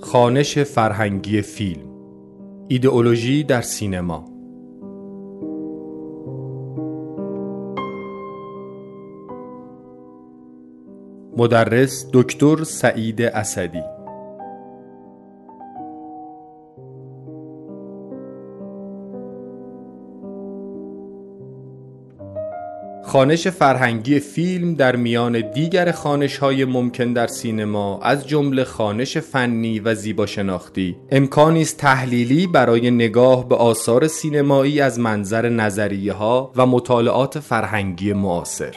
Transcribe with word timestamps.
خانش 0.00 0.58
فرهنگی 0.58 1.42
فیلم. 1.42 1.90
ایدئولوژی 2.68 3.44
در 3.44 3.60
سینما. 3.60 4.24
مدرس 11.36 12.10
دکتر 12.12 12.64
سعید 12.64 13.22
اسدی. 13.22 13.95
خانش 23.06 23.48
فرهنگی 23.48 24.20
فیلم 24.20 24.74
در 24.74 24.96
میان 24.96 25.50
دیگر 25.50 25.92
خانش 25.92 26.38
های 26.38 26.64
ممکن 26.64 27.12
در 27.12 27.26
سینما 27.26 28.00
از 28.02 28.28
جمله 28.28 28.64
خانش 28.64 29.18
فنی 29.18 29.80
و 29.80 29.94
زیبا 29.94 30.26
شناختی 30.26 30.96
امکانی 31.10 31.62
است 31.62 31.76
تحلیلی 31.76 32.46
برای 32.46 32.90
نگاه 32.90 33.48
به 33.48 33.56
آثار 33.56 34.06
سینمایی 34.06 34.80
از 34.80 34.98
منظر 34.98 35.48
نظریه 35.48 36.12
ها 36.12 36.52
و 36.56 36.66
مطالعات 36.66 37.38
فرهنگی 37.38 38.12
معاصر. 38.12 38.74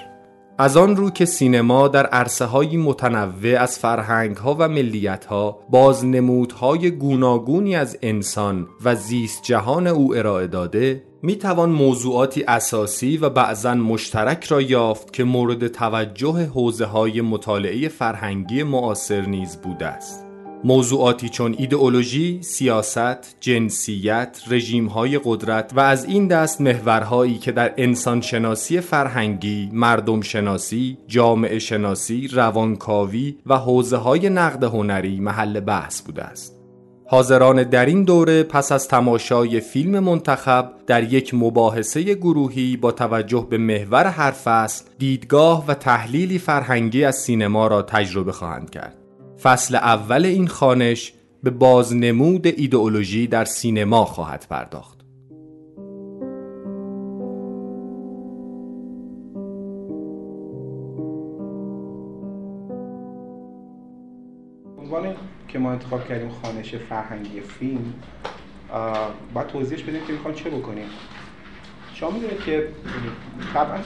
از 0.57 0.77
آن 0.77 0.95
رو 0.95 1.09
که 1.09 1.25
سینما 1.25 1.87
در 1.87 2.05
عرصه 2.05 2.45
های 2.45 2.77
متنوع 2.77 3.61
از 3.61 3.79
فرهنگ 3.79 4.37
ها 4.37 4.55
و 4.59 4.67
ملیت 4.67 5.25
ها 5.25 5.59
بازنمودهای 5.69 6.91
گوناگونی 6.91 7.75
از 7.75 7.97
انسان 8.01 8.67
و 8.83 8.95
زیست 8.95 9.43
جهان 9.43 9.87
او 9.87 10.15
ارائه 10.15 10.47
داده 10.47 11.08
می 11.23 11.35
توان 11.35 11.69
موضوعاتی 11.69 12.43
اساسی 12.43 13.17
و 13.17 13.29
بعضا 13.29 13.73
مشترک 13.73 14.43
را 14.43 14.61
یافت 14.61 15.13
که 15.13 15.23
مورد 15.23 15.67
توجه 15.67 16.45
حوزه 16.45 16.85
های 16.85 17.21
مطالعه 17.21 17.87
فرهنگی 17.87 18.63
معاصر 18.63 19.21
نیز 19.21 19.57
بوده 19.57 19.85
است. 19.85 20.25
موضوعاتی 20.63 21.29
چون 21.29 21.55
ایدئولوژی، 21.57 22.39
سیاست، 22.41 23.35
جنسیت، 23.39 24.41
های 24.93 25.19
قدرت 25.23 25.71
و 25.75 25.79
از 25.79 26.05
این 26.05 26.27
دست 26.27 26.61
محورهایی 26.61 27.37
که 27.37 27.51
در 27.51 27.73
انسانشناسی 27.77 28.81
فرهنگی، 28.81 29.69
مردم 29.73 30.21
شناسی، 30.21 30.97
جامعه 31.07 31.59
شناسی، 31.59 32.27
روانکاوی 32.27 33.35
و 33.45 33.57
حوزه 33.57 33.97
های 33.97 34.29
نقد 34.29 34.63
هنری 34.63 35.19
محل 35.19 35.59
بحث 35.59 36.01
بوده 36.01 36.23
است. 36.23 36.58
حاضران 37.11 37.63
در 37.63 37.85
این 37.85 38.03
دوره 38.03 38.43
پس 38.43 38.71
از 38.71 38.87
تماشای 38.87 39.59
فیلم 39.59 39.99
منتخب 39.99 40.71
در 40.87 41.13
یک 41.13 41.33
مباحثه 41.33 42.13
گروهی 42.13 42.77
با 42.77 42.91
توجه 42.91 43.47
به 43.49 43.57
محور 43.57 44.05
هر 44.05 44.31
فصل 44.31 44.85
دیدگاه 44.97 45.65
و 45.67 45.73
تحلیلی 45.73 46.39
فرهنگی 46.39 47.03
از 47.03 47.15
سینما 47.15 47.67
را 47.67 47.81
تجربه 47.81 48.31
خواهند 48.31 48.69
کرد. 48.69 48.95
فصل 49.43 49.75
اول 49.75 50.25
این 50.25 50.47
خانش 50.47 51.13
به 51.43 51.49
بازنمود 51.49 52.47
ایدئولوژی 52.47 53.27
در 53.27 53.45
سینما 53.45 54.05
خواهد 54.05 54.47
پرداخت. 54.49 54.98
که 65.49 65.59
ما 65.59 65.71
انتخاب 65.71 66.07
کردیم 66.07 66.29
خانش 66.29 66.75
فرهنگی 66.75 67.41
فیلم 67.41 67.93
باید 69.33 69.47
توضیحش 69.47 69.83
بدیم 69.83 70.05
که 70.07 70.13
می‌خوان 70.13 70.33
چه 70.33 70.49
بکنیم. 70.49 70.87
شما 71.93 72.09
می‌دونید 72.11 72.39
که 72.39 72.67
طبعا 73.53 73.77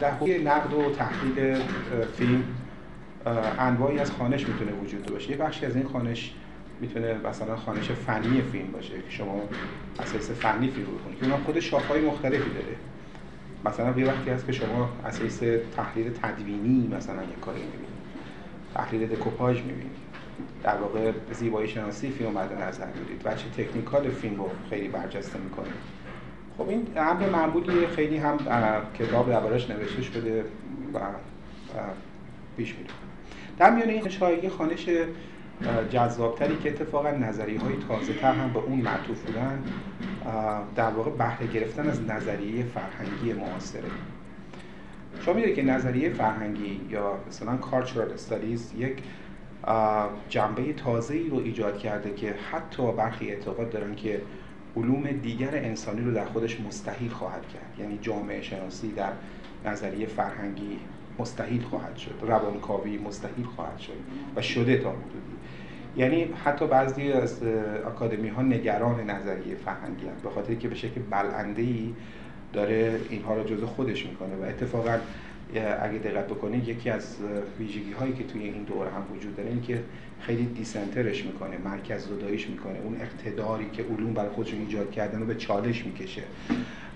در 0.00 0.12
نقد 0.44 0.72
و 0.72 0.90
تحلیل 0.90 1.58
فیلم 2.16 2.44
انواعی 3.58 3.98
از 3.98 4.10
خانش 4.10 4.48
می‌تونه 4.48 4.72
وجود 4.72 5.06
باشه. 5.06 5.30
یه 5.30 5.36
بخشی 5.36 5.66
از 5.66 5.76
این 5.76 5.88
خانش 5.88 6.32
می‌تونه 6.80 7.14
مثلا 7.28 7.56
خانش 7.56 7.90
فنی 7.90 8.42
فیلم 8.52 8.70
باشه 8.72 8.94
که 8.94 9.10
شما 9.10 9.42
اساس 10.00 10.30
فنی 10.30 10.68
فیلم 10.68 10.86
بکنید 10.86 11.18
که 11.18 11.44
خود 11.46 11.60
شاخهای 11.60 12.00
مختلفی 12.00 12.50
داره. 12.50 12.76
مثلا 13.64 14.00
یه 14.00 14.06
وقتی 14.06 14.30
هست 14.30 14.46
که 14.46 14.52
شما 14.52 14.88
اساس 15.06 15.38
تحلیل 15.76 16.10
تدوینی 16.22 16.88
مثلا 16.96 17.22
یه 17.22 17.36
کاری 17.40 17.60
می‌بینید. 17.60 17.92
تحلیل 18.74 19.06
دکوپاژ 19.06 19.56
می‌بینید. 19.60 20.01
در 20.62 20.76
واقع 20.76 21.12
زیبایی 21.32 21.68
شناسی 21.68 22.10
فیلم 22.10 22.30
مد 22.30 22.62
نظر 22.62 22.86
می‌دید 22.86 23.22
و 23.24 23.34
چه 23.34 23.48
تکنیکال 23.64 24.08
فیلم 24.08 24.36
رو 24.36 24.50
خیلی 24.70 24.88
برجسته 24.88 25.38
می‌کنه. 25.38 25.66
خب 26.58 26.68
این 26.68 26.86
امر 26.96 27.28
معمولی 27.28 27.86
خیلی 27.86 28.16
هم 28.16 28.38
کتاب 28.98 29.30
دربارش 29.30 29.70
نوشته 29.70 30.02
شده 30.02 30.44
و 30.94 30.98
پیش 32.56 32.74
میره. 32.74 32.90
در 33.58 33.70
میان 33.70 33.88
این 33.88 34.08
شایگی 34.08 34.48
خانش 34.48 34.88
جذابتری 35.90 36.56
که 36.56 36.70
اتفاقا 36.70 37.10
نظریه 37.10 37.60
های 37.60 37.74
تازه 37.88 38.12
تر 38.12 38.32
هم 38.32 38.52
به 38.52 38.58
اون 38.58 38.78
معطوف 38.78 39.22
بودن 39.22 39.62
در 40.76 40.90
واقع 40.90 41.10
بهره 41.10 41.46
گرفتن 41.46 41.88
از 41.88 42.02
نظریه 42.02 42.64
فرهنگی 42.64 43.32
معاصره. 43.32 43.82
شما 45.20 45.34
می‌دونید 45.34 45.56
که 45.56 45.62
نظریه 45.62 46.10
فرهنگی 46.10 46.80
یا 46.90 47.18
مثلا 47.28 47.58
cultural 47.70 48.30
studies 48.30 48.78
یک 48.78 48.96
جنبه 50.28 50.72
تازه 50.72 51.14
ای 51.14 51.28
رو 51.28 51.36
ایجاد 51.36 51.78
کرده 51.78 52.14
که 52.14 52.34
حتی 52.50 52.92
برخی 52.92 53.30
اعتقاد 53.30 53.70
دارن 53.70 53.94
که 53.94 54.20
علوم 54.76 55.10
دیگر 55.10 55.54
انسانی 55.54 56.00
رو 56.00 56.14
در 56.14 56.24
خودش 56.24 56.60
مستحیل 56.60 57.10
خواهد 57.10 57.48
کرد. 57.48 57.80
یعنی 57.80 57.98
جامعه 58.02 58.42
شناسی 58.42 58.92
در 58.92 59.12
نظریه 59.64 60.06
فرهنگی 60.06 60.78
مستحیل 61.18 61.62
خواهد 61.62 61.96
شد. 61.96 62.14
روانکاوی 62.22 62.98
مستحیل 62.98 63.46
خواهد 63.56 63.78
شد. 63.78 63.92
و 64.36 64.42
شده 64.42 64.76
تا 64.76 64.90
حدودی. 64.90 65.32
یعنی 65.96 66.28
حتی 66.44 66.66
بعضی 66.66 67.12
از 67.12 67.42
اکادمی 67.86 68.28
ها 68.28 68.42
نگران 68.42 69.10
نظریه 69.10 69.54
فرهنگی 69.54 70.06
هست 70.06 70.22
به 70.22 70.30
خاطر 70.30 70.54
که 70.54 70.68
به 70.68 70.74
شکل 70.74 71.00
بلنده 71.10 71.62
ای 71.62 71.94
داره 72.52 73.00
اینها 73.10 73.34
رو 73.34 73.44
جزء 73.44 73.66
خودش 73.66 74.06
می‌کنه. 74.06 74.36
و 74.36 74.42
اتفاقا 74.42 74.98
اگه 75.60 75.98
دقت 75.98 76.26
بکنید 76.26 76.68
یکی 76.68 76.90
از 76.90 77.16
ویژگی 77.58 77.92
هایی 77.92 78.12
که 78.12 78.24
توی 78.24 78.42
این 78.42 78.62
دوره 78.62 78.90
هم 78.90 79.02
وجود 79.16 79.36
داره 79.36 79.48
این 79.48 79.62
که 79.62 79.82
خیلی 80.20 80.44
دیسنترش 80.44 81.24
می‌کنه 81.24 81.58
مرکز 81.64 82.06
زداییش 82.06 82.48
می‌کنه. 82.48 82.78
اون 82.84 82.96
اقتداری 83.00 83.70
که 83.72 83.82
علوم 83.82 84.14
برای 84.14 84.30
خودشون 84.30 84.60
ایجاد 84.60 84.90
کردن 84.90 85.20
رو 85.20 85.26
به 85.26 85.34
چالش 85.34 85.86
می‌کشه. 85.86 86.22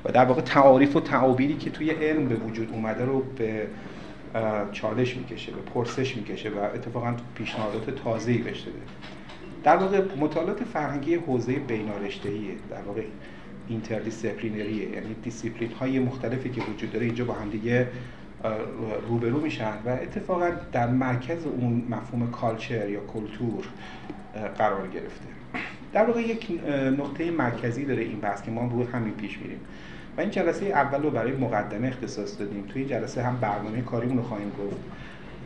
و 0.04 0.12
در 0.12 0.24
واقع 0.24 0.40
تعاریف 0.40 0.96
و 0.96 1.00
تعابیری 1.00 1.54
که 1.54 1.70
توی 1.70 1.90
علم 1.90 2.28
به 2.28 2.34
وجود 2.34 2.70
اومده 2.72 3.04
رو 3.04 3.20
به 3.20 3.66
چالش 4.72 5.16
می‌کشه 5.16 5.52
به 5.52 5.60
پرسش 5.60 6.16
می‌کشه 6.16 6.50
و 6.50 6.58
اتفاقا 6.74 7.14
پیشنهادات 7.34 7.90
تازه‌ای 7.90 8.38
بهش 8.38 8.60
داده. 8.60 8.78
در 9.64 9.76
واقع 9.76 10.00
مطالعات 10.20 10.64
فرهنگی 10.64 11.14
حوزه 11.14 11.52
بینارشته‌ایه 11.52 12.50
در 12.70 12.82
واقع 12.82 13.02
interdisciplinary 13.68 14.83
ه 14.83 14.90
یعنی 14.90 15.14
دیسیپلین 15.22 15.72
های 15.72 15.98
مختلفی 15.98 16.50
که 16.50 16.62
وجود 16.62 16.92
داره 16.92 17.06
اینجا 17.06 17.24
با 17.24 17.34
هم 17.34 17.50
دیگه 17.50 17.88
روبرو 19.08 19.40
میشن 19.40 19.72
و 19.86 19.88
اتفاقا 19.88 20.50
در 20.72 20.86
مرکز 20.86 21.46
اون 21.46 21.86
مفهوم 21.90 22.30
culture 22.30 22.88
یا 22.88 23.00
culture 23.00 23.64
قرار 24.58 24.88
گرفته. 24.88 25.26
در 25.92 26.04
واقع 26.04 26.20
یک 26.20 26.60
نقطه 26.98 27.30
مرکزی 27.30 27.84
داره 27.84 28.02
این 28.02 28.20
بحث 28.20 28.42
که 28.42 28.50
ما 28.50 28.66
رو 28.66 28.84
همین 28.84 29.14
پیش 29.14 29.38
میریم. 29.38 29.60
و 30.16 30.20
این 30.20 30.30
جلسه 30.30 30.66
اول 30.66 31.02
رو 31.02 31.10
برای 31.10 31.32
مقدمه 31.32 31.88
اختصاص 31.88 32.38
دادیم. 32.38 32.64
توی 32.68 32.82
این 32.82 32.90
جلسه 32.90 33.22
هم 33.22 33.36
برنامه 33.40 33.80
کاریمون 33.82 34.16
رو 34.16 34.22
خواهیم 34.22 34.48
گفت 34.48 34.80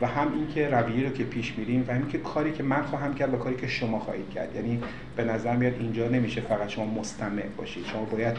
و 0.01 0.07
هم 0.07 0.33
اینکه 0.33 0.69
رویه 0.69 1.07
رو 1.07 1.13
که 1.13 1.23
پیش 1.23 1.53
میریم 1.57 1.85
و 1.87 1.91
اینکه 1.91 2.17
کاری 2.17 2.51
که 2.51 2.63
من 2.63 2.81
خواهم 2.81 3.13
کرد 3.13 3.33
و 3.33 3.37
کاری 3.37 3.55
که 3.55 3.67
شما 3.67 3.99
خواهید 3.99 4.29
کرد. 4.29 4.55
یعنی 4.55 4.81
به 5.15 5.23
نظر 5.23 5.55
میاد 5.55 5.73
اینجا 5.79 6.07
نمیشه 6.07 6.41
فقط 6.41 6.67
شما 6.67 6.85
مستمع 6.85 7.43
باشید. 7.57 7.85
شما 7.85 8.03
باید 8.03 8.37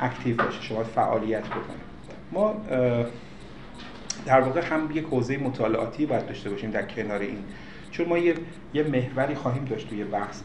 اکتیو 0.00 0.36
باشید. 0.36 0.62
شما 0.62 0.82
فعالیت 0.82 1.46
بکنید. 1.46 1.92
ما 2.32 2.54
در 4.26 4.40
واقع 4.40 4.60
هم 4.60 4.88
یک 4.94 5.04
حوزه 5.04 5.36
مطالعاتی 5.36 6.06
باید 6.06 6.26
داشته 6.26 6.50
باشیم 6.50 6.70
در 6.70 6.82
کنار 6.82 7.20
این. 7.20 7.44
چون 7.90 8.08
ما 8.08 8.18
یه, 8.18 8.34
یه 8.74 8.82
محوری 8.82 9.34
خواهیم 9.34 9.64
داشت 9.64 9.88
توی 9.88 10.04
بحث 10.04 10.40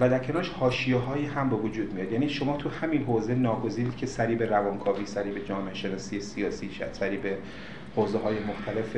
و 0.00 0.08
در 0.08 0.18
کنارش 0.18 0.48
حاشیه 0.48 0.96
هایی 0.96 1.26
هم 1.26 1.50
به 1.50 1.56
وجود 1.56 1.92
میاد. 1.94 2.12
یعنی 2.12 2.28
شما 2.28 2.56
تو 2.56 2.68
همین 2.68 3.04
حوزه 3.04 3.34
ناگزیرید 3.34 3.96
که 3.96 4.06
سری 4.06 4.34
به 4.34 4.46
روانکاوی 4.46 5.06
سری 5.06 5.30
به 5.30 5.44
جامعه 5.44 5.74
شناسی 5.74 6.20
سیاسی 6.20 6.70
شد 6.70 6.92
سری 6.92 7.16
به 7.16 7.36
حوزه 7.96 8.18
های 8.18 8.36
مختلف 8.38 8.96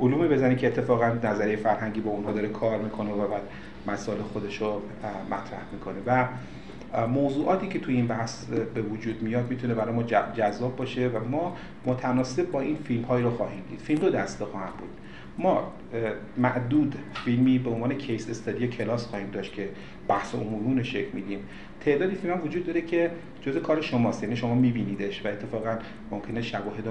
علوم 0.00 0.28
بزنید 0.28 0.58
که 0.58 0.66
اتفاقا 0.66 1.08
نظریه 1.22 1.56
فرهنگی 1.56 2.00
با 2.00 2.10
اونها 2.10 2.32
داره 2.32 2.48
کار 2.48 2.78
می‌کنه 2.78 3.10
و 3.10 3.28
بعد 3.28 3.42
مسائل 3.86 4.18
خودش 4.18 4.60
رو 4.60 4.82
مطرح 5.30 5.62
می‌کنه. 5.72 5.96
و 6.06 6.26
موضوعاتی 7.08 7.68
که 7.68 7.78
توی 7.78 7.94
این 7.94 8.06
بحث 8.06 8.44
به 8.44 8.82
وجود 8.82 9.22
میاد 9.22 9.50
می‌تونه 9.50 9.74
برای 9.74 9.94
ما 9.94 10.02
جذاب 10.36 10.76
باشه 10.76 11.08
و 11.08 11.28
ما 11.28 11.56
متناسب 11.86 12.50
با 12.50 12.60
این 12.60 12.76
فیلم 12.76 13.02
هایی 13.02 13.24
رو 13.24 13.30
خواهیم 13.30 13.62
دید. 13.70 13.80
فیلم 13.80 14.00
دو 14.00 14.10
دسته 14.10 14.44
خواهم 14.44 14.72
بود. 14.78 14.88
ما 15.38 15.72
معدود 16.36 16.94
فیلمی 17.24 17.58
به 17.58 17.70
عنوان 17.70 17.94
کیس 17.94 18.30
استادی 18.30 18.68
کلاس 18.68 19.06
خواهیم 19.06 19.30
داشت 19.30 19.52
که 19.52 19.68
بحث 20.08 20.34
عمومی 20.34 20.84
شکل 20.84 21.08
میدیم. 21.12 21.38
تعدادی 21.80 22.14
فیلم 22.14 22.34
هم 22.34 22.44
وجود 22.44 22.66
داره 22.66 22.80
که 22.80 23.10
جزء 23.40 23.60
کار 23.60 23.80
شماست 23.80 24.22
یعنی 24.22 24.36
شما 24.36 24.54
میبینیدش 24.54 25.26
و 25.26 25.28
اتفاقا 25.28 25.78
ممکنه 26.10 26.42
شواهد 26.42 26.84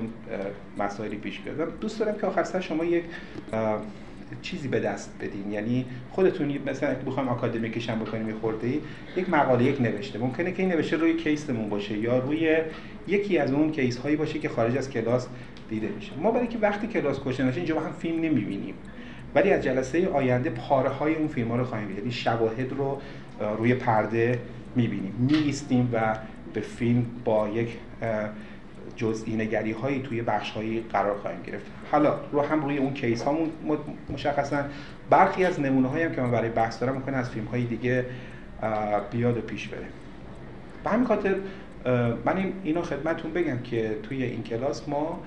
مسائلی 0.77 1.17
پیش 1.17 1.39
بیاد. 1.39 1.79
دوست 1.79 1.99
دارم 1.99 2.17
که 2.21 2.27
آخر 2.27 2.43
سر 2.43 2.59
شما 2.59 2.85
یک 2.85 3.03
چیزی 4.41 4.67
به 4.67 4.79
دست 4.79 5.11
بدین. 5.21 5.51
یعنی 5.51 5.85
خودتون 6.11 6.57
مثلا 6.65 6.89
اگه 6.89 6.99
بخوایم 6.99 7.29
آکادمیکش 7.29 7.89
هم 7.89 7.99
بکنیم 7.99 8.33
خورده 8.41 8.67
ای 8.67 8.79
یک 9.17 9.29
مقاله 9.29 9.63
یک 9.63 9.81
نوشته. 9.81 10.19
ممکنه 10.19 10.51
که 10.51 10.63
این 10.63 10.71
نوشته 10.71 10.97
روی 10.97 11.13
کیسمون 11.13 11.69
باشه 11.69 11.97
یا 11.97 12.19
روی 12.19 12.57
یکی 13.07 13.37
از 13.37 13.51
اون 13.51 13.71
کیس 13.71 13.97
هایی 13.97 14.15
باشه 14.15 14.39
که 14.39 14.49
خارج 14.49 14.77
از 14.77 14.89
کلاس 14.89 15.27
دیده 15.69 15.87
میشه. 15.95 16.11
ما 16.21 16.31
برای 16.31 16.47
که 16.47 16.57
وقتی 16.57 16.87
کلاس 16.87 17.19
کوشن 17.19 17.47
اینجا 17.47 17.79
هم 17.79 17.91
فیلم 17.91 18.21
نمی‌بینیم. 18.21 18.73
ولی 19.35 19.51
از 19.51 19.63
جلسه 19.63 20.07
آینده 20.07 20.49
پاره 20.49 20.89
های 20.89 21.15
اون 21.15 21.27
فیلم 21.27 21.47
ها 21.47 21.55
رو 21.55 21.63
خواهیم 21.63 21.87
دید 21.87 21.97
یعنی 21.97 22.11
شواهد 22.11 22.71
رو 22.71 23.01
روی 23.57 23.73
پرده 23.73 24.39
می‌بینیم. 24.75 25.13
میستیم 25.19 25.89
و 25.93 26.17
به 26.53 26.61
فیلم 26.61 27.05
با 27.25 27.49
یک 27.49 27.69
جزئی 28.95 29.35
نگری 29.35 29.71
هایی 29.71 30.01
توی 30.01 30.21
بخش 30.21 30.51
هایی 30.51 30.85
قرار 30.93 31.17
خواهیم 31.17 31.41
گرفت. 31.47 31.65
حالا 31.91 32.19
رو 32.31 32.41
هم 32.41 32.63
روی 32.65 32.77
اون 32.77 32.93
کیس 32.93 33.23
هامون 33.23 33.49
مشخصا 34.09 34.63
برخی 35.09 35.45
از 35.45 35.59
نمونه 35.59 35.87
هایی 35.87 36.03
هم 36.03 36.15
که 36.15 36.21
من 36.21 36.31
برای 36.31 36.49
بحث 36.49 36.79
دارم 36.79 36.95
می‌کنه 36.95 37.17
از 37.17 37.29
فیلم 37.29 37.45
های 37.45 37.63
دیگه 37.63 38.05
بیاد 39.11 39.37
و 39.37 39.41
پیش 39.41 39.67
بره. 39.67 39.85
به 40.83 40.89
همین 40.89 41.07
خاطر 41.07 41.35
من 42.25 42.37
این 42.37 42.53
اینو 42.63 42.81
خدمتون 42.81 43.33
بگم 43.33 43.57
که 43.57 43.95
توی 44.03 44.23
این 44.23 44.43
کلاس 44.43 44.89
ما 44.89 45.23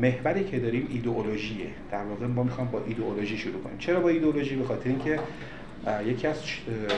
محوری 0.00 0.44
که 0.44 0.58
داریم 0.58 0.86
ایدئولوژیه. 0.90 1.66
در 1.90 2.04
واقع 2.04 2.26
ما 2.26 2.42
می‌خوام 2.42 2.68
با 2.68 2.82
ایدئولوژی 2.86 3.38
شروع 3.38 3.62
کنیم. 3.62 3.78
چرا 3.78 4.00
با 4.00 4.08
ایدئولوژی؟ 4.08 4.56
به 4.56 4.64
خاطر 4.64 4.88
اینکه 4.88 5.18
یکی 6.06 6.26
از 6.26 6.36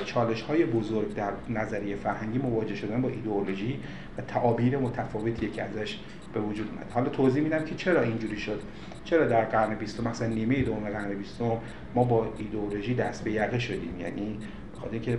چالش 0.04 0.42
های 0.42 0.64
بزرگ 0.64 1.14
در 1.14 1.32
نظریه 1.48 1.96
فرهنگی 1.96 2.38
مواجه 2.38 2.74
شدن 2.74 3.02
با 3.02 3.08
ایدئولوژی 3.08 3.80
و 4.18 4.22
تعابیر 4.22 4.78
متفاوتی 4.78 5.50
که 5.50 5.62
ازش 5.62 5.98
به 6.34 6.40
وجود 6.40 6.68
اومد. 6.68 6.90
حالا 6.92 7.08
توضیح 7.08 7.42
میدم 7.42 7.64
که 7.64 7.74
چرا 7.74 8.02
اینجوری 8.02 8.38
شد. 8.38 8.60
چرا 9.04 9.26
در 9.26 9.44
قرن 9.44 9.74
بیستم 9.74 10.08
مثلا 10.08 10.28
نیمه 10.28 10.62
دوم 10.62 10.88
قرن 10.88 11.14
بیستم 11.14 11.58
ما 11.94 12.04
با 12.04 12.32
ایدئولوژی 12.38 12.94
دست 12.94 13.24
به 13.24 13.30
یقه 13.32 13.58
شدیم؟ 13.58 14.00
یعنی 14.00 14.38
خاطر 14.80 14.98
که 14.98 15.18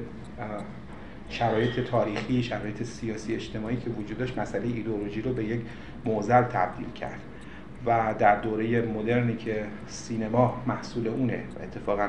شرایط 1.30 1.80
تاریخی 1.80 2.44
شرایط 2.44 2.84
سیاسی 2.84 3.36
اجتماعی 3.36 3.78
که 3.78 3.90
وجود 3.90 4.18
داشت 4.18 4.38
مسئله 4.38 4.68
ایدئولوژی 4.68 5.22
رو 5.22 5.34
به 5.34 5.44
یک 5.44 5.62
موزل 6.06 6.42
تبدیل 6.42 6.92
کرد 6.92 7.19
و 7.86 8.16
در 8.19 8.42
دوره 8.42 8.81
مدرنی 8.81 9.36
که 9.36 9.66
سینما 9.88 10.64
محصول 10.68 11.07
اونه 11.07 11.44
و 11.60 11.64
اتفاقا 11.64 12.07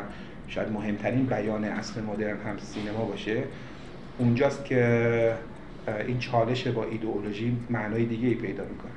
شاید 0.52 0.72
مهمترین 0.72 1.26
بیان 1.26 1.64
اصل 1.64 2.02
مدرن 2.02 2.37
هم 2.37 2.58
سینما 2.58 3.04
باشه. 3.04 3.43
اونجاست 4.19 4.64
که 4.64 5.34
این 6.06 6.19
چالش 6.19 6.66
با 6.66 6.84
ایدئولوژی 6.84 7.56
معنای 7.70 8.04
دیگه 8.04 8.28
ای 8.28 8.34
پیدا 8.34 8.64
می‌کنه. 8.64 8.93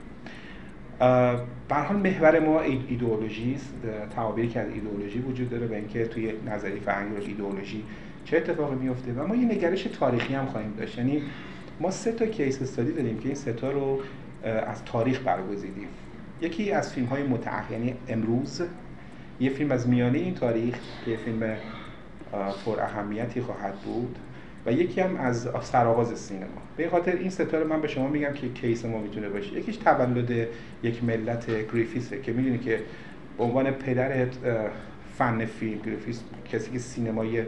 به 1.70 1.76
حال 1.76 1.98
محور 1.98 2.40
ما 2.40 2.62
ایدئولوژی 2.62 3.54
است. 3.54 3.74
تعابیری 4.16 4.48
که 4.48 4.60
از 4.60 4.68
ایدئولوژی 4.70 5.20
وجود 5.20 5.50
داره 5.50 5.68
و 5.68 5.74
اینکه 5.74 6.06
توی 6.06 6.34
نظری 6.48 6.80
فرهنگی 6.80 7.16
رو 7.16 7.24
ایدئولوژی 7.24 7.84
چه 8.26 8.38
اتفاقی 8.38 8.76
میفته 8.76 9.14
و 9.14 9.28
ما 9.28 9.36
یه 9.36 9.46
نگرش 9.46 9.84
تاریخی 9.84 10.34
هم 10.34 10.46
خواهیم 10.46 10.74
داشت. 10.78 10.98
یعنی 10.98 11.22
ما 11.80 11.92
سه 11.92 12.12
تا 12.12 12.26
کیس 12.26 12.62
استادی 12.62 12.92
داریم 12.92 13.18
که 13.18 13.26
این 13.26 13.36
سه 13.36 13.54
تا 13.54 13.72
رو 13.72 14.00
از 14.44 14.86
تاریخ 14.86 15.20
برگزیدیم. 15.20 15.88
یکی 16.42 16.72
از 16.72 16.94
فیلم 16.94 17.08
های 17.08 17.24
یعنی 17.72 17.94
امروز 18.08 18.62
یه 19.40 19.50
فیلم 19.50 19.72
از 19.72 19.90
میانه 19.90 20.18
این 20.18 20.34
تاریخ 20.34 20.76
که 21.06 21.18
فیلم 21.18 21.56
پر 22.66 22.80
اهمیتی 22.80 23.42
خواهد 23.42 23.76
بود 23.76 24.16
و 24.66 24.72
یکی 24.72 25.02
هم 25.02 25.16
از 25.16 25.50
سرآغاز 25.62 26.20
سینما. 26.20 26.62
به 26.78 26.90
خاطر 26.90 27.12
این 27.16 27.30
ستاره 27.30 27.64
من 27.64 27.82
به 27.82 27.88
شما 27.88 28.08
میگم 28.08 28.34
که 28.34 28.50
case 28.50 28.86
ما 28.86 28.98
می‌تونه 28.98 29.30
باشه. 29.30 29.54
یکیش 29.54 29.78
تولد 29.78 30.48
یک 30.84 31.04
ملت 31.04 31.46
گریفیثه 31.74 32.22
که 32.22 32.32
می‌دونی 32.32 32.58
که 32.58 32.80
به 33.38 33.44
عنوان 33.44 33.72
پدر 33.72 34.26
فن 35.18 35.46
فیلم 35.46 35.82
گریفیث 35.82 36.24
کسی 36.52 36.72
که 36.72 36.80
سینمای 36.80 37.44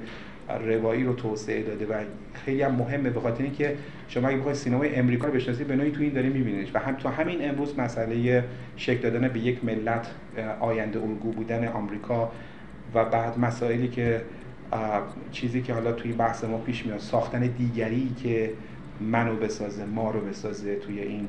روایی 0.50 1.04
رو 1.04 1.14
توسعه 1.14 1.64
داده 1.64 1.86
و 1.86 2.04
خیلی 2.34 2.62
هم 2.62 2.76
مهمه 2.76 3.10
به 3.10 3.20
خاطر 3.20 3.44
اینکه 3.44 3.78
شما 4.08 4.28
اگه 4.28 4.38
بخواید 4.38 4.58
سینمای 4.58 4.96
امریکا 4.96 5.28
رو 5.28 5.34
بشناسید 5.34 5.68
به 5.68 5.76
نوعی 5.76 5.92
تو 5.92 6.02
این 6.02 6.14
داریم 6.14 6.32
می‌بینید 6.32 6.76
و 6.76 6.80
هم 6.80 6.96
تو 6.96 7.10
همین 7.10 7.50
امروز 7.50 7.80
مسئله 7.80 8.44
شکل 8.76 9.10
دادن 9.10 9.28
به 9.28 9.40
یک 9.40 9.66
ملت 9.66 10.08
آینده 10.60 11.00
الگو 11.00 11.32
بودن 11.32 11.68
آمریکا 11.68 12.32
و 12.94 13.06
بعد 13.06 13.40
مسائلی 13.40 13.88
که 13.88 14.22
چیزی 15.32 15.62
که 15.62 15.74
حالا 15.74 15.92
توی 15.92 16.12
بحث 16.12 16.44
ما 16.44 16.58
پیش 16.58 16.86
میاد 16.86 17.00
ساختن 17.00 17.40
دیگری 17.40 18.12
که 18.24 18.52
منو 19.02 19.36
بسازه 19.36 19.86
ما 19.86 20.12
رو 20.12 20.22
بسازه 20.22 20.76
توی 20.76 21.00
این 21.00 21.28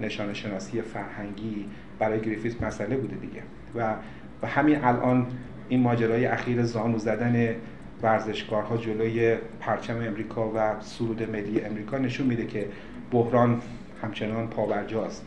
نشان 0.00 0.32
شناسی 0.32 0.82
فرهنگی 0.82 1.66
برای 1.98 2.20
گریفیس 2.20 2.62
مسئله 2.62 2.96
بوده 2.96 3.16
دیگه. 3.16 3.42
و 3.74 3.94
و 4.42 4.46
همین 4.46 4.84
الان 4.84 5.26
این 5.68 5.80
ماجرای 5.80 6.26
اخیر 6.26 6.62
زانو 6.62 6.98
زدن 6.98 7.54
ورزشکارها 8.02 8.76
جلوی 8.76 9.36
پرچم 9.60 9.96
امریکا 9.96 10.52
و 10.54 10.80
سرود 10.80 11.30
ملی 11.30 11.60
امریکا 11.60 11.98
نشون 11.98 12.26
میده 12.26 12.46
که 12.46 12.66
بحران 13.10 13.60
همچنان 14.02 14.46
پابرجاست 14.46 15.26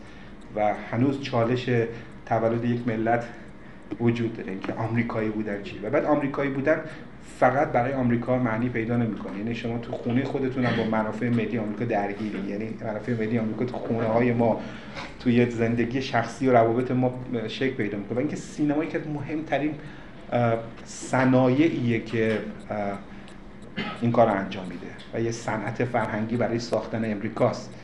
و 0.56 0.74
هنوز 0.90 1.20
چالش 1.20 1.70
تولد 2.26 2.64
یک 2.64 2.88
ملت 2.88 3.24
وجود 4.00 4.36
داره 4.36 4.58
که 4.58 4.72
آمریکایی 4.72 5.28
بودن 5.28 5.62
چی. 5.62 5.78
و 5.78 5.90
بعد 5.90 6.04
آمریکایی 6.04 6.50
بودن 6.50 6.80
فقط 7.38 7.68
برای 7.68 7.92
آمریکا 7.92 8.38
معنی 8.38 8.68
پیدا 8.68 8.96
نمی‌کنه. 8.96 9.38
یعنی 9.38 9.54
شما 9.54 9.78
تو 9.78 9.92
خونه 9.92 10.24
خودتون 10.24 10.64
هم 10.64 10.76
با 10.76 10.98
منافع 10.98 11.28
ملی 11.28 11.58
آمریکا 11.58 11.84
درگیری. 11.84 12.38
یعنی 12.48 12.68
منافع 12.80 13.12
ملی 13.12 13.38
آمریکا 13.38 13.64
تو 13.64 13.76
خونه 13.76 14.04
های 14.04 14.32
ما 14.32 14.60
توی 15.20 15.50
زندگی 15.50 16.02
شخصی 16.02 16.48
و 16.48 16.52
روابط 16.52 16.90
ما 16.90 17.14
شکل 17.48 17.74
پیدا 17.74 17.98
می‌کنه. 17.98 18.18
اینکه 18.18 18.36
سینمایی 18.36 18.90
که 18.90 19.00
مهمترین 19.14 19.74
صنایعیه 20.84 22.00
که 22.00 22.38
این 24.00 24.12
کار 24.12 24.26
رو 24.26 24.32
انجام 24.32 24.66
میده 24.66 24.86
و 25.14 25.20
یه 25.20 25.30
صنعت 25.30 25.84
فرهنگی 25.84 26.36
برای 26.36 26.58
ساختن 26.58 27.12
امریکاست. 27.12 27.74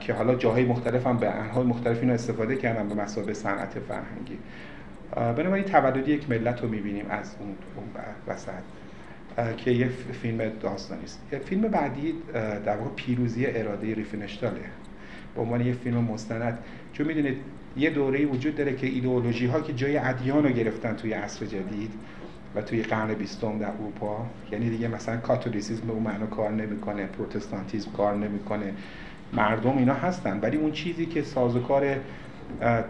که 0.00 0.12
حالا 0.12 0.34
جاهای 0.34 0.64
مختلف 0.64 1.06
هم 1.06 1.16
به 1.16 1.30
انهای 1.30 1.64
مختلف 1.64 2.00
اینو 2.00 2.14
استفاده 2.14 2.56
کردن 2.56 2.88
به 2.88 2.94
مسابقه 2.94 3.34
صنعت 3.34 3.78
فرهنگی. 3.88 4.38
بنابراین 5.14 5.64
تولدی 5.64 6.12
یک 6.12 6.30
ملت 6.30 6.62
رو 6.62 6.68
می‌بینیم 6.68 7.06
از 7.10 7.36
اون 7.40 7.54
وسط. 8.28 8.50
که 9.56 9.70
یه 9.70 9.88
فیلم 10.22 10.52
داستانی 10.60 11.04
است. 11.04 11.20
فیلم 11.44 11.62
بعدی 11.62 12.14
در 12.64 12.76
واقع 12.76 12.90
پیروزی 12.96 13.46
اراده 13.46 13.94
ریفنشتاله 13.94 14.60
به 15.34 15.42
عنوان 15.42 15.60
یه 15.66 15.72
فیلم 15.72 15.98
مستند. 15.98 16.58
چون 16.92 17.06
می‌دونید 17.06 17.36
یه 17.76 17.90
دوره 17.90 18.26
وجود 18.26 18.56
داره 18.56 18.76
که 18.76 18.86
ایدئولوژی 18.86 19.46
ها 19.46 19.60
که 19.60 19.72
جای 19.72 19.98
ادیان 19.98 20.44
رو 20.44 20.50
گرفتن 20.50 20.96
توی 20.96 21.12
عصر 21.12 21.46
جدید 21.46 21.90
و 22.54 22.62
توی 22.62 22.82
قرن 22.82 23.14
بیستم 23.14 23.58
در 23.58 23.68
اروپا 23.68 24.26
یعنی 24.52 24.70
دیگه 24.70 24.88
مثلا 24.88 25.16
کاتولیسیسم 25.16 25.86
به 25.86 25.92
اون 25.92 26.02
معنا 26.02 26.26
کار 26.26 26.50
نمی‌کنه 26.50 27.06
پروتستانتیسم 27.06 27.90
کار 27.90 28.14
نمی‌کنه 28.14 28.72
مردم 29.32 29.78
اینا 29.78 29.94
هستن. 29.94 30.40
ولی 30.40 30.56
اون 30.56 30.72
چیزی 30.72 31.06
که 31.06 31.22
سازوکار 31.22 31.96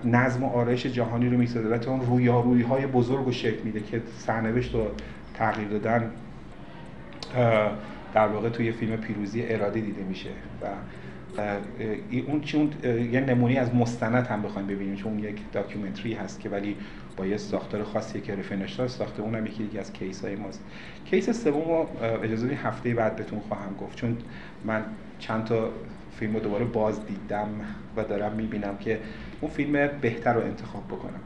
نظم 0.05 0.43
و 0.45 0.47
آرایش 0.47 0.87
جهانی 0.87 1.29
رو 1.29 1.39
می‌سازه 1.39 1.69
و 1.69 1.91
اون 1.91 2.01
رویارویی 2.01 2.63
های 2.63 2.87
بزرگ 2.87 3.25
رو 3.25 3.33
شکل 3.33 3.63
میده 3.65 3.81
که 3.81 4.03
سرنوشت 4.19 4.75
رو 4.75 4.87
تغییر 5.35 5.69
دادن 5.69 6.11
در 8.15 8.29
واقع 8.29 8.49
توی 8.49 8.73
فیلم 8.73 8.97
پیروزی 8.97 9.43
اراده 9.47 9.81
دیده 9.81 10.03
میشه 10.03 10.31
و 10.63 10.67
اون 12.29 12.41
چون 12.41 12.71
یه 13.13 13.21
نمونی 13.21 13.57
از 13.57 13.75
مستند 13.75 14.27
هم 14.27 14.43
بخوایم 14.43 14.69
ببینیم 14.69 14.95
چون 14.95 15.19
یک 15.19 15.41
داکیومنتری 15.53 16.15
هست 16.15 16.41
که 16.41 16.49
ولی 16.49 16.77
با 17.17 17.27
یه 17.27 17.37
ساختار 17.37 17.85
خاصی 17.85 18.21
که 18.21 18.35
رفنشتار 18.35 18.89
ساخته 18.89 19.23
اونم 19.23 19.47
یکی 19.47 19.63
دیگه 19.63 19.81
از 19.81 19.93
کیس 19.93 20.25
های 20.25 20.37
ماست. 20.37 20.65
کیس 21.05 21.31
سوم 21.31 21.69
رو 21.69 21.87
اجازه 22.23 22.47
هفته 22.47 22.95
بعد 22.95 23.17
بهتون 23.17 23.41
خواهم 23.41 23.75
گفت 23.81 23.99
چون 23.99 24.17
من 24.65 24.85
چند 25.19 25.45
تا 25.45 25.71
فیلم 26.19 26.35
رو 26.35 26.41
دوباره 26.41 26.65
باز 26.65 27.07
دیدم 27.07 27.49
و 27.97 28.05
دارم 28.05 28.33
می‌بینم 28.33 28.77
که 28.77 28.99
اون 29.41 29.51
فیلم 29.51 29.89
بهتر 30.01 30.35
رو 30.35 30.41
انتخاب 30.41 30.87
بکنم. 30.87 31.21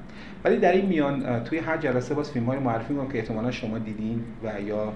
ولی 0.44 0.56
در 0.56 0.72
این 0.72 0.86
میان 0.86 1.44
توی 1.44 1.58
هر 1.58 1.76
جلسه 1.76 2.14
باز 2.14 2.30
فیلم 2.30 2.46
های 2.46 2.58
معرفی 2.58 2.92
می‌کنم 2.92 3.08
که 3.08 3.18
احتمالا 3.18 3.50
شما 3.50 3.78
دیدین 3.78 4.24
و 4.44 4.60
یا 4.60 4.92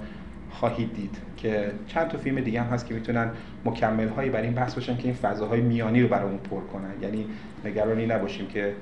خواهید 0.55 0.95
دید 0.95 1.17
که 1.37 1.73
چند 1.87 2.09
تا 2.09 2.19
فیلم 2.19 2.41
دیگه 2.41 2.63
هم 2.63 2.73
هست 2.73 2.87
که 2.87 2.95
می‌تونن 2.95 3.31
مکمل 3.65 4.09
هایی 4.09 4.31
برای 4.31 4.45
این 4.45 4.55
بحث 4.55 4.75
باشن 4.75 4.97
که 4.97 5.05
این 5.05 5.15
فضاهای 5.15 5.61
میانی 5.61 6.03
رو 6.03 6.09
برامون 6.09 6.39
پر 6.39 6.61
کنن. 6.61 7.03
یعنی 7.03 7.27
نگرانی 7.65 8.07
نباشیم 8.07 8.47
که 8.47 8.75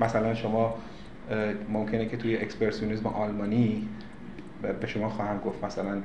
مثلا 0.00 0.34
شما 0.34 0.74
ممکنه 1.68 2.06
که 2.06 2.16
توی 2.16 2.36
اکسپرسیونیسم 2.36 3.06
آلمانی 3.06 3.88
به 4.80 4.86
شما 4.86 5.08
خواهم 5.08 5.38
گفت 5.38 5.64
مثلا 5.64 5.98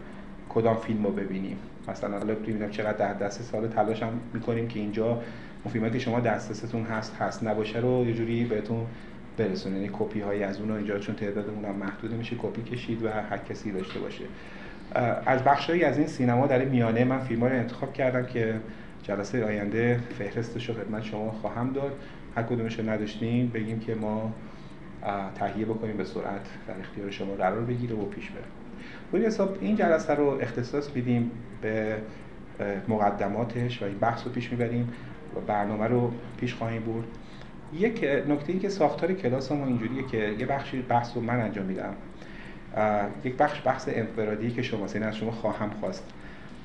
کدام 0.50 0.76
فیلم 0.76 1.04
رو 1.04 1.12
ببینیم. 1.12 1.58
مثلا 1.88 2.18
حالا 2.18 2.36
ببینم 2.36 2.70
چقدر 2.70 2.98
در 2.98 3.14
دست 3.14 3.42
سال 3.42 3.68
تلاش 3.68 4.04
هم 4.04 4.10
می‌کنیم 4.34 4.68
که 4.68 4.80
اینجا 4.80 5.22
اون 5.64 5.92
که 5.92 6.00
شما 6.00 6.20
دسترستون 6.20 6.84
هست 6.84 7.16
هست 7.16 7.44
نباشه 7.44 7.80
رو 7.80 8.06
یه 8.08 8.14
جوری 8.14 8.44
بهتون 8.44 8.86
برسونه. 9.40 9.76
یعنی 9.76 9.90
کپی 9.94 10.20
هایی 10.20 10.44
از 10.44 10.60
اون 10.60 10.72
اینجا 10.72 11.00
چون 11.00 11.16
تعدادمون 11.16 11.66
هم 11.66 11.76
محدود 11.76 12.14
میشه 12.14 12.36
کپی 12.40 12.62
کشید 12.62 13.04
و 13.04 13.10
هر 13.10 13.38
کسی 13.38 13.72
داشته 13.72 14.00
باشه. 14.00 14.24
از 15.26 15.44
بخشهایی 15.44 15.84
از 15.84 15.98
این 15.98 16.08
سینما 16.08 16.48
در 16.48 16.66
میانه 16.66 17.04
من 17.04 17.20
فیلم 17.20 17.44
رو 17.44 17.52
انتخاب 17.52 17.94
کردم 17.94 18.26
که 18.26 18.56
جلسه 19.04 19.46
آینده 19.46 20.00
فهرستش 20.18 20.70
رو 20.70 20.76
خدمت 20.76 21.04
شما 21.04 21.32
خواهم 21.32 21.74
داد. 21.74 21.92
هر 22.36 22.44
کدومش 22.44 22.80
رو 22.80 22.90
نداشتین 22.90 23.50
بگیم 23.50 23.80
که 23.80 23.96
ما 23.96 24.34
تهیه 25.36 25.66
بکنیم 25.66 25.98
به 25.98 26.04
سرعت 26.04 26.48
در 26.68 26.80
اختیار 26.80 27.12
شما 27.12 27.34
قرار 27.34 27.62
بگیره 27.62 27.96
و 27.96 28.06
پیش 28.06 28.30
بره. 28.30 28.44
روی 29.12 29.26
حساب 29.26 29.58
این 29.62 29.76
جلسه 29.76 30.16
رو 30.16 30.38
اختصاص 30.42 30.96
میدیم 30.96 31.32
به 31.62 31.98
مقدماتش 32.88 33.82
و 33.82 33.86
این 33.86 33.98
بحث 33.98 34.26
رو 34.26 34.32
پیش 34.32 34.52
می‌بریم 34.52 34.90
و 35.36 35.40
برنامه 35.40 35.88
رو 35.88 36.12
پیش 36.40 36.54
خواهیم 36.54 36.82
برد. 36.82 37.08
یک 37.74 38.04
نکته 38.30 38.54
ای 38.54 38.60
که 38.60 38.70
ساختار 38.70 39.14
کلاس 39.14 39.52
ما 39.52 39.66
اینجوریه 39.66 40.04
که 40.12 40.36
یه 40.40 40.46
بخشی 40.46 40.82
بحث 40.82 41.16
رو 41.16 41.22
من 41.22 41.40
انجام 41.40 41.66
میدم. 41.66 41.94
یک 43.24 43.36
بخش 43.36 43.62
بحث 43.66 43.90
انفرادی 43.92 44.52
که 44.52 44.62
شما 44.62 44.88
سین 44.88 45.04
از 45.04 45.16
شما 45.16 45.32
خواهم 45.32 45.70
خواست. 45.70 46.04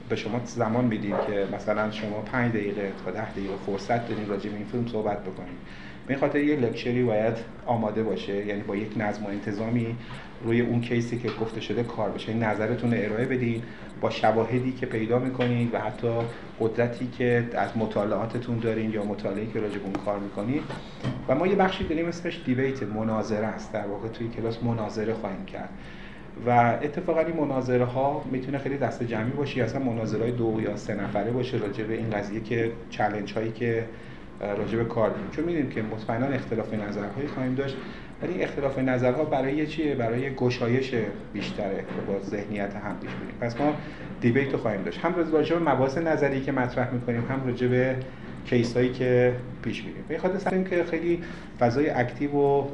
به 0.08 0.16
شما 0.16 0.40
زمان 0.44 0.84
میدیم 0.84 1.16
که 1.26 1.46
مثلا 1.52 1.90
شما 1.90 2.20
پنج 2.20 2.52
دقیقه 2.52 2.92
تا 3.04 3.11
ده 3.11 3.30
دقیقه 3.30 3.54
فرصت 3.66 4.08
دارین 4.08 4.28
راجع 4.28 4.50
به 4.50 4.56
این 4.56 4.66
فیلم 4.66 4.87
صحبت 4.87 5.23
بکنید 5.23 5.58
به 6.06 6.16
خاطر 6.16 6.38
یه 6.38 6.56
لکچری 6.56 7.02
باید 7.02 7.34
آماده 7.66 8.02
باشه 8.02 8.46
یعنی 8.46 8.62
با 8.62 8.76
یک 8.76 8.92
نظم 8.96 9.25
و 9.25 9.28
انتظامی 9.28 9.96
روی 10.44 10.61
اون 10.61 10.80
کیسی 10.80 11.18
که 11.18 11.28
گفته 11.40 11.61
شده 11.61 11.82
کار 11.82 12.11
بشه. 12.11 12.32
این 12.32 12.42
نظرتون 12.42 12.94
رو 12.94 12.99
ارائه 13.04 13.25
بدین 13.25 13.62
با 14.00 14.11
شواهدی 14.11 14.73
که 14.73 14.87
پیدا 14.87 15.18
می‌کنید 15.18 15.75
و 15.75 15.78
حتی 15.78 16.08
قدرتی 16.61 17.06
که 17.18 17.49
از 17.54 17.76
مطالعاتتون 17.76 18.58
دارین 18.58 18.90
یا 18.90 19.04
مطالعه 19.04 19.46
که 19.46 19.61
راجع 19.61 19.78
به 19.78 19.84
اون 19.84 19.92
کار 19.92 20.18
می‌کنید 20.18 20.62
و 21.28 21.34
ما 21.34 21.46
یه 21.46 21.54
بخشی 21.54 21.84
داریم 21.84 22.06
اسمش 22.06 22.40
دیبیت 22.46 22.82
مناظره 22.82 23.46
است. 23.46 23.73
در 23.73 23.87
واقع 23.87 24.08
توی 24.08 24.28
کلاس 24.28 24.62
مناظره 24.62 25.14
خواهیم 25.14 25.44
کرد. 25.44 25.68
و 26.46 26.50
اتفاقا 26.82 27.20
این 27.20 27.37
مناظره 27.37 27.84
ها 27.84 28.25
می‌تونه 28.30 28.58
خیلی 28.58 28.76
دست 28.76 29.02
جمعی 29.02 29.30
باشه 29.30 29.62
اصلا 29.62 29.82
مناظره 29.82 30.30
دو 30.30 30.61
یا 30.64 30.76
سه 30.76 30.94
نفره 30.94 31.30
باشه 31.30 31.56
راجع 31.56 31.84
به 31.84 31.94
این 31.94 32.11
قضیه 32.11 32.40
که 32.40 32.73
چلنج 32.90 33.32
هایی 33.32 33.52
که 33.52 33.84
راجع 34.46 34.78
به 34.78 34.84
کار 34.84 35.14
چون 35.36 35.44
می‌دونیم 35.44 35.70
که 35.70 35.82
مطمئنا 35.82 36.26
اختلاف 36.26 36.74
نظرهایی 36.74 37.28
خواهیم 37.28 37.54
داشت 37.54 37.76
ولی 38.22 38.42
اختلاف 38.42 38.78
نظرها 38.78 39.24
برای 39.24 39.66
چیه 39.66 39.94
برای 39.94 40.34
گشایش 40.34 40.94
بیشتره 41.32 41.84
با 42.06 42.20
ذهنیت 42.22 42.74
هم 42.74 42.96
پیش 43.00 43.10
بریم 43.10 43.34
پس 43.40 43.60
ما 43.60 43.74
دیبیت 44.20 44.52
رو 44.52 44.58
خواهیم 44.58 44.82
داشت. 44.82 44.98
هم 44.98 45.14
راجع 45.32 45.58
به 45.58 45.72
مباحث 45.72 45.98
نظری 45.98 46.40
که 46.40 46.52
مطرح 46.52 46.94
می‌کنیم 46.94 47.24
هم 47.30 47.46
راجع 47.46 47.66
به 47.66 47.96
کیس 48.44 48.76
هایی 48.76 48.92
که 48.92 49.32
پیش 49.62 49.84
میریم. 49.84 50.04
به 50.08 50.18
خاطر 50.18 50.62
که 50.62 50.84
خیلی 50.84 51.22
فضای 51.60 51.90
اکتیو 51.90 52.30
و 52.30 52.64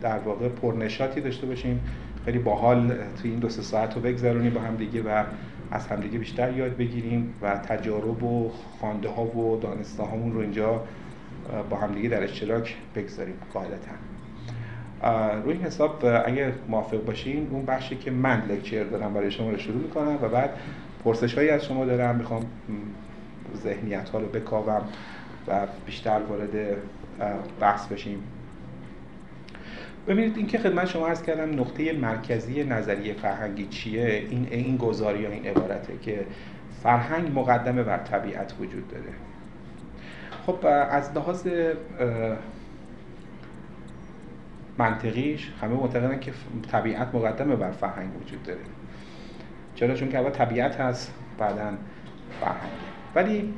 در 0.00 0.18
واقع 0.18 0.48
پرنشاطی 0.48 1.20
داشته 1.20 1.46
باشیم 1.46 1.80
خیلی 2.24 2.38
باحال 2.38 2.92
توی 3.22 3.30
این 3.30 3.38
دو 3.38 3.48
سه 3.48 3.62
ساعت 3.62 3.94
رو 3.94 4.00
بگذرونیم 4.00 4.52
با 4.52 4.60
هم 4.60 4.76
دیگه 4.76 5.02
و 5.02 5.24
از 5.70 5.86
همدیگه 5.86 6.18
بیشتر 6.18 6.52
یاد 6.52 6.76
بگیریم 6.76 7.34
و 7.42 7.56
تجارب 7.56 8.22
و 8.22 8.50
خوانده 8.80 9.08
ها 9.08 9.24
و 9.24 9.60
دانسته 9.60 10.02
هامون 10.02 10.32
رو 10.32 10.40
اینجا 10.40 10.80
با 11.70 11.76
همدیگه 11.76 12.08
در 12.08 12.22
اشتراک 12.22 12.76
بگذاریم 12.94 13.34
قاعدتا. 13.52 13.90
روی 15.44 15.52
این 15.52 15.62
حساب 15.62 16.04
اگه 16.26 16.52
موافق 16.68 17.04
باشین 17.04 17.48
اون 17.50 17.64
بخشی 17.64 17.96
که 17.96 18.10
من 18.10 18.42
لکچر 18.48 18.84
دارم 18.84 19.14
برای 19.14 19.30
شما 19.30 19.50
رو 19.50 19.58
شروع 19.58 19.82
می‌کنم 19.82 20.18
و 20.22 20.28
بعد 20.28 20.50
پرسش 21.04 21.34
هایی 21.34 21.48
از 21.48 21.64
شما 21.64 21.84
دارم 21.84 22.16
می‌خوام 22.16 22.46
ذهنیت 23.56 24.08
ها 24.08 24.18
رو 24.18 24.26
بکاوم 24.26 24.82
و 25.48 25.66
بیشتر 25.86 26.20
وارد 26.28 26.76
بحث 27.60 27.86
بشیم. 27.86 28.22
ببینید 30.08 30.36
اینکه 30.36 30.58
خدمت 30.58 30.86
شما 30.86 31.08
عرض 31.08 31.22
کردم 31.22 31.60
نقطه 31.60 31.92
مرکزی 31.92 32.64
نظریه 32.64 33.14
فرهنگی 33.14 33.66
چیه؟ 33.66 34.26
این 34.30 34.48
این 34.50 34.76
گزاری 34.76 35.20
یا 35.20 35.30
این 35.30 35.46
عبارته 35.46 35.92
که 36.02 36.26
فرهنگ 36.82 37.38
مقدمه 37.38 37.82
بر 37.82 37.98
طبیعت 37.98 38.54
وجود 38.60 38.88
داره. 38.88 39.04
خب 40.46 40.66
از 40.90 41.10
لحاظ 41.14 41.46
منطقیش 44.78 45.52
همه 45.62 45.74
معتقدن 45.74 46.20
که 46.20 46.32
طبیعت 46.72 47.14
مقدمه 47.14 47.56
بر 47.56 47.70
فرهنگ 47.70 48.22
وجود 48.22 48.42
داره. 48.42 48.60
چرا؟ 49.74 49.94
چون 49.94 50.08
که 50.08 50.18
اول 50.18 50.30
طبیعت 50.30 50.80
هست 50.80 51.14
بعدا 51.38 51.72
فرهنگ. 52.40 52.72
ولی 53.14 53.54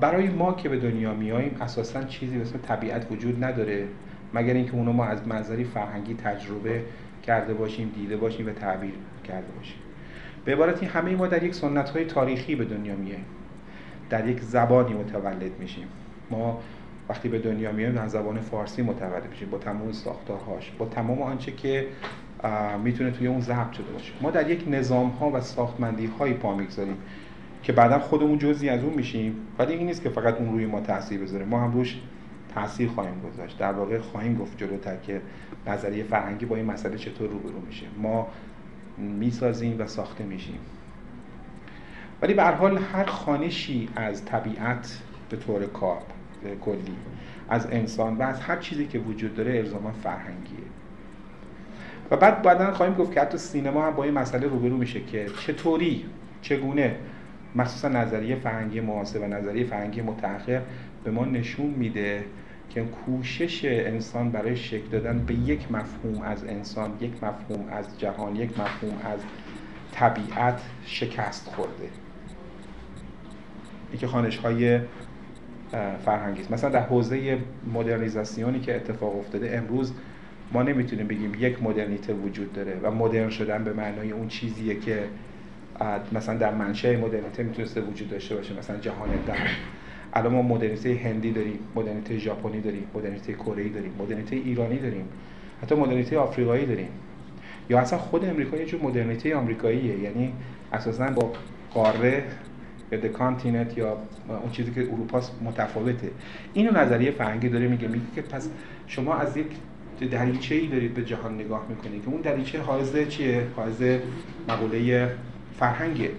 برای 0.00 0.28
ما 0.28 0.52
که 0.52 0.68
به 0.68 0.76
دنیا 0.76 1.14
میاییم 1.14 1.56
اساسا 1.60 2.04
چیزی 2.04 2.36
به 2.36 2.42
اسم 2.42 2.58
طبیعت 2.58 3.12
وجود 3.12 3.44
نداره 3.44 3.88
مگر 4.34 4.54
اینکه 4.54 4.74
اونو 4.74 4.92
ما 4.92 5.04
از 5.04 5.26
منظری 5.26 5.64
فرهنگی 5.64 6.14
تجربه 6.14 6.84
کرده 7.22 7.54
باشیم 7.54 7.92
دیده 7.94 8.16
باشیم 8.16 8.46
و 8.46 8.50
تعبیر 8.50 8.94
کرده 9.24 9.52
باشیم. 9.56 9.78
به 10.44 10.52
عبارتی 10.52 10.86
همه 10.86 11.16
ما 11.16 11.26
در 11.26 11.42
یک 11.42 11.54
سنت 11.54 11.90
های 11.90 12.04
تاریخی 12.04 12.54
به 12.54 12.64
دنیا 12.64 12.96
میاییم. 12.96 13.24
در 14.10 14.28
یک 14.28 14.40
زبانی 14.40 14.94
متولد 14.94 15.58
میشیم. 15.60 15.86
ما 16.30 16.60
وقتی 17.08 17.28
به 17.28 17.38
دنیا 17.38 17.72
میایم 17.72 17.94
در 17.94 18.08
زبان 18.08 18.40
فارسی 18.40 18.82
متولد 18.82 19.30
میشیم. 19.30 19.50
با 19.50 19.58
تمام 19.58 19.92
ساختارهاش 19.92 20.72
با 20.78 20.86
تمام 20.86 21.22
آنچه 21.22 21.52
که 21.52 21.86
می‌تونه 22.84 23.10
توی 23.10 23.26
اون 23.26 23.40
ضبط 23.40 23.72
شده 23.72 23.92
باشه. 23.92 24.12
ما 24.20 24.30
در 24.30 24.50
یک 24.50 24.64
نظام 24.70 25.08
ها 25.08 25.30
و 25.30 25.40
ساختمندی 25.40 26.06
هایی 26.06 26.34
پا 26.34 26.56
می‌گذاریم 26.56 26.96
که 27.62 27.72
بعدا 27.72 27.98
خودمون 27.98 28.38
جزی 28.38 28.68
از 28.68 28.84
اون 28.84 28.94
میشیم. 28.94 29.34
ولی 29.58 29.74
این 29.74 29.86
نیست 29.86 30.02
که 30.02 30.08
فقط 30.08 30.34
اون 30.34 30.52
روی 30.52 30.66
ما 30.66 30.80
تاثیر 30.80 31.20
بذاره. 31.20 31.44
ما 31.44 31.60
هم 31.60 31.72
روش 31.72 32.00
تاثیر 32.54 32.88
خواهیم 32.88 33.20
گذاشت. 33.32 33.58
در 33.58 33.72
واقع 33.72 33.98
خواهیم 33.98 34.38
گفت 34.38 34.58
جلوتر 34.58 34.96
که 34.96 35.20
نظریه 35.66 36.04
فرهنگی 36.04 36.46
با 36.46 36.56
این 36.56 36.64
مسئله 36.64 36.98
چطور 36.98 37.28
روبرو 37.28 37.60
میشه. 37.66 37.86
ما 38.02 38.26
می‌سازیم 38.98 39.76
و 39.80 39.86
ساخته 39.86 40.24
میشیم. 40.24 40.58
ولی 42.22 42.34
به 42.34 42.44
حال 42.44 42.78
هر 42.78 43.04
خانشی 43.04 43.88
از 43.96 44.24
طبیعت 44.24 44.98
به 45.30 45.36
طور 45.36 45.66
کار 45.66 46.02
کلی 46.64 46.96
از 47.48 47.66
انسان 47.70 48.16
و 48.16 48.22
از 48.22 48.40
هر 48.40 48.56
چیزی 48.56 48.86
که 48.86 48.98
وجود 48.98 49.34
داره 49.34 49.58
الزاما 49.58 49.92
فرهنگیه. 49.92 50.64
و 52.10 52.16
بعد 52.16 52.42
بعدا 52.42 52.72
خواهیم 52.72 52.94
گفت 52.94 53.12
که 53.12 53.20
حتی 53.20 53.38
سینما 53.38 53.86
هم 53.86 53.94
با 53.94 54.04
این 54.04 54.14
مسئله 54.14 54.46
روبرو 54.46 54.76
میشه 54.76 55.00
که 55.00 55.26
چطوری 55.46 56.04
چگونه 56.42 56.96
مخصوصا 57.56 57.88
نظریه 57.88 58.36
فرهنگی 58.36 58.80
معاصر 58.80 59.18
و 59.18 59.26
نظریه 59.26 59.64
فرهنگی 59.64 60.02
متأخر 60.02 60.62
به 61.04 61.10
ما 61.10 61.24
نشون 61.24 61.66
میده 61.66 62.24
که 62.70 62.82
کوشش 62.82 63.64
انسان 63.64 64.30
برای 64.30 64.56
شکل 64.56 64.88
دادن 64.88 65.18
به 65.18 65.34
یک 65.34 65.72
مفهوم 65.72 66.22
از 66.22 66.44
انسان 66.44 66.90
یک 67.00 67.24
مفهوم 67.24 67.68
از 67.72 67.98
جهان 67.98 68.36
یک 68.36 68.50
مفهوم 68.60 68.98
از 69.04 69.20
طبیعت 69.92 70.60
شکست 70.86 71.46
خورده. 71.46 71.88
که 73.98 74.06
خانش 74.06 74.36
های 74.36 74.80
فرهنگی 76.04 76.40
است. 76.40 76.52
مثلا 76.52 76.70
در 76.70 76.82
حوزه 76.82 77.38
مدرنیزاسیونی 77.74 78.60
که 78.60 78.76
اتفاق 78.76 79.18
افتاده 79.18 79.56
امروز 79.56 79.92
ما 80.52 80.62
نمی‌تونیم 80.62 81.06
بگیم 81.06 81.32
یک 81.38 81.62
مدرنیته 81.62 82.12
وجود 82.12 82.52
داره 82.52 82.76
و 82.82 82.90
مدرن 82.90 83.30
شدن 83.30 83.64
به 83.64 83.72
معنای 83.72 84.10
اون 84.10 84.28
چیزیه 84.28 84.80
که 84.80 85.04
مثلا 86.12 86.38
در 86.38 86.54
منشأ 86.54 86.96
مدرنیته 86.96 87.42
می‌تونسته 87.42 87.80
وجود 87.80 88.10
داشته 88.10 88.34
باشه 88.34 88.58
مثلا 88.58 88.76
جهان 88.76 89.08
در 89.26 89.36
الان 90.12 90.32
ما 90.32 90.42
مدرنیته 90.42 91.00
هندی 91.04 91.32
داریم 91.32 91.58
مدرنیته 91.74 92.18
ژاپنی 92.18 92.60
داریم 92.60 92.84
مدرنیته 92.94 93.32
کره 93.32 93.68
داریم 93.68 93.92
مدرنیته 93.98 94.36
ایرانی 94.36 94.78
داریم 94.78 95.04
حتی 95.62 95.74
مدرنیته 95.74 96.18
آفریقایی 96.18 96.66
داریم. 96.66 96.88
یا 97.70 97.78
اصلا 97.78 97.98
خود 97.98 98.24
امریکا 98.24 98.56
یه 98.56 98.64
جور 98.64 98.82
مدرنیته 98.82 99.36
آمریکاییه 99.36 99.98
یعنی 99.98 100.32
اساسا 100.72 101.06
با 101.06 101.32
قاره 101.74 102.22
یا 102.92 103.08
کانتیننت 103.08 103.78
یا 103.78 103.96
اون 104.28 104.50
چیزی 104.52 104.70
که 104.70 104.80
اروپا 104.80 105.22
متفاوته. 105.44 106.10
اینو 106.54 106.72
نظریه 106.72 107.10
فرهنگی 107.10 107.48
داره 107.48 107.68
میگه 107.68 107.88
میگه 107.88 108.04
که 108.14 108.22
پس 108.22 108.48
شما 108.86 109.14
از 109.14 109.36
یک 109.36 109.46
دریچه 110.10 110.54
ای 110.54 110.66
دارید 110.66 110.94
به 110.94 111.04
جهان 111.04 111.34
نگاه 111.34 111.66
می‌کنید 111.68 112.04
که 112.04 112.08
اون 112.08 112.20
دریچه 112.20 112.60
حائز 112.60 113.08
چیه؟ 113.08 113.46
حائز 113.56 113.82
مقوله 114.48 115.10
فرهنگه. 115.58 116.10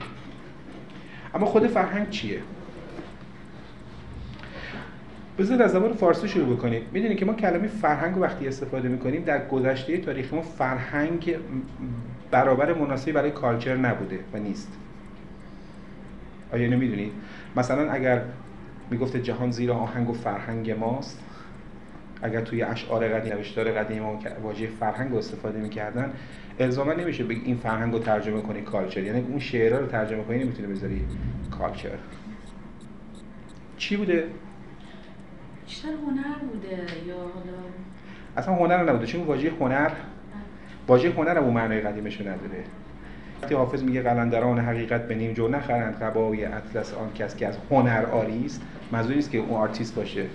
اما 1.36 1.46
خود 1.46 1.68
فرهنگ 1.68 2.10
چیه؟ 2.10 2.40
بذارید 5.40 5.62
از 5.62 5.72
زبان 5.72 5.94
فارسی 5.94 6.28
شروع 6.28 6.56
بکنید. 6.56 6.84
می‌دونید 6.94 7.18
که 7.18 7.26
ما 7.26 7.34
کلمه 7.34 7.68
فرهنگ 7.68 8.18
وقتی 8.18 8.48
استفاده 8.48 8.90
می‌کنیم 8.90 9.24
در 9.24 9.48
گذشته 9.48 9.98
تاریخ 9.98 10.34
ما 10.34 10.42
فرهنگ 10.42 11.36
برابر 12.32 12.74
مناسبی 12.74 13.12
برای 13.12 13.32
کالچر 13.32 13.76
نبوده 13.76 14.20
و 14.34 14.38
نیست. 14.38 14.78
آیا 16.54 16.70
نمی‌دونید 16.70 17.12
مثلا 17.56 17.92
اگر 17.92 18.22
می‌گفته 18.90 19.22
جهان 19.22 19.52
زیر 19.52 19.72
آهنگ 19.72 20.10
و 20.10 20.14
فرهنگ 20.14 20.72
ماست 20.72 21.24
اگر 22.22 22.42
توی 22.42 22.64
اشعار 22.64 23.08
قدیم 23.08 23.34
نوشتار 23.34 23.72
قدیم 23.72 24.04
واژه 24.44 24.68
فرهنگ 24.80 25.12
رو 25.12 25.18
استفاده 25.18 25.60
می‌کردن 25.60 26.14
الزاما 26.60 26.94
نمیشه 26.94 27.24
بگی 27.24 27.42
این 27.46 27.58
فرهنگ 27.58 27.94
رو 27.94 28.00
ترجمه 28.00 28.42
کنی 28.42 28.62
کالچر. 28.62 29.04
یعنی 29.04 29.20
اون 29.20 29.40
شعرها 29.40 29.80
رو 29.80 29.86
ترجمه 29.86 30.24
کنی 30.24 30.44
نمی‌تونی 30.44 30.68
بذاری 30.68 31.06
کالچر. 31.52 31.98
چی 33.78 33.98
بوده؟ 33.98 34.28
بیشتر 35.66 35.88
هنر 35.88 36.52
بوده 36.52 37.08
یا 37.08 37.16
حالا؟ 37.16 37.58
اصلا 38.38 38.56
هنر 38.56 38.90
نبوده 38.90 39.06
چون 39.06 39.22
واژه 39.22 39.52
هنر 39.60 39.92
واژه 40.88 41.12
هنر 41.12 41.38
هم 41.38 41.44
اون 41.44 41.54
معنای 41.54 41.82
قدیمش 41.82 42.22
نداره. 42.22 42.64
وقتی 43.42 43.56
حافظ 43.56 43.84
میگه 43.84 44.02
قلندران 44.02 44.60
حقیقت 44.60 45.08
به 45.08 45.16
نیم 45.16 45.34
جو 45.34 45.48
نخرند. 45.48 46.00
قبای 46.02 46.46
اطلس 46.46 46.94
آن 46.94 47.14
کس 47.16 47.36
که 47.36 47.48
از 47.48 47.58
هنر 47.72 48.06
عاری 48.12 48.46
است. 48.46 48.62
منظور 48.92 49.16
نیست 49.16 49.32
که 49.32 49.38
اون 49.38 49.50
آرتیست 49.50 49.96
باشه. 49.96 50.26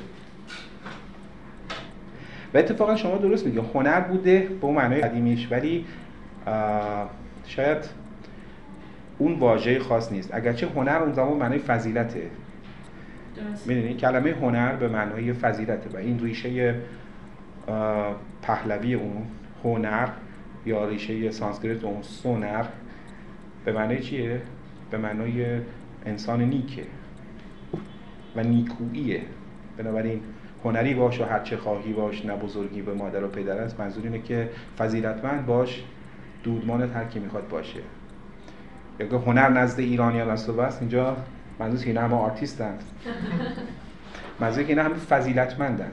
و 2.55 2.59
اتفاقا 2.59 2.97
شما 2.97 3.19
درست 3.19 3.47
میگه. 3.47 3.63
هنر 3.75 4.01
بوده 4.01 4.41
به 4.61 4.67
اون 4.67 4.75
معنای 4.75 5.01
قدیمیش 5.01 5.49
ولی 5.51 5.85
شاید 7.47 7.79
اون 9.19 9.39
واژه 9.39 9.79
خاص 9.79 10.13
نیست. 10.13 10.35
اگرچه 10.35 10.69
هنر 10.77 10.97
اون 10.97 11.13
زمان 11.13 11.37
معنای 11.37 11.59
فضیلته. 11.59 12.23
می‌دونی؟ 13.67 13.95
کلمه 13.95 14.31
هنر 14.31 14.73
به 14.73 14.89
معنای 14.89 15.33
فضیلته 15.33 15.91
و 15.95 15.97
این 15.97 16.21
ریشه 16.21 16.75
پهلوی 18.43 18.95
اون 18.95 19.23
هنر 19.65 20.09
یا 20.67 20.89
ریشه 20.89 21.31
سانسکریت 21.31 21.85
اون 21.85 22.03
سونر 22.03 22.65
به 23.67 23.73
معنای 23.73 24.01
چیه؟ 24.01 24.41
به 24.91 24.99
معنای 24.99 25.61
انسان 26.07 26.43
نیکه 26.43 26.83
و 28.37 28.43
نیکوییه. 28.43 29.23
بنابراین 29.77 30.21
هنری 30.65 30.95
باش 30.95 31.21
و 31.21 31.25
هر 31.25 31.41
چه 31.41 31.57
خواهی 31.57 31.93
باش 31.93 32.25
نه 32.25 32.37
بزرگی 32.37 32.83
به 32.83 32.95
مادر 32.95 33.25
و 33.25 33.29
پدر 33.29 33.59
است. 33.59 33.81
منظور 33.81 34.05
اینه 34.05 34.19
که 34.19 34.51
فضیلتمند 34.79 35.47
باش 35.47 35.83
دودمان 36.43 36.83
هر 36.83 37.05
کی 37.05 37.19
می‌خواد 37.19 37.49
باشه. 37.49 37.81
یا 39.01 39.07
که 39.07 39.17
هنر 39.17 39.49
نزد 39.49 39.81
ایرانیان 39.81 40.31
است 40.31 40.49
و 40.49 40.53
بس 40.53 40.81
اینجا 40.81 41.17
منظور 41.59 41.81
که 41.81 41.87
اینا 41.87 42.01
همه 42.01 42.17
آرتیستند. 42.17 42.83
منظور 44.41 44.63
که 44.63 44.69
اینا 44.69 44.83
همه 44.83 44.95
فضیلتمندن 44.95 45.91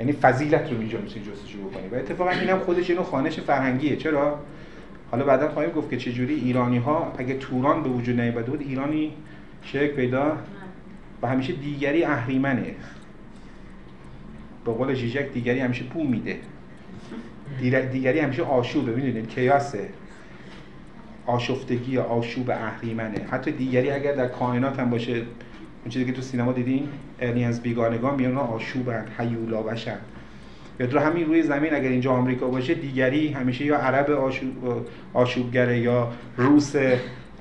یعنی 0.00 0.12
فضیلت 0.12 0.72
رو 0.72 0.78
اینجا 0.78 0.98
می‌تونی 1.00 1.24
جستجو 1.26 1.68
بکنی. 1.68 1.88
و 1.88 1.94
اتفاقا 1.94 2.30
اینم 2.30 2.58
خودش 2.58 2.90
اینو 2.90 3.02
خانش 3.02 3.40
فرهنگیه. 3.40 3.96
چرا؟ 3.96 4.38
حالا 5.10 5.24
بعدا 5.24 5.48
خواهیم 5.48 5.70
گفت 5.70 5.90
که 5.90 5.96
چجوری 5.96 6.34
ایرانی 6.34 6.78
ها 6.78 7.12
اگه 7.18 7.34
توران 7.34 7.82
به 7.82 7.88
وجود 7.88 8.20
نیامده 8.20 8.50
بود 8.50 8.60
ایرانی 8.60 9.12
شکل 9.62 9.86
پیدا 9.86 10.36
و 11.22 11.26
همیشه 11.28 11.52
دیگری 11.52 12.04
اهریمنه. 12.04 12.74
به 14.64 14.72
قول 14.72 14.94
جیجک 14.94 15.32
دیگری 15.32 15.60
همیشه 15.60 15.84
پول 15.84 16.06
میده. 16.06 16.36
دیگری 17.92 18.18
همیشه 18.18 18.42
آشوبه 18.42 18.92
ببینید 18.92 19.28
کیاسه. 19.28 19.88
آشفتگی 21.26 21.98
آشوب 21.98 22.50
اهریمنه. 22.50 23.26
حتی 23.30 23.52
دیگری 23.52 23.90
اگر 23.90 24.14
در 24.14 24.28
کائنات 24.28 24.80
هم 24.80 24.90
باشه 24.90 25.12
اون 25.12 25.88
چیزی 25.88 26.04
که 26.04 26.12
تو 26.12 26.22
سینما 26.22 26.52
دیدین 26.52 26.88
از 27.46 27.62
بیگانگان 27.62 28.14
میان 28.14 28.36
آشوبن 28.36 29.06
حیولا 29.18 29.62
بشن. 29.62 29.98
یا 30.80 30.86
در 30.86 30.98
همین 30.98 31.26
روی 31.26 31.42
زمین 31.42 31.74
اگر 31.74 31.88
اینجا 31.88 32.12
آمریکا 32.12 32.46
باشه 32.46 32.74
دیگری 32.74 33.28
همیشه 33.28 33.64
یا 33.64 33.76
عرب 33.76 34.10
آشوب 34.10 34.86
آشوبگره 35.14 35.78
یا 35.78 36.08
روس 36.36 36.74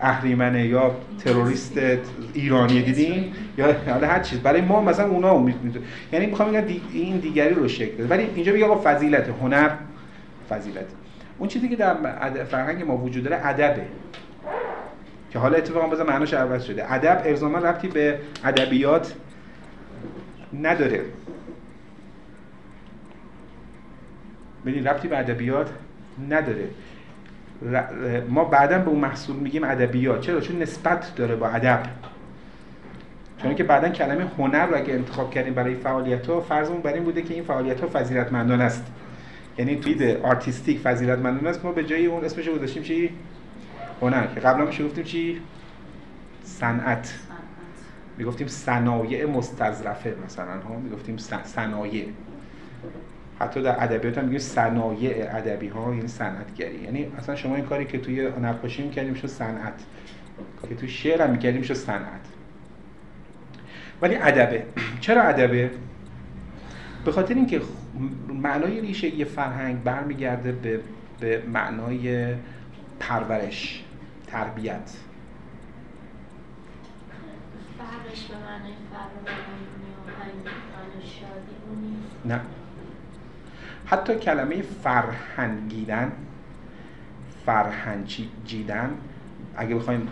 اهریمنه 0.02 0.68
یا 0.68 0.96
تروریست 1.24 1.80
ایرانی 2.34 2.82
دیدین؟ 2.82 3.34
یا 3.58 3.74
حالا 3.74 4.08
هر 4.08 4.20
چیز. 4.20 4.40
برای 4.40 4.62
ما 4.62 4.82
مثلا 4.82 5.08
اونا 5.08 5.32
امید 5.32 5.56
یعنی 6.14 6.26
می‌خوام 6.26 6.52
بگم 6.52 6.64
این 6.94 7.18
دیگری 7.18 7.54
رو 7.54 7.68
شکل 7.68 7.94
بده 7.94 8.08
ولی 8.08 8.24
اینجا 8.36 8.54
میگه 8.54 8.66
آقا 8.66 8.82
فضیلت 8.84 9.30
هنر 9.42 9.70
فضیلت. 10.50 10.86
اون 11.38 11.50
چیزی 11.50 11.70
که 11.70 11.76
در 11.76 11.96
فرهنگ 12.50 12.84
ما 12.84 12.98
وجود 12.98 13.24
داره 13.24 13.48
ادبه. 13.48 13.82
که 15.32 15.40
حالا 15.40 15.58
اتفاقا 15.58 15.88
بازم 15.88 16.06
معناش 16.06 16.34
عوض 16.34 16.64
شده. 16.64 16.94
ادب 16.94 17.22
ارزاما 17.26 17.58
ربطی 17.58 17.88
به 17.88 18.20
ادبیات 18.46 19.14
نداره. 20.62 21.02
ببین 24.68 24.88
ربطی 24.88 25.08
به 25.08 25.18
ادبیات 25.20 25.70
نداره. 26.30 26.70
ما 28.30 28.46
بعدا 28.46 28.80
به 28.80 28.90
اون 28.90 29.00
محصول 29.00 29.36
میگیم 29.36 29.64
ادبیات. 29.64 30.22
چرا؟ 30.22 30.42
چون 30.42 30.62
نسبت 30.62 31.16
داره 31.16 31.36
با 31.36 31.48
ادب. 31.48 31.84
چون 33.42 33.56
که 33.56 33.64
بعدا 33.64 33.90
کلمه 33.90 34.26
هنر 34.38 34.66
رو 34.66 34.78
اگه 34.78 34.94
انتخاب 34.94 35.32
کردیم 35.32 35.54
برای 35.54 35.76
فعالیت 35.76 36.28
ها 36.28 36.42
فرضمون 36.42 36.82
بر 36.82 36.94
این 36.94 37.04
بوده 37.04 37.22
که 37.22 37.34
این 37.34 37.44
فعالیت 37.44 37.80
ها 37.82 37.88
فضیلتمندان 37.94 38.62
است. 38.62 38.86
یعنی 39.58 39.76
توی 39.76 40.16
artistic 40.16 40.80
فضیلتمندان 40.80 41.48
است. 41.48 41.66
ما 41.66 41.72
به 41.72 41.84
جای 41.84 42.06
اون 42.06 42.26
اسمش 42.26 42.50
گذاشتیم 42.50 42.84
چی؟ 42.84 43.10
هنر. 44.02 44.28
که 44.28 44.40
قبلا 44.40 44.66
میشه 44.66 44.86
گفتیم 44.86 45.04
چی؟ 45.04 45.42
صنعت. 46.44 47.14
می‌گفتیم 48.18 48.48
صنایع 48.48 49.26
مستظرفه 49.26 50.16
مثلا 50.26 50.46
ها. 50.46 50.80
می‌گفتیم 50.84 51.18
صنایع. 51.44 52.06
حتی 53.40 53.62
در 53.62 53.84
ادبیات 53.84 54.18
هم 54.18 54.24
میگیم 54.24 54.40
صنایع 54.40 55.36
ادبی 55.36 55.68
ها 55.68 55.96
یعنی 55.96 56.08
صنعتگری. 56.08 56.84
یعنی 56.84 57.12
اصلا 57.18 57.36
شما 57.36 57.56
این 57.56 57.66
کاری 57.66 57.86
که 57.86 57.98
توی 57.98 58.30
نقاشی 58.42 58.84
می‌کردیم 58.84 59.12
میشه 59.12 59.28
صنعت. 59.28 59.84
که 60.70 60.76
توی 60.76 60.90
شعر 60.90 61.22
هم 61.22 61.30
می‌کردیم 61.30 61.60
میشه 61.60 61.74
صنعت. 61.74 62.22
ولی 64.02 64.16
ادبه. 64.16 64.66
چرا 65.02 65.22
ادبه؟ 65.22 65.72
به 67.06 67.12
خاطر 67.12 67.34
اینکه 67.34 67.62
معنای 68.30 68.82
ریشه 68.82 69.16
یه 69.16 69.26
فرهنگ 69.26 69.84
برمیگرده 69.84 70.52
به 70.52 70.80
به 71.20 71.44
معنای 71.48 72.36
پرورش 73.00 73.84
تربیت. 74.28 74.92
فرقش 77.78 78.26
به 78.26 78.36
معنای 78.36 78.74
نه. 82.26 82.42
حتی 83.88 84.16
کلمه 84.16 84.62
فرهنگیدن 84.62 86.12
فرهنجیدن 87.46 88.90
اگه 89.58 89.76
بخوایم 89.76 90.08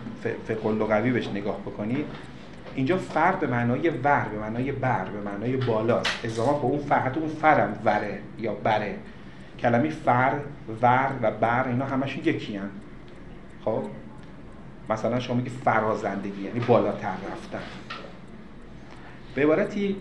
فقه 0.48 0.70
لغوی 0.70 1.10
بهش 1.10 1.28
نگاه 1.28 1.60
بکنید 1.60 2.06
اینجا 2.74 2.96
فر 2.96 3.32
به 3.32 3.46
معنای 3.46 3.90
ور 3.90 4.26
به 4.28 4.38
معنای 4.38 4.72
بر 4.72 5.04
به 5.04 5.20
معنای 5.20 5.56
بالاست. 5.56 6.20
اضافه 6.24 6.60
به 6.60 6.64
اون 6.64 6.78
فر 6.78 7.12
اون 7.16 7.28
فرم 7.28 7.78
وره 7.84 8.18
یا 8.38 8.54
بره. 8.54 8.94
کلمه 9.58 9.88
فر 9.88 10.32
ور 10.82 11.10
و 11.22 11.30
بر 11.30 11.68
اینا 11.68 11.84
همشون 11.84 12.24
یکی 12.24 12.56
هم. 12.56 12.70
خب؟ 13.64 13.82
مثلا 14.90 15.20
شما 15.20 15.36
میگی 15.36 15.50
فرازندگی 15.50 16.42
یعنی 16.42 16.60
بالاتر 16.60 17.08
رفتن. 17.08 17.62
به 19.34 19.42
عبارتی 19.42 19.96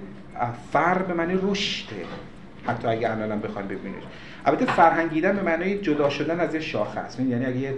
فر 0.71 0.97
به 0.97 1.13
معنی 1.13 1.39
رشده 1.43 1.95
حتی 2.67 2.87
اگه 2.87 3.11
الان 3.11 3.39
بخوایم 3.39 3.67
ببینید 3.67 4.03
البته 4.45 4.65
فرهنگیدن 4.65 5.35
به 5.35 5.41
معنای 5.41 5.77
جدا 5.77 6.09
شدن 6.09 6.39
از 6.39 6.53
یه 6.53 6.59
شاخه 6.59 6.99
است. 6.99 7.19
یعنی 7.19 7.45
اگه 7.45 7.57
یه 7.57 7.73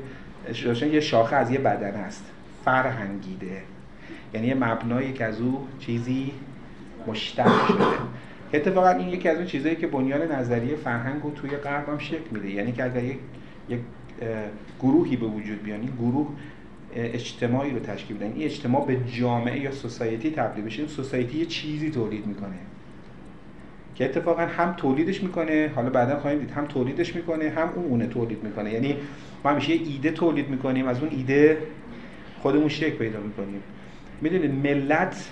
یه 0.94 1.00
شاخه 1.00 1.36
از 1.36 1.52
یه 1.52 1.60
بدن 1.60 1.96
است. 1.96 2.26
فرهنگیده. 2.66 3.62
یعنی 4.34 4.48
یه 4.48 4.56
مبنایی 4.56 5.14
که 5.14 5.26
از 5.26 5.42
او 5.42 5.68
چیزی 5.80 6.32
مشتق 7.08 7.68
شده. 7.68 7.86
اتفاقا 8.54 8.90
این 8.90 9.10
یکی 9.10 9.30
از 9.30 9.38
اون 9.38 9.46
چیزهایی 9.46 9.76
که 9.76 9.88
بنیان 9.88 10.32
نظریه 10.32 10.76
فرهنگ 10.76 11.24
رو 11.24 11.32
توی 11.32 11.50
غرب 11.50 11.90
هم 11.90 11.98
شکل 11.98 12.30
میده. 12.32 12.50
یعنی 12.50 12.72
که 12.72 12.84
اگر 12.84 13.04
یک, 13.04 13.18
یک 13.70 13.80
گروهی 14.82 15.16
به 15.16 15.26
وجود 15.26 15.64
بیان 15.64 15.80
این 15.80 15.92
گروه 16.00 16.28
اجتماعی 16.96 17.72
رو 17.72 17.80
تشکیل 17.80 18.18
بدن 18.18 18.32
این 18.32 18.44
اجتماع 18.44 18.86
به 18.86 18.98
جامعه 19.12 19.60
یا 19.60 19.72
سوسایتی 19.72 20.32
تبدیل 20.32 20.64
بشه. 20.64 20.88
سوسایتی 20.88 21.38
یه 21.38 21.46
چیزی 21.46 21.92
تولید 21.92 22.28
می‌کنه. 22.28 22.58
که 23.98 24.06
اتفاقا 24.06 24.42
هم 24.42 24.74
تولیدش 24.74 25.24
می‌کنه 25.24 25.72
حالا 25.76 25.90
بعدا 25.90 26.20
خواهیم 26.20 26.40
دید 26.40 26.52
هم 26.52 26.66
تولیدش 26.66 27.16
می‌کنه 27.16 27.50
هم 27.50 27.70
اون 27.76 27.86
اونه 27.86 28.08
تولید 28.08 28.44
می‌کنه. 28.44 28.74
یعنی 28.74 28.96
ما 29.46 29.52
همیشه 29.52 29.74
ایده 29.74 30.12
تولید 30.12 30.50
می‌کنیم 30.50 30.88
از 30.88 31.00
اون 31.00 31.10
ایده 31.12 31.58
خودمون 32.40 32.70
شکل 32.70 32.96
پیدا 32.96 33.20
می‌کنیم. 33.20 33.62
می‌دونید 34.22 34.52
ملت 34.52 35.30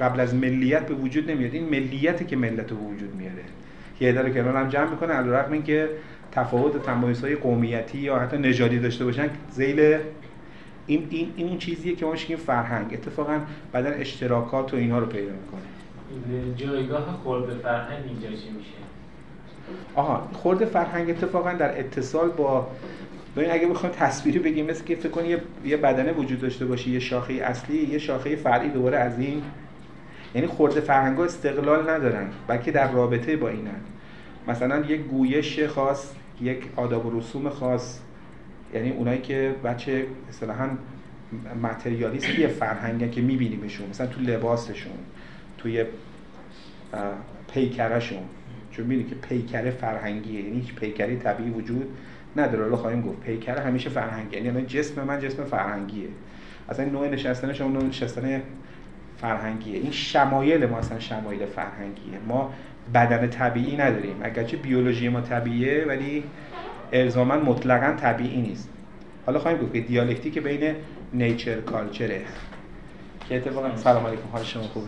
قبل 0.00 0.20
از 0.20 0.34
ملیت 0.34 0.86
به 0.86 0.94
وجود 0.94 1.30
نمیاد. 1.30 1.54
این 1.54 1.68
ملیتی 1.68 2.24
که 2.24 2.36
ملت 2.36 2.66
به 2.66 2.74
وجود 2.74 3.14
میاره. 3.14 3.42
یه 4.00 4.08
عده 4.08 4.22
رو 4.22 4.28
کنار 4.28 4.56
هم 4.56 4.68
جمع 4.68 4.90
می‌کنه 4.90 5.12
علیرغم 5.12 5.52
اینکه 5.52 5.88
تفاوت 6.32 6.82
تمایز 6.82 7.20
های 7.20 7.34
قومیتی 7.34 7.98
یا 7.98 8.18
حتی 8.18 8.38
نژادی 8.38 8.78
داشته 8.78 9.04
باشن 9.04 9.30
زیل 9.50 9.98
این 10.86 11.06
این 11.10 11.32
این 11.36 11.58
چیزیه 11.58 11.96
که 11.96 12.06
ما 12.06 12.14
فرهنگ. 12.46 12.94
اتفاقا 12.94 13.40
بعدا 13.72 13.90
اشتراکات 13.90 14.74
و 14.74 14.76
اینها 14.76 14.98
رو 14.98 15.06
پیدا 15.06 15.32
می‌کنه. 15.32 15.77
جایگاه 16.56 17.20
خورده 17.22 17.54
فرهنگ 17.54 18.04
اینجا 18.08 18.28
چی 18.28 18.50
میشه؟ 18.50 18.78
آها 19.94 20.28
خورده 20.32 20.64
فرهنگ 20.64 21.10
اتفاقا 21.10 21.52
در 21.52 21.80
اتصال 21.80 22.28
با 22.28 22.66
ببین 23.36 23.50
اگه 23.50 23.66
بخوایم 23.66 23.94
تصویری 23.94 24.38
بگیم 24.38 24.66
مثل 24.66 24.84
که 24.84 24.94
فکر 24.94 25.08
کنی 25.08 25.36
یه 25.64 25.76
بدنه 25.76 26.12
وجود 26.12 26.40
داشته 26.40 26.66
باشه 26.66 26.88
یه 26.88 26.98
شاخه 26.98 27.34
اصلی 27.34 27.86
یه 27.86 27.98
شاخه 27.98 28.36
فرعی 28.36 28.68
دوباره 28.68 28.98
از 28.98 29.18
این 29.18 29.42
یعنی 30.34 30.46
خورده 30.46 30.80
فرهنگ 30.80 31.20
استقلال 31.20 31.90
ندارن 31.90 32.28
بلکه 32.46 32.72
در 32.72 32.92
رابطه 32.92 33.36
با 33.36 33.48
اینن. 33.48 33.80
مثلا 34.48 34.80
یک 34.80 35.00
گویش 35.00 35.60
خاص 35.60 36.12
یک 36.40 36.62
آداب 36.76 37.06
و 37.06 37.18
رسوم 37.18 37.48
خاص 37.48 38.00
یعنی 38.74 38.90
اونایی 38.90 39.20
که 39.20 39.54
بچه 39.64 40.06
اصطلاحا 40.28 40.68
متریالیستی 41.62 42.46
فرهنگه 42.46 43.10
که 43.10 43.20
میبینیمشون 43.20 43.88
مثلا 43.88 44.06
تو 44.06 44.20
لباسشون. 44.20 44.92
توی 45.58 45.84
پیکرشون. 47.54 48.22
چون 48.70 48.86
می‌بینی 48.86 49.08
که 49.08 49.14
پیکره 49.14 49.70
فرهنگیه 49.70 50.42
یعنی 50.42 50.60
هیچ 50.60 50.74
پیکری 50.74 51.16
طبیعی 51.16 51.50
وجود 51.50 51.86
نداره. 52.36 52.64
حالا 52.64 52.76
خواهیم 52.76 53.02
گفت 53.02 53.20
پیکره 53.20 53.60
همیشه 53.60 53.90
فرهنگی 53.90 54.36
یعنی 54.36 54.62
جسم 54.62 55.04
من 55.04 55.20
جسم 55.20 55.44
فرهنگیه. 55.44 56.08
اصلا 56.68 56.84
نوع 56.84 57.08
نشستنش 57.08 57.60
اون 57.60 57.72
نوع 57.72 57.84
نشستن 57.84 58.42
فرهنگیه. 59.16 59.78
این 59.78 59.90
شمایل 59.90 60.66
ما 60.66 60.78
اصلا 60.78 60.98
شمایل 60.98 61.46
فرهنگیه. 61.46 62.18
ما 62.28 62.52
بدن 62.94 63.26
طبیعی 63.26 63.76
نداریم. 63.76 64.16
اگرچه 64.22 64.56
بیولوژی 64.56 65.08
ما 65.08 65.20
طبیعیه 65.20 65.84
ولی 65.84 66.24
الزاما 66.92 67.36
مطلقا 67.36 67.92
طبیعی 68.00 68.40
نیست. 68.40 68.68
حالا 69.26 69.38
خواهیم 69.38 69.60
گفت 69.60 69.72
که 69.72 69.80
دیالکتیک 69.80 70.38
بین 70.38 70.74
نیچر 71.12 71.60
کالچره 71.60 72.22
که 73.28 73.36
اتفاقا 73.36 73.76
سلام 73.76 74.06
علیکم 74.06 74.28
حال 74.32 74.44
شما 74.44 74.62
خوبه. 74.62 74.86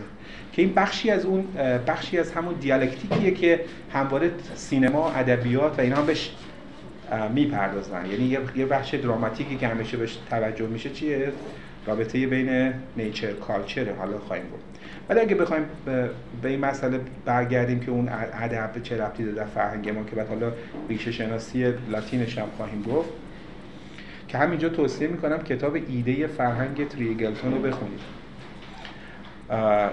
که 0.53 0.61
این 0.61 0.73
بخشی 0.73 1.09
از 1.09 1.25
اون 1.25 1.47
بخشی 1.87 2.17
از 2.17 2.31
همون 2.31 2.53
دیالکتیکیه 2.53 3.31
که 3.31 3.59
همواره 3.93 4.31
سینما 4.55 5.11
ادبیات 5.11 5.79
و 5.79 5.81
اینا 5.81 5.95
هم 5.95 6.05
بهش 6.05 6.31
می‌پردازن. 7.33 8.05
یعنی 8.05 8.37
یه 8.55 8.65
بخش 8.65 8.93
دراماتیکی 8.93 9.55
که 9.55 9.67
همیشه 9.67 9.97
بهش 9.97 10.17
توجه 10.29 10.67
میشه 10.67 10.89
چیه؟ 10.89 11.31
رابطه 11.85 12.27
بین 12.27 12.73
نیچر 12.97 13.31
کالچر 13.31 13.93
حالا 13.93 14.17
خواهیم 14.17 14.45
گفت. 14.53 14.63
ولی 15.09 15.19
اگه 15.19 15.35
بخوایم 15.35 15.65
به 16.41 16.49
این 16.49 16.59
مسئله 16.59 16.99
برگردیم 17.25 17.79
که 17.79 17.91
اون 17.91 18.09
ادب 18.41 18.83
چه 18.83 19.01
ربطی 19.01 19.23
داره 19.23 19.47
فرهنگ 19.47 19.89
ما 19.89 20.03
که 20.03 20.15
بعد 20.15 20.27
حالا 20.27 20.51
ریشه 20.89 21.11
شناسی 21.11 21.73
لاتینش 21.89 22.37
هم 22.37 22.47
خواهیم 22.57 22.81
گفت. 22.81 23.09
که 24.27 24.37
همینجا 24.37 24.69
توصیه 24.69 25.07
می‌کنم 25.07 25.43
کتاب 25.43 25.77
ایده 25.89 26.27
فرهنگ 26.27 26.87
تریگلتون 26.87 27.51
رو 27.51 27.61
بخونید. 27.61 28.20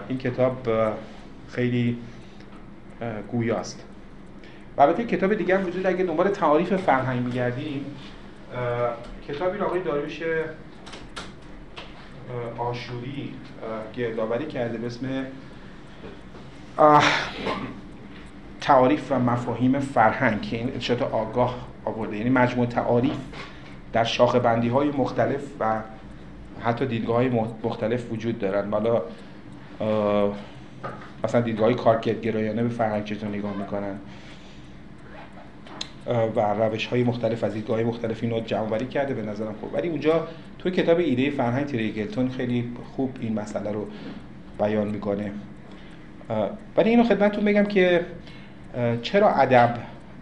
این 0.08 0.18
کتاب 0.18 0.68
خیلی 1.48 1.98
گویاست. 3.32 3.84
و 4.76 4.80
البته 4.80 5.04
کتاب 5.04 5.34
دیگه 5.34 5.58
هم 5.58 5.66
وجود 5.66 5.86
اگه 5.86 6.04
دنبال 6.04 6.28
تعاریف 6.28 6.72
فرهنگ 6.72 7.24
میگردیم 7.24 7.84
کتابی 9.28 9.58
رو 9.58 9.64
آقای 9.64 9.82
داریوش 9.82 10.22
آشوری 12.58 13.34
گردآوری 13.96 14.46
کرده 14.46 14.78
به 14.78 14.86
اسم 14.86 15.26
تعاریف 18.60 19.12
و 19.12 19.18
مفاهیم 19.18 19.78
فرهنگ 19.78 20.42
که 20.42 20.56
این 20.56 20.72
ارشاد 20.74 21.02
آگاه 21.02 21.68
آورده. 21.84 22.16
یعنی 22.16 22.30
مجموع 22.30 22.66
تعاریف 22.66 23.18
در 23.92 24.04
شاخ 24.04 24.34
بندی 24.34 24.68
های 24.68 24.88
مختلف 24.90 25.40
و 25.60 25.80
حتی 26.60 26.86
دیدگاه 26.86 27.16
های 27.16 27.28
مختلف 27.64 28.12
وجود 28.12 28.38
دارن. 28.38 28.70
حالا 28.70 29.02
مثلا 31.24 31.40
دیدگاه 31.40 31.72
های 31.72 32.20
گرایانه 32.22 32.62
به 32.62 32.68
فرهنگ 32.68 33.04
چطور 33.04 33.28
نگاه 33.28 33.56
می‌کنن. 33.56 33.98
و 36.36 36.40
روش 36.40 36.86
های 36.86 37.02
مختلف 37.02 37.44
از 37.44 37.54
دیدگاه 37.54 37.82
مختلف 37.82 38.22
اینو 38.22 38.40
جمع 38.40 38.78
کرده 38.78 39.14
به 39.14 39.22
نظرم 39.22 39.54
خوب. 39.60 39.74
ولی 39.74 39.88
اونجا 39.88 40.28
توی 40.58 40.72
کتاب 40.72 40.98
ایده 40.98 41.30
فرهنگ 41.30 41.66
تریگلتون 41.66 42.28
خیلی 42.28 42.72
خوب 42.96 43.16
این 43.20 43.40
مسئله 43.40 43.72
رو 43.72 43.86
بیان 44.58 44.88
می‌کنه. 44.88 45.32
ولی 46.76 46.90
اینو 46.90 47.04
خدمتتون 47.04 47.44
بگم 47.44 47.64
که 47.64 48.00
چرا 49.02 49.30
ادب 49.30 49.74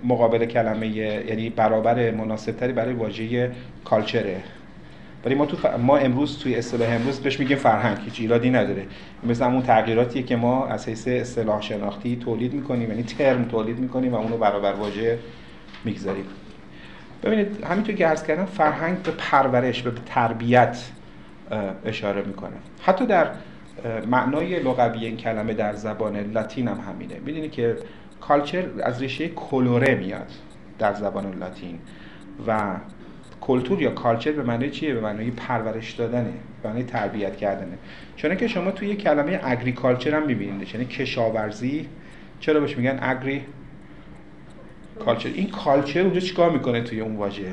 مقابل 0.05 0.45
کلمه 0.45 0.89
یعنی 0.89 1.51
برابر 1.51 2.11
مناسبتری 2.11 2.73
برای 2.73 2.95
واژه 2.95 3.51
کالچره؟ 3.85 4.43
ولی 5.27 5.35
ما 5.35 5.47
تو 5.47 5.79
ما 5.79 5.97
امروز 5.97 6.39
توی 6.39 6.55
اصطلاح 6.55 6.93
امروز 6.93 7.21
بهش 7.21 7.41
میگیم 7.41 7.57
فرهنگ 7.57 7.99
هیچ 8.05 8.21
ایرادی 8.21 8.51
نداره. 8.51 8.87
مثل 9.25 9.45
همون 9.45 9.63
تغییراتیه 9.63 10.23
که 10.23 10.37
ما 10.37 10.67
از 10.67 10.89
حیث 10.89 11.09
اصطلاح 11.09 11.63
شناختی 11.63 12.17
تولید 12.17 12.55
می‌کنیم 12.55 12.91
یعنی 12.91 13.03
ترم 13.03 13.45
تولید 13.45 13.79
می‌کنیم 13.79 14.13
و 14.13 14.17
اونو 14.17 14.37
برابر 14.37 14.73
واژه 14.73 15.19
می‌گذاریم. 15.85 16.25
ببینید 17.23 17.65
همینطور 17.65 17.95
که 17.95 18.07
عرض 18.07 18.23
کردم 18.23 18.45
فرهنگ 18.45 19.03
به 19.03 19.11
پرورش 19.11 19.83
به 19.83 19.91
تربیت 20.07 20.79
اشاره 21.85 22.23
می‌کنه. 22.23 22.57
حتی 22.83 23.07
در 23.07 23.31
معنای 24.07 24.63
لغوی 24.63 25.07
این 25.07 25.17
کلمه 25.17 25.55
در 25.55 25.75
زبان 25.75 26.17
لاتین 26.17 26.69
هم 26.69 26.81
همینه. 26.89 27.15
می‌دونید 27.27 27.53
که 27.53 27.77
کالچر 28.21 28.65
از 28.83 29.03
ریشه 29.03 29.29
کلوره 29.29 29.95
میاد 29.95 30.33
در 30.79 30.95
زبان 30.95 31.39
لاتین 31.39 31.79
و 32.47 32.61
کلتور 33.41 33.83
یا 33.83 33.91
کالچر 33.91 34.33
به 34.33 34.43
معنی 34.43 34.71
چیه؟ 34.71 34.95
به 34.95 35.01
معنی 35.01 35.31
پرورش 35.31 35.93
دادنه 35.93 36.33
به 36.63 36.69
معنی 36.69 36.83
تربیت 36.83 37.37
کردنه. 37.37 37.79
چون 38.17 38.37
که 38.37 38.49
شما 38.49 38.71
توی 38.71 38.97
کلمه 38.97 39.41
اگریکالچر 39.43 40.15
هم 40.15 40.27
می‌بینید 40.27 40.75
یعنی 40.75 40.87
کشاورزی. 40.87 41.89
چرا 42.41 42.61
بهش 42.61 42.77
میگن 42.77 42.99
اگری 43.03 43.43
کالچر 45.05 45.29
این 45.29 45.51
کالچر 45.51 46.01
اونجا 46.01 46.21
چیکار 46.21 46.51
می‌کنه 46.51 46.81
توی 46.81 47.01
اون 47.01 47.17
واژه؟ 47.17 47.53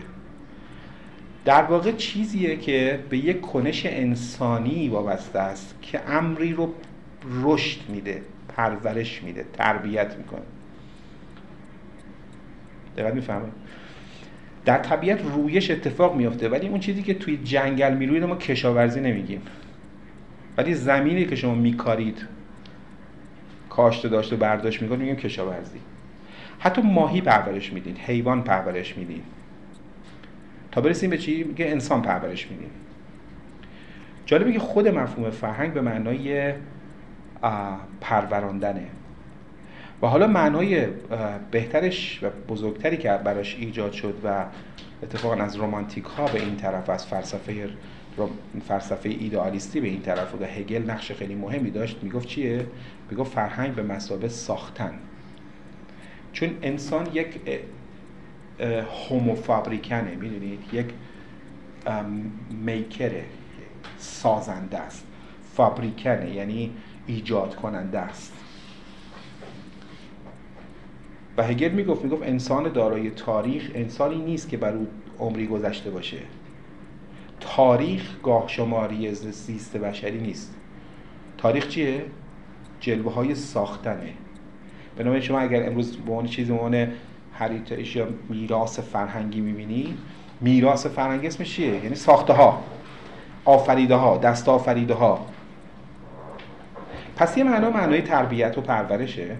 در 1.46 1.64
واقع 1.64 1.92
چیزیه 1.92 2.58
که 2.58 3.00
به 3.10 3.18
یک 3.18 3.42
کنش 3.42 3.86
انسانی 3.86 4.90
وابسته 4.90 5.40
است 5.40 5.76
که 5.82 6.10
امری 6.10 6.54
رو 6.54 6.74
رشد 7.44 7.90
میده 7.90 8.22
پرورش 8.48 9.24
میده 9.24 9.46
تربیت 9.54 10.16
می‌کنه. 10.18 10.42
دقیق 12.98 13.14
می‌فهمید 13.14 13.54
در 14.66 14.78
طبیعت 14.78 15.22
رویش 15.22 15.72
اتفاق 15.72 16.16
میافته 16.16 16.50
ولی 16.50 16.68
اون 16.68 16.80
چیزی 16.80 17.04
که 17.04 17.14
توی 17.14 17.38
جنگل 17.38 17.94
می‌روید 17.94 18.24
ما 18.24 18.36
کشاورزی 18.36 19.02
نمیگیم. 19.02 19.42
ولی 20.58 20.74
زمینی 20.74 21.26
که 21.26 21.36
شما 21.36 21.56
میکارید 21.56 22.28
کاشته 23.70 24.10
داشت 24.10 24.34
و 24.34 24.38
برداشت 24.38 24.82
می‌کنید 24.82 25.00
میگیم 25.00 25.16
کشاورزی. 25.16 25.80
حتی 26.60 26.82
ماهی 26.82 27.22
پرورش 27.22 27.74
میدین 27.74 27.98
حیوان 27.98 28.44
پرورش 28.44 28.98
میدین. 28.98 29.22
تا 30.72 30.82
برسیم 30.82 31.10
به 31.10 31.18
چی؟ 31.18 31.44
میگه 31.44 31.66
انسان 31.66 32.02
پرورش 32.02 32.52
میدین. 32.52 32.70
جالبه 34.26 34.54
که 34.54 34.60
خود 34.60 34.88
مفهوم 34.88 35.30
فرهنگ 35.30 35.74
به 35.74 35.82
معنای 35.82 36.54
پروراندنه. 38.02 38.86
و 40.04 40.08
حالا 40.08 40.28
معنای 40.28 40.88
بهترش 41.52 42.24
و 42.24 42.30
بزرگتری 42.30 42.98
که 42.98 43.10
براش 43.10 43.56
ایجاد 43.56 43.92
شد 43.92 44.16
و 44.24 44.46
اتفاقا 45.04 45.36
از 45.36 45.56
رومانتیک 45.56 46.04
ها 46.04 46.26
به 46.26 46.40
این 46.42 46.56
طرف 46.56 46.90
از 46.90 47.08
فلسفه 47.08 47.70
فلسفه 48.68 49.10
ایدئالیستی 49.10 49.80
به 49.80 49.88
این 49.88 50.02
طرف 50.02 50.42
و 50.42 50.46
هگل 50.46 50.92
نقش 50.92 51.12
خیلی 51.12 51.36
مهمی 51.36 51.72
داشت 51.72 51.98
می‌گفت 52.02 52.28
چیه؟ 52.28 52.66
می‌گفت 53.12 53.34
فرهنگ 53.34 53.76
به 53.76 53.84
مسابه 53.84 54.28
ساختن. 54.28 54.94
چون 56.34 56.50
انسان 56.62 57.08
یک 57.14 57.40
هوموفابریکنه 59.10 60.16
می‌دونید؟ 60.16 60.60
یک 60.74 60.86
میکره 62.66 63.26
سازنده 63.98 64.78
است. 64.78 65.06
فابریکنه 65.56 66.30
یعنی 66.36 66.72
ایجاد 67.08 67.56
کننده 67.56 68.00
است. 68.00 68.34
و 71.38 71.44
هگل 71.44 71.70
می‌گفت 71.70 72.04
می‌گفت 72.04 72.24
انسان 72.24 72.72
دارای 72.72 73.10
تاریخ 73.10 73.72
انسانی 73.76 74.16
نیست 74.16 74.50
که 74.50 74.58
بر 74.58 74.74
او 74.74 74.88
عمری 75.20 75.48
گذشته 75.48 75.90
باشه. 75.90 76.18
تاریخ 77.40 78.16
گاه 78.24 78.48
شماری 78.48 79.14
زیست 79.14 79.78
بشری 79.78 80.20
نیست. 80.20 80.56
تاریخ 81.38 81.68
چیه؟ 81.68 82.06
جلوه 82.80 83.14
های 83.14 83.36
ساختنه. 83.36 84.14
به 84.98 85.22
شما 85.22 85.40
اگر 85.40 85.68
امروز 85.68 85.98
به 85.98 86.12
عنوان 86.12 86.26
چیزی 86.26 86.54
هریتیج 87.34 87.96
یا 87.96 88.08
میراث 88.30 88.80
فرهنگی 88.80 89.42
می‌بینی 89.42 89.98
میراث 90.42 90.88
فرهنگی 90.88 91.28
اسمش 91.28 91.56
چیه؟ 91.56 91.84
یعنی 91.84 91.96
ساخته 91.96 92.34
ها 92.34 92.64
آفریده 93.46 93.96
ها 93.96 94.18
دست 94.18 94.50
آفریده 94.50 94.94
ها 94.94 95.26
پس 97.16 97.38
یه 97.38 97.44
معنا 97.44 97.70
معنای 97.70 98.02
تربیت 98.02 98.58
و 98.58 98.62
پرورشه. 98.62 99.38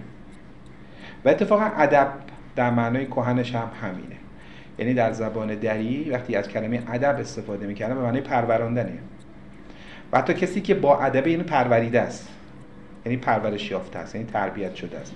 و 1.24 1.28
اتفاقا 1.28 1.64
ادب 1.64 2.08
در 2.56 2.70
معنای 2.70 3.06
کهنش 3.06 3.54
هم 3.54 3.70
همینه. 3.82 4.16
یعنی 4.78 4.94
در 4.94 5.12
زبان 5.12 5.54
دری 5.54 6.10
وقتی 6.10 6.36
از 6.36 6.48
کلمه 6.48 6.82
ادب 6.92 7.16
استفاده 7.20 7.66
می‌کنه 7.66 7.94
به 7.94 8.00
معنای 8.00 8.20
پروراندنه. 8.20 8.98
و 10.12 10.18
حتی 10.18 10.34
کسی 10.34 10.60
که 10.60 10.74
با 10.74 11.00
ادب 11.00 11.26
این 11.26 11.42
پروریده 11.42 12.00
است. 12.00 12.28
یعنی 13.06 13.16
پرورش 13.16 13.70
یافته 13.70 13.98
است 13.98 14.14
یعنی 14.14 14.26
تربیت 14.26 14.74
شده 14.74 14.98
است. 14.98 15.14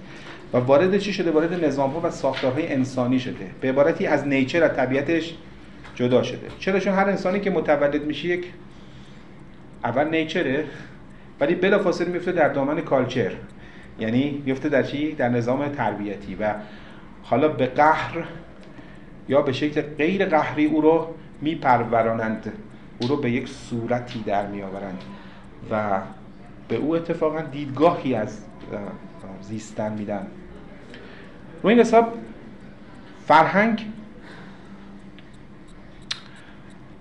و 0.52 0.58
وارد 0.58 0.98
چی 0.98 1.12
شده؟ 1.12 1.30
وارد 1.30 1.64
نظام 1.64 1.90
ها 1.90 2.00
و 2.00 2.10
ساختارهای 2.10 2.72
انسانی 2.72 3.20
شده. 3.20 3.46
به 3.60 3.68
عبارتی 3.68 4.06
از 4.06 4.26
نیچر 4.26 4.64
از 4.64 4.76
طبیعتش 4.76 5.34
جدا 5.94 6.22
شده. 6.22 6.46
چرا 6.58 6.80
چون 6.80 6.94
هر 6.94 7.08
انسانی 7.08 7.40
که 7.40 7.50
متولد 7.50 8.04
میشه 8.04 8.28
یک 8.28 8.44
اول 9.84 10.08
نیچره 10.08 10.64
ولی 11.40 11.54
بلافاصله 11.54 12.08
میفته 12.08 12.32
در 12.32 12.48
دامن 12.48 12.80
کالچر. 12.80 13.32
یعنی 13.98 14.42
میفته 14.46 14.68
در 14.68 14.82
چی؟ 14.82 15.12
در 15.12 15.28
نظام 15.28 15.68
تربیتی. 15.68 16.34
و 16.34 16.54
حالا 17.22 17.48
به 17.48 17.66
قهر 17.66 18.24
یا 19.28 19.42
به 19.42 19.52
شکل 19.52 19.80
غیر 19.80 20.26
قهری 20.26 20.66
او 20.66 20.80
رو 20.80 21.14
میپرورانند. 21.40 22.52
او 23.00 23.08
رو 23.08 23.16
به 23.16 23.30
یک 23.30 23.48
صورتی 23.48 24.22
در 24.22 24.46
میآورند. 24.46 25.02
و 25.70 26.00
به 26.68 26.76
او 26.76 26.96
اتفاقا 26.96 27.40
دیدگاهی 27.40 28.14
از 28.14 28.38
زیستن 29.40 29.92
میدن. 29.92 30.26
رو 31.62 31.68
این 31.68 31.80
حساب 31.80 32.14
فرهنگ 33.26 33.86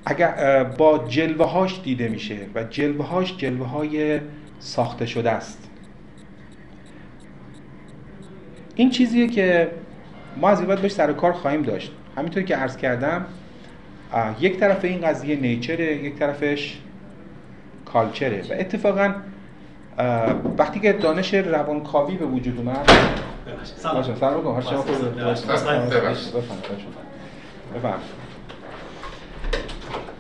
اگر 0.06 0.64
با 0.64 0.98
جلوه 1.08 1.46
هاش 1.46 1.82
دیده 1.84 2.10
میشه 2.10 2.38
و 2.56 2.64
جلوه 2.64 3.06
هاش 3.06 3.38
جلوه 3.38 3.68
های 3.68 4.20
ساخته 4.60 5.06
شده 5.06 5.32
است. 5.32 5.67
این 8.78 8.90
چیزیه 8.90 9.28
که 9.28 9.72
ما 10.38 10.50
از 10.50 10.60
این 10.60 10.68
باید 10.68 10.82
بهش 10.82 10.92
سر 10.92 11.14
کار 11.14 11.32
خواهیم 11.32 11.62
داشت. 11.62 11.92
همینطور 12.18 12.44
که 12.44 12.56
عرض 12.56 12.78
کردم 12.78 13.26
یک 14.40 14.60
طرف 14.60 14.86
این 14.86 15.02
قضیه 15.02 15.36
نیچره 15.36 15.96
یک 15.96 16.16
طرفش 16.16 16.78
کالچره. 17.86 18.42
و 18.42 18.54
اتفاقا 18.60 19.14
وقتی 20.58 20.80
که 20.80 20.94
دانش 20.94 21.34
روانکاوی 21.34 22.16
به 22.18 22.26
وجود 22.26 22.58
اومد 22.58 22.90
سلام. 23.64 23.96
سلام. 25.64 25.90
بفهم 27.76 28.00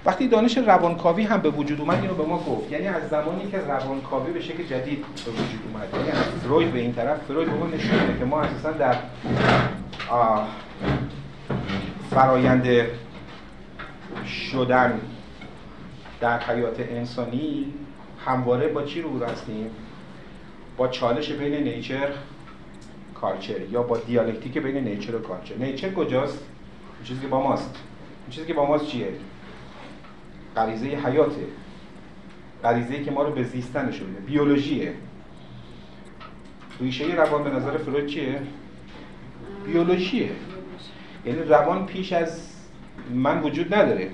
وقتی 0.08 0.28
دانش 0.28 0.58
روانکاوی 0.58 1.24
هم 1.24 1.42
به 1.42 1.50
وجود 1.50 1.82
اومد 1.82 2.02
اینو 2.02 2.14
به 2.14 2.24
ما 2.24 2.38
گفت. 2.38 2.72
یعنی 2.72 2.88
از 2.88 3.10
زمانی 3.10 3.52
که 3.52 3.58
روانکاوی 3.58 4.34
به 4.34 4.42
شکل 4.42 4.64
جدید 4.64 5.06
به 5.26 5.32
وجود 5.32 5.60
اومد. 5.74 5.94
یعنی 5.94 6.10
از 6.20 6.24
فروید 6.24 6.72
به 6.72 6.80
این 6.80 6.94
طرف 6.94 7.24
فروید 7.24 7.50
به 7.50 7.56
ما 7.56 7.68
نشون 7.68 8.20
که 8.20 8.26
ما 8.26 8.42
اساسا 8.42 8.72
در 8.72 8.96
فرایند 12.12 12.68
شدن 14.26 15.00
در 16.20 16.40
حیات 16.40 16.80
انسانی 16.80 17.74
همواره 18.26 18.68
با 18.68 18.84
چی 18.84 19.02
رو 19.02 19.26
هستیم؟ 19.26 19.70
با 20.78 20.88
چالش 20.88 21.32
بین 21.32 21.64
نیچر 21.64 22.10
کالچر 23.16 23.62
یا 23.72 23.84
با 23.84 23.98
دیالکتیک 23.98 24.58
بین 24.58 24.78
نیچر 24.78 25.16
و 25.16 25.20
کالچر. 25.20 25.56
نیچر 25.56 25.94
کجاست؟ 25.94 26.46
چیزی 27.04 27.22
که 27.22 27.28
با 27.28 27.42
ماست. 27.42 27.76
چیزی 28.30 28.48
که 28.48 28.54
با 28.54 28.66
ماست 28.66 28.88
چیه؟ 28.88 29.08
غریزه 30.58 30.86
حیاته. 30.86 31.46
غریزه 32.64 33.04
که 33.04 33.12
ما 33.12 33.24
رو 33.24 33.32
به 33.32 33.44
زیستن 33.44 33.90
نشونه 33.90 34.20
بیولوژیه. 34.26 34.94
ریشه 36.80 37.16
روان 37.16 37.44
به 37.44 37.50
نظر 37.50 37.78
فروید 37.78 38.06
چیه؟ 38.06 38.42
بیولوژیه. 39.66 40.30
یعنی 41.26 41.40
روان 41.40 41.86
پیش 41.86 42.14
از 42.14 42.42
من 43.14 43.42
وجود 43.42 43.74
نداره. 43.74 44.10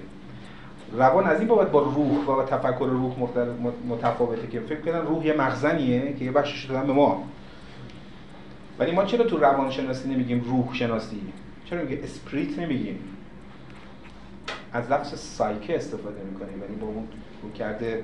روان 0.93 1.27
از 1.27 1.39
این 1.39 1.47
بابت 1.47 1.71
با 1.71 1.81
روح 1.81 2.25
و 2.25 2.43
تفکر 2.45 2.85
روح 2.85 3.15
متفاوته 3.89 4.47
که 4.47 4.59
فکر 4.59 4.81
کنن 4.81 5.01
روح 5.01 5.25
یه 5.25 5.33
مخزنیه 5.33 6.13
که 6.19 6.25
یه 6.25 6.31
بخشش 6.31 6.65
دادن 6.65 6.87
به 6.87 6.93
ما. 6.93 7.23
ولی 8.79 8.91
ما 8.91 9.05
چرا 9.05 9.23
تو 9.23 9.37
روان 9.37 9.71
شناسی 9.71 10.09
نمیگیم 10.09 10.41
روح 10.41 10.73
شناسی 10.73 11.21
چرا 11.65 11.81
میگه 11.81 12.03
اسپریت 12.03 12.59
نمیگیم؟ 12.59 12.99
از 14.73 14.91
لفظ 14.91 15.19
سایکه 15.19 15.75
استفاده 15.75 16.21
می‌کنیم 16.21 16.61
یعنی 16.61 16.75
با 16.75 16.87
اون 16.87 17.07
کرده 17.53 18.03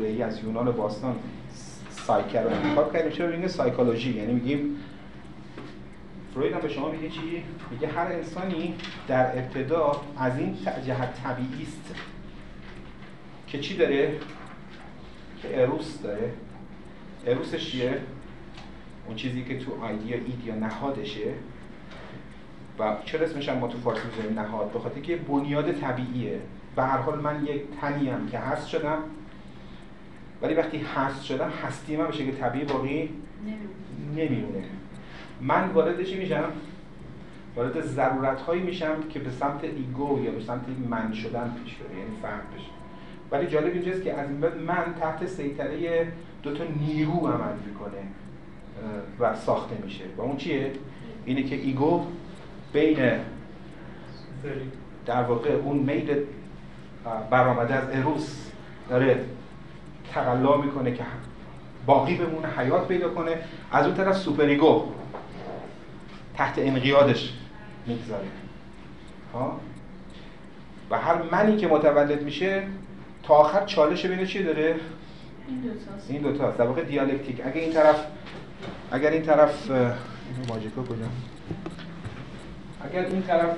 ای 0.00 0.22
از 0.22 0.44
یونان 0.44 0.70
باستان 0.70 1.16
سایکه 1.90 2.40
رو 2.40 2.48
انتخاب 2.50 2.92
کردیم 2.92 3.12
چرا 3.12 3.36
میگه 3.36 3.48
سایکولوژی 3.48 4.12
یعنی 4.12 4.32
میگیم 4.32 4.76
فروید 6.34 6.52
هم 6.52 6.60
به 6.60 6.68
شما 6.68 6.90
میگه 6.90 7.08
چی؟ 7.08 7.42
میگه 7.70 7.88
هر 7.88 8.06
انسانی 8.06 8.74
در 9.08 9.38
ابتدا 9.38 10.00
از 10.18 10.38
این 10.38 10.56
جهت 10.86 11.22
طبیعی 11.22 11.62
است 11.62 11.94
که 13.46 13.58
چی 13.58 13.76
داره؟ 13.76 14.18
که 15.42 15.62
اروس 15.62 16.02
داره 16.02 16.32
اروسش 17.26 17.70
چیه؟ 17.70 18.00
اون 19.06 19.16
چیزی 19.16 19.44
که 19.44 19.58
تو 19.58 19.84
آیدیا 19.84 20.16
اید 20.16 20.46
یا 20.46 20.54
نهادشه 20.54 21.34
و 22.78 22.96
چرا 23.04 23.24
اسمش 23.24 23.48
هم 23.48 23.58
ما 23.58 23.68
تو 23.68 23.78
فارسی 23.78 24.02
می‌ذاریم 24.06 24.38
نهاد 24.38 24.72
به 24.72 24.78
خاطر 24.78 25.00
که 25.00 25.16
بنیاد 25.16 25.72
طبیعیه. 25.72 26.40
به 26.76 26.82
هر 26.82 26.98
حال 26.98 27.20
من 27.20 27.44
یک 27.44 27.62
تنی 27.80 28.08
هم 28.08 28.28
که 28.28 28.38
هست 28.38 28.68
شدم. 28.68 28.98
ولی 30.42 30.54
وقتی 30.54 30.78
هست 30.78 31.24
شدم 31.24 31.50
هستی 31.64 31.96
من 31.96 32.06
به 32.06 32.12
شکل 32.12 32.30
طبیعی 32.30 32.64
باقی 32.64 33.10
نمیمونه. 34.16 34.64
من 35.40 35.68
وارد 35.68 36.02
چی 36.02 36.18
میشم 36.18 36.44
وارد 37.56 37.80
ضرورت 37.80 38.40
هایی 38.40 38.62
میشم 38.62 39.02
که 39.10 39.18
به 39.18 39.30
سمت 39.30 39.64
ego 39.64 40.24
یا 40.24 40.30
به 40.30 40.40
سمت 40.40 40.64
من 40.88 41.12
شدن 41.12 41.54
پیش 41.64 41.74
بره 41.74 41.98
یعنی 41.98 42.10
فهم 42.22 42.40
بشه. 42.56 42.70
ولی 43.30 43.46
جالب 43.46 43.72
اینجاست 43.72 44.02
که 44.02 44.14
از 44.14 44.28
این 44.28 44.40
بعد 44.40 44.56
من 44.56 44.94
تحت 45.00 45.26
سیطره 45.26 46.08
دو 46.42 46.54
تا 46.54 46.64
نیرو 46.80 47.12
عمل 47.12 47.54
می‌کنه 47.66 48.02
و 49.20 49.34
ساخته 49.34 49.76
میشه. 49.84 50.04
و 50.16 50.20
اون 50.20 50.36
چیه؟ 50.36 50.72
اینه 51.24 51.42
که 51.42 51.56
ego 51.56 52.06
بین 52.72 52.98
در 55.06 55.22
واقع 55.22 55.50
اون 55.50 55.76
میل 55.76 56.24
برآمده 57.30 57.74
از 57.74 57.84
اروس 57.92 58.50
داره 58.88 59.24
تقلا 60.14 60.56
می‌کنه 60.56 60.92
که 60.92 61.04
باقی 61.86 62.14
بمونه 62.14 62.48
حیات 62.48 62.88
پیدا 62.88 63.08
کنه 63.08 63.38
از 63.72 63.86
اون 63.86 63.94
طرف 63.94 64.16
سوپریگو 64.16 64.84
تحت 66.36 66.58
انقیادش 66.58 67.32
می‌گذاره. 67.86 68.26
ها؟ 69.34 69.60
و 70.90 70.98
هر 70.98 71.22
منی 71.32 71.56
که 71.56 71.66
متولد 71.66 72.22
میشه 72.22 72.62
تا 73.22 73.34
آخر 73.34 73.64
چالش 73.64 74.06
بینه 74.06 74.26
چی 74.26 74.42
داره؟ 74.42 74.76
این 76.08 76.22
دوتا 76.22 76.46
این 76.46 76.56
در 76.56 76.66
واقع 76.66 76.82
دیالکتیک. 76.82 77.46
اگه 77.46 77.60
این 77.60 77.72
طرف 77.72 78.06
اگر 78.92 79.10
این 79.10 79.22
طرف 79.22 79.70
ماجیکا 80.48 80.82
کجا؟ 80.82 81.06
اگر 82.84 83.06
این 83.06 83.22
طرف 83.22 83.56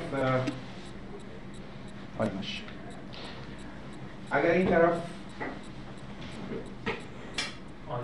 ماش 2.18 2.62
اگر 4.30 4.50
این 4.50 4.66
طرف 4.66 4.92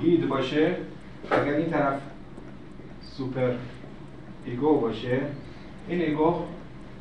id 0.01 0.29
باشه 0.29 0.77
اگر 1.31 1.53
این 1.53 1.71
طرف 1.71 2.01
superego 3.03 4.81
باشه 4.81 5.21
این 5.89 6.01
ego 6.01 6.43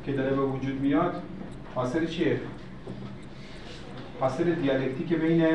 که 0.04 0.12
داره 0.12 0.36
به 0.36 0.42
وجود 0.42 0.80
میاد 0.80 1.22
حاصل 1.74 2.06
چیه؟ 2.06 2.40
حاصل 4.20 4.54
دیالکتیک 4.54 5.12
بین 5.12 5.46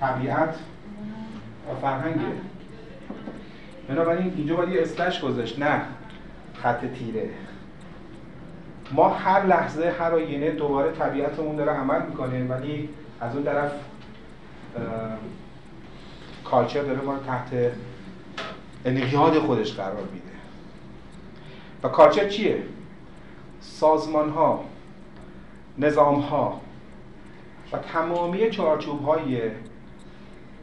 طبیعت 0.00 0.56
و 1.70 1.80
فرهنگه. 1.80 2.20
بنابراین 3.88 4.32
اینجا 4.36 4.56
باید 4.56 4.68
یه 4.68 4.82
slash 4.82 5.20
گذاشت 5.20 5.58
نه 5.58 5.82
خط 6.54 6.84
تیره. 6.84 7.30
ما 8.92 9.08
هر 9.08 9.46
لحظه 9.46 9.94
هر 9.98 10.14
آینه 10.14 10.50
دوباره 10.50 10.92
طبیعتمون 10.92 11.56
داره 11.56 11.72
عمل 11.72 12.06
می‌کنه 12.06 12.44
ولی 12.44 12.88
از 13.20 13.34
اون 13.34 13.44
طرف 13.44 13.72
کالچر 16.44 16.82
داره 16.82 17.00
ما 17.00 17.14
رو 17.14 17.20
تحت 17.20 17.72
انقیاد 18.84 19.38
خودش 19.38 19.74
قرار 19.74 20.02
میده 20.12 20.32
و 21.82 21.88
کالچر 21.88 22.28
چیه؟ 22.28 22.62
سازمان 23.60 24.30
ها 24.30 24.64
نظام 25.78 26.20
ها 26.20 26.60
و 27.72 27.78
تمامی 27.78 28.50
چارچوب 28.50 29.00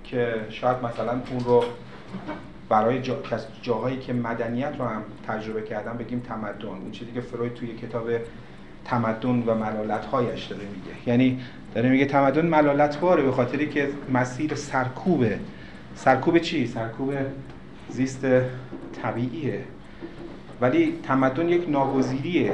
که 0.04 0.46
شاید 0.50 0.84
مثلا 0.84 1.12
اون 1.12 1.44
رو 1.46 1.64
برای 2.70 3.02
جا... 3.02 3.18
جاهایی 3.62 3.98
که 3.98 4.14
مدنیت 4.14 4.74
رو 4.80 4.86
هم 4.86 5.04
تجربه 5.28 5.62
کردن 5.62 5.98
بگیم 5.98 6.20
تمدن. 6.20 6.68
اون 6.68 6.92
چیزی 6.92 7.12
که 7.12 7.22
فروید 7.22 7.54
توی 7.54 7.76
کتاب 7.76 8.10
تمدن 8.86 9.44
و 9.48 9.56
ملالت 9.56 10.06
هایش 10.06 10.46
داره 10.46 10.64
میگه. 10.64 11.10
یعنی 11.10 11.40
داره 11.76 11.90
میگه 11.90 12.06
تمدن 12.06 12.46
ملالت 12.46 13.00
باره 13.00 13.24
به 13.24 13.32
خاطری 13.32 13.70
که 13.70 13.90
مسیر 14.14 14.56
سرکوبه. 14.56 15.40
سرکوب 15.96 16.38
چی؟ 16.38 16.68
سرکوب 16.68 17.14
زیست 17.90 18.26
طبیعیه. 19.02 19.64
ولی 20.62 21.00
تمدن 21.04 21.50
یک 21.50 21.70
ناگزیریه. 21.70 22.54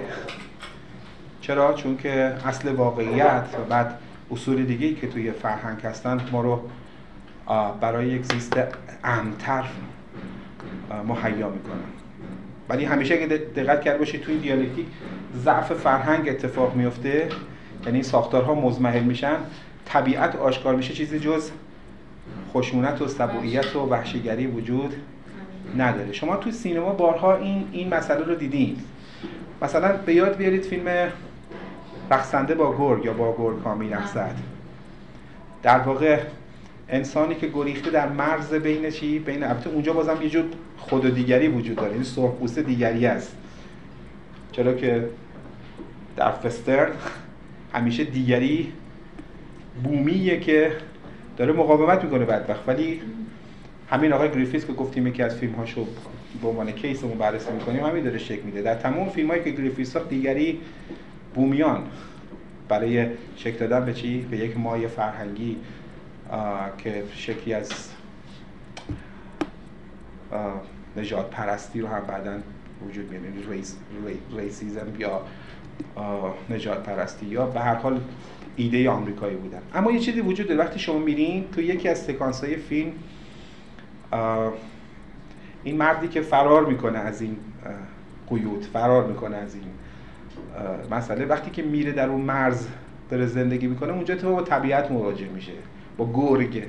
چرا؟ 1.42 1.74
چون 1.74 1.98
که 1.98 2.12
اصل 2.46 2.72
واقعیت 2.72 3.46
و 3.60 3.70
بعد 3.70 4.00
اصول 4.32 4.64
دیگه 4.64 4.94
که 4.94 5.08
توی 5.08 5.32
فرهنگ 5.32 5.82
هستن 5.82 6.22
ما 6.32 6.42
رو 6.42 6.62
برای 7.82 8.08
یک 8.08 8.26
زیست 8.26 8.54
امتر 9.04 9.64
مهیا 11.08 11.50
می‌کنن. 11.50 11.90
ولی 12.70 12.86
همیشه 12.86 13.14
اگه 13.14 13.28
دقت 13.28 13.82
کرد 13.82 14.00
باشید 14.00 14.22
توی 14.22 14.38
دیالکتیک 14.38 14.86
ضعف 15.38 15.74
فرهنگ 15.74 16.30
اتفاق 16.30 16.76
میفته 16.76 17.30
یعنی 17.86 18.04
ساختارها 18.04 18.56
مزمحل 18.56 19.04
میشن. 19.04 19.38
طبیعت 19.86 20.36
آشکار 20.36 20.76
میشه 20.76 20.94
چیزی 20.94 21.20
جز 21.20 21.52
خشونت 22.54 23.02
و 23.02 23.08
سبوعیت 23.08 23.76
و 23.76 23.80
وحشیگری 23.80 24.48
وجود 24.48 24.94
نداره. 25.78 26.14
شما 26.14 26.36
تو 26.36 26.52
سینما 26.52 26.90
بارها 26.90 27.36
این 27.36 27.68
این 27.72 27.94
مسئله 27.94 28.26
رو 28.26 28.36
دیدین. 28.36 28.78
مثلا 29.62 29.98
به 30.06 30.14
یاد 30.14 30.38
بیارید 30.38 30.64
فیلم 30.64 30.88
رقصنده 32.12 32.56
با 32.56 32.78
گرگ 32.78 33.06
یا 33.06 33.14
با 33.14 33.36
گرگ 33.38 33.64
کامی 33.64 33.90
رقصد. 33.90 34.36
در 35.64 35.80
واقع 35.80 36.20
انسانی 36.90 37.36
که 37.36 37.48
گریخته 37.48 37.92
در 37.92 38.10
مرز 38.10 38.54
بین 38.54 38.90
چی؟ 38.90 39.20
بین 39.20 39.44
البته 39.44 39.70
اونجا 39.70 39.94
بازم 39.94 40.22
یه 40.22 40.30
جور 40.30 40.46
خود 40.78 41.06
و 41.06 41.10
دیگری 41.10 41.48
وجود 41.48 41.76
داره. 41.76 41.94
این 41.94 42.04
سرخپوست 42.04 42.60
دیگری 42.60 43.06
است. 43.06 43.36
چرا 44.52 44.74
که 44.74 45.10
در 46.16 46.32
فسترن 46.32 46.92
همیشه 47.74 48.04
دیگری 48.04 48.74
بومیه 49.84 50.40
که 50.40 50.72
داره 51.38 51.54
مقاومت 51.54 52.04
می‌کنه 52.04 52.26
بدبخت. 52.26 52.70
ولی 52.70 53.02
همین 53.90 54.14
آقای 54.14 54.30
گریفیس 54.30 54.66
که 54.66 54.74
گفتیم 54.74 55.08
یکی 55.08 55.24
از 55.24 55.36
فیلم 55.36 55.54
هاشو 55.54 55.88
به 56.42 56.48
عنوان 56.48 56.72
case 56.72 56.98
مون 56.98 57.18
بررسی 57.18 57.52
می‌کنیم 57.52 57.84
همین 57.84 58.04
داره 58.04 58.18
شکل 58.18 58.42
میده. 58.42 58.62
در 58.62 58.76
تمام 58.76 59.10
فیلم 59.10 59.28
هایی 59.30 59.44
که 59.44 59.50
گریفیس 59.50 59.92
ساخت 59.92 60.10
دیگری 60.10 60.60
بومیان. 61.34 61.84
برای 62.70 63.08
شکل 63.36 63.68
دادن 63.68 63.86
به 63.86 63.94
چی؟ 63.94 64.28
به 64.32 64.38
یک 64.38 64.58
مایه 64.58 64.88
فرهنگی 64.88 65.58
که 66.78 67.04
شکلی 67.14 67.54
از 67.54 67.90
نجات 70.98 71.30
پرستی 71.30 71.82
رو 71.82 71.88
هم 71.88 72.02
بعدا 72.08 72.38
وجود 72.88 73.12
میاد 73.12 73.24
ریس، 73.50 73.78
ریسیزم 74.38 74.88
یا 75.00 75.22
نجات 76.50 76.84
پرستی 76.84 77.26
یا 77.26 77.46
به 77.46 77.60
هر 77.60 77.76
حال 77.76 78.02
ایده 78.56 78.90
آمریکایی 78.90 79.36
بودن. 79.36 79.62
اما 79.74 79.92
یه 79.92 80.00
چیزی 80.00 80.22
وجود 80.22 80.48
داره 80.48 80.60
وقتی 80.60 80.80
شما 80.80 81.00
میرین 81.00 81.46
تو 81.52 81.62
یکی 81.62 81.90
از 81.90 82.00
سکانس 82.00 82.44
های 82.44 82.56
فیلم 82.56 82.92
این 85.64 85.78
مردی 85.78 86.08
که 86.08 86.22
فرار 86.22 86.66
می‌کنه 86.66 86.98
از 87.00 87.22
این 87.22 87.38
قیود 88.30 88.64
فرار 88.64 89.08
می‌کنه 89.08 89.38
از 89.38 89.56
این 89.56 89.64
مسئله 90.92 91.26
وقتی 91.26 91.52
که 91.52 91.64
میره 91.64 91.92
در 91.92 92.10
اون 92.10 92.22
مرز 92.22 92.68
داره 93.10 93.26
زندگی 93.26 93.68
می‌کنه 93.68 93.94
اونجا 93.94 94.16
تو 94.16 94.36
با 94.36 94.42
طبیعت 94.42 94.92
مواجه 94.92 95.28
میشه 95.28 95.52
با 95.98 96.10
گرگه 96.14 96.68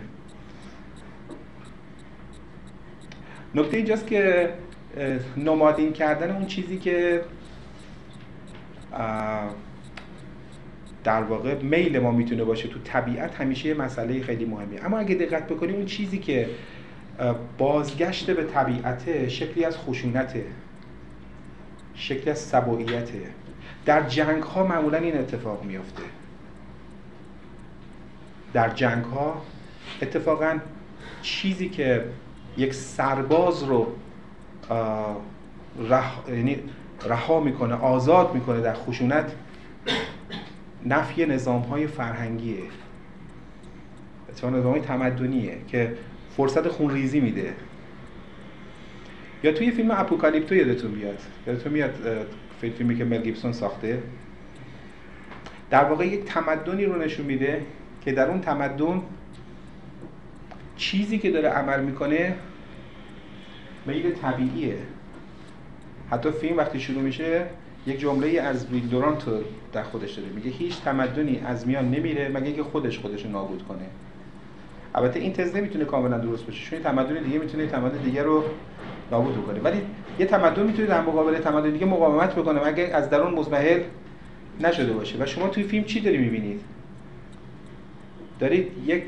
نکته 3.57 3.77
اینجاست 3.77 4.07
که 4.07 4.51
نمادین 5.37 5.93
کردن 5.93 6.37
اون 6.37 6.47
چیزی 6.47 6.79
که 6.79 7.25
در 11.05 11.23
واقع 11.23 11.55
میل 11.55 11.99
ما 11.99 12.11
می‌تونه 12.11 12.45
باشه 12.45 12.69
تو 12.69 12.79
طبیعت 12.85 13.35
همیشه 13.35 13.69
یه 13.69 13.75
مسئله 13.75 14.23
خیلی 14.23 14.45
مهمیه. 14.45 14.85
اما 14.85 14.99
اگه 14.99 15.15
دقت 15.15 15.47
بکنیم 15.47 15.75
اون 15.75 15.87
چیزی 15.87 16.19
که 16.19 16.49
بازگشت 17.59 18.31
به 18.31 18.45
طبیعت 18.45 19.29
شکلی 19.29 19.65
از 19.65 19.77
خشونته 19.79 20.45
شکلی 21.95 22.31
از 22.31 22.39
سبوعیته 22.39 23.21
در 23.85 24.09
جنگ 24.09 24.43
ها 24.43 24.67
معمولا 24.67 24.99
این 24.99 25.19
اتفاق 25.19 25.65
میفته 25.65 26.03
در 28.53 28.69
جنگ 28.69 29.05
ها 29.05 29.43
اتفاقا 30.03 30.59
چیزی 31.23 31.69
که 31.69 32.05
یک 32.57 32.75
سرباز 32.75 33.63
رو 33.63 33.87
رح... 35.89 36.19
یعنی 36.29 36.59
رها 37.09 37.41
می‌کنه 37.41 37.75
آزاد 37.75 38.35
می‌کنه 38.35 38.61
در 38.61 38.75
خشونت 38.75 39.33
نفی 40.87 41.27
نظام 41.27 41.63
های 41.63 41.87
فرهنگیه. 41.87 42.63
اتفاق 44.29 44.55
نظام 44.55 44.73
های 44.73 44.81
تمدنیه 44.81 45.57
که 45.69 45.97
فرصت 46.37 46.69
خونریزی 46.69 47.21
میده. 47.21 47.55
یا 49.43 49.53
توی 49.53 49.71
فیلم 49.71 49.91
اپوکالیپتو 49.91 50.55
یادتون 50.55 50.91
بیاد 50.91 51.19
یادتون 51.47 51.73
میاد 51.73 51.95
فیلمی 52.61 52.97
که 52.97 53.05
مل 53.05 53.23
گیبسون 53.23 53.53
ساخته؟ 53.53 54.03
در 55.71 55.85
واقع 55.85 56.07
یک 56.07 56.25
تمدنی 56.25 56.85
رو 56.85 57.03
نشون 57.03 57.27
میده 57.27 57.63
که 58.05 58.13
در 58.13 58.29
اون 58.29 58.41
تمدن 58.41 59.03
چیزی 60.77 61.19
که 61.19 61.31
داره 61.31 61.49
عمل 61.49 61.81
می‌کنه 61.81 62.35
میل 63.87 64.11
طبیعیه. 64.11 64.79
حتی 66.11 66.31
فیلم 66.31 66.57
وقتی 66.57 66.81
شروع 66.81 67.03
میشه 67.03 67.47
یک 67.87 68.01
جمله 68.01 68.41
از 68.41 68.67
ویل 68.67 68.87
دورانت 68.87 69.25
در 69.73 69.83
خودش 69.83 70.13
داره. 70.13 70.29
میگه 70.29 70.51
هیچ 70.51 70.81
تمدنی 70.81 71.43
از 71.47 71.67
میان 71.67 71.91
نمیره 71.91 72.29
مگه 72.29 72.47
اینکه 72.47 72.63
خودش 72.63 72.99
خودش 72.99 73.25
رو 73.25 73.31
نابود 73.31 73.63
کنه. 73.69 73.87
البته 74.95 75.21
این 75.21 75.33
تز 75.33 75.57
نمی‌تونه 75.57 75.85
کاملا 75.85 76.19
درست 76.19 76.47
باشه 76.47 76.71
چون 76.71 76.79
تمدن 76.79 77.23
دیگه 77.23 77.39
می‌تونه 77.39 77.67
تمدن 77.67 77.99
دیگه 77.99 78.23
رو 78.23 78.45
نابود 79.13 79.47
کنه. 79.47 79.61
ولی 79.61 79.81
یه 80.19 80.27
تمدن 80.27 80.63
می‌تونه 80.63 80.89
در 80.89 81.01
مقابل 81.01 81.39
تمدن 81.39 81.71
دیگه 81.71 81.87
مقاومت 81.87 82.35
بکنه 82.35 82.69
مگه 82.69 82.85
از 82.85 83.11
درون 83.11 83.35
مزمحل 83.35 83.81
نشده 84.61 84.93
باشه. 84.93 85.23
و 85.23 85.27
شما 85.27 85.49
توی 85.49 85.63
فیلم 85.63 85.85
چی 85.85 86.01
داری 86.01 86.19
می‌بینید؟ 86.19 86.61
دارید 88.41 88.69
یک 88.87 89.03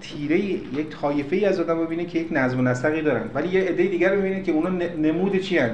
تیره 0.00 0.38
یک 0.38 0.88
طایفه 0.90 1.36
ای 1.36 1.44
از 1.44 1.60
آدم 1.60 1.84
ببینید 1.84 2.08
که 2.08 2.18
یک 2.18 2.28
نظم 2.30 2.58
و 2.58 2.62
نسقی 2.62 3.02
دارن. 3.02 3.30
ولی 3.34 3.48
یه 3.48 3.60
عده 3.60 3.82
دیگر 3.82 4.14
رو 4.14 4.42
که 4.42 4.52
اونا 4.52 4.68
نمود 4.98 5.36
چی 5.36 5.58
هن؟ 5.58 5.70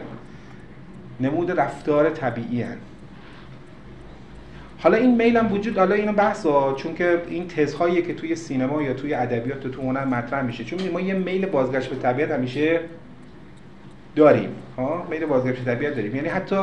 نمود 1.21 1.51
رفتار 1.51 2.11
طبیعی 2.11 2.63
هن. 2.63 2.77
حالا 4.79 4.97
این 4.97 5.15
میل 5.17 5.37
هم 5.37 5.53
وجود 5.53 5.79
حالا 5.79 5.95
اینو 5.95 6.13
بحث 6.13 6.47
ها 6.47 6.75
چون 6.75 6.95
که 6.95 7.23
این 7.29 7.49
تزهایی 7.49 8.03
که 8.03 8.15
توی 8.15 8.35
سینما 8.35 8.83
یا 8.83 8.95
توی 8.95 9.15
ادبیات 9.15 9.67
تو 9.67 9.83
هنر 9.83 10.05
مطرح 10.05 10.43
میشه. 10.43 10.65
چون 10.65 10.79
ما 10.93 11.01
یه 11.01 11.15
میل 11.15 11.47
بازگشت 11.47 11.91
به 11.91 11.97
طبیعت 11.97 12.31
همیشه 12.31 12.81
داریم. 14.17 14.51
ها؟ 14.77 15.07
میل 15.11 15.27
بازگشت 15.27 15.63
به 15.63 15.75
طبیعت 15.75 15.95
داریم. 15.95 16.17
یعنی 16.17 16.29
حتی 16.29 16.57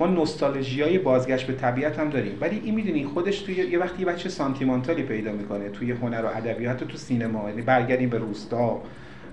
ما 0.00 0.06
نوستالژیای 0.06 0.98
بازگشت 0.98 1.46
به 1.46 1.52
طبیعت 1.52 1.98
هم 1.98 2.10
داریم. 2.10 2.38
ولی 2.40 2.60
این 2.64 2.74
می‌دونی 2.74 3.04
خودش 3.04 3.38
توی 3.38 3.54
یه 3.54 3.78
وقتی 3.78 4.00
یه 4.00 4.06
بچه 4.06 4.28
سانتیمانتالی 4.28 5.02
پیدا 5.02 5.32
می‌کنه 5.32 5.68
توی 5.68 5.90
هنر 5.90 6.24
و 6.24 6.28
ادبیات 6.36 6.84
تو 6.84 6.98
سینما. 6.98 7.48
یعنی 7.50 7.62
برگردیم 7.62 8.08
به 8.08 8.18
روستا 8.18 8.82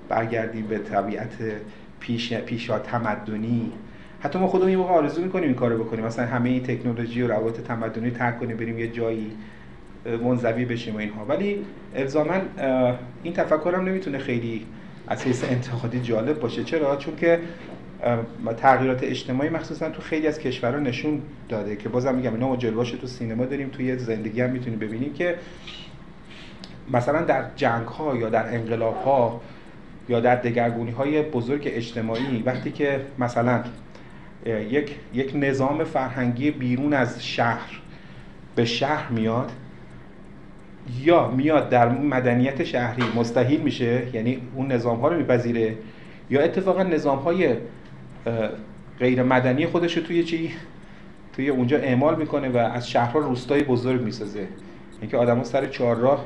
برگردیم 0.10 0.68
به 0.68 0.78
طبیعت 0.78 1.34
پیش 2.00 2.34
پیشا 2.34 2.80
تمدنی. 2.80 3.72
حتی 4.20 4.40
ما 4.40 4.48
خودمون 4.48 4.72
یه 4.72 4.78
موقع 4.78 4.94
آرزو 4.94 5.22
می‌کنیم 5.22 5.46
این 5.46 5.54
کارو 5.54 5.84
بکنیم. 5.84 6.06
مثلا 6.06 6.26
همه 6.26 6.50
این 6.50 6.64
تکنولوژی 6.64 7.22
و 7.22 7.28
روابط 7.28 7.62
تمدنی 7.62 8.12
ترک 8.12 8.40
کنیم 8.40 8.58
بریم 8.58 8.80
یه 8.80 8.88
جایی 8.88 9.32
منزوی 10.24 10.66
بشیم 10.66 10.96
و 10.96 10.98
اینها. 10.98 11.26
ولی 11.26 11.60
الزاما 11.96 12.34
این 13.24 13.34
تفکرم 13.34 13.86
نمی‌تونه 13.86 14.18
خیلی 14.18 14.66
از 15.08 15.24
حیث 15.24 15.44
انتقادی 15.44 16.00
جالب 16.00 16.40
باشه. 16.40 16.64
چرا؟ 16.64 16.96
چون 16.96 17.16
که 17.16 17.40
تغییرات 18.58 19.04
اجتماعی 19.04 19.50
مخصوصا 19.50 19.90
تو 19.90 20.02
خیلی 20.02 20.28
از 20.28 20.40
کشورها 20.40 20.80
نشون 20.80 21.22
داده 21.50 21.76
که 21.76 21.90
بازم 21.90 22.16
میگم 22.16 22.34
اینا 22.34 22.48
ما 22.48 22.56
جلوش 22.56 22.92
تو 22.92 23.08
سینما 23.08 23.46
داریم 23.46 23.70
توی 23.70 23.98
زندگی 23.98 24.42
هم 24.42 24.50
می‌تونیم 24.50 24.80
ببینیم 24.80 25.14
که 25.14 25.36
مثلا 26.94 27.22
در 27.22 27.46
جنگ 27.56 27.88
ها 27.88 28.16
یا 28.16 28.30
در 28.30 28.56
انقلاب 28.56 28.96
ها 28.96 29.42
یا 30.10 30.20
در 30.20 30.36
دگرگونی 30.36 30.92
های 30.92 31.22
بزرگ 31.22 31.62
اجتماعی 31.66 32.44
وقتی 32.46 32.72
که 32.72 33.02
مثلا 33.20 33.64
یک 34.46 34.96
یک 35.14 35.32
نظام 35.36 35.84
فرهنگی 35.84 36.52
بیرون 36.52 36.94
از 36.94 37.26
شهر 37.26 37.82
به 38.56 38.66
شهر 38.66 39.12
میاد 39.12 39.52
یا 41.02 41.32
میاد 41.32 41.70
در 41.70 41.90
مدنیت 41.90 42.64
شهری 42.64 43.04
مستحیل 43.16 43.62
میشه 43.62 44.08
یعنی 44.14 44.42
اون 44.56 44.72
نظام 44.72 45.00
ها 45.00 45.08
رو 45.08 45.18
میپذیره 45.18 45.76
یا 46.30 46.42
اتفاقا 46.42 46.84
نظام 46.84 47.20
های 47.20 47.56
غیر 49.00 49.24
مدنی 49.24 49.66
خودش 49.68 49.94
توی 49.94 50.24
چی؟ 50.24 50.52
توی 51.34 51.50
اونجا 51.50 51.78
اعمال 51.78 52.16
می‌کنه 52.16 52.50
و 52.50 52.58
از 52.58 52.90
شهرها 52.90 53.20
روستای 53.20 53.64
بزرگ 53.64 54.02
می‌سازه. 54.02 54.48
اینکه 55.02 55.18
آدما 55.18 55.44
سر 55.44 55.66
چهارراه 55.66 56.26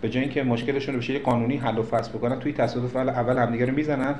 به 0.00 0.08
جای 0.10 0.22
اینکه 0.22 0.42
مشکلشون 0.42 0.94
رو 0.94 1.00
به 1.08 1.18
قانونی 1.18 1.56
حل 1.56 1.78
و 1.78 1.82
فصل 1.82 2.12
بکنن 2.12 2.40
توی 2.40 2.52
تصادف 2.52 2.96
اول 2.96 3.38
همدیگه 3.38 3.66
رو 3.66 3.74
می‌زنن 3.74 4.14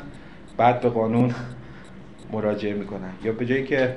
بعد 0.57 0.81
به 0.81 0.89
قانون 0.89 1.35
مراجعه 2.33 2.75
می‌کنن. 2.75 3.13
یا 3.25 3.33
به 3.33 3.47
جایی 3.47 3.65
که 3.65 3.97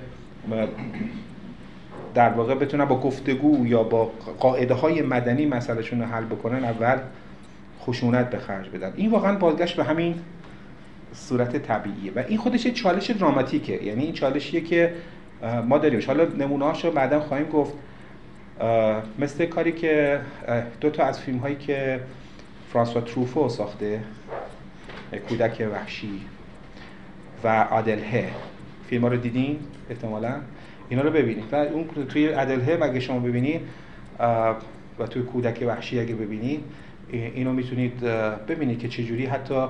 در 2.14 2.30
واقع 2.30 2.56
بتونن 2.56 2.86
با 2.86 3.00
گفتگو 3.00 3.68
یا 3.68 3.84
با 3.84 4.12
قاعده 4.40 4.74
های 4.74 5.02
مدنی 5.02 5.46
مسئلهشون 5.46 6.02
رو 6.02 6.08
حل 6.08 6.24
بکنن 6.24 6.64
اول 6.64 6.98
خشونت 7.82 8.30
به 8.30 8.38
خرج 8.38 8.70
بدن. 8.70 8.94
این 8.96 9.12
واقعا 9.12 9.38
بازگشت 9.38 9.78
به 9.78 9.84
همین 9.84 10.16
صورت 11.16 11.58
طبیعیه. 11.58 12.12
و 12.16 12.24
این 12.28 12.38
خودش 12.38 12.68
چالش 12.68 13.12
دراماتیکه. 13.12 13.84
یعنی 13.84 14.04
این 14.04 14.14
چالشیه 14.14 14.62
که 14.62 14.94
ما 15.68 15.78
داریمش 15.78 16.06
حالا 16.06 16.26
نمونه 16.26 16.82
رو 16.82 16.92
بعدا 16.92 17.20
خواهیم 17.20 17.48
گفت. 17.48 17.74
مثل 19.20 19.46
کاری 19.46 19.72
که 19.72 20.22
دو 20.82 20.90
تا 20.90 21.04
از 21.04 21.20
فیلم 21.20 21.38
هایی 21.38 21.56
که 21.56 22.00
فرانسوا 22.74 23.02
تروفو 23.02 23.50
ساخته 23.50 24.00
کودک 25.30 25.68
وحشی 25.72 26.22
و 27.44 27.48
آدلهه 27.72 28.30
فیلم 28.88 29.02
ها 29.02 29.08
رو 29.08 29.18
دیدین؟ 29.18 29.60
احتمالا. 29.90 30.36
اینا 30.90 31.02
رو 31.02 31.12
ببینید. 31.12 31.44
و 31.52 31.56
اون 31.56 31.88
توی 32.10 32.28
عدلهه 32.28 32.80
اگه 32.82 33.00
شما 33.00 33.20
ببینید 33.20 33.62
و 35.00 35.08
توی 35.10 35.22
کودک 35.22 35.64
وحشی 35.68 36.00
اگه 36.00 36.16
ببینید 36.16 36.64
اینو 37.12 37.54
می‌تونید 37.54 38.00
ببینید 38.48 38.80
که 38.80 38.88
چجوری 38.88 39.26
حتی 39.26 39.68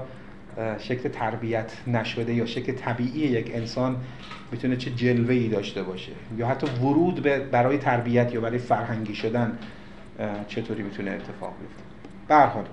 شکل 0.79 1.09
تربیت 1.09 1.71
نشده 1.87 2.33
یا 2.33 2.45
شکل 2.45 2.71
طبیعی 2.71 3.19
یک 3.19 3.51
انسان 3.55 3.95
می‌تونه 4.51 4.75
چه 4.75 4.91
جلوه 4.91 5.33
ای 5.33 5.47
داشته 5.47 5.83
باشه 5.83 6.11
یا 6.37 6.47
حتی 6.47 6.67
ورود 6.67 7.21
به 7.21 7.39
برای 7.39 7.77
تربیت 7.77 8.33
یا 8.33 8.41
برای 8.41 8.57
فرهنگی 8.57 9.15
شدن 9.15 9.57
چطوری 10.47 10.83
می‌تونه 10.83 11.11
اتفاق 11.11 11.53
بیفته؟ 11.59 11.83
به 12.27 12.69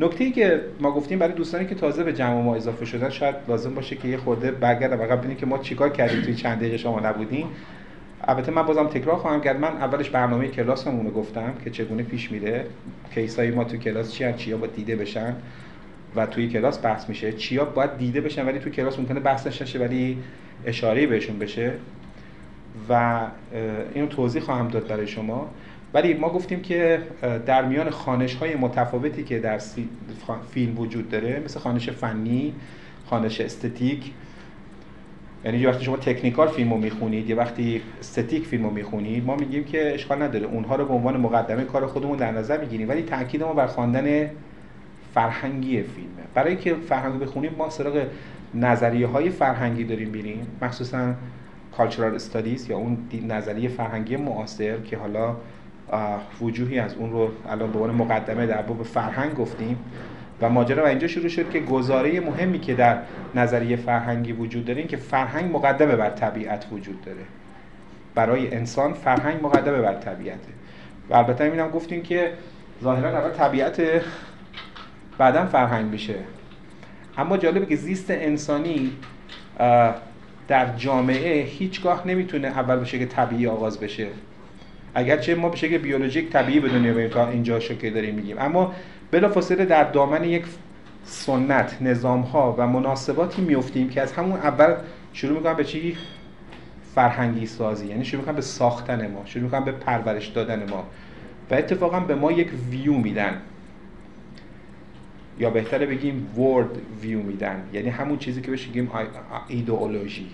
نکته 0.00 0.24
ای 0.24 0.30
که 0.30 0.60
ما 0.80 0.92
گفتیم 0.92 1.18
برای 1.18 1.32
دوستانی 1.32 1.66
که 1.66 1.74
تازه 1.74 2.04
به 2.04 2.12
جمع 2.12 2.42
ما 2.42 2.56
اضافه 2.56 2.84
شدن 2.84 3.10
شاید 3.10 3.34
لازم 3.48 3.74
باشه 3.74 3.96
که 3.96 4.08
یه 4.08 4.16
خورده 4.16 4.50
برگردم. 4.50 5.02
عقب 5.02 5.18
ببینید 5.18 5.38
که 5.38 5.46
ما 5.46 5.58
چیکار 5.58 5.88
کردیم 5.88 6.22
توی 6.22 6.34
چند 6.34 6.58
دقیقه 6.58 6.76
شما 6.76 7.00
نبودیم 7.00 7.46
البته 8.24 8.52
من 8.52 8.62
بازم 8.62 8.86
تکرار 8.86 9.16
خواهم 9.16 9.40
کرد. 9.40 9.60
من 9.60 9.68
اولش 9.68 10.10
برنامه 10.10 10.48
کلاسمون 10.48 11.06
رو 11.06 11.12
گفتم 11.12 11.54
که 11.64 11.70
چگونه 11.70 12.02
پیش 12.02 12.32
میره. 12.32 12.66
کیسای 13.14 13.50
ما 13.50 13.64
تو 13.64 13.76
کلاس 13.76 14.12
چی 14.12 14.32
چیا 14.32 14.56
با 14.56 14.66
دیده 14.66 14.96
بشن. 14.96 15.34
و 16.16 16.26
توی 16.26 16.48
کلاس 16.48 16.84
بحث 16.84 17.08
میشه. 17.08 17.32
چیا 17.32 17.64
باید 17.64 17.98
دیده 17.98 18.20
بشن 18.20 18.46
ولی 18.46 18.58
توی 18.58 18.72
کلاس 18.72 18.98
ممکنه 18.98 19.20
بحث 19.20 19.46
نشه 19.46 19.78
ولی 19.78 20.18
اشاره 20.66 21.06
بهشون 21.06 21.38
بشه. 21.38 21.72
و 22.88 23.20
اینو 23.94 24.06
توضیح 24.06 24.42
خواهم 24.42 24.68
داد 24.68 24.86
برای 24.86 25.06
شما. 25.06 25.50
ولی 25.94 26.14
ما 26.14 26.28
گفتیم 26.28 26.60
که 26.60 27.02
در 27.46 27.64
میان 27.64 27.90
خانش 27.90 28.34
های 28.34 28.54
متفاوتی 28.54 29.24
که 29.24 29.38
در 29.38 29.60
فیلم 30.50 30.78
وجود 30.78 31.08
داره 31.08 31.42
مثل 31.44 31.60
خانش 31.60 31.90
فنی 31.90 32.54
خانش 33.06 33.40
استتیک. 33.40 34.12
یعنی 35.44 35.66
وقتی 35.66 35.84
شما 35.84 35.96
تکنیکال 35.96 36.48
فیلم 36.48 36.70
رو 36.70 36.78
می‌خونید 36.78 37.30
یه 37.30 37.36
وقتی 37.36 37.82
استتیک 38.00 38.46
فیلم 38.46 38.64
رو 38.64 38.70
می‌خونید 38.70 39.26
ما 39.26 39.36
میگیم 39.36 39.64
که 39.64 39.94
اشکال 39.94 40.22
نداره. 40.22 40.46
اونها 40.46 40.76
رو 40.76 40.84
به 40.84 40.94
عنوان 40.94 41.16
مقدمه 41.16 41.64
کار 41.64 41.86
خودمون 41.86 42.18
در 42.18 42.32
نظر 42.32 42.60
می‌گیریم. 42.60 42.88
ولی 42.88 43.02
تاکید 43.02 43.42
ما 43.42 43.52
بر 43.52 43.66
خواندن 43.66 44.30
فرهنگی 45.14 45.82
فیلمه. 45.82 46.22
برای 46.34 46.56
که 46.56 46.74
فرهنگ 46.74 47.20
بخونیم 47.20 47.54
ما 47.58 47.70
سراغ 47.70 48.06
نظریه 48.54 49.06
های 49.06 49.30
فرهنگی 49.30 49.84
داریم 49.84 50.08
میریم. 50.08 50.46
مخصوصا 50.62 51.14
کالچورال 51.76 52.14
استادیز 52.14 52.70
یا 52.70 52.76
اون 52.76 52.98
نظریه 53.28 53.68
فرهنگی 53.68 54.16
معاصر 54.16 54.78
که 54.78 54.96
حالا 54.96 55.36
وجوهی 56.40 56.78
از 56.78 56.94
اون 56.94 57.12
رو 57.12 57.30
الان 57.48 57.72
به 57.72 57.78
عنوان 57.78 57.94
مقدمه 57.94 58.46
در 58.46 58.62
باب 58.62 58.82
فرهنگ 58.82 59.34
گفتیم. 59.34 59.76
و 60.40 60.48
ماجرا 60.48 60.84
و 60.84 60.86
اینجا 60.86 61.06
شروع 61.06 61.28
شد 61.28 61.50
که 61.50 61.60
گزاره 61.60 62.20
مهمی 62.20 62.58
که 62.58 62.74
در 62.74 62.98
نظریه 63.34 63.76
فرهنگی 63.76 64.32
وجود 64.32 64.64
داره 64.64 64.78
این 64.78 64.88
که 64.88 64.96
فرهنگ 64.96 65.56
مقدمه 65.56 65.96
بر 65.96 66.10
طبیعت 66.10 66.66
وجود 66.72 67.04
داره. 67.04 67.22
برای 68.14 68.54
انسان 68.54 68.92
فرهنگ 68.92 69.44
مقدمه 69.44 69.78
بر 69.78 69.94
طبیعته. 69.94 70.48
و 71.10 71.14
البته 71.14 71.44
اینم 71.44 71.68
گفتیم 71.68 72.02
که 72.02 72.32
ظاهرا 72.82 73.18
اول 73.18 73.30
طبیعت 73.30 73.80
بعدا 75.18 75.46
فرهنگ 75.46 75.90
میشه. 75.90 76.14
اما 77.18 77.36
جالبه 77.36 77.66
که 77.66 77.76
زیست 77.76 78.10
انسانی 78.10 78.92
در 80.48 80.76
جامعه 80.76 81.42
هیچگاه 81.42 82.06
نمی‌تونه 82.06 82.48
اول 82.48 82.76
به 82.76 82.84
شکل 82.84 83.04
طبیعی 83.04 83.46
آغاز 83.46 83.80
بشه. 83.80 84.06
اگرچه 84.94 85.34
ما 85.34 85.48
به 85.48 85.56
شکل 85.56 85.78
بیولوژیک 85.78 86.30
طبیعی 86.30 86.60
به 86.60 86.68
دنیا 86.68 87.28
اینجا 87.28 87.60
شکل 87.60 87.90
داریم 87.90 88.14
میگیم. 88.14 88.36
اما 88.38 88.72
بلافاصله 89.10 89.64
در 89.64 89.84
دامن 89.84 90.24
یک 90.24 90.44
سنت 91.04 91.76
نظام 91.80 92.20
ها 92.20 92.54
و 92.58 92.66
مناسباتی 92.66 93.42
میفتیم 93.42 93.88
که 93.88 94.02
از 94.02 94.12
همون 94.12 94.38
اول 94.38 94.74
شروع 95.12 95.36
می‌کنم 95.36 95.54
به 95.54 95.64
چی؟ 95.64 95.96
فرهنگی 96.94 97.46
سازی. 97.46 97.86
یعنی 97.86 98.04
شروع 98.04 98.20
می‌کنم 98.20 98.36
به 98.36 98.42
ساختن 98.42 99.10
ما 99.10 99.22
شروع 99.24 99.44
می‌کنم 99.44 99.64
به 99.64 99.72
پرورش 99.72 100.26
دادن 100.26 100.70
ما. 100.70 100.84
و 101.50 101.54
اتفاقا 101.54 102.00
به 102.00 102.14
ما 102.14 102.32
یک 102.32 102.50
ویو 102.70 102.94
میدن. 102.94 103.34
یا 105.38 105.50
بهتره 105.50 105.86
بگیم 105.86 106.26
ورد 106.38 106.70
ویو 107.02 107.22
میدن. 107.22 107.62
یعنی 107.72 107.88
همون 107.88 108.18
چیزی 108.18 108.40
که 108.40 108.50
بهش 108.50 108.66
میگیم 108.66 108.90
ایدئولوژی. 109.48 110.26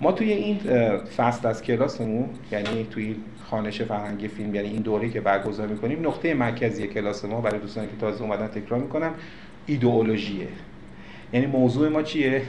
ما 0.00 0.12
توی 0.12 0.32
این 0.32 0.58
فصل 1.16 1.48
از 1.48 1.62
کلاسمون 1.62 2.28
یعنی 2.52 2.86
توی 2.90 3.16
خانش 3.44 3.82
فرهنگی 3.82 4.28
فیلم 4.28 4.54
یعنی 4.54 4.68
این 4.68 4.82
دوره 4.82 5.08
که 5.08 5.20
برگزار 5.20 5.66
می‌کنیم 5.66 6.06
نقطه 6.06 6.34
مرکزی 6.34 6.86
کلاس 6.86 7.24
ما 7.24 7.40
برای 7.40 7.60
دوستانی 7.60 7.86
که 7.86 7.96
تازه 8.00 8.22
اومدن 8.22 8.46
تکرار 8.46 8.80
می‌کنم 8.80 9.14
ایدئولوژیه. 9.66 10.48
یعنی 11.32 11.46
موضوع 11.46 11.88
ما 11.88 12.02
چیه؟ 12.02 12.42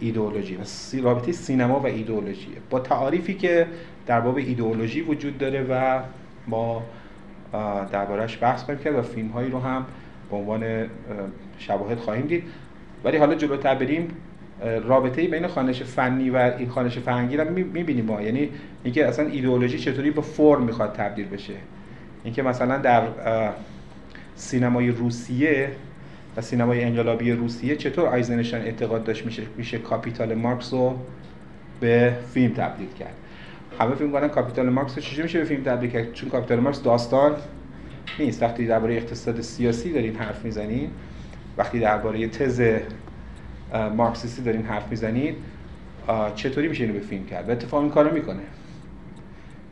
ایدئولوژی. 0.00 0.56
و 0.56 0.64
رابطه 1.02 1.32
سینما 1.32 1.80
و 1.80 1.86
ایدئولوژیه. 1.86 2.56
با 2.70 2.80
تعاریفی 2.80 3.34
که 3.34 3.66
در 4.06 4.20
باب 4.20 4.36
ایدئولوژی 4.36 5.00
وجود 5.00 5.38
داره 5.38 5.66
و 5.70 6.00
ما 6.48 6.82
دربارهش 7.92 8.38
بحث 8.40 8.62
خواهیم 8.62 8.84
کرد 8.84 8.94
و 8.94 9.02
فیلم 9.02 9.28
هایی 9.28 9.50
رو 9.50 9.58
هم 9.58 9.86
به 10.32 10.38
عنوان 10.38 10.86
شواهد 11.58 11.98
خواهیم 11.98 12.26
دید. 12.26 12.44
ولی 13.04 13.16
حالا 13.16 13.34
جلوتر 13.34 13.74
بریم 13.74 14.08
رابطه 14.84 15.28
بین 15.28 15.46
خانش 15.46 15.82
فنی 15.82 16.30
و 16.30 16.36
این 16.36 16.68
خانش 16.68 16.98
فرهنگی 16.98 17.36
رو 17.36 17.50
می‌بینیم 17.50 18.04
ما. 18.04 18.22
یعنی 18.22 18.48
اینکه 18.84 19.06
اصلا 19.06 19.26
ایدئولوژی 19.26 19.78
چطوری 19.78 20.10
به 20.10 20.20
فرم 20.20 20.62
می‌خواد 20.62 20.92
تبدیل 20.92 21.28
بشه. 21.28 21.54
اینکه 22.24 22.42
مثلا 22.42 22.78
در 22.78 23.02
سینمای 24.36 24.88
روسیه 24.90 25.70
و 26.36 26.40
سینمای 26.40 26.84
انقلابی 26.84 27.32
روسیه 27.32 27.76
چطور 27.76 28.06
آیزنشتاین 28.06 28.64
اعتقاد 28.64 29.04
داشت 29.04 29.26
میشه 29.26 29.42
میشه 29.56 29.78
کاپیتال 29.78 30.34
مارکس 30.34 30.72
رو 30.72 30.94
به 31.80 32.14
فیلم 32.34 32.54
تبدیل 32.54 32.88
کرد. 32.98 33.14
همه 33.80 33.94
فکر 33.94 34.10
می‌کنن 34.10 34.28
کاپیتال 34.28 34.68
مارکس 34.68 34.94
رو 34.96 35.02
چجوری 35.02 35.22
میشه 35.22 35.38
به 35.38 35.44
فیلم 35.44 35.62
تبدیل 35.62 35.90
کرد؟ 35.90 36.12
چون 36.12 36.28
کاپیتال 36.28 36.60
مارکس 36.60 36.82
داستان 36.82 37.32
نیست. 38.18 38.42
وقتی 38.42 38.66
درباره 38.66 38.96
اقتصاد 38.96 39.40
سیاسی 39.40 39.92
دارین 39.92 40.16
حرف 40.16 40.44
می‌زنین 40.44 40.90
وقتی 41.56 41.80
درباره 41.80 42.28
تز 42.28 42.62
مارکسیستی 43.96 44.42
دارین 44.42 44.62
حرف 44.62 44.90
می‌زنید 44.90 45.34
چطوری 46.34 46.68
میشه 46.68 46.84
اینو 46.84 46.94
به 46.94 47.00
فیلم 47.00 47.26
کرد؟ 47.26 47.48
و 47.48 47.52
اتفاق 47.52 47.80
این 47.80 47.90
کارو 47.90 48.14
می‌کنه. 48.14 48.42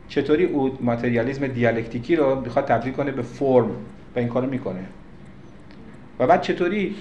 چطوری 0.07 0.45
او 0.45 0.77
ماتریالیزم 0.81 1.47
دیالکتیکی 1.47 2.15
رو 2.15 2.41
می‌خواد 2.41 2.65
تبدیل 2.65 2.93
کنه 2.93 3.11
به 3.11 3.21
فرم؟ 3.21 3.69
و 4.15 4.19
این 4.19 4.27
کارو 4.27 4.49
می‌کنه. 4.49 4.85
و 6.19 6.27
بعد 6.27 6.41
چطوری 6.41 6.95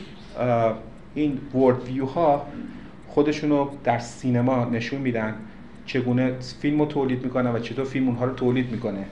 این 1.14 1.39
ورد 1.55 1.85
ویو 1.85 2.05
ها 2.05 2.47
خودشونو 3.09 3.68
در 3.85 3.99
سینما 3.99 4.64
نشون 4.64 5.01
میدن؟ 5.01 5.35
چگونه 5.87 6.33
فیلم 6.61 6.81
رو 6.81 6.87
تولید 6.87 7.24
می‌کنن 7.24 7.51
و 7.51 7.59
چطور 7.59 7.85
فیلم 7.85 8.07
اونها 8.07 8.24
رو 8.24 8.35
تولید 8.35 8.70
می‌کنه؟ 8.70 9.05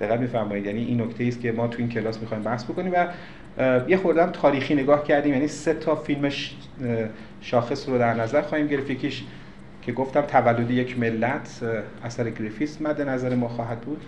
دقیق 0.00 0.20
میفرمایید. 0.20 0.66
یعنی 0.66 0.84
این 0.84 1.00
نکته 1.00 1.24
است 1.24 1.40
که 1.40 1.52
ما 1.52 1.68
تو 1.68 1.78
این 1.78 1.88
کلاس 1.88 2.20
می‌خوایم 2.20 2.42
بحث 2.42 2.64
بکنیم 2.64 2.92
و 2.92 3.06
یه 3.88 3.96
خوردم 3.96 4.30
تاریخی 4.30 4.74
نگاه 4.74 5.04
کردیم. 5.04 5.32
یعنی 5.32 5.48
سه 5.48 5.74
تا 5.74 5.94
فیلم 5.94 6.30
شاخص 7.40 7.88
رو 7.88 7.98
در 7.98 8.14
نظر 8.14 8.42
خواهیم 8.42 8.66
گرفت. 8.66 8.90
یکیش 8.90 9.24
که 9.82 9.92
گفتم 9.92 10.20
تولد 10.20 10.70
یک 10.70 10.98
ملت 10.98 11.60
اثر 12.04 12.30
گریفیس 12.30 12.82
مد 12.82 13.02
نظر 13.02 13.34
ما 13.34 13.48
خواهد 13.48 13.80
بود 13.80 14.04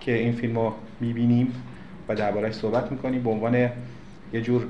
که 0.00 0.12
این 0.12 0.32
فیلم 0.32 0.58
رو 0.58 0.72
می‌بینیم 1.00 1.52
و 2.08 2.14
دربارهش 2.14 2.54
صحبت 2.54 2.92
می‌کنیم. 2.92 3.22
به 3.22 3.30
عنوان 3.30 3.54
یه 4.32 4.40
جور 4.42 4.66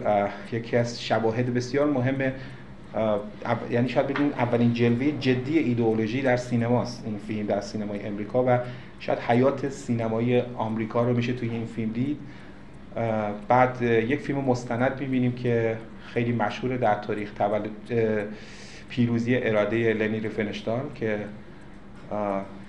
یکی 0.52 0.76
از 0.76 1.02
شواهد 1.02 1.54
بسیار 1.54 1.90
مهم 1.90 2.32
یعنی 3.70 3.88
شاید 3.88 4.06
بدون 4.06 4.32
اولین 4.32 4.72
جلوه 4.74 5.10
جدی 5.20 5.58
ایدئولوژی 5.58 6.22
در 6.22 6.36
سینماست. 6.36 7.02
این 7.06 7.18
فیلم 7.26 7.46
در 7.46 7.60
سینمای 7.60 8.06
امریکا 8.06 8.44
و 8.44 8.58
شاید 9.02 9.18
حیات 9.18 9.68
سینمای 9.68 10.40
آمریکا 10.40 11.02
رو 11.02 11.16
میشه 11.16 11.32
توی 11.32 11.50
این 11.50 11.66
فیلم 11.66 11.92
دید. 11.92 12.18
بعد 13.48 13.82
یک 13.82 14.20
فیلم 14.20 14.38
مستند 14.38 15.00
می‌بینیم 15.00 15.32
که 15.32 15.76
خیلی 16.06 16.32
مشهور 16.32 16.76
در 16.76 16.94
تاریخ 16.94 17.32
تولد 17.32 17.70
پیروزی 18.88 19.36
اراده 19.36 19.92
لنی 19.92 20.20
ریفنشتال 20.20 20.80
که 20.94 21.18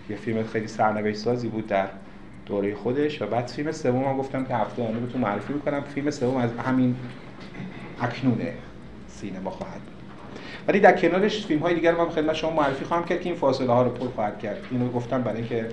یه 0.10 0.16
فیلم 0.16 0.44
خیلی 0.44 0.68
سرنوشت 0.68 1.18
سازی 1.18 1.48
بود 1.48 1.68
در 1.68 1.88
دوره 2.46 2.76
خودش. 2.76 3.22
و 3.22 3.28
بعد 3.28 3.48
فیلم 3.48 3.72
سوم 3.72 4.04
هم 4.04 4.18
گفتم 4.18 4.46
که 4.46 4.56
هفته 4.56 4.84
آینده 4.84 5.00
بهتون 5.00 5.22
معرفی 5.22 5.54
می‌کنم. 5.54 5.82
فیلم 5.82 6.12
سوم 6.12 6.38
از 6.38 6.54
همین 6.54 6.96
اکنون 8.02 8.40
سینما 9.08 9.50
خواهد 9.50 9.82
بود. 9.82 9.94
ولی 10.68 10.80
در 10.80 10.98
کنارش 10.98 11.46
فیلم 11.46 11.62
های 11.62 11.76
دیگر 11.76 11.96
من 11.96 12.10
خدمت 12.10 12.36
شما 12.36 12.52
معرفی 12.52 12.86
خواهم 12.86 13.06
کرد 13.06 13.22
که 13.22 13.30
این 13.30 13.40
فاصله 13.40 13.74
ها 13.74 13.84
رو 13.84 13.90
پر 13.90 14.08
خواهد 14.08 14.40
کرد. 14.40 14.58
اینو 14.72 14.90
گفتم 14.90 15.22
برای 15.22 15.38
اینکه 15.38 15.66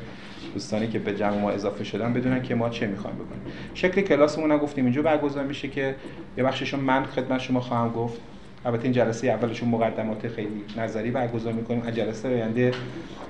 دوستانی 0.54 0.88
که 0.88 0.98
به 0.98 1.14
جمع 1.14 1.40
ما 1.40 1.50
اضافه 1.50 1.84
شدن 1.84 2.12
بدونن 2.12 2.42
که 2.42 2.54
ما 2.54 2.68
چه 2.68 2.86
می‌خوایم 2.86 3.16
بکنیم. 3.16 3.42
شکل 3.74 4.00
کلاسمون 4.00 4.50
هم 4.50 4.58
گفتیم. 4.58 4.84
اینجا 4.84 5.02
برگزار 5.02 5.44
میشه 5.44 5.68
که 5.68 5.94
یه 6.38 6.44
بخششو 6.44 6.76
من 6.76 7.04
خدمت 7.04 7.40
شما 7.40 7.60
خواهم 7.60 7.92
گفت. 7.92 8.20
البته 8.64 8.84
این 8.84 8.92
جلسه 8.92 9.26
اولشون 9.26 9.68
مقدمات 9.68 10.28
خیلی 10.28 10.64
نظری 10.76 11.10
برگزار 11.10 11.52
می‌کنیم. 11.52 11.82
از 11.86 11.94
جلسه 11.94 12.28
آینده 12.28 12.72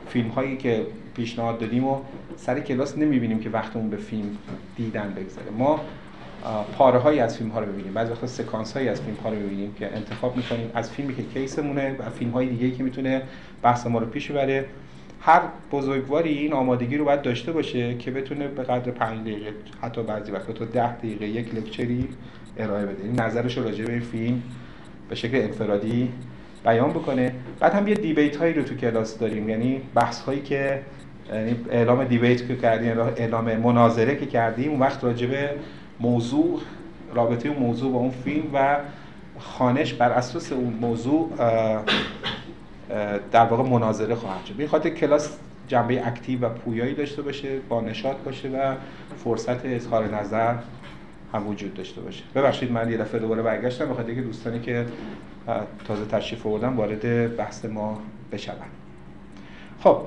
فیلم 0.08 0.28
هایی 0.28 0.56
که 0.56 0.86
پیشنهاد 1.16 1.58
دادیم 1.58 1.84
و 1.84 1.98
سر 2.36 2.60
کلاس 2.60 2.98
نمی‌بینیم 2.98 3.40
که 3.40 3.50
وقتمون 3.50 3.90
به 3.90 3.96
فیلم 3.96 4.36
دیدن 4.76 5.14
بگذره. 5.16 5.50
ما 5.58 5.80
پاره 6.78 6.98
هایی 6.98 7.20
از 7.20 7.38
فیلم 7.38 7.50
ها 7.50 7.60
رو 7.60 7.66
ببینیم 7.66 7.92
بعضی 7.92 8.12
وقتا 8.12 8.26
سکانس 8.26 8.72
هایی 8.72 8.88
از 8.88 9.00
فیلم 9.00 9.16
ها 9.24 9.30
رو 9.30 9.36
ببینیم 9.36 9.74
که 9.74 9.96
انتخاب 9.96 10.36
می‌کنیم. 10.36 10.70
از 10.74 10.90
فیلمی 10.90 11.14
که 11.14 11.22
کیسمونه 11.22 11.96
و 11.98 12.10
فیلم 12.10 12.30
های 12.30 12.46
دیگه 12.46 12.70
که 12.76 12.82
می‌تونه 12.82 13.22
بحث 13.62 13.86
ما 13.86 13.98
رو 13.98 14.06
پیش 14.06 14.30
ببره. 14.30 14.64
هر 15.22 15.42
بزرگواری 15.72 16.38
این 16.38 16.52
آمادگی 16.52 16.96
رو 16.96 17.04
باید 17.04 17.22
داشته 17.22 17.52
باشه 17.52 17.94
که 17.94 18.10
بتونه 18.10 18.48
به 18.48 18.62
قدر 18.62 18.90
5 18.90 19.20
دقیقه 19.20 19.52
حتی 19.82 20.02
بعضی 20.02 20.32
وقتا 20.32 20.52
تا 20.52 20.64
10 20.64 20.96
دقیقه 20.96 21.26
یک 21.26 21.54
لکچری 21.54 22.08
ارائه 22.58 22.86
بده. 22.86 23.04
این 23.04 23.20
نظرش 23.20 23.58
راجع 23.58 23.84
به 23.84 23.92
این 23.92 24.00
فیلم 24.00 24.42
به 25.08 25.14
شکل 25.14 25.36
انفرادی 25.36 26.08
بیان 26.64 26.90
بکنه. 26.90 27.32
بعد 27.60 27.74
هم 27.74 27.88
یه 27.88 27.94
دیبیت 27.94 28.36
هایی 28.36 28.54
رو 28.54 28.62
تو 28.62 28.74
کلاس 28.74 29.18
داریم. 29.18 29.48
یعنی 29.48 29.80
بحث 29.94 30.20
هایی 30.20 30.40
که 30.40 30.80
یعنی 31.32 31.56
اعلام 31.70 32.04
دیبیت 32.04 32.48
که 32.48 32.56
کردیم 32.56 32.98
اعلام 32.98 33.56
مناظره 33.56 34.16
که 34.16 34.26
کردیم 34.26 34.70
اون 34.70 34.80
وقت 34.80 35.04
راجع 35.04 35.26
به 35.26 35.50
موضوع 36.00 36.60
رابطه 37.14 37.48
اون 37.48 37.58
موضوع 37.58 37.92
با 37.92 37.98
اون 37.98 38.10
فیلم 38.10 38.44
و 38.54 38.76
خانش 39.38 39.92
بر 39.92 40.12
اساس 40.12 40.52
اون 40.52 40.72
موضوع 40.80 41.30
در 43.32 43.44
واقع 43.44 43.70
مناظره 43.70 44.14
خواهد 44.14 44.44
شد. 44.44 44.66
خاطر 44.66 44.90
کلاس 44.90 45.38
جنبه 45.68 46.06
اکتیو 46.06 46.40
و 46.40 46.48
پویایی 46.48 46.94
داشته 46.94 47.22
باشه 47.22 47.58
با 47.68 47.80
نشاط 47.80 48.16
باشه 48.16 48.48
و 48.48 48.74
فرصت 49.24 49.66
اظهار 49.66 50.14
نظر 50.16 50.54
هم 51.32 51.46
وجود 51.48 51.74
داشته 51.74 52.00
باشه. 52.00 52.24
ببخشید 52.34 52.72
من 52.72 52.90
یه 52.90 52.96
دفعه 52.96 53.20
دوباره 53.20 53.42
برگشتم. 53.42 53.86
بخاطر 53.86 54.14
که 54.14 54.22
دوستانی 54.22 54.60
که 54.60 54.86
تازه 55.88 56.04
تشریف 56.04 56.46
آوردن 56.46 56.68
وارد 56.68 57.36
بحث 57.36 57.64
ما 57.64 58.00
بشون 58.32 58.54
خب. 59.80 60.02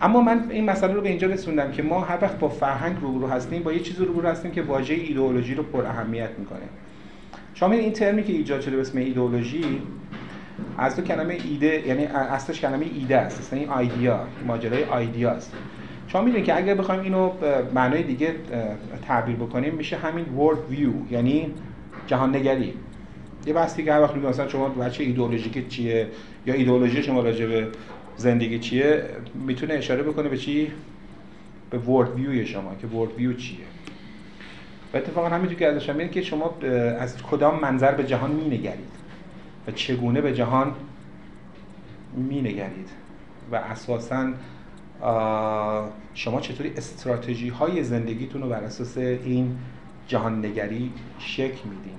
اما 0.00 0.20
من 0.20 0.50
این 0.50 0.70
مسئله 0.70 0.92
رو 0.92 1.00
به 1.00 1.08
اینجا 1.08 1.28
رسوندم 1.28 1.72
که 1.72 1.82
ما 1.82 2.00
هر 2.00 2.18
وقت 2.22 2.38
با 2.38 2.48
فرهنگ 2.48 2.96
روبرو 3.00 3.28
هستیم 3.28 3.62
با 3.62 3.72
یه 3.72 3.80
چیزی 3.80 4.04
روبرو 4.04 4.28
هستیم 4.28 4.50
که 4.50 4.62
واژه 4.62 4.94
ایدئولوژی 4.94 5.54
رو 5.54 5.62
پر 5.62 5.86
اهمیت 5.86 6.30
می‌کنه. 6.38 6.68
شما 7.54 7.72
این 7.72 7.92
ترمی 7.92 8.24
که 8.24 8.32
ایجاد 8.32 8.60
شده 8.60 8.76
به 8.76 8.80
اسم 8.80 8.98
ایدئولوژی 8.98 9.82
از 10.78 10.96
تو 10.96 11.02
کلمه 11.02 11.38
ایده 11.50 11.88
یعنی 11.88 12.04
اصلش 12.04 12.60
کلمه 12.60 12.86
ایده 12.94 13.16
است. 13.16 13.52
یعنی 13.52 13.68
ایدیا 13.78 14.20
ماجرای 14.46 14.84
ایدیاست 14.84 15.52
شما 16.08 16.22
می‌دونید 16.22 16.46
که 16.46 16.56
اگر 16.56 16.74
بخوایم 16.74 17.00
اینو 17.00 17.30
معنای 17.74 18.02
دیگه 18.02 18.34
تعبیر 19.06 19.36
بکنیم 19.36 19.74
میشه 19.74 19.96
همین 19.96 20.24
ورد 20.24 20.58
ویو 20.70 20.92
یعنی 21.10 21.50
جهان 22.06 22.36
نگری 22.36 22.74
یه 23.46 23.52
بحثی 23.52 23.84
که 23.84 23.92
هر 23.92 24.00
وقت 24.00 24.16
مثلا 24.16 24.48
شما 24.48 24.68
بچه 24.68 25.04
ایدئولوژیک 25.04 25.68
چیه 25.68 26.08
یا 26.46 26.54
ایدئولوژی 26.54 27.02
شما 27.02 27.20
راجع 27.20 27.46
به 27.46 27.68
زندگی 28.16 28.58
چیه 28.58 29.02
می‌تونه 29.46 29.74
اشاره 29.74 30.02
بکنه 30.02 30.28
به 30.28 30.36
چی؟ 30.36 30.72
به 31.70 31.78
ورد 31.78 32.14
ویو 32.14 32.46
شما 32.46 32.74
که 32.80 32.86
ورد 32.86 33.14
ویو 33.16 33.32
چیه. 33.32 33.58
و 34.94 34.96
اتفاقا 34.96 35.28
همینجور 35.28 35.58
که 35.58 35.66
ازش 35.66 35.90
که 35.90 36.22
شما 36.22 36.54
از 36.98 37.22
کدام 37.22 37.60
منظر 37.60 37.92
به 37.92 38.04
جهان 38.04 38.30
مینگرید. 38.30 39.01
و 39.66 39.70
چگونه 39.70 40.20
به 40.20 40.34
جهان 40.34 40.74
مینگرید 42.16 42.88
و 43.52 43.56
اساسا 43.56 44.32
شما 46.14 46.40
چطوری 46.40 46.72
استراتژی 46.76 47.48
های 47.48 47.84
زندگیتون 47.84 48.42
رو 48.42 48.48
بر 48.48 48.64
اساس 48.64 48.98
این 48.98 49.56
جهان 50.08 50.46
نگری 50.46 50.92
شکل 51.18 51.68
میدین 51.68 51.98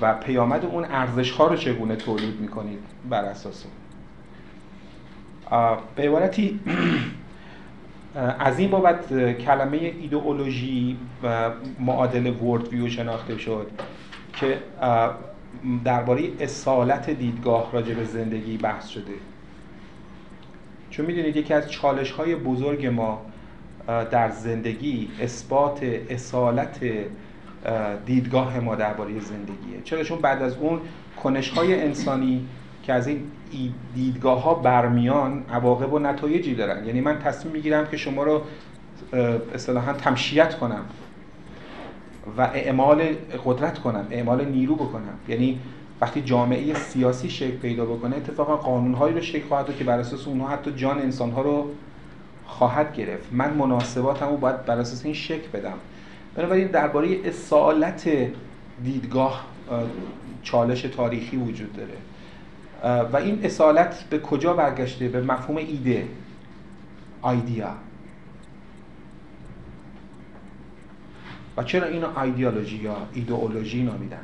و 0.00 0.14
پیامد 0.14 0.64
اون 0.64 0.84
ارزش 0.84 1.30
ها 1.30 1.46
رو 1.46 1.56
چگونه 1.56 1.96
تولید 1.96 2.40
می‌کنید 2.40 2.78
بر 3.10 3.24
اساس 3.24 3.64
اون؟ 3.64 3.74
به 5.96 6.02
عبارتی 6.02 6.60
از 8.38 8.58
این 8.58 8.70
بابت 8.70 9.36
کلمه 9.38 9.76
ایدئولوژی 9.76 10.96
و 11.22 11.50
معادل 11.78 12.26
ورد 12.26 12.68
ویو 12.68 12.88
شناخته 12.88 13.38
شد 13.38 13.70
که 14.32 14.58
درباره 15.84 16.22
اصالت 16.40 17.10
دیدگاه 17.10 17.72
راجع 17.72 17.94
به 17.94 18.04
زندگی 18.04 18.56
بحث 18.56 18.88
شده. 18.88 19.12
چون 20.90 21.06
می‌دونید 21.06 21.36
یکی 21.36 21.54
از 21.54 21.70
چالش 21.70 22.10
های 22.10 22.36
بزرگ 22.36 22.86
ما 22.86 23.22
در 23.86 24.30
زندگی 24.30 25.08
اثبات 25.20 25.82
اصالت 26.10 26.80
دیدگاه 28.06 28.60
ما 28.60 28.74
درباره 28.74 29.20
زندگیه. 29.20 29.82
چرا؟ 29.84 30.02
چون 30.02 30.18
بعد 30.18 30.42
از 30.42 30.56
اون 30.56 30.80
کنش 31.22 31.50
های 31.50 31.80
انسانی 31.82 32.46
که 32.82 32.92
از 32.92 33.06
این 33.06 33.24
دیدگاه 33.94 34.42
ها 34.42 34.54
برمیان 34.54 35.44
عواقب 35.52 35.92
و 35.92 35.98
نتایجی 35.98 36.54
دارن. 36.54 36.86
یعنی 36.86 37.00
من 37.00 37.18
تصمیم 37.18 37.52
می‌گیرم 37.52 37.86
که 37.86 37.96
شما 37.96 38.22
رو 38.22 38.42
اصطلاحا 39.54 39.92
تمشیت 39.92 40.58
کنم. 40.58 40.84
و 42.38 42.40
اعمال 42.40 43.02
قدرت 43.44 43.78
کنم 43.78 44.06
اعمال 44.10 44.44
نیرو 44.44 44.74
بکنم 44.74 45.14
یعنی 45.28 45.60
وقتی 46.00 46.22
جامعه 46.22 46.74
سیاسی 46.74 47.30
شکل 47.30 47.56
پیدا 47.56 47.84
بکنه 47.84 48.16
اتفاقا 48.16 48.56
قانونهایی 48.56 49.14
رو 49.14 49.20
شکل 49.20 49.48
خواهد 49.48 49.76
که 49.76 49.84
بر 49.84 49.98
اساس 49.98 50.28
اونها 50.28 50.48
حتی 50.48 50.72
جان 50.72 50.98
انسانها 50.98 51.42
رو 51.42 51.70
خواهد 52.46 52.96
گرفت. 52.96 53.32
من 53.32 53.54
مناسباتم 53.54 54.28
رو 54.28 54.36
باید 54.36 54.64
بر 54.64 54.78
اساس 54.78 55.04
این 55.04 55.14
شکل 55.14 55.48
بدم. 55.52 55.74
بنابراین 56.34 56.68
درباره 56.68 57.08
اصالت 57.24 58.10
دیدگاه 58.84 59.44
چالش 60.42 60.82
تاریخی 60.82 61.36
وجود 61.36 61.70
داره. 61.76 61.94
و 63.12 63.16
این 63.16 63.44
اصالت 63.44 64.04
به 64.10 64.18
کجا 64.18 64.54
برگشته؟ 64.54 65.08
به 65.08 65.22
مفهوم 65.22 65.56
ایده 65.56 66.08
آیدیا. 67.22 67.68
و 71.56 71.62
چرا 71.62 71.86
اینو 71.86 72.18
ایدئولوژی 72.18 72.76
یا 72.76 72.96
ایدئولوژی 73.12 73.82
نامیدن؟ 73.82 74.22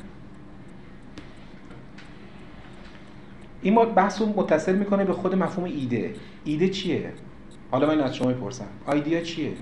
این 3.61 3.75
بحث 3.75 4.21
رو 4.21 4.27
متصل 4.27 4.75
می‌کنه 4.75 5.05
به 5.05 5.13
خود 5.13 5.35
مفهوم 5.35 5.65
ایده. 5.65 6.15
ایده 6.43 6.69
چیه؟ 6.69 7.13
حالا 7.71 7.87
من 7.87 8.01
از 8.01 8.15
شما 8.15 8.27
می‌پرسم. 8.27 8.67
ایدیا 8.93 9.21
چیه؟ 9.21 9.53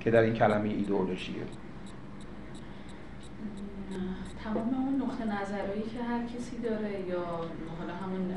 که 0.00 0.10
در 0.10 0.20
این 0.20 0.34
کلمه 0.34 0.68
ایدئولوژیه. 0.68 1.42
تمام 4.44 4.74
اون 4.74 5.02
نقطه 5.02 5.24
نظرهایی 5.24 5.82
که 5.82 6.02
هر 6.02 6.26
کسی 6.26 6.58
داره 6.58 7.00
یا 7.08 7.24
حالا 7.78 7.94
همون 7.94 8.34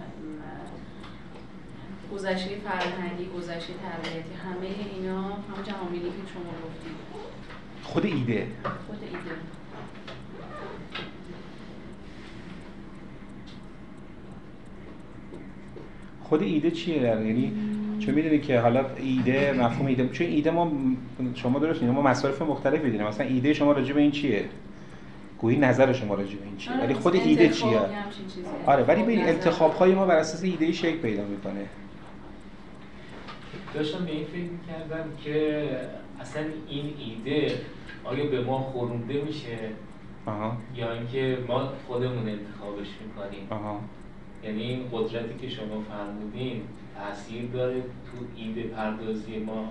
گذشته 2.13 2.49
فرهنگی 2.55 3.29
گذشته 3.37 3.73
تربیتی 3.73 4.33
همه 4.43 4.95
اینا 4.95 5.21
هم 5.21 5.63
جهانبینی 5.63 6.03
که 6.03 6.31
شما 6.33 6.51
گفتید. 6.65 6.93
خود 7.83 8.05
ایده. 8.05 8.47
خود 8.87 8.97
ایده. 9.01 9.17
خود 16.23 16.41
ایده 16.41 16.71
چیه؟ 16.71 17.01
یعنی 17.01 17.53
چون 17.99 18.15
می‌دونی 18.15 18.39
که 18.39 18.59
حالا 18.59 18.85
ایده 18.97 19.53
مفهوم 19.53 19.85
ایده؟ 19.85 20.09
چون 20.09 20.27
ایده 20.27 20.51
ما 20.51 20.71
شما 21.35 21.59
درست 21.59 21.83
ما 21.83 22.01
مصارف 22.01 22.41
مختلفی 22.41 22.91
داریم 22.91 23.07
مثلا 23.07 23.27
ایده 23.27 23.53
شما 23.53 23.71
راجع 23.71 23.93
به 23.93 24.01
این 24.01 24.11
چیه؟ 24.11 24.45
گویی 25.39 25.57
نظر 25.57 25.93
شما 25.93 26.15
راجع 26.15 26.35
به 26.35 26.45
این 26.45 26.57
چیه. 26.57 26.77
ولی 26.77 26.93
خود 26.93 27.15
ایده 27.15 27.49
چیه؟ 27.49 27.79
آره 28.65 28.83
ولی 28.83 29.03
ببین 29.03 29.19
انتخاب 29.19 29.73
های 29.73 29.95
ما 29.95 30.05
بر 30.05 30.15
اساس 30.15 30.43
ایده 30.43 30.71
شکل 30.71 30.97
پیدا 30.97 31.23
می‌کنه. 31.25 31.65
داشتم 33.73 34.05
به 34.05 34.11
این 34.11 34.25
فکر 34.25 34.51
می‌کردم 34.51 35.09
که 35.23 35.67
اصلا 36.19 36.43
این 36.69 36.93
ایده 36.99 37.53
آیا 38.03 38.25
به 38.25 38.41
ما 38.41 38.59
خورونده 38.59 39.21
میشه؟ 39.21 39.57
آها. 40.25 40.57
یا 40.75 40.91
اینکه 40.93 41.37
ما 41.47 41.69
خودمون 41.87 42.29
انتخابش 42.29 42.87
می‌کنیم؟ 43.05 43.47
آها. 43.49 43.79
یعنی 44.43 44.61
این 44.61 44.83
قدرتی 44.91 45.39
که 45.41 45.49
شما 45.49 45.81
فرمودین 45.89 46.61
تاثیر 46.97 47.45
داره 47.45 47.81
تو 47.81 48.25
ایده 48.35 48.63
پردازی 48.63 49.39
ما. 49.39 49.67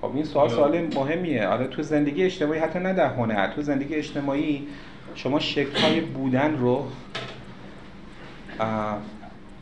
خب 0.00 0.14
این 0.14 0.24
سوال 0.24 0.48
سوال 0.48 0.80
مهمیه. 0.80 1.46
آره 1.46 1.66
تو 1.66 1.82
زندگی 1.82 2.22
اجتماعی 2.22 2.60
حتی 2.60 2.78
نه 2.78 2.92
در 2.92 3.14
هنر 3.14 3.52
تو 3.52 3.62
زندگی 3.62 3.94
اجتماعی 3.94 4.66
شما 5.14 5.38
شکل 5.38 6.00
بودن 6.00 6.56
رو 6.56 6.86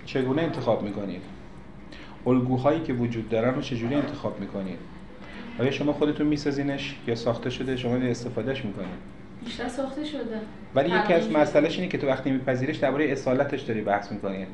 چگونه 0.06 0.42
انتخاب 0.42 0.82
می‌کنید؟ 0.82 1.22
الگوهایی 2.26 2.80
که 2.80 2.92
وجود 2.92 3.28
دارن 3.28 3.54
رو 3.54 3.60
چجوری 3.60 3.94
انتخاب 3.94 4.40
می‌کنید 4.40 4.78
آیا 5.58 5.70
شما 5.70 5.92
خودتون 5.92 6.26
میسازینش 6.26 6.96
یا 7.06 7.14
ساخته 7.14 7.50
شده؟ 7.50 7.76
شما 7.76 7.94
استفادهش 7.94 8.64
می‌کنید 8.64 9.12
بیشتر 9.44 9.68
ساخته 9.68 10.04
شده. 10.04 10.40
ولی 10.74 10.88
یکی 10.88 11.12
از 11.12 11.30
مسئلهش 11.30 11.76
اینه 11.76 11.88
که 11.88 11.98
تو 11.98 12.06
وقتی 12.06 12.30
میپذیرش 12.30 12.76
درباره 12.76 13.04
اصالتش 13.04 13.60
داری 13.60 13.80
بحث 13.80 14.12
می‌کنید 14.12 14.48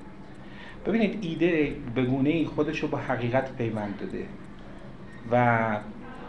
ببینید 0.86 1.18
ایده 1.20 1.72
به 1.94 2.02
گونه 2.02 2.30
ای 2.30 2.44
خودش 2.44 2.80
رو 2.80 2.88
با 2.88 2.98
حقیقت 2.98 3.56
پیوند 3.56 3.94
داده. 4.00 4.24
و 5.32 5.76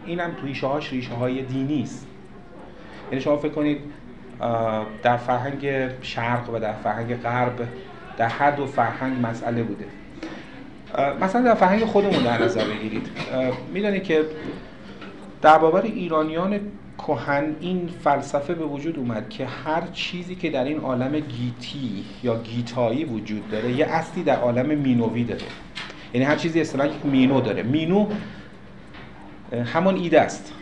اینم 0.05 0.31
ریشه 0.43 0.67
هاش 0.67 0.93
ریشه 0.93 1.13
های 1.13 1.41
دینی 1.41 1.81
است. 1.81 2.07
یعنی 3.11 3.21
شما 3.21 3.37
فکر 3.37 3.51
کنید 3.51 3.77
در 5.03 5.17
فرهنگ 5.17 5.89
شرق 6.01 6.49
و 6.53 6.59
در 6.59 6.73
فرهنگ 6.73 7.15
غرب 7.15 7.67
در 8.17 8.27
هر 8.27 8.51
دو 8.51 8.65
فرهنگ 8.65 9.25
مسئله 9.25 9.63
بوده. 9.63 9.85
مثلا 11.21 11.41
در 11.41 11.53
فرهنگ 11.53 11.85
خودمون 11.85 12.23
در 12.23 12.43
نظر 12.43 12.63
بگیرید. 12.65 13.07
می‌دانید 13.73 14.03
که 14.03 14.25
در 15.41 15.57
باور 15.57 15.81
ایرانیان 15.81 16.59
کهن 16.97 17.55
این 17.59 17.89
فلسفه 18.03 18.53
به 18.53 18.65
وجود 18.65 18.97
اومد 18.97 19.29
که 19.29 19.45
هر 19.45 19.81
چیزی 19.93 20.35
که 20.35 20.49
در 20.49 20.63
این 20.63 20.79
عالم 20.79 21.19
گیتی 21.19 22.05
یا 22.23 22.37
گیتایی 22.37 23.05
وجود 23.05 23.49
داره 23.51 23.71
یه 23.71 23.85
اصلی 23.85 24.23
در 24.23 24.35
عالم 24.35 24.77
مینوی 24.77 25.23
داره. 25.23 25.41
یعنی 26.13 26.25
هر 26.25 26.35
چیزی 26.35 26.61
اصطلاحا 26.61 26.89
یک 26.89 27.05
مینو 27.05 27.41
داره. 27.41 27.63
مینو 27.63 28.07
همون 29.73 29.95
ایده 29.95 30.21
است. 30.21 30.53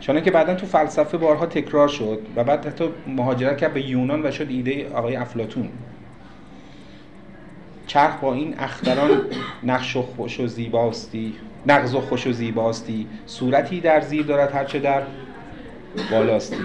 چون 0.00 0.20
که 0.20 0.30
بعدا 0.30 0.54
تو 0.54 0.66
فلسفه 0.66 1.18
بارها 1.18 1.46
تکرار 1.46 1.88
شد 1.88 2.18
و 2.36 2.44
بعد 2.44 2.66
حتی 2.66 2.84
مهاجرت 3.06 3.58
کرد 3.58 3.74
به 3.74 3.88
یونان 3.88 4.26
و 4.26 4.30
شد 4.30 4.46
ایده 4.50 4.90
آقای 4.94 5.16
افلاتون 5.16 5.68
چرخ 7.86 8.16
با 8.16 8.34
این 8.34 8.54
اختران 8.58 9.10
نقش 9.62 9.96
و 9.96 10.02
خوش 10.02 10.40
و 10.40 10.46
زیباستی 10.46 11.34
نقض 11.66 11.94
و 11.94 12.00
خوش 12.00 12.26
و 12.26 12.32
زیباستی 12.32 13.06
صورتی 13.26 13.80
در 13.80 14.00
زیر 14.00 14.26
دارد 14.26 14.54
هرچه 14.54 14.78
در 14.78 15.02
بالاستی. 16.10 16.56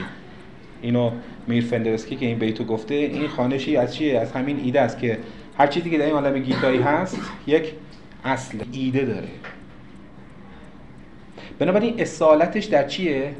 اینو 0.82 1.12
میر 1.48 1.64
فندرسکی 1.66 2.16
که 2.16 2.26
این 2.26 2.40
بیتو 2.40 2.64
گفته 2.64 2.96
این 2.96 3.28
خانشی 3.28 3.78
از 3.78 3.96
چیه 3.96 4.20
از 4.20 4.32
همین 4.32 4.60
ایده 4.60 4.82
است 4.82 5.00
که 5.00 5.20
هر 5.58 5.68
چیزی 5.68 5.90
که 5.90 5.98
در 5.98 6.06
این 6.06 6.14
عالم 6.14 6.40
گیتایی 6.40 6.82
هست 6.82 7.20
یک 7.48 7.74
اصل 8.26 8.58
ایده 8.72 9.06
داره. 9.06 9.28
بنابراین 11.60 12.02
اصالتش 12.02 12.66
در 12.66 12.88
چیه؟ 12.88 13.36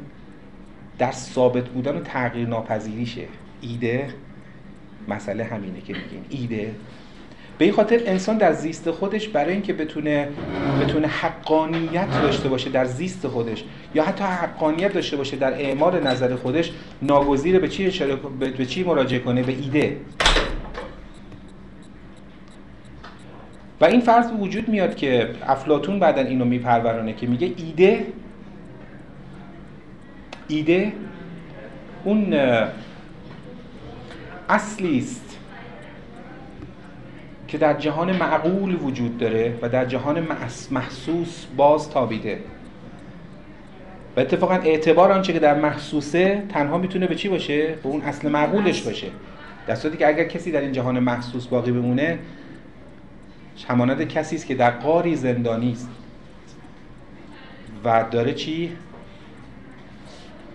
در 0.98 1.12
ثابت 1.12 1.68
بودن 1.68 1.96
و 1.96 2.00
تغییر 2.00 2.48
ناپذیریشه 2.48 3.24
ایده 3.60 4.08
مسئله 5.08 5.44
همینه 5.44 5.80
که 5.80 5.92
میگیم. 5.92 6.24
ایده 6.28 6.74
به 7.58 7.64
این 7.64 7.74
خاطر 7.74 8.00
انسان 8.06 8.38
در 8.38 8.52
زیست 8.52 8.90
خودش 8.90 9.28
برای 9.28 9.52
اینکه 9.52 9.72
بتونه 9.72 10.28
بتونه 10.80 11.06
حقانیت 11.06 12.22
داشته 12.22 12.48
باشه 12.48 12.70
در 12.70 12.84
زیست 12.84 13.28
خودش 13.28 13.64
یا 13.94 14.04
حتی 14.04 14.24
حقانیت 14.24 14.92
داشته 14.92 15.16
باشه 15.16 15.36
در 15.36 15.52
اعمال 15.52 16.00
نظر 16.06 16.36
خودش 16.36 16.72
ناگزیر 17.02 17.58
به 17.58 17.68
چی 17.68 17.90
به 18.40 18.66
چی 18.66 18.84
مراجعه 18.84 19.18
کنه؟ 19.18 19.42
به 19.42 19.52
ایده. 19.52 19.96
و 23.80 23.84
این 23.84 24.00
فرض 24.00 24.30
وجود 24.40 24.68
میاد 24.68 24.96
که 24.96 25.30
افلاتون 25.46 25.98
بعدا 25.98 26.22
اینو 26.22 26.44
میپرورانه 26.44 27.12
که 27.12 27.26
میگه 27.26 27.52
ایده 27.56 28.06
ایده 30.48 30.92
اون 32.04 32.34
اصلی 34.48 34.98
است 34.98 35.27
که 37.48 37.58
در 37.58 37.74
جهان 37.74 38.16
معقول 38.16 38.74
وجود 38.82 39.18
داره 39.18 39.58
و 39.62 39.68
در 39.68 39.84
جهان 39.84 40.26
محسوس 40.70 41.46
باز 41.56 41.90
تابیده. 41.90 42.38
و 44.16 44.20
اتفاقا 44.20 44.54
اعتبار 44.54 45.12
آنچه 45.12 45.32
که 45.32 45.38
در 45.38 45.60
محسوسه 45.60 46.42
تنها 46.48 46.78
می‌تونه 46.78 47.06
به 47.06 47.14
چی 47.14 47.28
باشه؟ 47.28 47.66
به 47.66 47.88
اون 47.88 48.02
اصل 48.02 48.28
معقولش 48.28 48.82
باشه. 48.82 49.06
در 49.66 49.74
صورتی 49.74 49.98
که 49.98 50.08
اگر 50.08 50.24
کسی 50.24 50.52
در 50.52 50.60
این 50.60 50.72
جهان 50.72 50.98
محسوس 50.98 51.46
باقی 51.46 51.72
بمونه 51.72 52.18
همانند 53.68 54.08
کسی 54.08 54.36
است 54.36 54.46
که 54.46 54.54
در 54.54 54.70
قاری 54.70 55.16
زندانی 55.16 55.72
است. 55.72 55.90
و 57.84 58.04
داره 58.10 58.34
چی؟ 58.34 58.72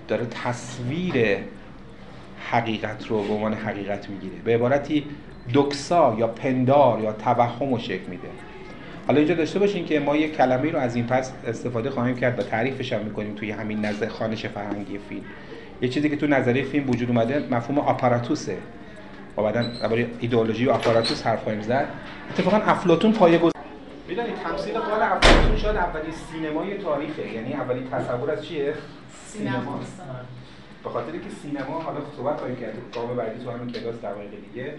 داره 0.07 0.25
تصویر 0.25 1.37
حقیقت 2.51 3.07
رو 3.07 3.23
به 3.23 3.33
عنوان 3.33 3.53
حقیقت 3.53 4.09
می‌گیره. 4.09 4.35
به 4.45 4.55
عبارتی 4.55 5.05
دکسا 5.53 6.15
یا 6.19 6.27
پندار 6.27 6.99
یا 6.99 7.13
توهم 7.13 7.73
رو 7.73 7.79
شکل 7.79 8.09
میده. 8.09 8.27
حالا 9.07 9.19
اینجا 9.19 9.35
داشته 9.35 9.59
باشین 9.59 9.85
که 9.85 9.99
ما 9.99 10.15
یک 10.15 10.37
کلمه 10.37 10.71
رو 10.71 10.79
از 10.79 10.95
این 10.95 11.07
پس 11.07 11.33
استفاده 11.47 11.89
خواهیم 11.89 12.15
کرد 12.15 12.39
و 12.39 12.43
تعریفش 12.43 12.93
هم 12.93 13.01
می‌کنیم 13.01 13.35
توی 13.35 13.51
همین 13.51 13.85
نظر 13.85 14.07
خانش 14.07 14.45
فرهنگی 14.45 14.99
فیلم. 15.09 15.23
یه 15.81 15.89
چیزی 15.89 16.09
که 16.09 16.15
تو 16.15 16.27
نظریه 16.27 16.63
فیلم 16.63 16.89
وجود 16.89 17.09
اومده 17.09 17.47
مفهوم 17.51 17.79
آپاراتوسه. 17.79 18.57
و 19.37 19.41
بعدا 19.41 19.61
درباره 19.81 20.07
ایدئولوژی 20.19 20.65
و 20.65 20.71
آپاراتوس 20.71 21.27
حرف 21.27 21.43
خواهیم 21.43 21.61
زد. 21.61 21.87
اتفاقا 22.29 22.57
افلاطون 22.57 23.13
پایه‌گذار 23.13 23.51
می‌دونید 24.07 24.35
تمثیل 24.35 24.73
قال 24.73 25.01
افلاطون 25.01 25.57
شاید 25.57 25.75
اولین 25.75 26.11
سینمای 26.11 26.77
تاریخه. 26.77 27.33
یعنی 27.33 27.53
اولین 27.53 27.89
تصور 27.89 28.31
از 28.31 28.45
چیه؟ 28.45 28.73
سینما. 29.25 29.79
به 30.83 30.89
خاطر 30.89 31.11
که 31.11 31.29
سینما 31.41 31.81
حالا 31.81 31.99
صحبت 32.17 32.37
خواهیم 32.37 32.55
کرد. 32.55 32.73
گام 32.95 33.15
بعدی 33.15 33.43
تو 33.43 33.51
همین 33.51 33.73
کلاس 33.73 33.95
دقایق 33.95 34.29
دیگه. 34.53 34.73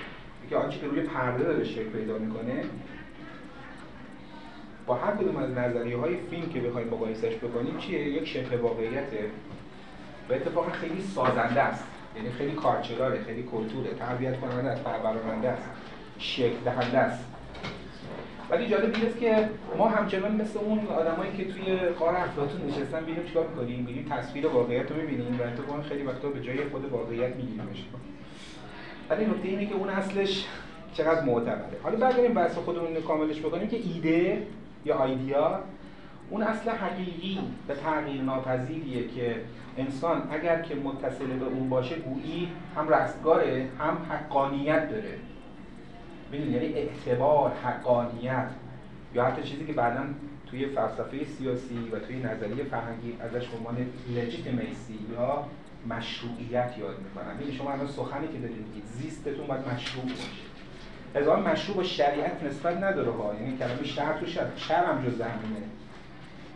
که 0.50 0.56
آنچه 0.56 0.78
که 0.78 0.86
روی 0.86 1.00
پرده 1.00 1.44
داره 1.44 1.64
شکل 1.64 1.88
پیدا 1.88 2.18
می‌کنه 2.18 2.64
با 4.86 4.94
هر 4.94 5.16
کدوم 5.16 5.36
از 5.36 5.50
نظریه 5.50 5.96
های 5.96 6.16
فیلم 6.30 6.46
که 6.46 6.60
بخوایم 6.60 6.88
مقایسش 6.88 7.36
بکنیم 7.36 7.78
چیه؟ 7.78 8.00
یک 8.00 8.28
شبه 8.28 8.56
واقعیته. 8.56 9.30
و 10.30 10.32
اتفاقا 10.32 10.70
خیلی 10.70 11.02
سازنده 11.02 11.60
است. 11.60 11.84
یعنی 12.16 12.30
خیلی 12.30 12.52
کارچداره 12.52 13.22
خیلی 13.22 13.42
کلتوره. 13.42 13.94
تربیت 13.98 14.40
کننده 14.40 14.70
است 14.70 14.84
پروراننده 14.84 15.48
است. 15.48 15.68
شکل 16.18 16.56
دهنده 16.64 16.98
است. 16.98 17.24
ولی 18.50 18.66
جالب 18.66 18.94
اینه 18.94 19.12
که 19.20 19.48
ما 19.78 19.88
همچنان 19.88 20.34
مثل 20.36 20.58
اون 20.58 20.86
آدمایی 20.86 21.32
که 21.36 21.44
توی 21.44 21.76
قار 21.76 22.16
افلاطون 22.16 22.60
نشستن 22.66 23.00
ببینیم 23.00 23.24
چیکار 23.26 23.46
می‌کنیم؟ 23.46 23.78
می‌بینیم 23.78 24.06
تصویر 24.10 24.46
واقعیت 24.46 24.90
رو 24.90 24.96
می‌بینیم 24.96 25.40
و 25.40 25.42
اتفاقا 25.42 25.82
خیلی 25.82 26.02
وقتا 26.02 26.28
به 26.28 26.40
جای 26.40 26.64
خود 26.64 26.92
واقعیت 26.92 27.36
می‌گیریمش. 27.36 27.84
ولی 29.10 29.26
نکته 29.26 29.48
اینه 29.48 29.66
که 29.66 29.74
اون 29.74 29.88
اصلش 29.88 30.46
چقدر 30.94 31.24
معتبره 31.24 31.80
حالا 31.82 31.96
برگردیم 31.96 32.34
بحث 32.34 32.54
خودمون 32.54 32.94
رو 32.96 33.02
کاملش 33.02 33.40
بکنیم 33.40 33.68
که 33.68 33.76
ایده 33.76 34.46
یا 34.84 34.94
آیدیا 34.94 35.60
اون 36.30 36.42
اصل 36.42 36.70
حقیقی 36.70 37.38
و 37.68 37.74
تغییر 37.74 38.22
ناپذیریه 38.22 39.08
که 39.08 39.36
انسان 39.78 40.22
اگر 40.30 40.62
که 40.62 40.74
متصل 40.74 41.26
به 41.26 41.44
اون 41.44 41.68
باشه 41.68 41.96
گویی 41.96 42.48
هم 42.76 42.88
رستگاره 42.88 43.68
هم 43.78 43.98
حقانیت 44.10 44.90
داره. 44.90 45.18
ببینید 46.32 46.50
یعنی 46.50 46.74
اعتبار 46.74 47.52
حقانیت. 47.64 48.48
یا 49.14 49.24
حتی 49.24 49.42
چیزی 49.42 49.66
که 49.66 49.72
بعدا 49.72 50.00
توی 50.50 50.66
فلسفه 50.66 51.24
سیاسی 51.24 51.78
و 51.92 51.98
توی 51.98 52.16
نظریه 52.16 52.64
فرهنگی 52.64 53.16
ازش 53.20 53.48
به 53.48 53.56
عنوان 53.56 53.76
لجیتیمیسی 54.16 54.98
یا 55.12 55.44
مشروعیت 55.88 56.74
یاد 56.78 56.98
می‌کنن 56.98 57.40
یعنی 57.40 57.52
شما 57.52 57.72
الان 57.72 57.86
سخنی 57.86 58.28
که 58.28 58.38
دارید 58.38 58.66
میگید 58.66 58.84
زیستتون 58.84 59.46
باید 59.46 59.68
مشروع 59.68 60.04
باشه. 60.04 60.44
از 61.14 61.26
مشروع 61.26 61.76
با 61.76 61.82
شریعت 61.82 62.42
نسبت 62.42 62.76
نداره 62.76 63.10
ها. 63.10 63.34
یعنی 63.34 63.58
کلمه 63.58 63.84
شرع 63.84 64.18
تو 64.18 64.26
شرع 64.26 64.56
شرع 64.56 64.88
هم 64.88 65.06
جز 65.06 65.20
همینه 65.20 65.66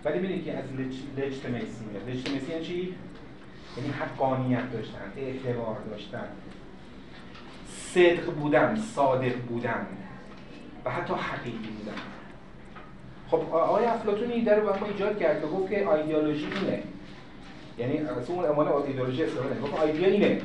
ولی 0.04 0.18
ببینید 0.18 0.44
که 0.44 0.58
از 0.58 0.64
لجتمیسی 1.16 1.84
میاد. 1.90 2.08
لجتمیسی 2.08 2.52
یعنی 2.52 2.64
چی؟ 2.64 2.94
یعنی 3.76 3.90
حقانیت 3.90 4.72
داشتن 4.72 5.12
اعتبار 5.16 5.76
داشتن. 5.90 6.28
صدق 7.66 8.24
بودن 8.34 8.76
صادق 8.76 9.36
بودن. 9.36 9.86
و 10.84 10.90
حتی 10.90 11.14
حقیقی 11.14 11.68
بودن. 11.68 11.98
خب 13.30 13.54
آقای 13.54 13.84
افلاطون 13.84 14.30
این 14.30 14.48
رو 14.48 14.80
ما 14.80 14.86
ایجاد 14.86 15.18
کرد 15.18 15.40
که 15.40 15.46
گفت 15.46 15.70
که 15.70 15.88
ایدئولوژی 15.88 16.46
اینه. 16.46 16.82
یعنی 17.78 17.98
اصلا 17.98 18.34
اون 18.34 18.44
عنوان 18.44 18.68
ایدئولوژی 18.68 19.24
استفاده 19.24 19.60
گفت 19.60 19.82
ایدیا 19.82 20.08
اینه 20.08 20.40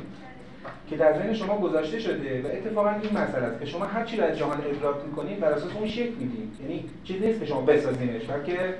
که 0.89 0.97
در 0.97 1.17
ذهن 1.17 1.33
شما 1.33 1.57
گذاشته 1.57 1.99
شده 1.99 2.41
و 2.41 2.47
اتفاقا 2.47 2.89
این 2.89 3.17
مسئله 3.17 3.45
است 3.45 3.59
که 3.59 3.65
شما 3.65 3.85
هر 3.85 4.05
چی 4.05 4.17
رو 4.17 4.23
از 4.23 4.37
جهان 4.37 4.57
ادراک 4.65 4.95
می‌کنید 5.05 5.39
بر 5.39 5.51
اساس 5.51 5.71
اون 5.75 5.87
شکل 5.87 6.13
می‌دید. 6.13 6.57
یعنی 6.61 6.85
چیزی 7.03 7.27
نیست 7.27 7.39
که 7.39 7.45
شما 7.45 7.61
بسازینش 7.61 8.23
بلکه 8.23 8.73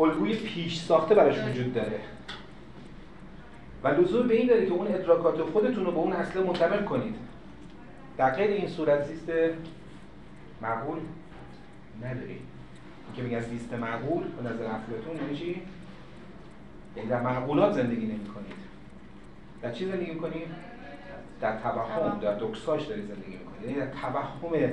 الگوی 0.00 0.34
پیش 0.36 0.80
ساخته 0.80 1.14
براش 1.14 1.38
وجود 1.38 1.74
داره. 1.74 2.00
و 3.84 3.88
لزوم 3.88 4.28
به 4.28 4.34
این 4.34 4.48
داره 4.48 4.66
که 4.66 4.72
اون 4.72 4.86
ادراکات 4.86 5.42
خودتون 5.42 5.84
رو 5.84 5.92
به 5.92 5.98
اون 5.98 6.12
اصل 6.12 6.42
منتقل 6.42 6.84
کنید. 6.84 7.14
در 8.16 8.30
غیر 8.30 8.50
این 8.50 8.68
صورت 8.68 9.06
زیست 9.06 9.32
معقول 10.62 10.98
ندارید. 12.02 12.40
که 13.16 13.22
میگه 13.22 13.40
زیست 13.40 13.72
معقول 13.72 14.22
به 14.22 14.50
نظر 14.50 14.64
افلاطون 14.64 15.16
یعنی 15.16 15.36
چی؟ 15.36 15.62
در 17.10 17.22
معقولات 17.22 17.72
زندگی 17.72 18.06
نمی 18.06 18.26
کنید 18.26 18.52
در 19.62 19.72
چی 19.72 19.86
زندگی 19.86 20.14
کنید؟ 20.14 20.46
در 21.40 21.58
توهم 21.58 22.18
در 22.20 22.34
دکساش 22.40 22.86
داری 22.86 23.02
زندگی 23.02 23.36
می‌کنید. 23.36 23.62
یعنی 23.64 23.74
در 23.74 24.00
توهم 24.00 24.72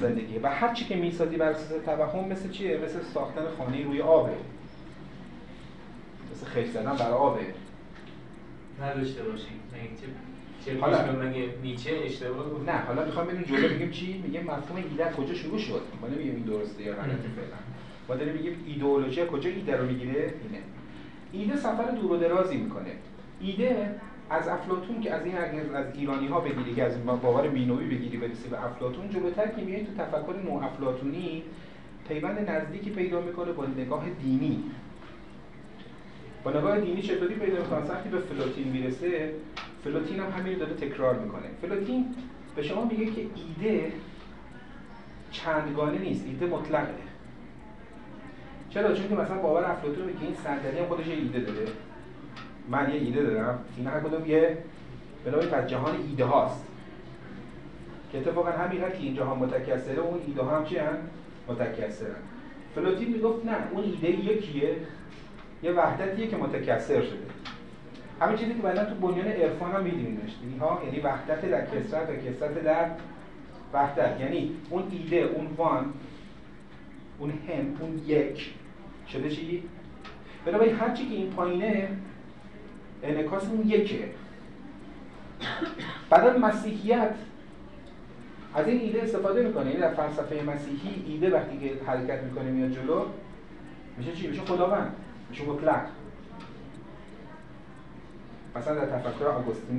زندگی. 0.00 0.38
و 0.38 0.48
هر 0.48 0.74
چی 0.74 0.84
که 0.84 0.96
می‌سازی 0.96 1.36
بر 1.36 1.48
اساس 1.48 1.82
توهم 1.84 2.28
مثل 2.28 2.50
چیه؟ 2.50 2.78
مثل 2.78 3.02
ساختن 3.02 3.42
خانه 3.58 3.84
روی 3.84 4.00
آبه. 4.00 4.32
مثل 6.32 6.46
خیش 6.46 6.68
زدن 6.68 6.96
بر 6.96 7.10
آبه. 7.10 7.40
نداشته 8.82 9.22
باشیم 9.22 9.60
حالا 10.80 11.12
مگه 11.12 11.48
نیچه 11.62 11.90
اشتباه 12.04 12.46
نه 12.66 12.72
حالا 12.72 13.04
می‌خوام 13.04 13.26
ببینیم 13.26 13.44
جلو 13.44 13.68
بگیم 13.68 13.90
چی؟ 13.90 14.22
میگه 14.26 14.40
مفهوم 14.40 14.76
ایده 14.76 15.12
کجا 15.12 15.34
شروع 15.34 15.58
شد؟ 15.58 15.82
ما 16.00 16.08
نمیگیم 16.08 16.34
این 16.34 16.44
درسته 16.44 16.82
یا 16.82 16.92
غلطه 16.92 17.06
فعلا. 17.06 17.56
ما 18.08 18.14
داریم 18.14 18.34
میگیم 18.34 18.64
ایدئولوژی 18.66 19.26
کجا 19.26 19.50
ایده 19.50 19.76
رو 19.76 19.86
می‌گیره؟ 19.86 20.34
اینه. 20.42 20.62
ایده 21.32 21.56
سفر 21.56 21.90
دور 21.90 22.12
و 22.12 22.16
درازی 22.16 22.56
می‌کنه. 22.56 22.90
ایده 23.40 23.94
از 24.30 24.48
افلاتون 24.48 25.00
که 25.00 25.14
از 25.14 25.24
این 25.24 25.36
از 25.74 25.86
ایرانی 25.94 26.26
ها 26.26 26.40
بگیری 26.40 26.74
که 26.74 26.84
از 26.84 27.04
باور 27.06 27.48
مینوی 27.48 27.84
بگیری 27.84 28.16
برسی 28.16 28.48
به 28.48 28.64
افلاطون 28.64 29.10
جلوتر 29.10 29.46
که 29.46 29.62
میای 29.62 29.84
تو 29.84 29.92
تفکر 29.92 30.34
نو 30.44 30.60
افلاطونی 30.62 31.42
پیوند 32.08 32.50
نزدیکی 32.50 32.90
پیدا 32.90 33.20
می‌کنه 33.20 33.52
با 33.52 33.66
نگاه 33.66 34.04
دینی. 34.22 34.64
با 36.44 36.50
نگاه 36.50 36.80
دینی 36.80 37.02
چطوری 37.02 37.34
پیدا 37.34 37.62
می‌کنه؟ 37.62 37.78
وقتی 37.78 38.08
به 38.08 38.18
فلوتین 38.18 38.68
می‌رسه 38.68 39.32
فلوتین 39.84 40.20
هم 40.20 40.30
همین 40.30 40.58
داره 40.58 40.74
تکرار 40.74 41.18
می‌کنه. 41.18 41.48
فلوتین 41.62 42.06
به 42.56 42.62
شما 42.62 42.84
میگه 42.84 43.06
که 43.06 43.20
ایده 43.20 43.92
چندگانه 45.30 45.98
نیست 45.98 46.24
ایده 46.26 46.46
مطلقه. 46.46 47.07
چرا؟ 48.70 48.94
چون 48.94 49.08
که 49.08 49.14
مثلا 49.14 49.38
باور 49.38 49.64
افلاطون 49.64 50.06
که 50.06 50.24
این 50.24 50.34
صندلی 50.34 50.82
خودش 50.82 51.06
یه 51.06 51.14
ایده 51.14 51.40
داره 51.40 51.66
من 52.68 52.90
یه 52.90 53.00
ایده 53.00 53.22
دارم. 53.22 53.58
این 53.76 53.86
هر 53.86 54.00
کدوم 54.00 54.26
یه 54.26 54.58
بنابراین 55.24 55.50
پس 55.50 55.66
جهان 55.66 55.94
ایده 56.08 56.24
هاست. 56.24 56.64
که 58.12 58.18
اتفاقا 58.18 58.50
همین 58.50 58.80
که 58.80 58.98
این 58.98 59.14
جهان 59.14 59.38
متکثره 59.38 59.98
اون 59.98 60.20
ایده 60.26 60.42
ها 60.42 60.56
هم 60.56 60.64
چی 60.64 60.76
هم؟ 60.76 60.98
متکثرن. 61.48 62.14
فلوتین 62.74 63.08
می‌گفت 63.08 63.46
نه 63.46 63.56
اون 63.72 63.84
ایده 63.84 64.10
یکیه. 64.10 64.76
یه 65.62 65.72
وحدتیه 65.72 66.26
که 66.26 66.36
متکثر 66.36 67.02
شده. 67.02 67.26
همین 68.20 68.36
چیزی 68.36 68.54
که 68.54 68.62
بعدا 68.62 68.84
تو 68.84 68.94
بنیان 68.94 69.26
عرفان 69.26 69.72
هم 69.72 69.82
میدیمیمش 69.82 70.30
ها 70.60 70.82
یعنی 70.84 71.00
وحدت 71.00 71.50
در 71.50 71.66
کسرت 71.66 72.10
و 72.10 72.12
کسرت 72.12 72.64
در 72.64 72.90
وحدت. 73.72 74.20
یعنی 74.20 74.52
اون 74.70 74.82
ایده 74.90 75.16
اون 75.16 75.46
وان 75.56 75.92
اون 77.18 77.30
هم 77.30 77.76
اون 77.80 78.02
یک. 78.06 78.54
شده 79.08 79.30
چی؟ 79.30 79.62
بنابراین 80.44 80.76
هر 80.76 80.94
چی 80.94 81.08
که 81.08 81.14
این 81.14 81.30
پایینه 81.30 81.88
انعکاس 83.02 83.44
اون 83.48 83.68
یکه. 83.68 84.08
بعدا 86.10 86.38
مسیحیت 86.38 87.14
از 88.54 88.66
این 88.66 88.80
ایده 88.80 89.02
استفاده 89.02 89.42
می‌کنه. 89.42 89.66
یعنی 89.66 89.80
در 89.80 89.94
فلسفه 89.94 90.42
مسیحی 90.42 91.04
ایده 91.06 91.30
وقتی 91.30 91.58
که 91.58 91.84
حرکت 91.86 92.22
می‌کنه 92.22 92.50
میاد 92.50 92.70
جلو 92.70 93.04
میشه 93.98 94.12
چی؟ 94.12 94.26
میشه 94.26 94.42
خداوند. 94.42 94.94
میشه 95.30 95.44
مطلق. 95.44 95.86
مثلا 98.56 98.74
در 98.74 98.98
تفکر 98.98 99.24
آگوستین 99.24 99.78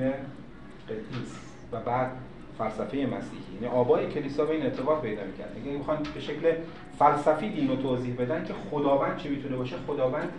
قدیس 0.90 1.40
و 1.72 1.80
بعد 1.80 2.12
فلسفه 2.60 2.98
مسیحی. 2.98 3.54
یعنی 3.54 3.68
آبای 3.68 4.08
کلیسا 4.08 4.46
به 4.46 4.54
این 4.54 4.64
ارتباط 4.64 5.02
پیدا 5.02 5.24
می‌کرد. 5.24 5.56
اگه 5.62 5.72
می‌خوان 5.72 5.98
به 6.14 6.20
شکل 6.20 6.54
فلسفی 7.00 7.50
دین 7.50 7.68
رو 7.70 7.76
توضیح 7.76 8.16
بدن 8.16 8.46
که 8.46 8.54
خداوند 8.54 9.18
چی 9.18 9.30
می‌تونه 9.30 9.56
باشه؟ 9.56 9.76
خداوند 9.88 10.30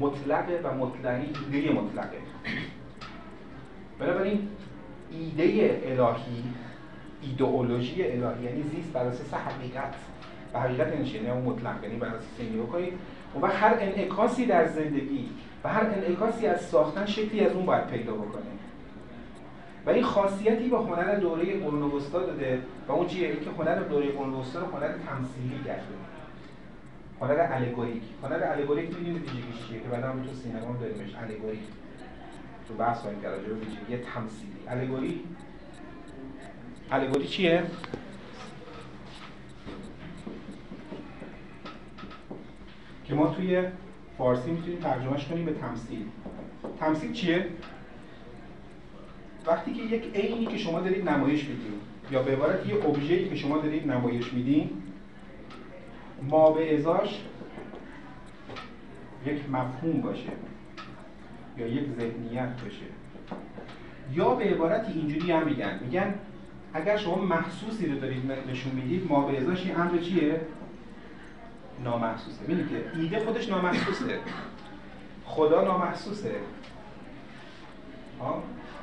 مطلقه 0.00 0.60
و 0.64 0.74
مطلقی 0.74 1.26
ایده 1.52 1.72
مطلقه. 1.72 2.18
بنابراین 3.98 4.48
ایده 5.10 5.80
الهی 5.84 6.44
ایدئولوژی 7.22 8.02
الهی 8.02 8.44
یعنی 8.44 8.62
زیست 8.62 8.92
بر 8.92 9.04
اساس 9.06 9.34
حقیقت. 9.34 9.94
و 10.54 10.60
حقیقت 10.60 10.92
یعنی 10.92 11.08
یعنی 11.08 11.30
اون 11.30 11.42
مطلق. 11.42 11.84
یعنی 11.84 11.96
بر 11.96 12.06
اساس 12.06 12.22
این 12.38 12.62
بکنید 12.62 12.92
و 13.42 13.46
هر 13.46 13.74
انعکاسی 13.80 14.46
در 14.46 14.66
زندگی 14.66 15.28
و 15.64 15.68
هر 15.68 15.84
انعکاسی 15.84 16.46
از 16.46 16.60
ساختن 16.60 17.06
شکلی 17.06 17.40
از 17.40 17.52
اون 17.52 17.66
باید 17.66 17.86
پیدا 17.86 18.12
بکنه 18.12 18.59
و 19.86 19.90
این 19.90 20.04
خاصیتی 20.04 20.68
با 20.68 20.82
هنر 20.82 21.14
دوره 21.14 21.60
قرون 21.60 21.82
وسطا 21.82 22.26
داده 22.26 22.62
و 22.88 22.92
اون 22.92 23.06
چیه؟ 23.06 23.28
اینکه 23.28 23.50
هنر 23.50 23.82
دوره 23.82 24.12
قرون 24.12 24.34
وسطا 24.34 24.60
رو 24.60 24.66
هنر 24.66 24.88
تمثیلی 24.88 25.64
کرده. 25.66 25.82
هنر 27.20 27.46
الگوریک. 27.52 28.02
هنر 28.22 28.44
الگوریک 28.44 28.88
می‌دونید 28.88 29.22
ویژگیش 29.22 29.68
چیه؟ 29.68 29.80
که 29.80 29.88
بعدا 29.88 30.12
تو 30.12 30.34
سینما 30.34 30.76
داریمش. 30.80 31.14
الگوریک. 31.14 31.60
تو 32.68 32.74
بحث 32.74 32.98
خواهیم 32.98 33.22
کرد 33.22 33.32
راجع 33.32 33.52
ویژگی 33.52 34.04
تمثیلی. 34.14 34.52
الگوری؟ 34.68 35.20
الگوری 36.90 37.26
چیه؟ 37.26 37.62
که 43.04 43.14
ما 43.14 43.26
توی 43.26 43.62
فارسی 44.18 44.50
می‌تونیم 44.50 44.78
ترجمهش 44.78 45.26
کنیم 45.26 45.44
به 45.44 45.52
تمثیل. 45.52 46.06
تمثیل 46.80 47.12
چیه؟ 47.12 47.46
وقتی 49.46 49.72
که 49.72 49.82
یک 49.82 50.16
عینی 50.16 50.46
که 50.46 50.58
شما 50.58 50.80
دارید 50.80 51.08
نمایش 51.08 51.44
می‌دید 51.44 51.72
یا 52.10 52.22
به 52.22 52.32
عبارت 52.32 52.66
یه 52.66 52.74
ابژه‌ای 52.74 53.28
که 53.28 53.36
شما 53.36 53.58
دارید 53.58 53.90
نمایش 53.90 54.32
میدین 54.32 54.70
ما 56.22 56.50
به 56.50 56.78
ازاش 56.78 57.20
یک 59.26 59.50
مفهوم 59.50 60.00
باشه 60.00 60.32
یا 61.58 61.66
یک 61.66 61.84
ذهنیت 61.98 62.62
باشه. 62.64 62.84
یا 64.12 64.34
به 64.34 64.44
عبارتی 64.44 64.92
اینجوری 64.92 65.32
هم 65.32 65.44
میگن 65.44 65.80
میگن 65.84 66.14
اگر 66.74 66.96
شما 66.96 67.16
محسوسی 67.16 67.86
رو 67.86 67.98
دارید 67.98 68.32
نشون 68.50 68.72
می‌دید 68.72 69.06
ما 69.08 69.26
به 69.26 69.38
ازاش 69.38 69.66
این 69.66 69.76
امر 69.76 69.98
چیه؟ 69.98 70.40
نامحسوسه. 71.84 72.44
ببینید 72.44 72.68
که 72.68 73.00
ایده 73.00 73.24
خودش 73.24 73.48
نامحسوسه. 73.48 74.18
خدا 75.24 75.64
نامحسوسه. 75.64 76.34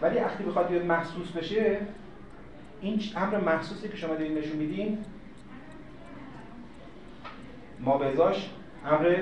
ولی 0.02 0.20
وقتی 0.20 0.44
بخواد 0.44 0.70
بیاد 0.70 0.86
محسوس 0.86 1.32
بشه 1.32 1.78
این 2.82 3.02
امر 3.16 3.40
محسوسی 3.40 3.90
که 3.90 3.98
شما 3.98 4.16
دارید 4.16 4.38
نشون 4.38 4.58
میدین 4.58 4.98
ما 7.80 7.98
بزاش 7.98 8.50
امر 8.86 9.18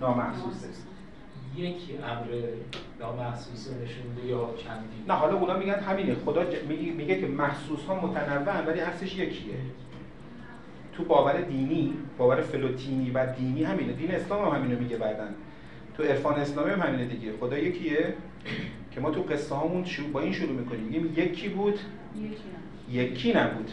نامحسوسه. 0.00 0.68
یک 1.56 1.76
امر 2.04 2.42
نامحسوس 3.00 3.68
نشونده 3.70 4.26
یا 4.26 4.54
چندی؟ 4.56 5.04
نه 5.08 5.14
حالا 5.14 5.38
اونا 5.38 5.58
میگن 5.58 5.74
همینه. 5.74 6.14
خدا 6.14 6.42
میگه, 6.68 6.92
میگه 6.92 7.20
که 7.20 7.26
محسوس 7.26 7.84
ها 7.84 8.06
متنوع 8.06 8.66
ولی 8.66 8.80
اصلش 8.80 9.16
یکیه. 9.16 9.54
تو 10.92 11.04
باور 11.04 11.40
دینی 11.40 11.94
باور 12.18 12.40
فلوتینی 12.40 13.10
و 13.10 13.26
دینی 13.26 13.64
همینه. 13.64 13.92
دین 13.92 14.14
اسلام 14.14 14.48
هم 14.48 14.58
همینو 14.58 14.80
میگه 14.80 14.96
بعدن 14.96 15.34
تو 15.96 16.02
عرفان 16.02 16.34
اسلامی 16.34 16.70
هم 16.70 16.80
همینه 16.80 17.04
دیگه. 17.04 17.32
خدا 17.40 17.58
یکیه. 17.58 18.14
که 18.94 19.00
ما 19.00 19.10
تو 19.10 19.22
قصه 19.22 19.54
هامون 19.54 19.84
با 20.12 20.20
این 20.20 20.32
شروع 20.32 20.52
می‌کنیم. 20.52 20.80
میگیم 20.80 21.14
یکی 21.16 21.48
بود 21.48 21.78
یکی 22.90 23.32
نبود. 23.32 23.70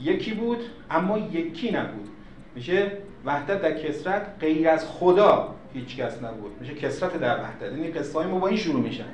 یکی 0.00 0.34
بود 0.34 0.58
اما 0.90 1.18
یکی 1.18 1.70
نبود. 1.70 2.08
میشه 2.54 2.92
وحدت 3.24 3.62
در 3.62 3.78
کسرت 3.78 4.26
غیر 4.40 4.68
از 4.68 4.86
خدا 4.86 5.54
هیچ 5.74 5.96
کس 5.96 6.22
نبود. 6.22 6.60
میشه 6.60 6.74
کسرت 6.74 7.16
در 7.16 7.42
وحدت. 7.42 7.62
این 7.62 7.78
یعنی 7.78 7.92
قصه 7.92 8.18
های 8.18 8.26
ما 8.26 8.38
با 8.38 8.48
این 8.48 8.56
شروع 8.56 8.80
میشن. 8.80 9.04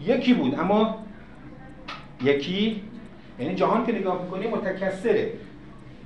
یکی 0.00 0.34
بود 0.34 0.58
اما 0.58 1.06
یکی 2.22 2.82
یعنی 3.38 3.54
جهان 3.54 3.86
که 3.86 3.92
نگاه 3.92 4.22
می‌کنی 4.22 4.46
متکثره. 4.46 5.32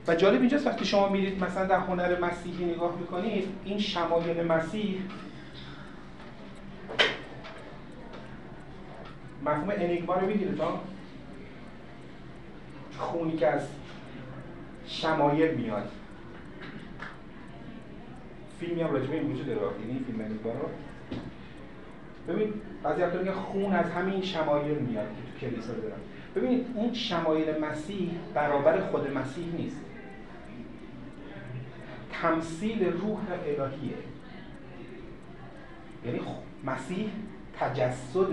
و 0.09 0.15
جالب 0.15 0.41
اینجاست 0.41 0.67
وقتی 0.67 0.85
شما 0.85 1.09
میرید 1.09 1.45
مثلا 1.45 1.67
در 1.67 1.79
هنر 1.79 2.21
مسیحی 2.21 2.65
نگاه 2.65 2.97
می‌کنید 3.01 3.45
این 3.65 3.79
شمایل 3.79 4.43
مسیح 4.43 5.01
مفهوم 9.45 9.71
انیگما 9.71 10.15
رو 10.15 10.57
تا؟ 10.59 10.81
خونی 12.99 13.37
که 13.37 13.47
از 13.47 13.69
شمایل 14.87 15.55
میاد. 15.55 15.91
فیلمی 18.61 18.83
هم 18.83 18.93
راجبه 18.93 19.15
این 19.15 19.33
وجود 19.33 19.47
داره؟ 19.47 19.61
این 19.89 20.05
فیلم 20.07 20.21
انیگما 20.21 20.53
رو؟ 20.53 20.69
ببین 22.29 22.55
بعضی 22.83 23.03
وقتا 23.03 23.19
میگن 23.19 23.33
خون 23.33 23.73
از 23.73 23.91
همین 23.91 24.23
شمایل 24.23 24.79
میاد 24.79 25.07
که 25.07 25.47
تو 25.47 25.47
کلیسا 25.47 25.73
دارن 25.73 25.97
ببینید 26.37 26.67
اون 26.75 26.95
شمایل 26.95 27.59
مسیح 27.59 28.11
برابر 28.35 28.81
خود 28.81 29.11
مسیح 29.11 29.47
نیست. 29.59 29.81
تمثیل 32.13 32.93
روح 32.93 33.21
الهیه. 33.47 33.97
یعنی 36.07 36.21
مسیح 36.65 37.11
تجسد 37.59 38.29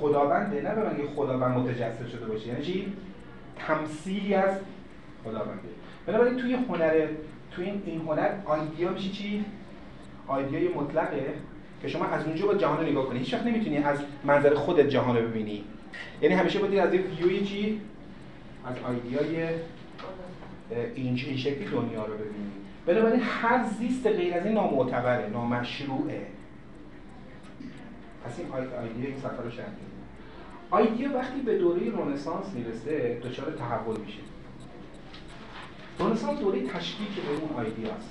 خداونده 0.00 0.62
نه 0.62 0.74
به 0.74 1.08
خداوند 1.16 1.58
متجسد 1.58 2.08
شده 2.08 2.26
باشه. 2.26 2.46
یعنی 2.46 2.62
چی؟ 2.62 2.92
تمثیلی 3.58 4.34
از 4.34 4.58
خداونده 5.24 5.68
بنابراین 6.06 6.36
توی 6.36 6.54
هنر 6.54 7.06
توی 7.50 7.64
این, 7.64 7.82
این 7.86 8.00
هنر 8.00 8.30
آیدیا 8.44 8.90
میشه 8.90 9.10
چی؟ 9.10 9.44
آیدیای 10.26 10.68
مطلقه 10.68 11.34
که 11.82 11.88
شما 11.88 12.04
از 12.04 12.24
اونجا 12.24 12.46
با 12.46 12.54
جهان 12.54 12.78
رو 12.78 12.90
نگاه 12.90 13.06
کنی. 13.06 13.18
هیچ 13.18 13.34
وقت 13.34 13.46
نمی‌تونی 13.46 13.76
از 13.76 13.98
منظر 14.24 14.54
خودت 14.54 14.88
جهان 14.88 15.16
رو 15.16 15.28
ببینی. 15.28 15.64
یعنی 16.22 16.34
همیشه 16.34 16.58
باید 16.58 16.78
از 16.78 16.94
یک 16.94 17.02
ویوی 17.18 17.46
چی؟ 17.46 17.80
از 18.66 18.76
آیدیای 18.84 19.48
این 20.94 21.16
شکلی 21.16 21.64
دنیا 21.64 22.06
رو 22.06 22.14
ببینی. 22.14 22.50
بنابراین 22.86 23.20
هر 23.20 23.64
زیست 23.78 24.06
غیر 24.06 24.34
از 24.34 24.46
این 24.46 24.54
نامعتبره 24.54 25.28
نامشروعه. 25.32 26.26
پس 28.28 28.38
این 28.38 28.48
آیدیا 28.52 29.08
این 29.08 29.18
سفر 29.18 29.42
رو 29.42 29.50
شرط 29.50 29.66
آیدیا 30.70 31.14
وقتی 31.14 31.40
به 31.40 31.58
دوره 31.58 31.90
رنسانس 31.90 32.46
می‌رسه 32.54 33.20
دچار 33.24 33.52
تحول 33.58 34.00
میشه. 34.00 34.18
رنسانس 36.00 36.38
دوره 36.38 36.66
تشکیک 36.66 37.08
به 37.08 37.30
اون 37.30 37.66
آیدیاست 37.66 38.10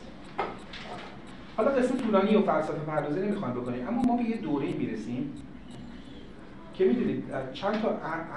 حالا 1.57 1.71
قصه 1.71 1.95
طولانی 1.95 2.35
و 2.35 2.41
فلسفه 2.41 2.79
پردازی 2.87 3.19
نمی‌خوام 3.19 3.53
بکنیم 3.53 3.87
اما 3.87 4.01
ما 4.01 4.17
به 4.17 4.23
یه 4.23 4.37
دوره 4.37 4.73
می‌رسیم 4.73 5.33
که 6.73 6.85
می‌دونید 6.85 7.23
چند 7.53 7.81
تا 7.81 7.89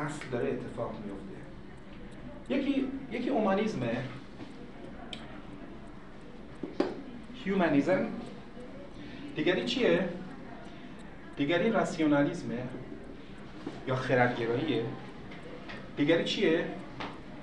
اصل 0.06 0.24
داره 0.32 0.48
اتفاق 0.48 0.92
میفته 1.06 2.60
یکی 2.60 2.88
یکی 3.12 3.30
اومانیزمه 3.30 3.96
هیومانیزم 7.44 8.06
دیگری 9.36 9.64
چیه؟ 9.64 10.08
دیگری 11.40 11.70
راسیونالیزمه 11.70 12.58
یا 13.88 13.96
خردگراییه؟ 13.96 14.82
دیگری 15.96 16.24
چیه؟ 16.24 16.64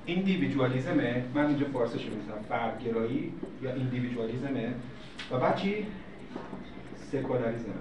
ایندیویدوالیزمه 0.06 1.24
من 1.34 1.46
اینجا 1.46 1.66
فارسیش 1.74 2.06
می‌نویسم 2.06 2.34
فردگرایی 2.50 3.34
یا 3.62 3.74
ایندیویدوالیزمه 3.74 4.74
و 5.32 5.38
بعد 5.38 5.56
چی؟ 5.56 5.86
سکولاریزمه 7.12 7.74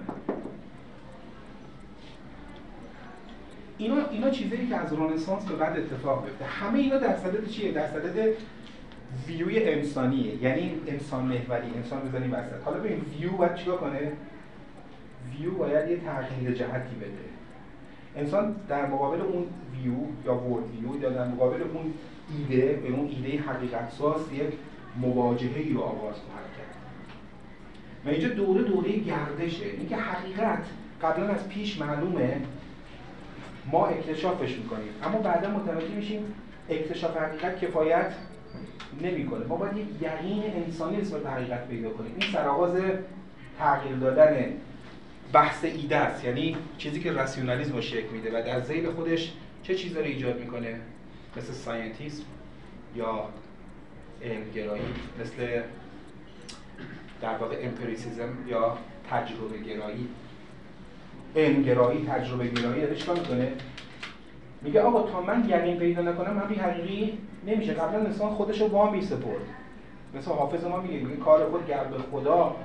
اینا 3.77 4.07
اینا 4.11 4.29
چیزایی 4.29 4.67
که 4.67 4.75
از 4.75 4.93
رنسانس 4.93 5.45
به 5.45 5.55
بعد 5.55 5.77
اتفاق 5.77 6.25
بیفته 6.25 6.45
همه 6.45 6.79
اینا 6.79 6.97
در 6.97 7.15
صدد 7.15 7.49
چیه؟ 7.49 7.71
در 7.71 7.87
صدد 7.87 8.33
ویوی 9.27 9.69
انسانیه. 9.69 10.43
یعنی 10.43 10.71
انسان 10.87 11.25
محوری 11.25 11.67
انسان 11.75 12.09
بزنیم 12.09 12.33
وسط. 12.33 12.63
حالا 12.65 12.79
ببین 12.79 13.01
ویو 13.19 13.31
باید 13.31 13.55
چیکار 13.55 13.77
کنه؟ 13.77 14.11
ویو 15.39 15.51
باید 15.51 15.89
یه 15.89 15.97
تغییر 15.97 16.51
جهتی 16.51 16.95
بده. 16.95 17.27
انسان 18.15 18.55
در 18.69 18.85
مقابل 18.85 19.21
اون 19.21 19.45
ویو 19.73 19.93
یا 20.25 20.35
ورد 20.35 20.63
ویو 20.69 21.01
یا 21.01 21.09
در 21.09 21.27
مقابل 21.27 21.61
اون 21.61 21.93
ایده 22.37 22.73
به 22.73 22.89
اون 22.89 23.07
ایده 23.07 23.43
حقیقت 23.43 23.91
ساز 23.91 24.21
یک 24.33 24.53
مواجهه 25.01 25.73
رو 25.73 25.81
آغاز 25.81 26.15
خواهد 26.15 26.47
کرد. 26.57 26.75
و 28.05 28.09
اینجا 28.09 28.29
دوره 28.29 28.63
دوره 28.63 28.91
گردشه. 28.91 29.65
اینکه 29.65 29.95
حقیقت 29.95 30.63
قبلا 31.01 31.27
از 31.27 31.49
پیش 31.49 31.81
معلومه 31.81 32.41
ما 33.71 33.87
اکتشافش 33.87 34.57
می‌کنیم. 34.57 34.89
اما 35.03 35.19
بعدا 35.19 35.51
متوجه 35.51 35.95
میشیم 35.95 36.33
اکتشاف 36.69 37.17
حقیقت 37.17 37.59
کفایت 37.59 38.11
نمی‌کنه. 39.01 39.45
ما 39.45 39.55
باید 39.55 39.77
یک 39.77 39.87
یقین 40.01 40.43
انسانی 40.65 40.97
نسبت 40.97 41.23
به 41.23 41.29
حقیقت 41.29 41.67
پیدا 41.67 41.89
کنیم. 41.89 42.11
این 42.19 42.31
سرآغاز 42.31 42.81
تغییر 43.59 43.95
دادن 43.95 44.53
بحث 45.33 45.65
ایده 45.65 45.95
است. 45.95 46.25
یعنی 46.25 46.57
چیزی 46.77 46.99
که 46.99 47.11
راسیونالیسم 47.11 47.75
رو 47.75 47.81
شکل 47.81 48.09
میده 48.09 48.39
و 48.39 48.43
در 48.45 48.61
ذیل 48.61 48.91
خودش 48.91 49.33
چه 49.63 49.75
چیزا 49.75 49.99
رو 49.99 50.05
ایجاد 50.05 50.39
می‌کنه؟ 50.39 50.79
مثل 51.37 51.53
ساینتیسم 51.53 52.23
یا 52.95 53.29
علمگرایی 54.21 54.83
مثل 55.21 55.61
در 57.21 57.37
واقع 57.37 57.55
امپریسیزم 57.61 58.29
یا 58.47 58.77
تجربه 59.09 59.57
گرایی. 59.57 60.07
علمگرایی 61.35 62.05
تجربه 62.05 62.47
گرایی 62.47 62.81
داره 62.81 62.95
چیکار 62.95 63.19
می‌کنه؟ 63.19 63.51
میگه 64.61 64.81
آقا 64.81 65.11
تا 65.11 65.21
من 65.21 65.49
یقین 65.49 65.77
پیدا 65.77 66.01
نکنم 66.01 66.33
من 66.33 66.55
حقیقی 66.55 67.17
نمیشه. 67.47 67.73
قبلا 67.73 67.99
انسان 67.99 68.29
خودش 68.29 68.61
رو 68.61 68.67
وام 68.67 69.01
سپرد 69.01 69.41
مثل 70.15 70.31
حافظ 70.31 70.63
ما 70.63 70.81
میگه 70.81 71.15
کار 71.15 71.49
خود 71.49 71.67
گرد 71.67 71.93
خدا 72.11 72.55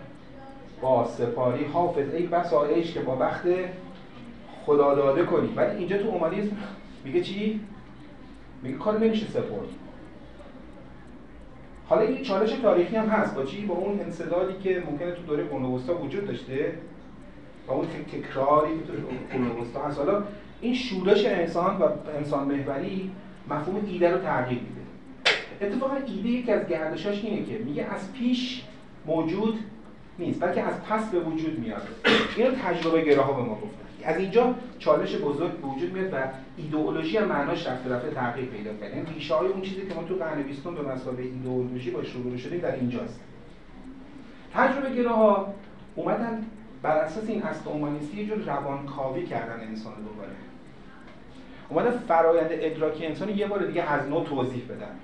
با 0.82 1.04
سپاری 1.04 1.64
حافظ 1.64 2.14
ای 2.14 2.26
بسا 2.26 2.80
که 2.80 3.00
با 3.00 3.16
وقت 3.16 3.46
خدا 4.66 4.94
داده 4.94 5.22
کنی. 5.24 5.52
ولی 5.56 5.76
اینجا 5.76 5.98
تو 5.98 6.08
اومانیسم 6.08 6.56
میگه 7.04 7.20
چی؟ 7.20 7.60
میگه 8.62 8.78
کار 8.78 8.98
نمیشه 8.98 9.26
سپرد. 9.26 9.68
حالا 11.88 12.02
این 12.02 12.22
چالش 12.22 12.52
تاریخی 12.52 12.96
هم 12.96 13.06
هست. 13.06 13.34
با 13.34 13.44
چی؟ 13.44 13.66
با 13.66 13.74
اون 13.74 14.00
انسدادی 14.00 14.62
که 14.62 14.82
ممکنه 14.90 15.12
تو 15.12 15.22
دوره 15.22 15.44
قرون 15.44 15.64
وجود 16.02 16.26
داشته. 16.26 16.72
با 17.66 17.74
اون 17.74 17.86
تکراری 17.86 18.78
که 18.78 18.86
تو 18.86 19.38
قرون 19.38 19.86
هست. 19.86 19.98
حالا 19.98 20.22
این 20.60 20.74
شورش 20.74 21.26
انسان 21.26 21.76
و 21.76 21.88
انسان 22.16 22.48
محوری 22.48 23.10
مفهوم 23.50 23.84
ایده 23.86 24.10
رو 24.10 24.18
تغییر 24.18 24.60
میده. 24.60 24.82
اتفاقا 25.60 25.94
ایده 25.94 26.28
یکی 26.28 26.52
از 26.52 26.66
گردشاش 26.66 27.24
اینه 27.24 27.44
که 27.44 27.58
میگه 27.58 27.84
از 27.84 28.12
پیش 28.12 28.62
موجود 29.06 29.58
نیست 30.18 30.40
بلکه 30.40 30.62
از 30.62 30.74
پس 30.82 31.10
به 31.10 31.20
وجود 31.20 31.58
میاد. 31.58 31.82
اینو 32.36 32.50
تجربه 32.50 33.02
گراها 33.02 33.32
به 33.32 33.42
ما 33.42 33.54
گفتن. 33.54 33.82
از 34.04 34.16
اینجا 34.16 34.54
چالش 34.78 35.16
بزرگ 35.16 35.52
به 35.52 35.66
وجود 35.66 35.92
میاد 35.92 36.14
و 36.14 36.16
ایدئولوژی 36.56 37.16
هم 37.16 37.24
معناش 37.24 37.66
رفته 37.66 37.90
رفته 37.90 38.10
تغییر 38.10 38.48
پیدا 38.48 38.74
کرده. 38.74 38.96
این 38.96 39.06
ریشه 39.06 39.34
های 39.34 39.48
اون 39.48 39.62
چیزی 39.62 39.86
که 39.86 39.94
ما 39.94 40.02
تو 40.02 40.14
قرن 40.14 40.42
20 40.42 40.62
به 40.62 40.92
مسابقه 40.94 41.22
ایدئولوژی 41.22 41.90
با 41.90 42.00
روبرو 42.14 42.38
شدیم 42.38 42.60
در 42.60 42.74
اینجاست. 42.74 43.20
تجربه 44.54 44.94
گراها 44.94 45.54
اومدن 45.94 46.46
بر 46.82 46.96
اساس 46.96 47.28
این 47.28 47.42
اصل 47.42 47.68
اومانیستی 47.68 48.16
یه 48.16 48.26
جور 48.26 48.38
روانکاوی 48.38 49.26
کردن 49.26 49.60
انسان 49.60 49.92
دوباره. 49.94 50.32
اومدن 51.68 51.98
فرایند 51.98 52.48
ادراکی 52.52 53.06
انسان 53.06 53.28
یه 53.28 53.46
بار 53.46 53.66
دیگه 53.66 53.82
از 53.82 54.08
نو 54.08 54.24
توضیح 54.24 54.62
بدن. 54.64 54.96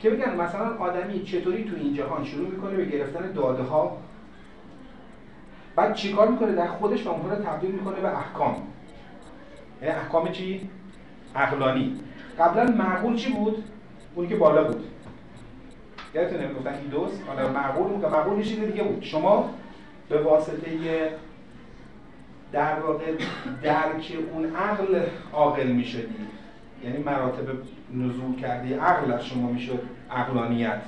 که 0.00 0.10
بگن 0.10 0.34
مثلا 0.36 0.76
آدمی 0.76 1.24
چطوری 1.24 1.64
تو 1.64 1.76
این 1.76 1.94
جهان 1.94 2.24
شروع 2.24 2.48
می‌کنه 2.48 2.76
به 2.76 2.84
گرفتن 2.84 3.32
داده 3.32 3.62
ها 3.62 3.96
بعد 5.76 5.94
چیکار 5.94 6.28
می‌کنه؟ 6.28 6.52
در 6.52 6.66
خودش 6.66 7.06
و 7.06 7.10
اونها 7.10 7.28
رو 7.28 7.44
تبدیل 7.44 7.70
می‌کنه 7.70 8.00
به 8.00 8.18
احکام. 8.18 8.56
یعنی 9.82 9.94
احکام 9.94 10.28
چی؟ 10.28 10.70
عقلانی. 11.36 12.00
قبلا 12.38 12.64
معقول 12.64 13.16
چی 13.16 13.32
بود؟ 13.32 13.64
اونی 14.14 14.28
که 14.28 14.36
بالا 14.36 14.64
بود. 14.64 14.84
یادتونه 16.14 16.46
می‌گفتن 16.46 16.74
ایدوس 16.74 17.10
حالا 17.26 17.48
معقول 17.48 17.88
بود. 17.88 18.04
معقول 18.04 18.42
چیز 18.42 18.60
دیگه 18.60 18.82
بود. 18.84 19.02
شما 19.02 19.50
به 20.08 20.22
واسطه 20.22 21.10
در 22.52 22.80
واقع 22.80 23.04
درک 23.62 24.18
اون 24.32 24.56
عقل 24.56 25.00
عاقل 25.32 25.66
می‌شدی. 25.66 26.14
یعنی 26.84 26.98
مراتب 26.98 27.46
نزول 27.94 28.36
کرده 28.40 28.80
عقل 28.80 29.12
از 29.12 29.26
شما 29.26 29.50
می‌شد 29.50 29.82
عقلانیت. 30.10 30.80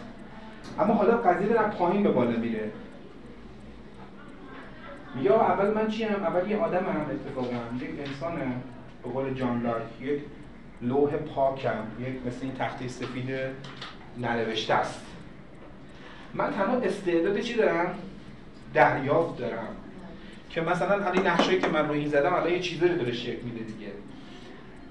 اما 0.78 0.94
حالا 0.94 1.16
قضیه 1.16 1.48
در 1.48 1.68
پایین 1.68 2.02
به 2.02 2.10
بالا 2.10 2.40
میره. 2.40 2.70
یا 5.22 5.40
اول 5.40 5.74
من 5.74 5.88
چی 5.88 6.04
هم؟ 6.04 6.22
اول 6.22 6.50
یه 6.50 6.56
آدم 6.56 6.84
هم 6.84 7.06
اتفاقا. 7.10 7.56
یک 7.80 7.90
انسان 8.06 8.36
به 9.02 9.10
قول 9.10 9.34
جان 9.34 9.62
لارک 9.62 10.00
یک 10.00 10.20
لوح 10.82 11.16
پاکم 11.16 11.84
یک 12.00 12.26
مثل 12.26 12.38
این 12.42 12.54
تخته 12.54 12.88
سفید 12.88 13.30
ننوشته 14.18 14.74
است. 14.74 15.06
من 16.34 16.50
تنها 16.50 16.76
استعداد 16.76 17.40
چی 17.40 17.54
دارم؟ 17.54 17.94
دریافت 18.74 19.38
دارم. 19.38 19.68
که 20.50 20.60
مثلا 20.60 21.04
همین 21.04 21.26
نقشه‌ای 21.26 21.60
که 21.60 21.68
من 21.68 21.88
رو 21.88 21.94
این 21.94 22.08
زدم 22.08 22.34
الان 22.34 22.52
یه 22.52 22.60
چیزی 22.60 22.88
رو 22.88 22.96
داره 22.96 23.12
شکل 23.12 23.42
میده 23.42 23.64
دیگه. 23.64 23.92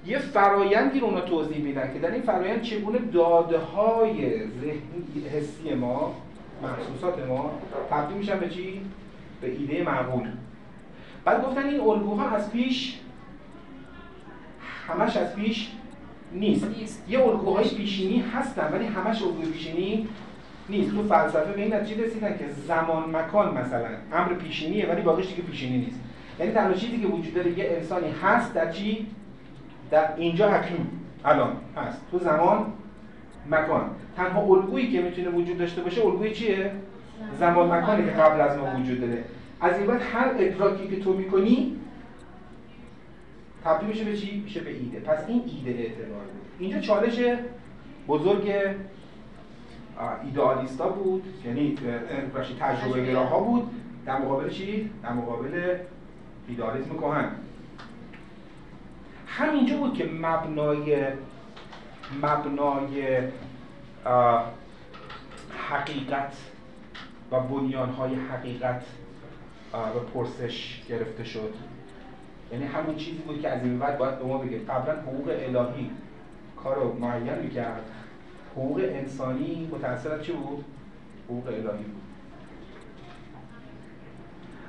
یه 0.06 0.18
فرایندی 0.18 1.00
رو 1.00 1.06
اونا 1.06 1.20
توضیح 1.20 1.58
میدن 1.58 1.92
که 1.92 1.98
در 1.98 2.10
این 2.10 2.22
فرایند 2.22 2.62
چگونه 2.62 2.98
داده 2.98 3.58
های 3.58 4.40
ذهنی 4.40 5.28
حسی 5.32 5.74
ما 5.74 6.14
محسوسات 6.62 7.26
ما 7.26 7.58
تبدیل 7.90 8.16
میشن 8.16 8.38
به 8.38 8.48
چی؟ 8.48 8.80
به 9.46 9.52
ایده 9.58 9.82
معقول. 9.82 10.28
بعد 11.24 11.42
گفتن 11.42 11.66
این 11.66 11.80
الگوها 11.80 12.28
از 12.28 12.52
پیش 12.52 12.98
همش 14.88 15.16
از 15.16 15.34
پیش 15.36 15.70
نیست, 16.32 16.66
نیست. 16.78 17.04
یه 17.08 17.20
الگوهای 17.20 17.68
پیشینی 17.68 18.24
هستن 18.34 18.72
ولی 18.72 18.86
همش 18.86 19.22
الگوی 19.22 19.46
پیشینی 19.46 20.08
نیست. 20.68 20.90
تو 20.90 21.02
فلسفه 21.02 21.52
به 21.52 21.62
این 21.62 21.74
نتیجه 21.74 22.04
رسیدن 22.04 22.38
که 22.38 22.48
زمان 22.48 23.16
مکان 23.16 23.54
مثلا 23.54 23.88
امر 24.12 24.34
پیشینیه 24.34 24.86
ولی 24.86 25.02
باقیش 25.02 25.28
دیگه 25.28 25.42
پیشینی 25.42 25.78
نیست. 25.78 26.00
یعنی 26.38 26.52
تنها 26.52 26.72
چیزی 26.72 27.00
که 27.00 27.06
وجود 27.06 27.34
داره 27.34 27.58
یه 27.58 27.70
انسانی 27.70 28.10
هست 28.22 28.54
در 28.54 28.72
چی؟ 28.72 29.06
در 29.90 30.16
اینجا 30.16 30.50
حکیم. 30.50 31.00
الان 31.24 31.56
هست. 31.76 32.00
تو 32.10 32.18
زمان 32.18 32.66
مکان. 33.50 33.90
تنها 34.16 34.40
الگویی 34.40 34.92
که 34.92 35.02
می‌تونه 35.02 35.28
وجود 35.28 35.58
داشته 35.58 35.82
باشه 35.82 36.06
الگوی 36.06 36.34
چیه؟ 36.34 36.72
زمان 37.40 37.72
مکانی 37.72 38.04
که 38.04 38.10
قبل 38.10 38.40
از 38.40 38.58
ما 38.58 38.80
وجود 38.80 39.00
داره. 39.00 39.24
از 39.60 39.78
این 39.78 39.86
بعد 39.86 40.02
هر 40.02 40.34
ادراکی 40.38 40.88
که 40.88 41.00
تو 41.00 41.12
می‌کنی 41.12 41.76
تبدیل 43.64 43.88
میشه 43.88 44.04
به 44.04 44.16
چی؟ 44.16 44.40
میشه 44.40 44.60
به 44.60 44.70
ایده 44.70 45.00
پس 45.00 45.28
این 45.28 45.42
ایده 45.46 45.82
اعتبار 45.82 46.24
بود 46.24 46.46
اینجا 46.58 46.80
چالش 46.80 47.20
بزرگ 48.08 48.52
ایدئالیستا 50.24 50.88
بود 50.88 51.24
یعنی 51.44 51.78
تجربه 52.60 53.06
گراها 53.06 53.40
بود 53.40 53.70
در 54.06 54.18
مقابل 54.18 54.50
چی؟ 54.50 54.90
در 55.02 55.12
مقابل 55.12 55.76
ایدئالیسم 56.48 56.96
کهن 56.96 57.30
همینجا 59.26 59.76
بود 59.76 59.94
که 59.94 60.04
مبنای 60.04 61.06
مبنای 62.22 63.18
حقیقت 65.68 66.36
و 67.32 67.40
بنیانهای 67.40 68.14
حقیقت 68.14 68.82
به 69.72 70.00
پرسش 70.14 70.82
گرفته 70.88 71.24
شد. 71.24 71.54
یعنی 72.52 72.64
همون 72.64 72.96
چیزی 72.96 73.18
بود 73.18 73.42
که 73.42 73.48
از 73.48 73.62
این 73.62 73.78
بعد 73.78 73.98
باید 73.98 74.18
به 74.18 74.24
ما 74.24 74.38
بگه. 74.38 74.58
قبلا 74.58 74.94
حقوق 74.94 75.28
الهی 75.28 75.90
کار 76.62 76.76
رو 76.76 76.92
معین 76.92 77.34
می‌کرد. 77.42 77.82
حقوق 78.52 78.80
انسانی 78.84 79.68
متأثر 79.72 80.18
چی 80.18 80.32
بود؟ 80.32 80.64
حقوق 81.24 81.46
الهی 81.46 81.62
بود. 81.62 82.02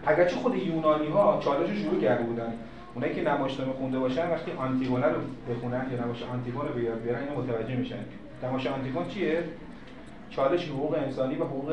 اگرچه 0.06 0.36
خود 0.36 0.56
یونانی 0.56 1.08
ها 1.08 1.40
چالش 1.44 1.70
شروع 1.70 2.02
کرده 2.02 2.24
بودن. 2.24 2.54
اونایی 2.96 3.16
که 3.16 3.22
نمایشنامه 3.22 3.74
خونده 3.74 4.00
باشن 4.00 4.30
وقتی 4.30 4.52
آنتیگونه 4.52 5.06
رو 5.06 5.20
بخونن 5.50 5.86
یا 5.92 6.04
نمایش 6.04 6.24
آنتیگون 6.24 6.68
رو 6.68 6.74
به 6.74 6.84
یاد 6.84 7.02
بیارن 7.02 7.28
اینو 7.28 7.42
متوجه 7.42 7.76
میشن. 7.76 8.00
نمایش 8.44 8.68
آنتیگون 8.68 9.08
چیه؟ 9.08 9.44
چالش 10.30 10.70
حقوق 10.70 10.94
انسانی 10.94 11.36
و 11.36 11.44
حقوق 11.44 11.70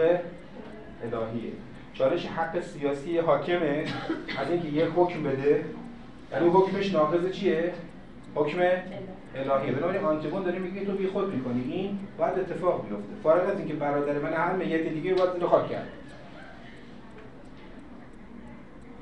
الهیه. 1.02 1.52
چالش 1.94 2.26
حق 2.26 2.60
سیاسی 2.60 3.18
حاکمه. 3.18 3.84
از 4.38 4.50
اینکه 4.50 4.68
یه 4.68 4.86
حکم 4.86 5.22
بده 5.22 5.64
یعنی 6.32 6.48
حکمش 6.48 6.92
ناقض 6.92 7.30
چیه؟ 7.30 7.72
حکم 8.34 8.58
الهیه. 9.34 9.72
بنابراین 9.72 10.04
آنتیگون 10.04 10.42
داره 10.42 10.58
میگه 10.58 10.84
تو 10.84 10.92
بی 10.92 11.06
خود 11.06 11.34
می‌کنی. 11.34 11.62
این 11.72 11.98
باید 12.18 12.38
اتفاق 12.38 12.88
بیفته. 12.88 13.14
فارغ 13.22 13.50
از 13.50 13.58
اینکه 13.58 13.74
برادر 13.74 14.18
من 14.18 14.32
هر 14.32 14.52
میت 14.52 14.88
دیگه 14.88 15.14
باید 15.14 15.32
زیر 15.32 15.46
خاک 15.46 15.68
کرد. 15.68 15.88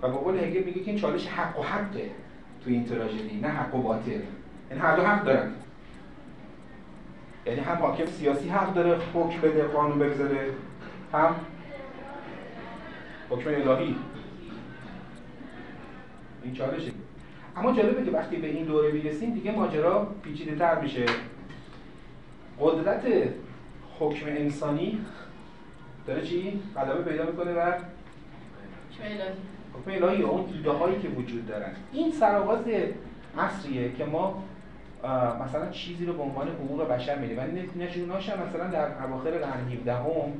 و 0.02 0.08
با 0.08 0.18
قول 0.18 0.38
هگل 0.38 0.62
میگه 0.62 0.80
که 0.80 0.90
این 0.90 1.00
چالش 1.00 1.26
حق 1.26 1.58
و 1.58 1.62
حقه 1.62 2.10
تو 2.64 2.70
این 2.70 2.84
تراژدی 2.84 3.40
نه 3.42 3.48
حق 3.48 3.74
و 3.74 3.82
باطل. 3.82 4.10
یعنی 4.10 4.80
هر 4.80 4.96
دو 4.96 5.02
حق 5.02 5.24
دارن. 5.24 5.50
یعنی 7.46 7.60
هم 7.60 7.76
حاکم 7.76 8.06
سیاسی 8.06 8.48
حق 8.48 8.74
داره 8.74 8.98
حکم 9.14 9.40
بده 9.40 9.62
قانون 9.62 9.98
بگذاره 9.98 10.46
هم 11.12 11.34
حکم 13.32 13.50
الهی. 13.50 13.96
این 16.42 16.54
چالشه. 16.54 16.90
اما 17.56 17.72
جالبه 17.72 18.04
که 18.04 18.10
وقتی 18.10 18.36
به 18.36 18.46
این 18.46 18.64
دوره 18.64 18.92
می‌رسیم 18.92 19.34
دیگه 19.34 19.52
ماجرا 19.52 20.08
پیچیده 20.22 20.56
تر 20.56 20.80
میشه. 20.80 21.04
قدرت 22.60 23.02
حکم 23.98 24.26
انسانی 24.26 24.98
داره 26.06 26.22
چی؟ 26.22 26.62
غلبه 26.76 27.10
پیدا 27.10 27.26
می‌کنه 27.26 27.52
بر 27.52 27.78
حکم 29.74 30.04
الهی. 30.04 30.22
اون 30.22 30.44
ایده 30.54 30.70
هایی 30.70 30.98
که 30.98 31.08
وجود 31.08 31.46
دارن. 31.46 31.72
این 31.92 32.10
سرآغاز 32.10 32.64
عصریه 33.38 33.92
که 33.92 34.04
ما 34.04 34.44
مثلا 35.44 35.70
چیزی 35.70 36.06
رو 36.06 36.12
به 36.12 36.22
عنوان 36.22 36.48
حقوق 36.48 36.88
بشر 36.88 37.18
میدیم. 37.18 37.38
ولی 37.38 37.70
نشوناش 37.84 38.28
مثلا 38.28 38.70
در 38.70 39.04
اواخر 39.04 39.30
قرن 39.30 39.68
17 39.72 39.94
هم 39.94 40.32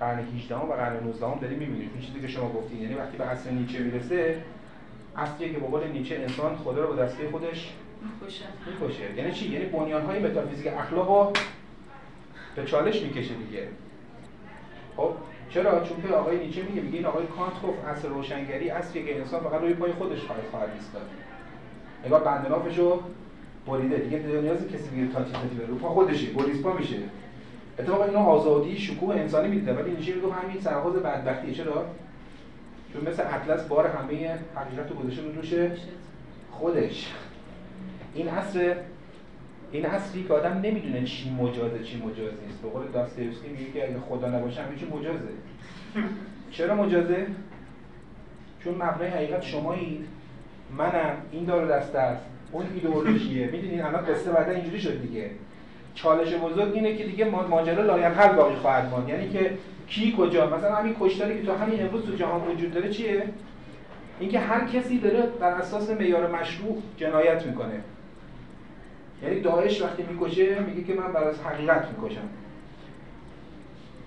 قرن 0.00 0.18
18 0.18 0.56
و 0.56 0.72
قرن 0.72 1.04
19 1.04 1.26
هم 1.26 1.38
داریم 1.40 1.58
می‌بینیم. 1.58 1.90
این 1.94 2.06
چیزی 2.06 2.20
که 2.20 2.28
شما 2.28 2.52
گفتین 2.52 2.82
یعنی 2.82 2.94
وقتی 2.94 3.16
به 3.16 3.24
عصر 3.24 3.50
نیچه 3.50 3.78
می‌رسه 3.78 4.42
اصلیه 5.16 5.52
که 5.52 5.58
به 5.58 5.66
قول 5.66 5.88
نیچه 5.88 6.14
انسان 6.14 6.56
خدا 6.56 6.84
رو 6.84 6.94
به 6.94 7.02
دسته 7.02 7.28
خودش 7.30 7.72
می‌کشه. 8.66 9.14
یعنی 9.16 9.32
چی؟ 9.32 9.48
یعنی 9.48 9.64
بنیانهای 9.64 10.18
متافیزیک 10.18 10.66
اخلاق 10.66 11.08
رو 11.08 11.32
به 12.56 12.64
چالش 12.64 13.02
می‌کشه 13.02 13.34
دیگه. 13.34 13.68
خب 14.96 15.10
چرا؟ 15.50 15.84
چون 15.84 16.02
که 16.02 16.14
آقای 16.14 16.38
نیچه 16.38 16.62
میگه 16.62 16.82
میگه 16.82 16.96
این 16.96 17.06
آقای 17.06 17.26
کانت 17.26 17.62
گفت 17.62 17.84
اصل 17.84 18.08
روشنگری 18.08 18.70
اصلیه 18.70 19.04
که 19.04 19.18
انسان 19.18 19.40
فقط 19.40 19.60
روی 19.60 19.74
پای 19.74 19.92
خودش 19.92 20.22
خواهد 20.22 20.42
خواهد 20.50 20.70
ایستاد. 20.74 21.08
نگاه 22.06 22.24
بندنافشو 22.24 23.00
بریده. 23.66 23.96
دیگه 23.96 24.18
نیازی 24.18 24.68
کسی 24.68 24.88
بیاره 24.88 25.12
تاچی 25.12 25.32
تاچی 25.32 25.54
بره. 25.54 25.66
رو 25.66 25.74
پا 25.74 25.88
خودشه. 25.88 26.26
بریسپا 26.26 26.72
میشه. 26.72 26.96
اتفاقا 27.78 28.04
اینو 28.04 28.18
آزادی 28.18 28.78
شکوه 28.78 29.14
انسانی 29.14 29.48
میده 29.48 29.74
ولی 29.74 29.90
نیچه 29.90 30.14
میگه 30.14 30.32
همین 30.32 30.60
سرآغاز 30.60 30.94
بدبختیه 30.94 31.54
چرا؟ 31.54 31.86
چون 32.92 33.08
مثل 33.08 33.22
اطلس 33.26 33.68
بار 33.68 33.86
همه 33.86 34.38
حقیقت 34.54 34.90
رو 34.90 34.96
گذاشته 34.96 35.76
خودش. 36.50 37.12
این 38.14 38.28
اصر 38.28 38.76
این 39.72 39.86
اصلی 39.86 40.24
که 40.24 40.34
آدم 40.34 40.52
نمی‌دونه 40.52 41.04
چی 41.04 41.30
مجازه 41.30 41.84
چی 41.84 41.96
مجاز 41.96 42.32
نیست. 42.46 42.62
به 42.62 42.68
قول 42.68 42.82
داستایوفسکی 42.92 43.48
میگه 43.48 43.72
که 43.72 43.84
اگه 43.84 44.00
خدا 44.00 44.28
نباشه 44.28 44.62
همه 44.62 44.76
چی 44.76 44.86
مجازه. 44.86 45.28
چرا 46.50 46.74
مجازه؟ 46.74 47.26
چون 48.64 48.74
مبنای 48.74 49.08
حقیقت 49.08 49.42
شمایید. 49.42 50.06
منم 50.78 51.16
این 51.32 51.44
داره 51.44 51.68
دست 51.68 51.94
است. 51.94 52.22
اون 52.52 52.66
ایدئولوژیه. 52.74 53.46
می‌دونین 53.46 53.82
الان 53.82 54.04
قصه 54.04 54.30
بعدا 54.30 54.50
اینجوری 54.50 54.80
شد 54.80 55.02
دیگه. 55.02 55.30
چالش 55.96 56.34
بزرگ 56.34 56.74
اینه 56.74 56.96
که 56.96 57.04
دیگه 57.04 57.24
ماجرا 57.24 57.82
لاینحل 57.82 58.36
باقی 58.36 58.54
خواهد 58.54 58.90
ماند. 58.90 59.08
یعنی 59.08 59.28
که 59.28 59.50
کی 59.88 60.14
کجا؟ 60.18 60.56
مثلا 60.56 60.74
همین 60.74 60.96
کشتاری 61.00 61.38
که 61.38 61.46
تو 61.46 61.52
همین 61.52 61.82
امروز 61.82 62.04
تو 62.04 62.14
جهان 62.14 62.48
وجود 62.48 62.74
داره 62.74 62.88
چیه؟ 62.88 63.22
اینکه 64.20 64.38
هر 64.38 64.64
کسی 64.64 64.98
داره 64.98 65.22
بر 65.40 65.50
اساس 65.50 65.90
معیار 65.90 66.30
مشروع 66.40 66.82
جنایت 66.96 67.46
می‌کنه. 67.46 67.80
یعنی 69.22 69.40
داعش 69.40 69.82
وقتی 69.82 70.02
می‌کشه 70.02 70.60
میگه 70.60 70.84
که 70.84 70.94
من 71.00 71.12
برای 71.12 71.34
حقیقت 71.44 71.88
می‌کشم. 71.88 72.28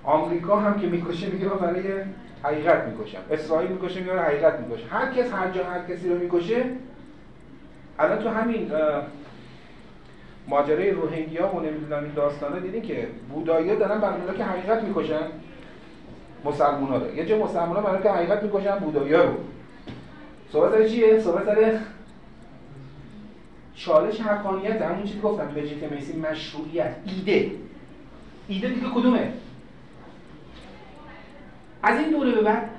آمریکا 0.03 0.55
هم 0.55 0.79
که 0.79 0.87
می‌کشه 0.87 1.27
میگه 1.27 1.45
من 1.45 1.57
برای 1.57 1.83
حقیقت 2.43 2.83
می‌کشم. 2.87 3.19
اسرائیل 3.31 3.71
می‌کشه 3.71 3.99
میگه 3.99 4.19
حقیقت 4.19 4.59
می‌کشه 4.59 4.85
هر 4.87 5.13
کس 5.13 5.33
هر 5.33 5.51
جا 5.51 5.63
هر 5.63 5.83
کسی 5.93 6.09
رو 6.09 6.17
می‌کشه 6.17 6.65
الان 7.99 8.19
تو 8.19 8.29
همین 8.29 8.71
ماجرای 10.49 10.91
روهینگیا 10.91 11.55
و 11.55 11.59
نمی‌دونم 11.59 12.03
این 12.03 12.13
داستانا 12.13 12.59
دیدین 12.59 12.81
که 12.81 13.07
بودایی 13.33 13.75
دارن 13.75 14.01
برای 14.01 14.37
که 14.37 14.43
حقیقت 14.43 14.83
می‌کشن. 14.83 15.27
مسلمان 16.45 16.89
ها 16.89 16.97
رو. 16.97 17.15
یه 17.15 17.25
جا 17.25 17.37
مسلمان 17.37 17.75
ها 17.75 17.81
برای 17.81 18.03
که 18.03 18.09
حقیقت 18.09 18.43
می‌کشن 18.43 18.75
بودایی 18.75 19.13
رو. 19.13 19.33
صحبت 20.51 20.71
سر 20.71 20.87
چیه؟ 20.87 21.19
صحبت 21.19 21.45
سر 21.45 21.79
چالش 23.75 24.21
حقانیت. 24.21 24.81
همون 24.81 25.03
چیزی 25.03 25.19
گفتم 25.19 25.55
لژیتیمیسی 25.55 26.17
مشروعیت. 26.17 26.95
ایده. 27.05 27.51
ایده 28.47 28.67
دیگه 28.67 28.87
کدومه؟ 28.95 29.33
از 31.83 31.99
این 31.99 32.09
دوره 32.09 32.31
به 32.31 32.41
بعد 32.41 32.69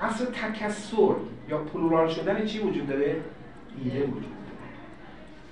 اصل 0.00 0.24
تکسر 0.24 1.14
یا 1.48 1.58
پلورال 1.58 2.08
شدن 2.08 2.44
چی 2.44 2.58
وجود 2.58 2.88
داره؟ 2.88 3.16
ایده 3.84 3.98
وجود 4.02 4.22
داره. 4.22 4.39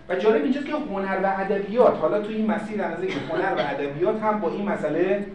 و 0.09 0.17
جالب 0.17 0.43
اینجاست 0.43 0.67
که 0.67 0.73
هنر 0.73 1.21
و 1.23 1.35
ادبیات 1.37 1.99
حالا 1.99 2.23
تو 2.23 2.29
این 2.29 2.47
مسیر 2.47 2.83
از 2.83 2.99
هنر 3.31 3.55
و 3.55 3.61
ادبیات 3.61 4.23
هم 4.23 4.41
با 4.41 4.51
این 4.51 4.69
مسئله 4.69 5.27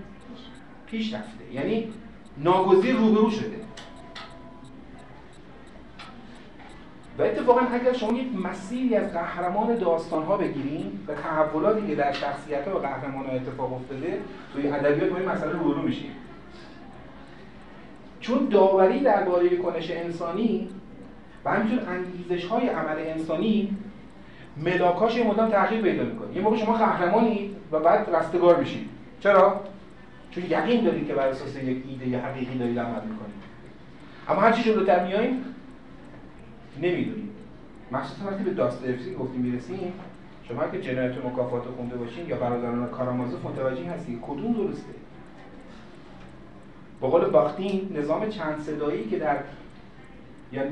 پیش 0.85 1.13
رفته. 1.13 1.53
یعنی 1.53 1.93
ناگزیر 2.37 2.95
روبرو 2.95 3.29
شده. 3.29 3.63
و 7.17 7.21
اتفاقا 7.21 7.61
اگر 7.61 7.93
شما 7.93 8.17
یک 8.17 8.27
مسیری 8.43 8.95
از 8.95 9.13
قهرمان 9.13 9.77
داستان 9.77 10.23
ها 10.23 10.37
بگیریم 10.37 11.05
و 11.07 11.13
تحولاتی 11.13 11.87
که 11.87 11.95
در 11.95 12.11
شخصیت 12.11 12.67
ها 12.67 12.77
و 12.77 12.79
قهرمان 12.79 13.25
ها 13.25 13.31
اتفاق 13.31 13.73
افتاده 13.73 14.19
توی 14.53 14.67
ادبیات 14.67 15.09
با 15.09 15.17
این 15.17 15.29
مسئله 15.29 15.51
روبرو 15.51 15.81
میشیم 15.81 16.11
چون 18.19 18.45
داوری 18.45 18.99
درباره 18.99 19.57
کنش 19.57 19.91
انسانی 19.91 20.69
و 21.45 21.51
همینطور 21.51 21.89
انگیزش 21.89 22.45
های 22.45 22.69
عمل 22.69 22.97
انسانی 22.97 23.77
ملاکاش 24.57 25.15
یه 25.15 25.27
مدام 25.27 25.49
تغییر 25.49 25.81
پیدا 25.81 26.03
می‌کنه. 26.03 26.35
یه 26.35 26.41
موقع 26.41 26.57
شما 26.57 26.73
قهرمانی 26.77 27.55
و 27.71 27.79
بعد 27.79 28.15
رستگار 28.15 28.59
میشید 28.59 28.89
چرا؟ 29.19 29.61
چون 30.31 30.43
یقین 30.43 30.83
دارید 30.83 31.07
که 31.07 31.13
بر 31.13 31.27
اساس 31.27 31.55
یک 31.55 31.83
ایده 31.87 32.19
حقیقی 32.19 32.57
دارید 32.57 32.79
عمل 32.79 33.01
می‌کنید 33.01 33.43
اما 34.29 34.41
هر 34.41 34.51
چی 34.51 34.63
جلوتر 34.63 35.05
میاییم 35.05 35.45
نمی‌دونیم. 36.81 37.29
مخصوصا 37.91 38.29
وقتی 38.29 38.43
به 38.43 38.51
داستایوفسکی 38.51 39.15
گفتیم 39.15 39.41
می‌رسیم 39.41 39.93
شما 40.47 40.67
که 40.67 40.81
جنایت 40.81 41.25
مکافات 41.25 41.63
خونده 41.63 41.95
باشین 41.95 42.27
یا 42.27 42.35
برادران 42.35 42.87
کارامازوف 42.87 43.45
متوجه 43.45 43.89
هستید 43.89 44.19
کدوم 44.21 44.53
درسته. 44.53 44.93
با 46.99 47.09
قول 47.09 47.25
باختین 47.25 47.97
نظام 47.97 48.29
چند 48.29 48.59
صدایی 48.59 49.05
که 49.09 49.19
در 49.19 49.37
یا 50.53 50.63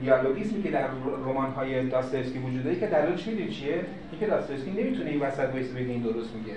دیالوگیسمی 0.00 0.62
که 0.62 0.70
در 0.70 0.88
رمان 1.26 1.50
های 1.50 1.88
داستایوفسکی 1.88 2.38
وجود 2.38 2.64
داره 2.64 2.80
که 2.80 2.86
دلیلش 2.86 3.26
می‌دونید 3.26 3.50
چیه؟ 3.50 3.84
اینکه 4.10 4.26
داستایوفسکی 4.26 4.70
نمی‌تونه 4.70 5.10
این 5.10 5.20
وسط 5.20 5.50
وایس 5.52 5.70
بگه 5.70 5.90
این 5.90 6.02
درست 6.02 6.34
میگه. 6.34 6.56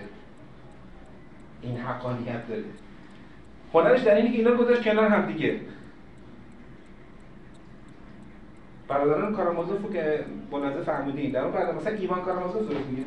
این 1.61 1.77
حقانیت 1.77 2.47
داره. 2.47 2.63
هنرش 3.73 4.01
در 4.01 4.15
اینه 4.15 4.31
که 4.31 4.37
اینا 4.37 4.49
رو 4.49 4.57
گذاشت 4.57 4.83
کنار 4.83 5.07
هم 5.07 5.31
دیگه. 5.31 5.59
برادران 8.87 9.35
کارامازوف 9.35 9.93
که 9.93 10.25
بنازه 10.51 10.81
فرمودین 10.81 11.31
در 11.31 11.41
اون 11.41 11.51
برادر 11.51 11.75
مثلا 11.75 11.93
ایوان 11.93 12.21
کارامازوف 12.21 12.69
درست 12.69 12.85
میگه؟ 12.89 13.03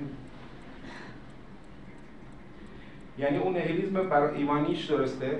یعنی 3.18 3.38
اون 3.38 3.52
نهیلیزم 3.52 4.08
برای 4.08 4.36
ایوانیش 4.36 4.84
درسته 4.84 5.38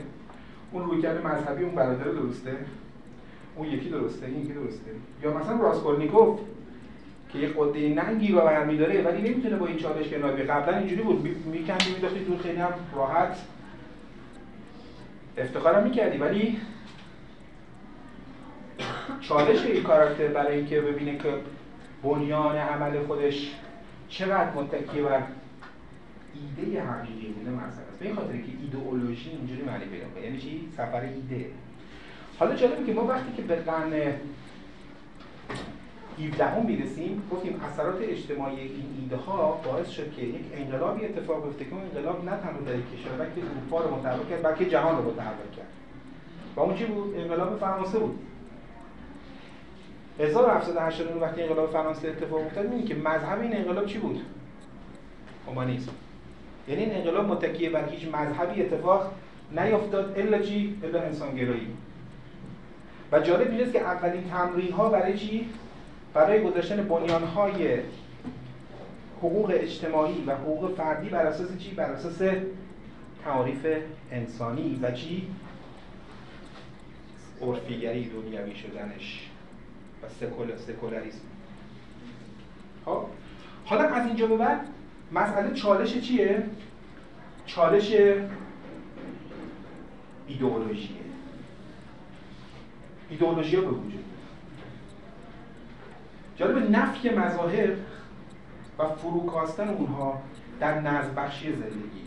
اون 0.72 0.84
رویکرد 0.84 1.26
مذهبی 1.26 1.64
اون 1.64 1.74
برادر 1.74 2.04
درسته. 2.04 2.56
اون 3.57 3.68
یکی 3.68 3.88
درسته 3.88 4.26
این 4.26 4.40
یکی 4.40 4.53
درسته. 4.53 4.90
یا 5.22 5.38
مثلا 5.38 5.61
راسکولنیکوف 5.61 6.40
که 7.32 7.38
یه 7.38 7.48
قده 7.57 7.88
ننگی 7.88 8.32
رو 8.32 8.40
برمی 8.40 8.76
داره 8.76 9.03
ولی 9.03 9.30
نمی‌تونه 9.30 9.57
با 9.57 9.66
این 9.66 9.76
چالش 9.76 10.09
کنار 10.09 10.32
بیاد 10.32 10.48
قبلا 10.48 10.78
اینجوری 10.78 11.03
بود. 11.03 11.46
میکندی 11.46 11.94
میداختی 11.94 12.24
دور 12.24 12.38
خیلی 12.38 12.59
هم 12.59 12.72
راحت 12.94 13.36
افتخارم 15.38 15.84
می‌کردی. 15.84 16.18
ولی 16.18 16.59
چالش 19.20 19.64
این 19.64 19.82
کاراکتر 19.82 20.28
برای 20.28 20.57
اینکه 20.57 20.80
ببینه 20.80 21.18
که 21.18 21.34
بنیان 22.03 22.57
عمل 22.57 23.01
خودش 23.01 23.55
چقدر 24.09 24.55
متکی 24.55 25.03
بر 25.03 25.22
ایده 26.34 26.82
حقیقی 26.82 27.26
بوده 27.26 27.51
مثلا 27.51 27.66
است 27.66 27.98
به 27.98 28.07
این 28.07 28.14
خاطر 28.14 28.32
که 28.32 28.53
ایدئولوژی 28.62 29.30
اینجوری 29.30 29.62
معنی 29.62 29.84
پیدا 29.84 30.26
یعنی 30.26 30.38
چی؟ 30.38 30.68
سفر 30.76 31.01
ایده. 31.01 31.46
حالا 32.41 32.55
جالبه 32.55 32.86
که 32.86 32.93
ما 32.93 33.05
وقتی 33.05 33.32
که 33.36 33.43
به 33.43 33.57
قرن 33.57 33.93
17 36.18 36.66
می‌رسیم 36.66 37.22
گفتیم 37.32 37.61
اثرات 37.64 37.97
اجتماعی 38.01 38.61
این 38.61 38.86
ایده 39.01 39.16
ها 39.16 39.61
باعث 39.64 39.88
شد 39.88 40.12
که 40.12 40.22
یک 40.22 40.45
انقلابی 40.55 41.05
اتفاق 41.05 41.45
بیفته 41.45 41.64
که 41.64 41.72
اون 41.72 41.82
انقلاب 41.82 42.24
نه 42.24 42.30
تنها 42.30 42.61
در 42.61 42.72
کشور 42.72 43.12
بلکه 43.18 43.41
اروپا 43.51 43.80
رو 43.84 43.97
متحول 43.97 44.26
کرد 44.30 44.43
بلکه 44.43 44.70
جهان 44.70 44.97
رو 44.97 45.11
متحول 45.11 45.51
کرد. 45.57 45.66
و 46.57 46.61
اون 46.61 46.74
چی 46.74 46.84
بود؟ 46.84 47.14
انقلاب 47.16 47.59
فرانسه 47.59 47.99
بود. 47.99 48.18
1789 50.18 51.20
وقتی 51.20 51.43
انقلاب 51.43 51.70
فرانسه 51.70 52.09
اتفاق 52.09 52.47
افتاد 52.47 52.64
می‌بینید 52.64 52.86
که 52.86 52.95
مذهب 52.95 53.41
این 53.41 53.57
انقلاب 53.57 53.86
چی 53.86 53.99
بود؟ 53.99 54.20
هومانیسم. 55.47 55.93
یعنی 56.68 56.82
این 56.82 56.95
انقلاب 56.95 57.28
متکیه 57.28 57.70
بر 57.70 57.88
هیچ 57.88 58.09
مذهبی 58.14 58.62
اتفاق 58.62 59.12
نیفتاد 59.53 60.18
الا 60.18 60.38
چی؟ 60.38 60.78
الا 60.84 61.01
انسانگرایی. 61.01 61.66
و 63.12 63.20
جالب 63.20 63.48
اینجاست 63.48 63.72
که 63.72 63.80
اولین 63.80 64.30
تمرین 64.30 64.72
ها 64.72 64.88
برای 64.88 65.18
چی؟ 65.18 65.48
برای 66.14 66.42
گذاشتن 66.42 66.88
بنیان 66.88 67.24
های 67.24 67.78
حقوق 69.18 69.50
اجتماعی 69.54 70.24
و 70.26 70.34
حقوق 70.34 70.74
فردی 70.76 71.08
بر 71.08 71.26
اساس 71.26 71.58
چی؟ 71.58 71.74
بر 71.74 71.90
اساس 71.90 72.22
تعاریف 73.24 73.66
انسانی 74.12 74.80
و 74.82 74.90
چی؟ 74.90 75.26
عرفیگری 77.42 78.11
دنیوی 78.11 78.54
شدنش 78.54 79.30
و 80.02 80.06
سکول 80.20 80.56
سکولاریسم. 80.56 81.20
خب؟ 82.84 83.04
حالا 83.64 83.82
از 83.82 84.06
اینجا 84.06 84.26
به 84.26 84.36
بعد 84.36 84.61
مسئله 85.12 85.54
چالش 85.54 86.00
چیه؟ 86.00 86.42
چالش 87.46 87.92
ایدئولوژیه. 90.28 91.09
ایدئولوژی 93.11 93.56
به 93.56 93.66
وجود 93.66 94.04
جالب 96.36 96.70
نفی 96.70 97.11
مذاهب 97.11 97.76
و 98.78 98.84
فروکاستن 98.84 99.68
اونها 99.68 100.22
در 100.61 100.80
نظم 100.80 101.14
بخشی 101.14 101.52
زندگی 101.52 102.00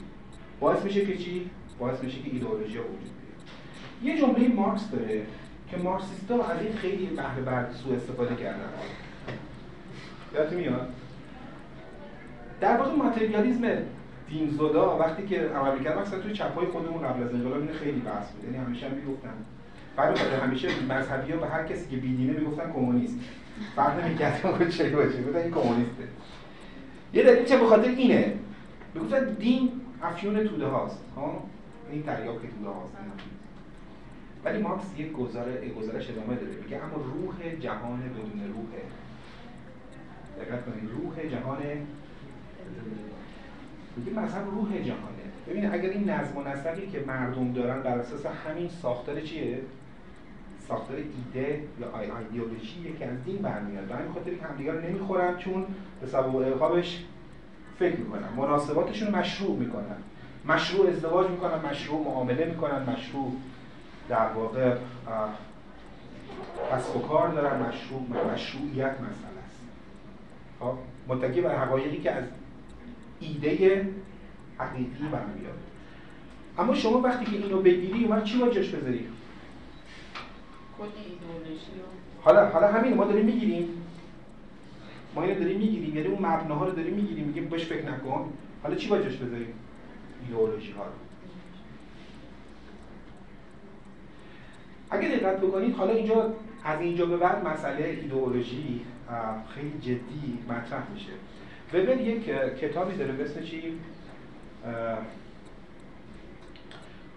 باعث 0.60 0.84
میشه 0.84 1.06
که 1.06 1.18
چی؟ 1.18 1.50
باعث 1.80 2.04
میشه 2.04 2.20
که 2.20 2.30
ایدئولوژی 2.34 2.78
وجود 2.78 3.00
بیاد 3.00 4.16
یه 4.16 4.22
جمله 4.22 4.48
مارکس 4.48 4.92
داره 4.92 5.26
که 5.72 5.78
مارکسیستا 5.78 6.44
از 6.44 6.62
این 6.62 6.74
خیلی 6.74 7.06
بهره 7.06 7.42
بر 7.42 7.72
سوء 7.72 7.96
استفاده 7.96 8.36
کردن. 8.36 8.70
یادت 10.34 10.54
میاد؟ 10.54 10.94
در 12.62 12.78
واقع 12.78 12.96
ماتریالیسم 12.96 13.68
دینزودا 14.30 14.98
وقتی 14.98 15.28
که 15.28 15.42
عمل 15.42 15.78
می‌کرد 15.78 15.98
مثلا 15.98 16.20
توی 16.20 16.34
چپای 16.34 16.66
خودمون 16.66 17.08
قبل 17.08 17.24
از 17.24 17.34
انقلاب 17.34 17.72
خیلی 17.72 18.00
بحث 18.00 18.32
بود. 18.32 18.44
یعنی 18.44 18.58
همیشه 18.58 18.88
هم 18.88 18.94
می‌گفتن 18.94 19.34
بعد 19.96 20.18
همیشه 20.18 20.68
مذهبی 20.90 21.32
ها 21.32 21.40
به 21.40 21.48
هر 21.48 21.64
کسی 21.64 21.90
که 21.90 21.98
بیدینه 21.98 22.40
می‌گفتن 22.40 22.72
کمونیست. 22.72 23.20
فرق 23.76 24.06
نمی‌کرد 24.06 24.58
که 24.60 24.70
چه 24.70 24.90
باشه. 24.90 25.24
گفتن 25.24 25.40
این 25.40 25.52
کمونیسته. 25.52 26.04
یه 27.14 27.24
دلیل 27.24 27.46
چه 27.46 27.58
به 27.58 27.66
خاطر 27.66 27.90
اینه. 27.90 28.34
می‌گفتن 28.94 29.34
دین 29.34 29.72
افیون 30.04 30.48
توده 30.48 30.66
هاست. 30.66 31.00
ها 31.16 31.44
این 31.92 32.04
تریاک 32.04 32.36
توده 32.36 32.70
هاست. 32.70 32.94
ولی 34.46 34.62
مارکس 34.62 34.86
یک 34.98 35.12
گزاره 35.12 35.70
گزارش 35.70 36.10
ادامه 36.10 36.36
داره. 36.36 36.54
میگه 36.64 36.78
اما 36.84 36.96
روح 36.96 37.56
جهان 37.60 38.00
بدون 38.00 38.54
روحه 38.56 38.82
دقت 40.40 40.66
کنید. 40.66 40.90
روح 40.90 41.30
جهان 41.30 41.58
میگه 43.98 44.12
مثلا 44.12 44.44
روح 44.44 44.82
جهانه. 44.82 45.24
ببینید 45.48 45.74
اگر 45.74 45.90
این 45.90 46.10
نظم 46.10 46.38
و 46.38 46.44
نسقی 46.44 46.88
که 46.88 47.04
مردم 47.08 47.54
دارن 47.54 47.82
بر 47.82 47.98
اساس 47.98 48.26
همین 48.26 48.70
ساختار 48.70 49.22
چیه؟ 49.22 49.60
ساختار 50.68 50.98
ایده 50.98 51.64
یا 51.80 52.00
ایدئولوژی 52.00 52.96
که 53.00 53.06
از 53.06 53.24
دین 53.26 53.38
برمیاد. 53.38 53.92
همین 53.92 54.14
خاطر 54.14 54.34
که 54.34 54.46
همدیگه 54.46 54.72
رو 54.72 54.82
نمی‌خورن 54.82 55.38
چون 55.38 55.66
به 56.02 56.08
سبب 56.08 56.36
القابش 56.36 57.04
فکر 57.80 57.96
می‌کنن. 57.96 58.28
مناسباتشون 58.38 59.16
مشروع 59.16 59.58
می‌کنن. 59.58 59.96
مشروع 60.48 60.90
ازدواج 60.90 61.30
می‌کنن 61.30 61.70
مشروع 61.70 62.04
معامله 62.04 62.46
می‌کنن 62.46 62.90
مشروع 62.90 63.34
در 64.10 64.28
واقع 64.28 64.76
کسب 66.72 66.98
و 66.98 67.00
کار 67.00 67.30
دارن 67.30 67.60
مشروع 67.60 68.02
مشروعیت 68.34 68.92
مسئله 68.92 69.40
است. 69.48 69.62
خب؟ 70.60 70.74
متکی 71.08 71.42
بر 71.42 71.56
حقایقی 71.56 71.98
که 71.98 72.12
از 72.12 72.24
ایده 73.20 73.50
حقیقی 74.58 75.08
برمیاد. 75.12 75.58
اما 76.58 76.74
شما 76.74 77.02
وقتی 77.02 77.26
که 77.26 77.32
اینو 77.32 77.62
بگیری 77.62 78.06
اومد 78.06 78.24
چی 78.24 78.40
با 78.40 78.50
جاش 78.50 78.70
بذاری؟ 78.70 79.08
حالا 82.22 82.50
حالا 82.50 82.68
همین 82.68 82.94
ما 82.94 83.06
داریم 83.06 83.26
می‌گیریم. 83.26 83.68
ما 85.16 85.24
اینو 85.24 85.40
داریم 85.40 85.58
می‌گیریم 85.58 85.96
یعنی 85.96 86.08
اون 86.08 86.26
مبناها 86.26 86.66
رو 86.66 86.72
داریم 86.72 86.94
می‌گیریم. 86.94 87.26
میگیم 87.26 87.50
بهش 87.50 87.66
فکر 87.66 87.92
نکن. 87.92 88.34
حالا 88.64 88.76
چی 88.76 88.90
با 88.90 88.98
جاش 88.98 89.16
بذاریم؟ 89.16 89.54
ایدئولوژی 90.22 90.72
ها 90.72 90.84
رو. 90.84 90.92
اگه 94.90 95.08
دقت 95.08 95.42
بکنید 95.42 95.76
حالا 95.76 95.94
اینجا 95.94 96.34
از 96.64 96.82
اینجا 96.82 97.06
به 97.06 97.18
بعد 97.18 97.48
مسئله 97.48 97.86
ایدئولوژی 97.86 98.82
خیلی 99.56 99.80
جدی 99.82 100.40
مطرح 100.50 100.92
میشه. 100.94 101.12
وبر 101.74 102.02
یک 102.02 102.26
کتابی 102.60 102.98
داره 102.98 103.24
اسم 103.24 103.44
چی؟ 103.44 103.80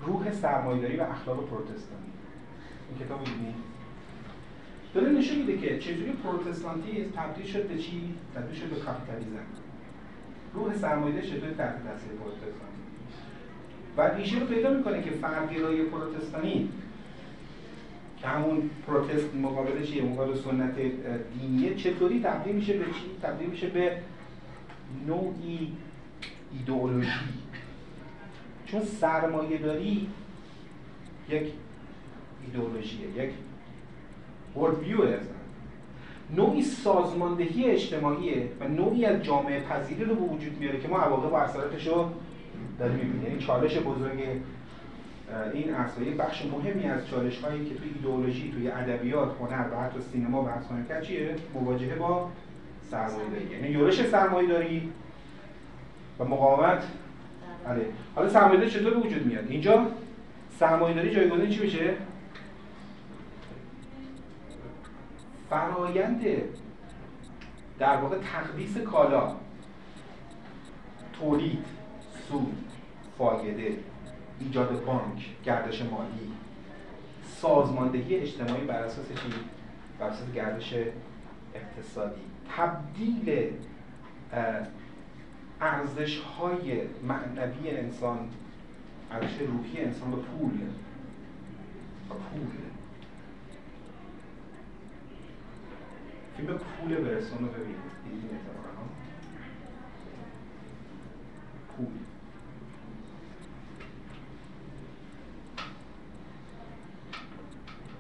روح 0.07 0.33
سرمایه‌داری 0.33 0.97
و 0.97 1.03
اخلاق 1.03 1.49
پروتستانی. 1.49 2.16
این 2.89 3.07
کتاب 3.07 3.21
می‌بینید 3.21 3.55
داره 4.95 5.09
نشون 5.09 5.39
میده 5.39 5.59
که 5.59 5.79
چجوری 5.79 6.13
پروتستانتیسم 6.13 7.11
تبدیل 7.17 7.47
شد 7.47 7.69
به 7.69 7.79
چی؟ 7.79 8.15
تبدیل 8.35 8.61
شد 8.61 8.67
به 8.67 8.77
کاپیتالیسم 8.77 9.31
روح 10.55 10.75
سرمایه‌داری 10.75 11.27
چطور 11.27 11.51
تحت 11.51 11.85
تاثیر 11.85 12.13
پروتستانی 12.23 12.77
و 13.97 14.15
ریشه 14.15 14.39
رو 14.39 14.47
پیدا 14.47 14.71
می‌کنه 14.71 15.03
که 15.03 15.11
فرقگرایی 15.11 15.83
پروتستانی 15.83 16.69
که 18.21 18.27
همون 18.27 18.71
پروتست 18.87 19.35
مقابل 19.35 19.83
چیه؟ 19.83 20.03
مقابل 20.03 20.35
سنت 20.35 20.75
دینیه 21.41 21.75
چطوری 21.75 22.21
تبدیل 22.21 22.55
میشه 22.55 22.79
به 22.79 22.85
چی؟ 22.85 23.11
تبدیل 23.23 23.49
میشه 23.49 23.67
به 23.67 23.97
نوعی 25.07 25.73
ایدئولوژی. 26.53 27.11
چون 28.67 28.85
سرمایه 28.85 29.59
داری 29.59 30.09
یک 31.29 31.53
ایدئولوژیه 32.47 33.25
یک 33.25 33.31
ویو 34.57 34.99
نوعی 36.37 36.63
سازماندهی 36.63 37.65
اجتماعیه 37.65 38.49
و 38.61 38.69
نوعی 38.69 39.05
از 39.05 39.23
جامعه 39.23 39.61
پذیری 39.61 40.05
رو 40.05 40.15
به 40.15 40.21
وجود 40.21 40.59
میاره 40.61 40.81
که 40.81 40.89
ما 40.89 40.99
عواقب 40.99 41.33
و 41.33 41.35
اثراتش 41.35 41.87
رو 41.87 42.11
داریم 42.79 42.97
می‌بینیم. 42.97 43.27
یعنی 43.27 43.39
چالش 43.39 43.79
بزرگ 43.79 44.19
این 45.55 45.75
اصلا 45.75 46.05
بخش 46.19 46.45
مهمی 46.45 46.85
از 46.85 47.07
چالش 47.07 47.39
هایی 47.39 47.65
که 47.65 47.75
توی 47.75 47.91
ایدئولوژی 47.95 48.53
توی 48.53 48.69
ادبیات 48.69 49.31
هنر 49.41 49.65
و 49.73 49.81
حتی 49.81 50.01
سینما 50.13 50.43
بحث 50.43 50.65
کرد 50.89 51.03
چیه؟ 51.03 51.35
مواجهه 51.55 51.95
با 51.95 52.29
سرمایه 52.91 53.29
داری 53.31 53.47
یعنی 53.53 53.69
یورش 53.69 54.07
سرمایه 54.07 54.49
داری 54.49 54.93
و 56.19 56.25
مقاومت. 56.25 56.83
بله. 57.65 57.87
حالا 58.15 58.29
سرمایه 58.29 58.59
داری 58.59 58.71
چطور 58.71 58.95
به 58.95 59.01
وجود 59.01 59.27
میاد؟ 59.27 59.45
اینجا 59.49 59.87
سرمایه 60.59 60.95
داری 60.95 61.15
جایگزین 61.15 61.51
چی 61.51 61.61
میشه؟ 61.61 61.95
فرایند 65.51 66.25
در 67.79 67.97
واقع 67.97 68.19
تقدیس 68.19 68.79
کالا 68.79 69.37
تولید 71.21 71.65
سود 72.29 72.65
فایده 73.19 73.77
ایجاد 74.41 74.85
بانک 74.85 75.27
گردش 75.45 75.83
مالی 75.83 76.33
سازماندهی 77.25 78.17
اجتماعی 78.17 78.65
بر 78.65 78.83
اساس 78.83 79.09
چی؟ 79.09 79.35
بر 79.99 80.07
اساس 80.07 80.33
گردش 80.33 80.75
اقتصادی. 81.55 82.21
تبدیل 82.57 83.53
ارزش 85.61 86.19
های 86.19 86.81
معنوی 87.09 87.71
انسان 87.71 88.19
ارزش 89.11 89.41
روحی 89.41 89.85
انسان 89.85 90.11
به 90.11 90.17
پول 90.17 90.51
پول. 92.09 92.66
فیلم 96.37 96.59
پول 96.59 96.95
برسون 96.95 97.39
رو 97.39 97.47
ببینید 97.47 97.77
دیدین 98.05 98.39
پول 101.77 101.87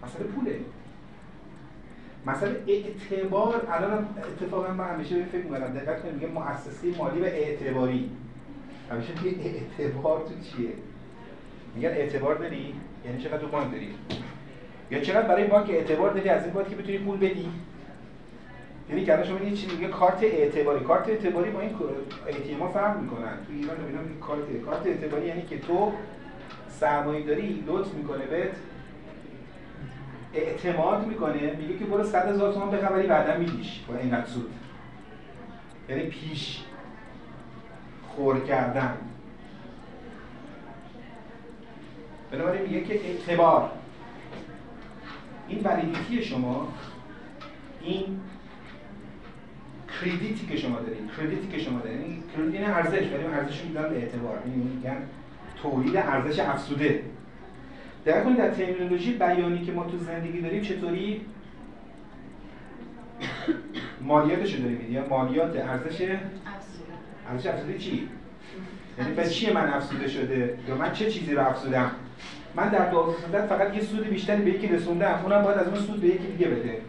مسئله 0.02 0.24
پوله 0.24 0.60
مسئله 2.26 2.62
اعتبار 2.66 3.66
الان 3.70 4.08
اتفاقا 4.18 4.72
من 4.72 4.88
همیشه 4.94 5.24
فکر 5.24 5.44
می‌کنم 5.44 5.66
دقت 5.66 6.02
کنید 6.02 6.14
میگه 6.14 6.26
مؤسسه 6.26 6.98
مالی 6.98 7.20
و 7.20 7.24
اعتباری 7.24 8.10
همیشه 8.90 9.12
میگه 9.22 9.38
اعتبار 9.78 10.20
تو 10.20 10.34
چیه 10.40 10.72
میگن 11.74 11.88
اعتبار 11.88 12.34
داری 12.34 12.74
یعنی 13.04 13.22
چقدر 13.22 13.38
تو 13.38 13.48
بانک 13.48 13.72
داری 13.72 13.94
یا 14.90 15.00
چقدر 15.00 15.28
برای 15.28 15.46
بانک 15.46 15.70
اعتبار 15.70 16.12
داری 16.12 16.28
از 16.28 16.44
این 16.44 16.52
باید 16.52 16.68
که 16.68 16.76
بتونی 16.76 16.98
پول 16.98 17.16
بدی 17.16 17.48
یعنی 18.88 19.04
که 19.04 19.24
شما 19.24 19.38
یه 19.38 19.56
چیزی 19.56 19.76
میگه 19.76 19.88
کارت 19.88 20.22
اعتباری. 20.22 20.84
کارت 20.84 21.08
اعتباری 21.08 21.50
با 21.50 21.60
این 21.60 21.70
ای 22.26 22.54
ها 22.54 22.68
فرق 22.68 23.00
می‌کنن. 23.00 23.36
تو 23.46 23.52
ایران 23.52 23.76
اینا 23.86 24.00
کارت 24.20 24.62
کارت 24.64 24.86
اعتباری 24.86 25.26
یعنی 25.26 25.42
که 25.42 25.58
تو 25.58 25.92
سرمایه 26.68 27.26
داری 27.26 27.64
لطف 27.66 27.94
می‌کنه 27.94 28.26
بهت 28.26 28.56
اعتماد 30.34 31.06
می‌کنه. 31.06 31.56
میگه 31.56 31.78
که 31.78 31.84
برو 31.84 32.04
100 32.04 32.28
هزار 32.28 32.52
تومان 32.52 32.70
بخری 32.70 33.06
بعدا 33.06 33.38
میدیش. 33.38 33.80
با 33.88 33.94
این 33.98 34.24
سود 34.24 34.50
یعنی 35.88 36.02
پیش 36.02 36.62
خور 38.08 38.40
کردن. 38.40 38.96
بنابراین 42.30 42.62
میگه 42.62 42.84
که 42.84 42.94
اعتبار. 42.94 43.70
این 45.48 45.60
ولیدیتی 45.64 46.24
شما 46.24 46.68
این 47.82 48.20
کردیتی 49.88 50.46
که 50.46 50.56
شما 50.56 50.78
دارید 50.80 51.10
کردیتی 51.18 51.48
که 51.48 51.58
شما 51.58 51.78
دارید 51.78 52.00
این 52.00 52.22
کردیت 52.36 52.60
یعنی 52.60 52.66
ارزش 52.66 53.12
ولی 53.12 53.24
ارزش 53.24 53.64
میدن 53.64 53.82
به 53.82 53.96
اعتبار. 53.96 54.38
یعنی 54.46 54.62
میگن 54.62 54.96
تولید 55.62 55.96
ارزش 55.96 56.38
افزوده. 56.38 57.02
در 58.04 58.24
کنید 58.24 58.36
در 58.36 58.50
ترمینولوژی 58.50 59.12
بیانی 59.12 59.64
که 59.64 59.72
ما 59.72 59.84
تو 59.84 59.98
زندگی 59.98 60.40
داریم 60.40 60.62
چطوری 60.62 61.20
مالیاتش 64.00 64.54
رو 64.54 64.62
داریم 64.62 64.92
یا 64.92 65.08
مالیات 65.08 65.56
ارزش 65.56 66.08
ارزش 67.30 67.46
افزوده 67.46 67.78
چی؟ 67.78 68.08
یعنی 68.98 69.14
به 69.14 69.28
چی 69.28 69.52
من 69.52 69.68
افزوده 69.68 70.08
شده؟ 70.08 70.58
یا 70.68 70.74
من 70.76 70.92
چه 70.92 71.10
چیزی 71.10 71.34
رو 71.34 71.46
افزودم؟ 71.46 71.90
من 72.54 72.68
در 72.68 72.90
دو 72.90 73.14
فقط 73.48 73.74
یه 73.74 73.82
سود 73.82 74.08
بیشتری 74.08 74.42
به 74.42 74.50
یکی 74.50 74.66
رسوندم 74.66 75.20
اونم 75.24 75.42
باید 75.42 75.58
از 75.58 75.68
اون 75.68 75.76
سود 75.76 76.00
به 76.00 76.06
یکی 76.06 76.26
دیگه 76.26 76.46
بده. 76.46 76.80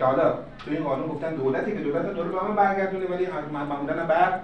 که 0.00 0.06
حالا 0.06 0.34
تو 0.58 0.70
این 0.70 0.84
قانون 0.84 1.08
گفتن 1.08 1.34
دولتی 1.34 1.72
که 1.72 1.78
دولت 1.78 2.14
داره 2.16 2.28
به 2.28 2.44
من 2.44 2.56
برگردونه 2.56 3.06
ولی 3.06 3.26
من 3.52 3.64
معمولا 3.64 4.06
بر 4.06 4.40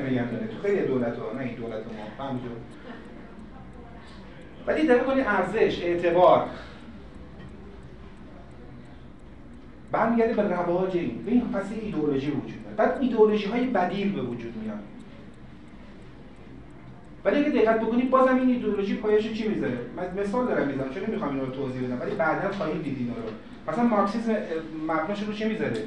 نمیگردونه. 0.00 0.46
تو 0.46 0.62
خیلی 0.62 0.86
دولت 0.86 1.18
ها 1.18 1.32
نه 1.32 1.40
این 1.40 1.54
دولت 1.54 1.82
ما 2.18 2.24
همینجور. 2.24 2.50
ولی 4.66 4.86
در 4.86 4.98
کنی 4.98 5.20
ارزش 5.20 5.82
اعتبار. 5.82 6.46
برمیگرده 9.92 10.34
به 10.34 10.42
رواج 10.42 10.96
این. 10.96 11.24
به 11.24 11.30
این 11.30 11.52
پس 11.52 11.72
ایدئولوژی 11.82 12.30
وجود 12.30 12.60
میاد 12.64 12.76
بعد 12.76 12.98
ایدئولوژی 13.00 13.46
های 13.46 13.66
بدیل 13.66 14.12
به 14.12 14.22
وجود 14.22 14.56
میاد 14.62 14.78
ولی 17.24 17.36
اگه 17.36 17.50
دقت 17.50 17.80
بکنید 17.80 18.10
بازم 18.10 18.36
این 18.36 18.48
ایدئولوژی 18.48 18.94
پایش 18.94 19.32
چی 19.32 19.48
می‌ذاره؟ 19.48 19.78
من 19.96 20.22
مثال 20.22 20.46
دارم 20.46 20.66
می‌زنم 20.66 20.90
چون 20.94 21.02
نمی‌خوام 21.06 21.30
اینو 21.30 21.46
رو 21.46 21.52
توضیح 21.52 21.82
بدم؟ 21.82 22.00
ولی 22.00 22.14
بعدا 22.14 22.52
خواهید 22.52 22.82
دید 22.82 22.96
اینا 22.98 23.14
رو. 23.14 23.28
مثلا 23.68 23.84
مارکسیسم 23.84 24.36
مبناش 24.88 25.22
رو 25.22 25.32
چه 25.32 25.48
می‌ذاره 25.48 25.82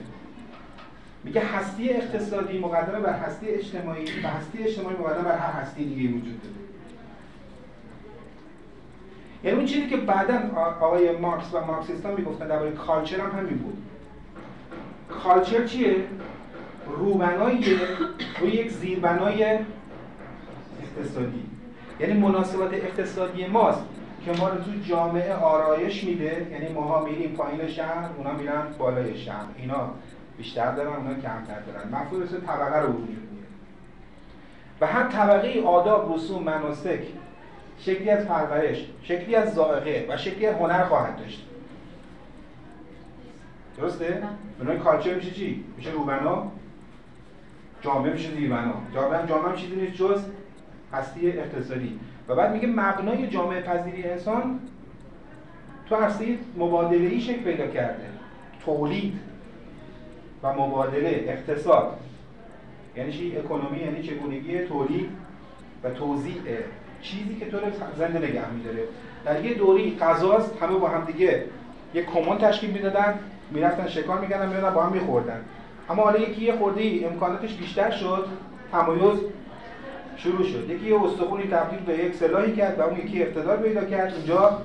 میگه 1.24 1.42
هستی 1.42 1.90
اقتصادی 1.90 2.60
مقدمه 2.60 3.00
بر 3.00 3.14
هستی 3.14 3.48
اجتماعی 3.48 4.06
و 4.24 4.28
هستی 4.28 4.64
اجتماعی 4.64 4.96
مقدمه 4.96 5.24
بر 5.24 5.38
هر 5.38 5.62
هستی 5.62 5.86
دیگه 5.86 6.10
وجود 6.10 6.42
داره. 6.42 6.56
یعنی 9.44 9.58
اون 9.58 9.66
چیزی 9.66 9.88
که 9.88 9.98
بعدا 9.98 10.40
آقای 10.82 11.18
مارکس 11.18 11.54
و 11.54 11.66
مارکسیستان 11.66 12.14
می‌گفتن 12.14 12.48
درباره 12.48 12.72
کالچر 12.72 13.20
هم 13.20 13.40
همین 13.40 13.58
بود. 13.58 13.78
کالچر 15.24 15.66
چیه؟ 15.66 15.96
روبنایی 16.98 17.66
روی 18.40 18.52
یک 18.52 18.72
زیربنای 18.72 19.60
اقتصادی. 20.82 21.44
یعنی 22.00 22.14
مناسبات 22.14 22.74
اقتصادی 22.74 23.46
ماست. 23.46 23.84
که 24.28 24.42
ما 24.42 24.50
رو 24.50 24.64
تو 24.64 24.72
جامعه 24.84 25.34
آرایش 25.34 26.04
میده 26.04 26.48
یعنی 26.52 26.74
ماها 26.74 27.06
میریم 27.06 27.32
پایین 27.32 27.68
شهر 27.68 28.10
اونا 28.18 28.34
میرن 28.34 28.64
بالای 28.78 29.18
شهر. 29.18 29.46
اینا 29.58 29.90
بیشتر 30.38 30.72
دارن 30.72 30.96
اونا 30.96 31.14
کمتر 31.14 31.60
دارن. 31.60 31.88
مفهوم 31.88 32.24
مثل 32.24 32.40
طبقه 32.40 32.80
رو 32.80 32.88
وجود 32.88 33.08
میاره 33.08 33.48
و 34.82 34.88
هر 34.88 35.08
طبقه 35.08 35.62
آداب 35.62 36.16
رسوم 36.16 36.44
مناسک 36.44 37.00
شکلی 37.80 38.10
از 38.10 38.28
پرورش 38.28 38.86
شکلی 39.04 39.36
از 39.36 39.54
ذائقه 39.54 40.06
و 40.10 40.18
شکلی 40.18 40.46
از 40.46 40.56
هنر 40.56 40.84
خواهد 40.84 41.18
داشت. 41.18 41.48
درسته؟ 43.78 44.24
بنای 44.60 44.78
کالچر 44.78 45.14
میشه 45.14 45.32
چی؟ 45.32 45.66
میشه 45.78 45.92
روبنا 45.92 46.52
جامعه 47.82 48.14
میشه 48.14 48.32
زیربنا 48.32 48.74
جامعه 48.94 49.28
جامعه 49.28 49.56
چیزی 49.56 49.76
نیست 49.76 49.94
جز 49.94 50.22
هستی 50.94 51.32
اقتصادی. 51.32 52.00
و 52.28 52.36
بعد 52.36 52.54
میگه 52.54 52.68
مبنای 52.68 53.28
جامعه 53.28 53.62
پذیری 53.62 54.04
انسان 54.04 54.60
تو 55.90 55.96
هسته 55.96 56.38
مبادله 56.58 57.08
ای 57.08 57.22
شکل 57.22 57.44
پیدا 57.44 57.68
کرده. 57.68 58.06
تولید 58.66 59.20
و 60.44 60.54
مبادله 60.54 61.24
اقتصاد. 61.28 62.00
یعنی 62.96 63.12
چی؟ 63.12 63.38
اکونومی 63.38 63.80
یعنی 63.80 64.04
چگونگی 64.04 64.60
تولید 64.60 65.10
و 65.84 65.90
توزیع. 65.90 66.42
چیزی 67.02 67.36
که 67.36 67.46
تو 67.46 67.58
رو 67.58 67.66
زنده 67.98 68.20
نگه 68.20 68.52
میداره. 68.52 68.84
در 69.26 69.46
یه 69.46 69.54
دوری 69.54 69.98
غذاست 70.02 70.62
همه 70.62 70.80
با 70.80 70.88
هم 70.88 71.06
دیگه 71.06 71.44
یه 71.94 72.04
کمون 72.04 72.38
تشکیل 72.38 72.70
می‌دادن 72.70 73.20
می‌رفتن 73.52 73.88
شکار 73.88 74.20
می‌کردن 74.20 74.50
میادن 74.50 74.74
با 74.74 74.84
هم 74.84 74.94
میخوردن. 74.94 75.42
اما 75.90 76.04
حالا 76.04 76.20
یکی 76.20 76.46
یه 76.46 76.56
خورده 76.56 77.02
امکاناتش 77.04 77.54
بیشتر 77.54 77.92
شد 77.92 78.28
تمایز 78.72 79.20
شروع 80.18 80.44
شد. 80.44 80.70
یکی 80.70 80.86
یه 80.86 81.04
استخونی 81.04 81.44
تبدیل 81.44 81.80
به 81.80 82.06
یک 82.06 82.16
سلاحی 82.16 82.56
کرد 82.56 82.80
و 82.80 82.82
اون 82.82 83.00
یکی 83.00 83.24
اقتدار 83.24 83.58
پیدا 83.58 83.86
کرد. 83.86 84.14
اینجا 84.14 84.62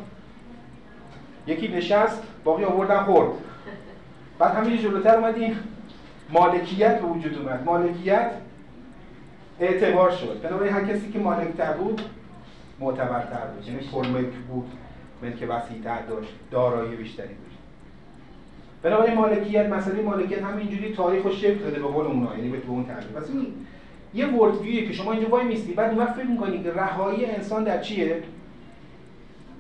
یکی 1.47 1.69
نشست 1.69 2.23
باقی 2.45 2.65
آوردن 2.65 3.03
خورد. 3.03 3.31
بعد 4.39 4.55
همین 4.55 4.77
جلوتر 4.77 5.17
اومدیم 5.17 5.57
مالکیت 6.31 7.01
به 7.01 7.07
وجود 7.07 7.39
اومد. 7.39 7.63
مالکیت 7.65 8.31
اعتبار 9.61 10.11
شد. 10.11 10.41
بنابراین 10.43 10.73
هر 10.73 10.85
کسی 10.85 11.13
که 11.13 11.19
مالکتر 11.19 11.73
بود 11.73 12.03
معتبرتر 12.81 13.47
بود. 13.47 13.69
یعنی 13.69 13.81
پرملک 13.81 14.33
بود 14.49 14.73
ملک 15.23 15.47
وسیعتر 15.49 16.03
داشت 16.09 16.35
دارایی 16.51 16.97
بیشتری 16.97 17.27
داشت. 17.27 17.59
بنابراین 18.83 19.15
مالکیت 19.15 19.67
مسئله 19.67 20.03
مالکیت 20.03 20.43
همینجوری 20.43 20.95
تاریخ 20.95 21.25
و 21.25 21.31
شکل 21.31 21.59
داده 21.59 21.81
به 21.81 21.89
قول 21.89 22.07
اونا. 22.07 22.37
یعنی 22.37 22.49
به 22.49 22.59
اون 22.69 22.85
تعریف 22.85 23.13
پس 23.13 23.29
این 23.29 23.47
یه 24.15 24.27
ویوی 24.27 24.87
که 24.87 24.93
شما 24.93 25.13
اینجا 25.13 25.29
وای 25.29 25.45
میستی 25.45 25.73
بعد 25.73 25.99
اون 25.99 26.07
فکر 26.07 26.27
می‌کنی 26.27 26.63
که 26.63 26.73
رهایی 26.73 27.25
انسان 27.25 27.65
در 27.65 27.81
چیه؟ 27.81 28.23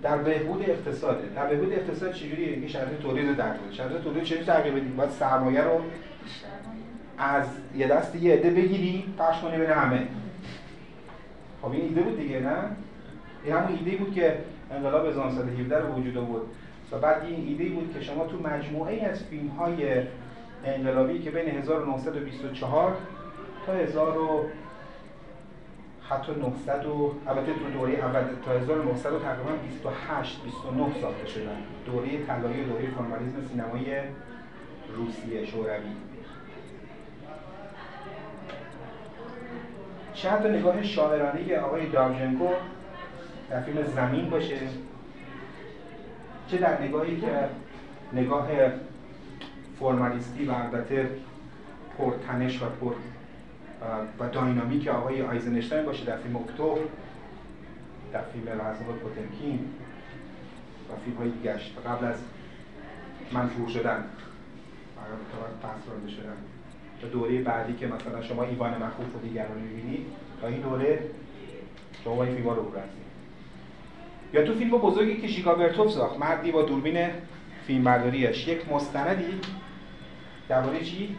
در 0.02 0.18
بهبود 0.18 0.70
اقتصاده. 0.70 1.28
در 1.36 1.46
بهبود 1.46 1.72
اقتصاد 1.72 2.12
چجوریه؟ 2.12 2.48
این 2.48 2.68
شرط 2.68 2.88
تولید 3.02 3.36
در 3.36 3.54
شرط 3.70 4.02
تولید 4.04 4.22
چجوری 4.22 4.44
تغییر 4.44 4.74
بدیم؟ 4.74 4.96
باید 4.96 5.10
سرمایه 5.10 5.60
رو 5.60 5.80
از 7.18 7.46
یه 7.76 7.88
دست 7.88 8.14
یه 8.14 8.34
عده 8.34 8.50
بگیری 8.50 9.04
پخش 9.18 9.40
کنی 9.40 9.58
بین 9.58 9.70
همه. 9.70 10.06
خب 11.62 11.72
این 11.72 11.82
ایده 11.82 12.00
بود 12.00 12.18
دیگه 12.18 12.40
نه؟ 12.40 12.56
این 13.44 13.54
همون 13.54 13.78
ایده 13.78 13.96
بود 13.96 14.14
که 14.14 14.38
انقلاب 14.70 15.06
1917 15.06 15.78
رو 15.78 15.94
وجود 15.94 16.18
آورد. 16.18 16.42
و 16.92 16.98
بعد 16.98 17.22
این 17.24 17.46
ایده 17.48 17.74
بود 17.74 17.94
که 17.94 18.00
شما 18.00 18.26
تو 18.26 18.38
مجموعه 18.38 19.02
از 19.02 19.22
فیلم 19.22 19.48
های 19.48 20.02
انقلابی 20.64 21.18
که 21.18 21.30
بین 21.30 21.48
1924 21.48 22.96
تا 23.66 23.72
1000 23.72 24.18
و 24.18 24.44
حتی 26.08 26.32
900 26.32 26.86
و 26.86 27.14
البته 27.26 27.52
تو 27.52 27.70
دوره 27.78 27.92
اول 27.92 28.24
تا 28.44 28.52
1900 28.52 29.10
تقریبا 29.10 29.52
28 29.52 30.42
29 30.42 31.00
ساخته 31.00 31.26
شدن. 31.26 31.56
دوره 31.86 32.26
طلایی 32.26 32.64
دوره 32.64 32.90
فرمالیسم 32.90 33.46
سینمای 33.48 34.00
روسیه 34.96 35.46
شوروی. 35.46 35.96
چند 40.14 40.42
تا 40.42 40.48
نگاه 40.48 40.82
شاعرانه 40.82 41.56
آقای 41.56 41.88
داوژنکو 41.88 42.48
در 43.50 43.60
فیلم 43.60 43.82
زمین 43.82 44.30
باشه 44.30 44.56
چه 46.48 46.58
در 46.58 46.82
نگاهی 46.82 47.20
که 47.20 47.28
نگاه 48.12 48.48
فرمالیستی 49.80 50.44
و 50.44 50.52
البته 50.52 51.10
پرتنش 51.98 52.62
و 52.62 52.66
پر 52.80 52.94
و 54.18 54.28
داینامیک 54.28 54.88
آقای 54.88 55.22
آیزنشتاین 55.22 55.86
باشه 55.86 56.04
در 56.04 56.16
فیلم 56.16 56.36
اکتبر 56.36 56.80
در 58.12 58.22
فیلم 58.22 58.48
رزمات 58.48 58.96
پوتمکین 58.96 59.58
و 60.90 60.96
فیلم 61.04 61.16
های 61.16 61.30
گشت 61.44 61.78
قبل 61.86 62.04
از 62.04 62.16
منفور 63.32 63.68
شدن. 63.68 64.04
پس 65.62 66.12
شدن. 66.12 66.36
تا 67.02 67.08
دوره 67.08 67.42
بعدی 67.42 67.72
که 67.72 67.86
مثلا 67.86 68.22
شما 68.22 68.42
ایوان 68.42 68.82
مخوف 68.82 69.16
و 69.16 69.18
دیگران 69.18 69.58
می‌بینید 69.58 70.06
تا 70.40 70.46
این 70.48 70.60
دوره 70.60 71.00
شما 72.04 72.24
این 72.24 72.34
فیلم 72.34 72.48
رو 72.48 72.72
یا 74.32 74.42
تو 74.42 74.54
فیلم 74.54 74.70
بزرگی 74.70 75.20
که 75.20 75.28
شیکا 75.28 75.54
برتوف 75.54 75.90
ساخت 75.90 76.18
مردی 76.18 76.52
با 76.52 76.62
دوربین 76.62 77.08
فیلم 77.66 77.84
برداریش 77.84 78.48
یک 78.48 78.72
مستندی 78.72 79.40
درباره 80.48 80.80
چی؟ 80.80 81.16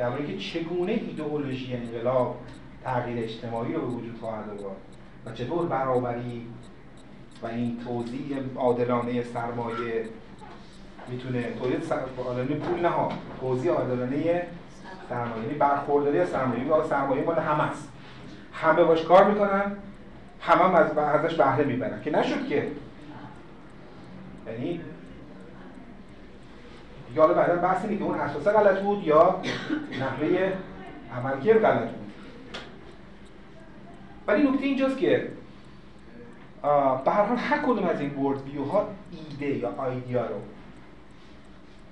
درباره 0.00 0.26
که 0.26 0.36
چگونه 0.36 0.92
ایدئولوژی 0.92 1.74
انقلاب 1.74 2.36
تغییر 2.84 3.24
اجتماعی 3.24 3.72
رو 3.72 3.80
به 3.80 3.86
وجود 3.86 4.18
خواهد 4.20 4.50
آورد 4.50 4.76
و 5.26 5.32
چطور 5.32 5.66
برابری 5.66 6.46
و 7.42 7.46
این 7.46 7.78
توزیع 7.84 8.36
عادلانه 8.56 9.22
سرمایه 9.22 10.04
می‌تونه 11.08 11.42
تولید 11.42 11.92
عادلانه 12.26 12.54
پول 12.54 12.80
نه 12.80 12.90
توزیع 13.40 13.72
عادلانه 13.72 14.42
سرمایه 15.08 15.42
یعنی 15.42 15.54
برخورداری 15.54 16.26
سرمایه. 16.26 16.66
یعنی 16.66 16.88
سرمایه 16.88 17.24
مال 17.24 17.38
همه 17.38 17.62
است. 17.62 17.88
همه 18.52 18.84
باش 18.84 19.02
کار 19.02 19.30
می‌کنن 19.30 19.72
همه 20.40 20.62
هم 20.62 20.74
از 20.74 20.98
ازش 20.98 21.34
بهره 21.34 21.64
می‌برن. 21.64 22.02
که 22.02 22.10
نشد 22.10 22.48
که. 22.48 22.68
یعنی 24.46 24.80
یا 27.14 27.22
حالا 27.22 27.34
بعدا 27.34 27.56
بحث 27.56 27.84
اینه 27.84 27.98
که 27.98 28.04
اون 28.04 28.18
اساسا 28.18 28.52
غلط 28.52 28.80
بود 28.82 29.04
یا 29.04 29.40
نحوه 30.00 30.52
عملگیر 31.16 31.58
غلط 31.58 31.88
بود 31.90 32.12
ولی 34.26 34.48
نکته 34.48 34.64
اینجاست 34.64 34.98
که 34.98 35.28
به 37.04 37.10
هر 37.10 37.24
حال 37.24 37.36
هر 37.36 37.58
کدوم 37.58 37.84
از 37.84 38.00
این 38.00 38.14
ورد 38.14 38.48
ویو 38.48 38.64
ها 38.64 38.88
ایده 39.12 39.46
یا 39.46 39.74
آیدیا 39.78 40.26
رو 40.26 40.36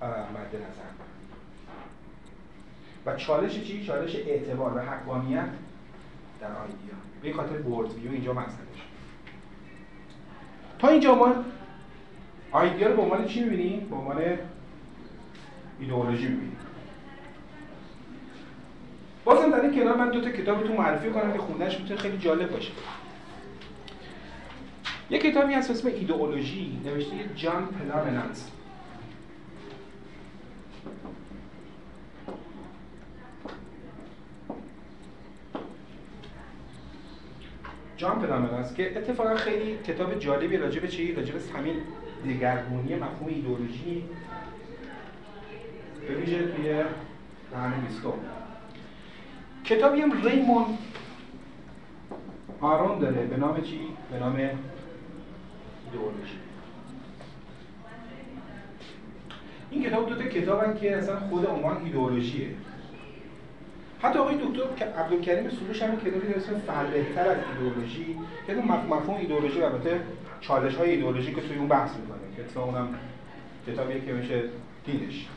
مد 0.02 0.54
نظر 0.54 0.88
و 3.06 3.16
چالش 3.16 3.60
چی؟ 3.64 3.84
چالش 3.86 4.16
اعتبار 4.16 4.76
و 4.76 4.80
حقانیت 4.80 5.48
در 6.40 6.46
آیدیا 6.46 6.94
به 7.22 7.32
خاطر 7.32 7.68
ورد 7.68 7.94
ویو 7.94 8.12
اینجا 8.12 8.32
مطرحش 8.32 8.82
تا 10.78 10.88
اینجا 10.88 11.14
ما 11.14 11.34
آیدیا 12.52 12.88
رو 12.88 12.96
به 12.96 13.02
عنوان 13.02 13.26
چی 13.26 13.44
می‌بینیم؟ 13.44 13.88
به 13.90 13.96
عنوان 13.96 14.16
ایدئولوژی 15.80 16.28
می‌بینیم 16.28 16.56
بازم 19.24 19.50
در 19.50 19.60
این 19.60 19.80
کنار 19.80 19.96
من 19.96 20.10
دو 20.10 20.20
تا 20.20 20.30
کتابتون 20.30 20.76
معرفی 20.76 21.10
کنم 21.10 21.32
که 21.32 21.38
خوندنش 21.38 21.80
می‌تونه 21.80 22.00
خیلی 22.00 22.18
جالب 22.18 22.52
باشه. 22.52 22.72
یک 25.10 25.22
کتابی 25.22 25.54
هست 25.54 25.70
اسم 25.70 25.88
ایدئولوژی 25.88 26.80
نوشته 26.84 27.14
جان 27.36 27.66
پلامنانس. 27.66 28.50
جان 37.96 38.22
پلامنانس 38.22 38.74
که 38.74 38.98
اتفاقا 38.98 39.36
خیلی 39.36 39.78
کتاب 39.86 40.18
جالبی 40.18 40.56
راجع 40.56 40.80
به 40.80 40.88
چی؟ 40.88 41.14
راجع 41.14 41.34
همین 41.58 41.74
دگرگونی 42.24 42.94
مفهوم 42.94 43.28
ایدئولوژی 43.28 44.04
به 46.08 46.14
ویژه 46.14 46.38
توی 46.38 46.84
قرن 47.52 47.80
بیستم 47.88 48.12
کتابی 49.64 50.00
هم 50.00 50.26
ریمون 50.26 50.64
آرون 52.60 52.98
داره 52.98 53.26
به 53.26 53.36
نام 53.36 53.60
چی؟ 53.60 53.80
به 54.12 54.18
نام 54.18 54.36
ایدئولوژی 55.92 56.38
این 59.70 59.84
کتاب 59.84 60.08
دو 60.08 60.14
تا 60.14 60.28
کتابن 60.28 60.78
که 60.80 60.96
اصلا 60.96 61.20
خود 61.20 61.46
عنوان 61.46 61.84
ایدئولوژیه. 61.84 62.48
حتی 64.02 64.18
آقای 64.18 64.34
دکتر 64.34 64.74
که 64.76 64.84
عبدالکریم 64.84 65.50
سروش 65.50 65.82
هم 65.82 65.96
کتابی 65.96 66.26
داره 66.26 66.36
اسم 66.36 66.58
فربهتر 66.58 67.28
از 67.28 67.36
ایدئولوژی. 67.52 68.16
که 68.46 68.54
مفهوم 68.54 69.16
ایدئولوژی 69.16 69.62
البته 69.62 70.00
چالش 70.40 70.74
های 70.74 70.90
ایدئولوژی 70.90 71.34
که 71.34 71.40
توی 71.40 71.56
اون 71.56 71.68
بحث 71.68 71.90
می‌کنه. 71.96 72.36
که 72.36 72.42
اتفاقا 72.42 72.70
اونم 72.70 72.88
کتابیه 73.66 74.00
که 74.00 74.12
میشه 74.12 74.42
دیدش 74.84 75.28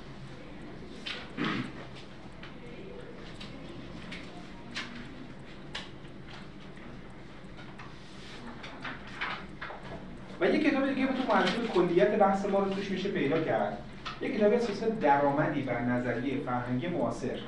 و 10.41 10.45
یک 10.45 10.63
کتاب 10.63 10.93
دیگه 10.93 11.07
تو 11.07 11.33
معرفی 11.33 11.67
کلیت 11.67 12.19
بحث 12.19 12.45
ما 12.45 12.59
رو 12.59 12.69
توش 12.69 12.91
میشه 12.91 13.09
پیدا 13.09 13.41
کرد. 13.41 13.77
یک 14.21 14.37
کتابی 14.37 14.55
اساس 14.55 14.83
درآمدی 14.83 15.61
بر 15.61 15.81
نظریه 15.81 16.39
فرهنگی 16.39 16.87
معاصر. 16.87 17.39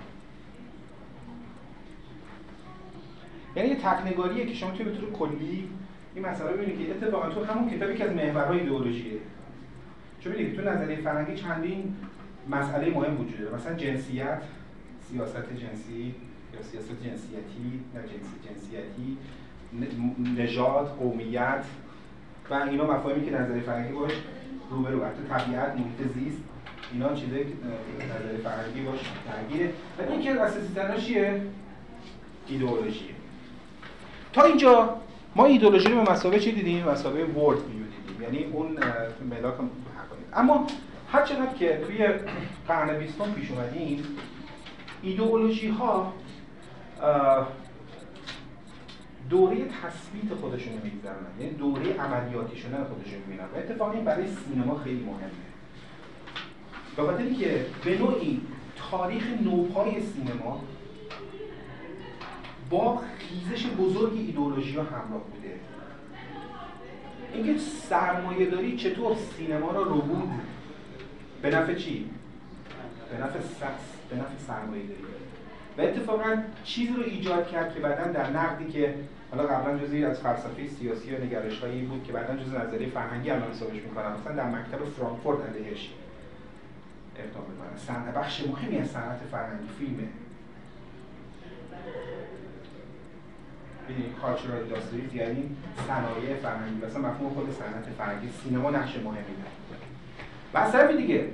یعنی 3.55 3.69
یه 3.69 3.75
تکنگاریه 3.75 4.45
که 4.45 4.53
شما 4.53 4.71
توی 4.71 4.85
به 4.85 4.91
طور 4.91 5.11
کلی 5.11 5.69
این 6.15 6.25
مسئله 6.25 6.51
ببینید 6.51 6.87
که 6.87 6.91
اتفاقا 6.91 7.29
تو 7.29 7.45
همون 7.45 7.69
کتابی 7.69 7.95
که 7.95 8.03
از 8.03 8.11
محورهای 8.11 8.59
ایدئولوژیه. 8.59 9.19
چون 10.19 10.33
ببینید 10.33 10.55
تو 10.55 10.61
نظریه 10.61 10.97
فرهنگی 10.97 11.35
چندین 11.35 11.95
مسئله 12.49 12.89
مهم 12.89 13.21
وجود 13.21 13.39
داره. 13.39 13.55
مثلا 13.55 13.73
جنسیت 13.73 14.41
سیاست 15.09 15.49
جنسی 15.49 16.15
یا 16.53 16.61
سیاست 16.71 17.03
جنسیتی 17.03 17.81
نه 17.95 18.01
جنسی 18.01 18.35
جنسیتی 18.45 19.17
نژاد 20.41 20.87
قومیت. 20.87 21.63
و 22.49 22.53
اینا 22.53 22.85
مفاهیمی 22.93 23.25
که 23.25 23.31
نظریه 23.31 23.61
فرهنگی 23.61 23.93
باش 23.93 24.11
روبرو. 24.69 25.05
حتی 25.05 25.23
طبیعت 25.29 25.73
محیط 25.73 26.13
زیست 26.13 26.37
اینا 26.93 27.13
چیزایی 27.13 27.43
که 27.43 27.49
نظریه 28.05 28.37
فرهنگی 28.43 28.81
باش 28.81 28.99
درگیره. 29.31 29.73
و 29.99 30.19
یکی 30.19 30.29
از 30.29 30.37
اساسی 30.37 31.01
چیه؟ 31.01 31.41
ایدئولوژیه 32.47 33.13
تا 34.33 34.43
اینجا 34.43 34.97
ما 35.35 35.45
ایدولوژی 35.45 35.89
رو 35.89 36.03
به 36.03 36.11
مسابقه 36.11 36.39
چی 36.39 36.51
دیدیم؟ 36.51 36.87
مسابقه 36.87 37.23
ورد 37.23 37.57
ویو 37.57 37.85
دیدیم. 38.07 38.21
یعنی 38.21 38.43
اون 38.53 38.77
ملاک 39.29 39.53
اما 40.33 40.67
هر 41.13 41.25
چقدر 41.25 41.53
که 41.53 41.81
توی 41.87 42.07
قرن 42.67 42.99
بیستم 42.99 43.31
پیش 43.31 43.51
اومدیم 43.51 44.03
ایدئولوژی 45.01 45.67
ها 45.67 46.13
دوره 49.29 49.55
تثبیت 49.55 50.33
خودشون 50.41 50.73
میگذرونن 50.73 51.39
یعنی 51.39 51.53
دوره 51.53 51.93
عملیاتی 51.93 52.57
شدن 52.57 52.83
خودشون 52.83 53.19
می‌بینن 53.19 53.43
و 53.43 53.57
اتفاقا 53.57 53.91
این 53.91 54.05
برای 54.05 54.25
سینما 54.27 54.77
خیلی 54.77 55.03
مهمه. 55.03 55.29
به 56.95 57.03
خاطر 57.03 57.29
که 57.29 57.65
به 57.85 57.97
نوعی 57.97 58.41
تاریخ 58.91 59.23
نوپای 59.41 60.01
سینما 60.01 60.63
با 62.69 63.01
خیزش 63.17 63.65
بزرگ 63.67 64.13
ایدئولوژی 64.13 64.75
ها 64.75 64.83
همراه 64.83 65.23
بوده. 65.33 65.59
اینکه 67.33 67.57
سرمایه 67.59 68.45
داری 68.49 68.77
چطور 68.77 69.15
سینما 69.15 69.71
رو 69.71 70.01
بود 70.01 70.29
به 71.43 71.49
نفع 71.49 71.73
چی؟ 71.73 72.09
به 73.11 73.23
نفع 73.23 73.39
سکس 73.39 74.09
به 74.09 74.15
نفع 74.15 74.37
سرمایه 74.47 74.83
داری 74.83 75.03
و 75.77 75.81
اتفاقا 75.81 76.37
چیزی 76.63 76.93
رو 76.93 77.03
ایجاد 77.03 77.47
کرد 77.47 77.73
که 77.73 77.79
بعدا 77.79 78.11
در 78.11 78.29
نقدی 78.29 78.67
که 78.67 78.95
حالا 79.31 79.47
قبلا 79.47 79.77
جزئی 79.77 80.05
از 80.05 80.19
فلسفه 80.19 80.67
سیاسی 80.67 81.15
و 81.15 81.23
نگرش 81.23 81.59
هایی 81.59 81.81
بود 81.81 82.03
که 82.03 82.13
بعدا 82.13 82.35
جز 82.35 82.53
نظریه 82.53 82.89
فرهنگی 82.89 83.29
الان 83.29 83.51
حسابش 83.51 83.73
می‌کنم 83.73 84.17
مثلا 84.21 84.35
در 84.35 84.49
مکتب 84.49 84.85
فرانکفورت 84.97 85.49
علیهش 85.49 85.89
اقدام 87.17 87.43
می‌کنن 87.49 88.21
بخش 88.21 88.43
مهمی 88.47 88.77
از 88.77 88.87
صنعت 88.87 89.19
فرهنگی 89.31 89.67
فیلمه. 89.79 90.07
ببینید 93.89 94.15
کالچورال 94.21 94.57
اینداستریز 94.57 95.15
یعنی 95.15 95.55
صنایع 95.87 96.35
فرهنگی. 96.35 96.85
مثلا 96.85 97.01
مفهوم 97.01 97.33
خود 97.33 97.51
صنعت 97.51 97.85
فرهنگی 97.97 98.29
سینما 98.43 98.71
نقش 98.71 98.95
مهمی 98.95 99.13
داره 99.13 99.62
و 100.53 100.57
از 100.57 100.71
طرف 100.71 100.95
دیگه. 100.95 101.25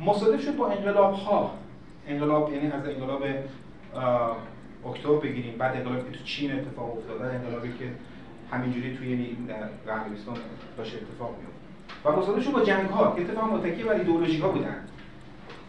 مصادف 0.00 0.42
شد 0.44 0.56
با 0.56 0.68
انقلاب 0.70 1.14
ها 1.14 1.54
انقلاب 2.08 2.52
یعنی 2.52 2.66
از 2.66 2.86
انقلاب 2.86 3.22
اکتبر 4.86 5.16
بگیریم 5.16 5.58
بعد 5.58 5.76
انقلابی 5.76 6.10
که 6.10 6.18
تو 6.18 6.24
چین 6.24 6.52
اتفاق 6.52 6.98
افتاد 6.98 7.22
انقلابی 7.22 7.68
که 7.68 7.84
همینجوری 8.50 8.96
توی 8.96 9.10
یعنی 9.10 9.36
قرن 9.86 10.02
داشت 10.76 10.94
اتفاق 10.94 11.34
میفته 11.38 11.56
و 12.04 12.20
مصادف 12.20 12.44
شد 12.44 12.52
با 12.52 12.64
جنگ 12.64 12.88
ها 12.88 13.14
که 13.16 13.22
اتفاق 13.22 13.52
متکی 13.52 13.82
بر 13.82 13.92
ایدئولوژی 13.92 14.40
ها 14.40 14.48
بودن. 14.48 14.76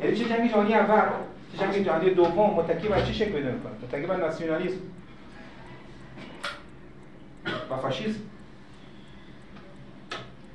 یعنی 0.03 0.15
چه 0.15 0.25
جنگ 0.25 0.49
جهانی 0.51 0.73
اول 0.73 1.09
چه 1.51 1.57
جنگ 1.57 1.85
جهانی 1.85 2.09
دوم 2.09 2.53
متکی 2.53 2.87
بر 2.87 3.05
چه 3.05 3.13
شکل 3.13 3.31
پیدا 3.31 3.51
می‌کنه؟ 3.51 3.73
متکی 3.87 4.05
بر 4.05 4.17
ناسیونالیسم. 4.17 4.79
و 7.71 7.77
فاشیسم. 7.77 8.19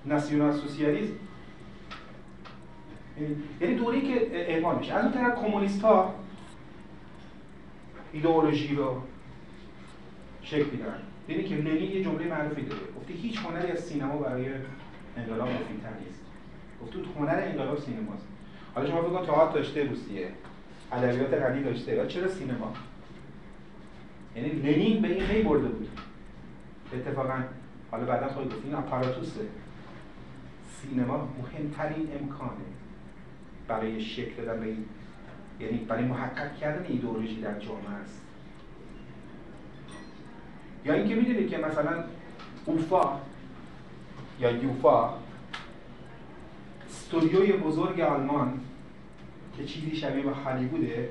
ناسیونال 0.07 0.53
سوسیالیسم. 0.53 1.15
یعنی 3.61 3.75
دوری 3.75 4.01
که 4.01 4.29
اعمال 4.33 4.79
میشه. 4.79 4.95
از 4.95 5.05
اون 5.05 5.13
طرف 5.13 5.39
کمونیست 5.39 5.83
ها 5.83 6.15
ایدئولوژی 8.13 8.75
رو 8.75 9.03
شکل 10.43 10.71
میدن. 10.71 10.99
دیدی 11.27 11.45
که 11.45 11.55
لنین 11.55 11.91
یه 11.91 12.05
جمله 12.05 12.27
معروفی 12.27 12.63
داره. 12.63 12.83
گفته 13.01 13.13
هیچ 13.13 13.39
هنری 13.39 13.73
از 13.73 13.81
سینما 13.81 14.17
برای 14.17 14.47
انقلاب 15.17 15.49
مفیدتر 15.49 15.99
نیست. 16.05 16.21
گفته 16.83 16.99
هنر 17.19 17.43
انقلاب 17.45 17.79
سینماست. 17.79 18.27
حالا 18.75 18.91
شما 18.91 19.03
کن 19.03 19.27
تئاتر 19.27 19.55
داشته 19.55 19.85
روسیه. 19.85 20.29
ادبیات 20.93 21.35
غنی 21.35 21.63
داشته. 21.63 22.07
چرا 22.07 22.29
سینما؟ 22.29 22.73
یعنی 24.37 24.49
لنین 24.49 25.03
به 25.03 25.09
این 25.09 25.27
پی 25.27 25.43
برده 25.43 25.69
بود. 25.69 25.89
اتفاقا 26.93 27.43
حالا 27.91 28.05
بعدا 28.05 28.29
خواهید 28.29 28.53
گفت 28.53 28.65
این 28.65 28.75
آپاراتوس 28.75 29.33
سینما 30.83 31.29
مهمترین 31.39 32.09
امکانه. 32.21 32.72
برای 33.69 34.01
شکل 34.01 34.45
دادن 34.45 34.61
به 34.61 34.67
یعنی 35.61 35.79
برای 35.79 36.05
محقق 36.05 36.57
کردن 36.57 36.87
ایدئولوژی 36.89 37.41
در 37.41 37.59
جامعه 37.59 37.91
است. 38.05 38.23
یا 40.85 40.95
اینکه 40.95 41.15
می‌دونید 41.15 41.51
که 41.51 41.59
مثلا 41.59 42.05
اوفا 42.67 43.21
یا 44.41 44.51
یوفا 44.51 45.15
استودیوی 46.89 47.53
بزرگ 47.53 48.01
آلمان 48.01 48.61
که 49.57 49.65
چیزی 49.65 49.97
شبیه 49.97 50.23
به 50.23 50.31
هالیووده 50.31 51.11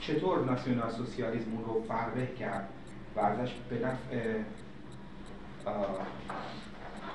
چطور 0.00 0.44
ناسیونال 0.44 0.90
سوسیالیسم 0.90 1.50
رو 1.66 1.84
فربه 1.88 2.26
کرد 2.26 2.68
و 3.16 3.20
ازش 3.20 3.52
به 3.70 3.76
نفع 3.76 4.38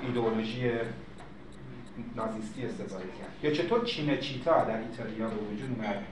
ایدئولوژی 0.02 0.72
نازیستی 2.16 2.66
استفاده 2.66 3.04
کرد. 3.04 3.44
یا 3.44 3.52
چطور 3.52 3.86
چینچیتا 3.86 4.64
در 4.64 4.78
ایتالیا 4.78 5.28
به 5.28 5.36
وجود 5.36 5.70
اومد 5.76 6.04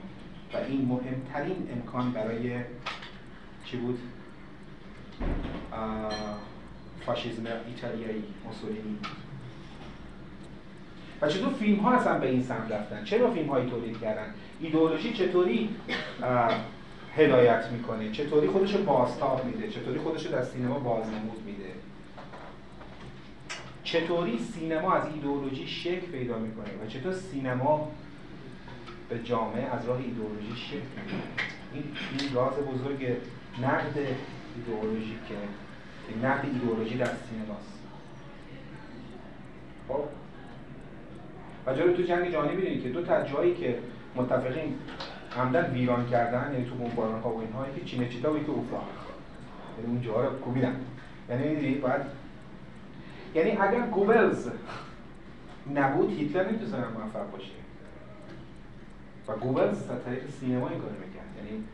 و 0.54 0.56
این 0.56 0.84
مهمترین 0.84 1.68
امکان 1.72 2.12
برای 2.12 2.60
چی 3.64 3.76
بود؟ 3.76 3.98
فاشیزم 7.06 7.46
ایتالیایی 7.68 8.24
موسولینی. 8.44 8.98
و 11.22 11.28
چطور 11.28 11.52
فیلم 11.52 11.78
ها 11.78 11.92
اصلا 11.92 12.18
به 12.18 12.30
این 12.30 12.42
سمت 12.42 12.72
رفتن؟ 12.72 13.04
چرا 13.04 13.30
فیلم 13.30 13.48
هایی 13.48 13.70
تولید 13.70 14.00
کردن؟ 14.00 14.34
ایدئولوژی 14.60 15.12
چطوری 15.12 15.70
هدایت 17.16 17.66
می‌کنه؟ 17.72 18.12
چطوری 18.12 18.48
خودش 18.48 18.74
رو 18.74 18.82
بازتاب 18.82 19.44
میده؟ 19.44 19.68
چطوری 19.68 19.98
خودش 19.98 20.26
در 20.26 20.42
سینما 20.42 20.78
بازنمود 20.78 21.42
میده؟ 21.46 21.70
چطوری 23.84 24.38
سینما 24.38 24.94
از 24.94 25.02
ایدئولوژی 25.14 25.66
شکل 25.66 26.06
پیدا 26.06 26.38
می‌کنه 26.38 26.84
و 26.84 26.86
چطور 26.88 27.12
سینما 27.12 27.90
به 29.08 29.18
جامعه 29.18 29.64
از 29.64 29.88
راه 29.88 29.98
ایدئولوژی 29.98 30.56
شکل 30.56 30.78
این 31.74 31.84
این 32.18 32.34
راز 32.34 32.54
بزرگ 32.54 33.16
نقد 33.62 33.98
ایدئولوژی 34.56 35.18
که 35.28 35.34
نقد 36.26 36.44
ایدئولوژی 36.44 36.98
در 36.98 37.04
سینماست. 37.06 37.78
خب؟ 39.88 40.04
و 41.66 41.74
جالب 41.74 41.96
تو 41.96 42.02
جنگ 42.02 42.30
جهانی 42.30 42.56
می‌دونید 42.56 42.82
که 42.82 42.88
دو 42.88 43.02
تا 43.02 43.22
جایی 43.22 43.54
که 43.54 43.78
متفقین 44.16 44.74
عمدن 45.36 45.72
ویران 45.72 46.10
کردن 46.10 46.52
یعنی 46.52 46.64
تو 46.64 46.74
بمباران 46.74 47.20
ها 47.20 47.30
و 47.30 47.40
اینها 47.40 47.66
یکی 47.68 47.86
چینه 47.86 48.08
چیتا 48.08 48.32
و 48.32 48.36
یکی 48.36 48.50
اوفا 48.50 48.82
یعنی 49.78 49.92
اون 49.92 50.02
جاها 50.02 50.24
رو 50.24 50.38
کوبیدن. 50.38 50.76
یعنی 51.30 51.74
باید 51.74 52.23
یعنی 53.34 53.50
اگر 53.50 53.80
گوبلز 53.80 54.48
نبود 55.74 56.10
هیتلر 56.10 56.50
نمی‌تونه 56.50 56.88
موفق 56.88 57.30
باشه. 57.30 57.52
و 59.28 59.36
گوبلز 59.36 59.90
از 59.90 60.04
طریق 60.04 60.30
سینما 60.30 60.68
این 60.68 60.78
کارو 60.78 60.94
یعنی 61.36 61.64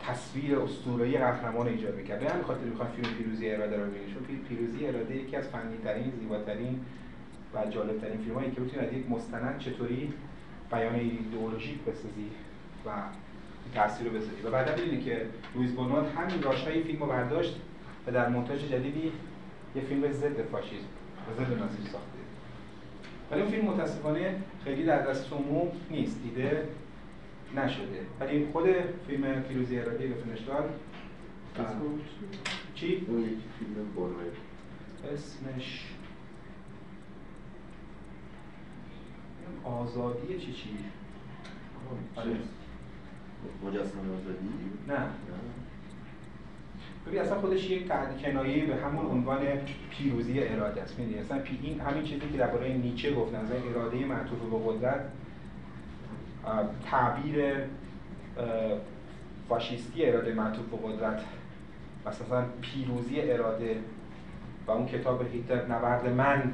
تصویر 0.00 0.58
اسطوره‌ای 0.58 1.18
قهرمان 1.18 1.68
ایجاد 1.68 1.96
می‌کرد. 1.96 2.20
به 2.20 2.30
همین 2.30 2.42
خاطر 2.42 2.64
می‌خوام 2.64 2.88
فیلم 2.88 3.14
پیروزی 3.14 3.50
اراده 3.50 3.76
رو 3.76 3.86
ببینید 3.86 4.14
چون 4.14 4.22
پیروزی 4.48 4.86
اراده 4.86 5.16
یکی 5.16 5.36
از 5.36 5.48
فنی 5.48 5.76
ترین 5.84 6.12
زیباترین 6.20 6.80
و 7.54 7.66
جالب 7.70 8.00
ترین 8.00 8.18
فیلم 8.18 8.34
هایی 8.34 8.50
که 8.50 8.60
بتونید 8.60 8.88
از 8.88 8.92
یک 8.92 9.10
مستند 9.10 9.58
چطوری 9.58 10.12
بیان 10.70 10.94
ایدئولوژیک 10.94 11.78
بسازی 11.78 12.30
و 12.86 12.90
تاثیر 13.74 14.06
رو 14.06 14.16
بسازی 14.16 14.42
و 14.44 14.50
بعدا 14.50 14.72
ببینید 14.72 15.04
که 15.04 15.26
لوئیس 15.54 15.70
بونوات 15.72 16.06
همین 16.16 16.42
راشهای 16.42 16.82
فیلم 16.82 17.00
رو 17.00 17.06
برداشت 17.06 17.60
و 18.06 18.10
در 18.10 18.28
مونتاژ 18.28 18.64
جدیدی 18.64 19.12
یه 19.74 19.82
فیلم 19.82 20.12
ضد 20.12 20.42
فاشیسم 20.42 20.86
و 21.30 21.34
ضد 21.34 21.58
نازی 21.58 21.82
ساخته 21.82 22.20
ولی 23.30 23.40
اون 23.40 23.50
فیلم 23.50 23.64
متاسفانه 23.64 24.34
خیلی 24.64 24.84
در 24.84 25.02
دست 25.02 25.32
عموم 25.32 25.68
نیست 25.90 26.22
دیده 26.22 26.68
نشده 27.56 28.06
ولی 28.20 28.46
خود 28.52 28.64
فیلم 29.06 29.42
پیروزی 29.42 29.78
ارادی 29.78 30.06
به 30.06 30.14
فنشتال 30.14 30.68
چی؟ 32.74 33.06
فیلم 33.58 33.76
اسمش 35.14 35.86
آزادی 39.64 40.38
چی 40.38 40.52
چی؟ 40.52 40.68
آره. 42.16 42.30
مجسم 43.64 43.98
آزادی؟ 43.98 44.48
نه 44.88 45.06
ببین 47.10 47.22
اصلا 47.22 47.40
خودش 47.40 47.70
یک 47.70 47.88
کنایه 48.22 48.66
به 48.66 48.76
همون 48.76 49.06
عنوان 49.06 49.38
پیروزی 49.90 50.40
اراده 50.40 50.82
است. 50.82 50.98
می‌دونی؟ 50.98 51.18
اصلا 51.18 51.38
پی 51.38 51.58
این 51.62 51.80
همین 51.80 52.02
چیزی 52.02 52.20
که 52.32 52.38
درباره 52.38 52.72
نیچه 52.72 53.14
گفتن 53.14 53.36
از 53.36 53.52
اراده 53.70 54.06
معطوف 54.06 54.38
به 54.38 54.56
قدرت 54.66 55.00
تعبیر 56.90 57.54
فاشیستی 59.48 60.06
اراده 60.06 60.34
معطوف 60.34 60.66
به 60.66 60.76
قدرت 60.88 61.20
مثلا 62.06 62.44
پیروزی 62.60 63.20
اراده 63.20 63.76
و 64.66 64.70
اون 64.70 64.86
کتاب 64.86 65.22
هیتلر 65.32 65.66
نبرد 65.66 66.08
من 66.08 66.52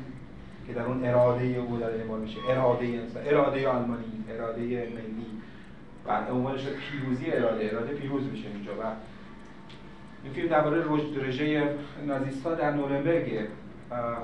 که 0.66 0.72
در 0.72 0.82
اون 0.82 1.04
اراده 1.04 1.44
او 1.44 1.76
داره 1.76 1.98
اعمال 1.98 2.20
میشه. 2.20 2.38
اراده 2.48 2.86
انسان 2.86 3.22
اراده 3.26 3.68
آلمانی 3.68 4.04
اراده 4.30 4.62
ملی. 4.62 5.26
و 6.06 6.32
عنوانش 6.32 6.66
پیروزی 6.66 7.30
اراده 7.30 7.70
اراده 7.72 7.94
پیروز 7.94 8.26
میشه 8.26 8.48
اینجا. 8.48 8.72
و 8.72 8.82
این 10.26 10.34
فیلم 10.34 10.48
درباره 10.48 10.84
رژه 11.16 11.74
نازیستا 12.06 12.54
در 12.54 12.70
نورنبرگ 12.70 13.48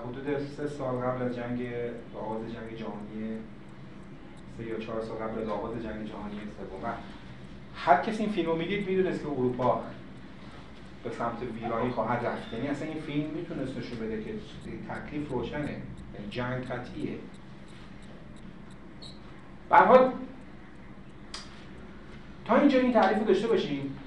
حدود 0.05 0.39
سه 0.39 0.67
سال 0.67 0.95
قبل 0.95 1.23
از 1.23 1.37
جنگ 1.37 1.61
آغاز 2.15 2.41
جنگ 2.43 2.79
جهانی 2.79 3.39
سه 4.59 4.65
یا 4.65 4.79
چهار 4.79 5.03
سال 5.03 5.17
قبل 5.17 5.43
از 5.43 5.49
آغاز 5.49 5.73
جنگ 5.73 6.09
جهانی 6.09 6.35
سوم. 6.59 6.95
هر 7.77 8.03
کسی 8.03 8.23
این 8.23 8.33
فیلم 8.33 8.49
رو 8.49 8.57
می‌دید 8.57 8.89
می‌دونست 8.89 9.23
که 9.23 9.29
اروپا 9.29 9.83
به 11.05 11.11
سمت 11.11 11.37
ویرانی 11.63 11.91
خواهد 11.91 12.27
رفت. 12.27 12.53
یعنی 12.53 12.69
اصلا 12.69 12.89
این 12.89 13.01
فیلم 13.01 13.31
می‌تونست 13.31 13.79
نشون 13.79 13.99
بده 13.99 14.25
که 14.25 14.31
تکلیف 14.89 15.29
روشنه 15.29 15.61
یعنی 15.61 16.31
جنگ 16.31 16.65
قطعیه. 16.65 17.19
حال 19.71 20.13
تا 22.45 22.57
اینجا 22.57 22.79
این 22.79 22.93
تعریف 22.93 23.19
رو 23.19 23.25
داشته 23.25 23.47
باشیم 23.47 23.99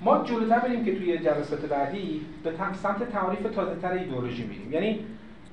ما 0.00 0.24
جلوتر 0.24 0.58
بریم 0.58 0.84
که 0.84 0.98
توی 0.98 1.18
جلسات 1.18 1.60
بعدی 1.60 2.26
به 2.44 2.52
سمت 2.82 3.10
تعریف 3.10 3.54
تازه 3.54 3.80
تر 3.80 3.92
ایدئولوژی 3.92 4.46
میریم. 4.46 4.72
یعنی 4.72 5.04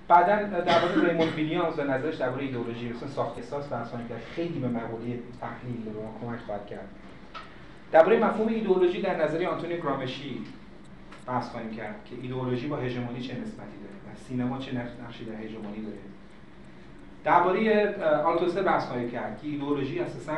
بعدا 0.08 0.60
درباره 0.60 1.10
ریموند 1.10 1.34
ویلیامز 1.34 1.80
و 1.80 1.84
نظرش 1.84 2.16
درباره 2.16 2.44
ایدئولوژی 2.44 2.90
مثلا 2.90 3.10
ساخت 3.10 3.38
احساس 3.38 3.72
بحث 3.72 3.92
کرد 3.92 4.22
خیلی 4.36 4.60
به 4.60 4.68
مقوله 4.68 5.20
تحلیل 5.42 5.82
به 5.86 6.02
ما 6.02 6.16
کمک 6.22 6.40
خواهد 6.46 6.66
کرد. 6.66 6.88
درباره 7.92 8.20
مفهوم 8.20 8.48
ایدئولوژی 8.48 9.02
در 9.02 9.24
نظریه 9.24 9.48
آنتونی 9.48 9.78
گرامشی 9.78 10.42
بحث 11.28 11.50
خواهیم 11.50 11.72
کرد 11.72 11.96
که 12.06 12.16
ایدئولوژی 12.22 12.68
با 12.68 12.78
هژمونی 12.78 13.22
چه 13.22 13.34
نسبتی 13.34 13.78
داره 13.84 14.14
و 14.14 14.18
سینما 14.28 14.58
چه 14.58 14.72
نقشی 14.76 15.26
در 15.26 15.34
هژمونی 15.34 15.82
داره. 15.82 15.98
درباره 17.24 17.96
آلتوسر 18.24 18.62
بحث 18.62 18.86
خواهیم 18.86 19.12
کرد 19.12 19.42
که 19.42 19.48
ایدئولوژی 19.48 20.00
اساسا 20.00 20.38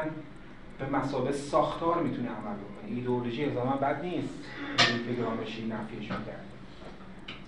به 0.79 0.89
مسابقه 0.97 1.31
ساختار 1.31 2.03
می‌تونه 2.03 2.27
عمل 2.29 2.55
بکنه. 2.55 2.95
ایدئولوژی 2.95 3.45
الزاما 3.45 3.75
بد 3.75 4.01
نیست. 4.03 4.33
که 4.77 5.13
گرامشی 5.21 5.67
نفیش 5.67 6.09
کرد 6.09 6.45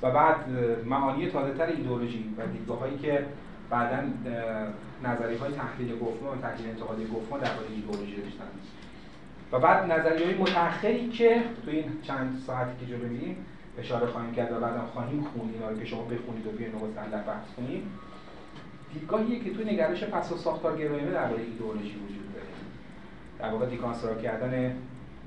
و 0.02 0.12
بعد 0.12 0.49
معانی 0.86 1.28
تازه 1.28 1.53
تر 1.53 1.66
ایدئولوژی 1.66 2.36
و 2.38 2.45
دیدگاه 2.45 2.80
هایی 2.80 2.98
که 2.98 3.26
بعدا 3.70 3.98
نظری 5.03 5.38
های 5.38 5.52
تحلیل 5.52 5.99
گفتمان 5.99 6.38
و 6.38 6.41
تحلیل 6.41 6.70
انتقادی 6.70 7.06
گفتمان 7.06 7.40
درباره 7.40 7.68
ایدئولوژی 7.76 8.22
داشتن. 8.22 8.45
و 9.52 9.60
بعد 9.60 9.91
نظریه 9.91 10.26
های 10.26 10.36
متأخری 10.36 11.10
که 11.10 11.44
تو 11.66 11.72
این 11.72 11.84
چند 12.03 12.44
ساعتی 12.48 12.72
که 12.80 12.91
جلو 12.91 13.08
میریم 13.08 13.45
اشاره 13.80 14.08
خواهیم 14.08 14.34
کرد 14.34 14.52
و 14.52 14.60
بعدا 14.60 14.82
خواهیم 14.94 15.24
خوند 15.24 15.53
اینا 15.53 15.70
رو 15.70 15.80
که 15.80 15.86
شما 15.86 16.02
بخونید 16.02 16.48
و 16.48 16.52
بیاین 16.52 16.76
مستند 16.76 17.26
بحث 17.26 17.45
کنید 17.58 17.84
دیدگاهیه 18.94 19.40
که 19.40 19.53
تو 19.53 19.64
نگرش 19.64 20.03
پس 20.03 20.32
و 20.32 20.38
ساختار 20.38 20.78
گرایانه 20.78 21.12
درباره 21.12 21.41
ایدئولوژی 21.41 21.95
وجود 21.95 22.20
در 23.42 23.50
واقع 23.50 23.66
دیکانسترا 23.66 24.16
کردن 24.16 24.76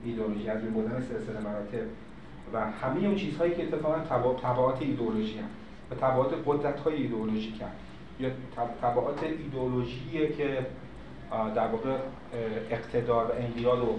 ایدئولوژی 0.05 0.49
از 0.49 0.63
بین 0.63 0.75
بردن 0.75 1.01
سلسله 1.01 1.41
مراتب. 1.41 1.87
و 2.53 2.71
همه 2.71 3.07
اون 3.07 3.17
چیزهایی 3.17 3.55
که 3.55 3.63
اتفاقا 3.63 3.99
تبعات 4.43 4.83
ایدئولوژی 4.83 5.39
هم 5.39 5.49
و 5.91 5.95
تبعات 5.95 6.35
قدرت 6.47 6.81
های 6.81 6.95
ایدئولوژیک 6.95 7.61
هم 7.63 7.69
یا 8.21 8.31
تبعات 8.83 9.23
ایدئولوژیه 9.23 10.33
که 10.33 10.67
در 11.31 11.67
واقع 11.67 11.97
اقتدار 12.71 13.25
و 13.25 13.35
انقیاد 13.39 13.79
رو 13.79 13.99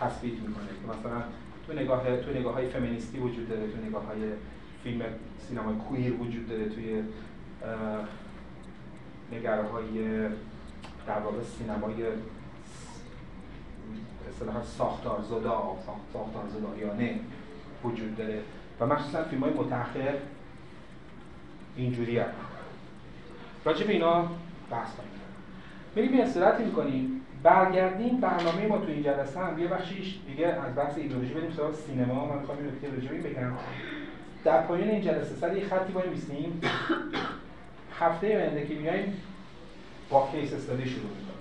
تثبیت 0.00 0.34
می‌کنه. 0.34 0.98
مثلا 0.98 1.22
تو 1.66 1.72
نگاه 1.72 2.16
تو 2.16 2.30
نگاه 2.30 2.54
های 2.54 2.66
فمینیستی 2.66 3.18
وجود 3.18 3.48
داره 3.48 3.60
تو 3.60 3.88
نگاه 3.88 4.04
های 4.04 4.18
فیلم 4.84 5.02
سینمای 5.38 5.74
کویر 5.74 6.12
وجود 6.12 6.48
داره 6.48 6.68
توی 6.68 7.02
نگره 9.32 9.62
های 9.62 10.28
در 11.06 11.18
واقع 11.24 11.42
سینمای 11.42 11.94
اصطلاحا 14.32 14.62
ساختار 14.62 15.22
زدا 15.22 15.62
ساختار 16.12 16.44
زدایانه 16.48 17.20
وجود 17.84 18.16
داره. 18.16 18.40
و 18.80 18.86
مخصوصا 18.86 19.22
فیلم 19.22 19.42
های 19.42 19.52
متأخر 19.52 20.14
اینجوری 21.76 22.18
هم. 22.18 22.26
راجع 23.64 23.86
به 23.86 23.92
اینا 23.92 24.28
بحث 24.70 24.90
کنیم. 24.96 25.10
بریم 25.96 26.14
یه 26.14 26.24
استراحتی 26.24 26.64
می‌کنیم. 26.64 27.20
برگردیم 27.42 28.20
برنامه 28.20 28.66
ما 28.66 28.78
تو 28.78 28.86
این 28.88 29.02
جلسه 29.02 29.40
هم. 29.40 29.58
یه 29.58 29.68
بخشیش 29.68 30.18
دیگه 30.26 30.46
از 30.46 30.74
بحث 30.76 30.98
ایدئولوژی 30.98 31.34
بریم 31.34 31.50
سراغ 31.50 31.74
سینما. 31.74 32.26
من 32.26 32.38
می‌خوام 32.38 32.58
این 32.58 32.66
نکته 32.66 32.90
راجع 32.90 33.30
بگم. 33.30 33.52
در 34.44 34.62
پایان 34.62 34.88
این 34.88 35.02
جلسه 35.02 35.34
سر 35.34 35.56
یه 35.56 35.64
خطی 35.64 35.92
باید 35.92 36.10
میستیم 36.10 36.60
هفته 38.00 38.26
آینده 38.26 38.66
که 38.66 38.74
میایم 38.74 39.16
با 40.10 40.28
کیس 40.32 40.52
استادی 40.52 40.88
شروع 40.88 41.02
می‌کنیم. 41.02 41.31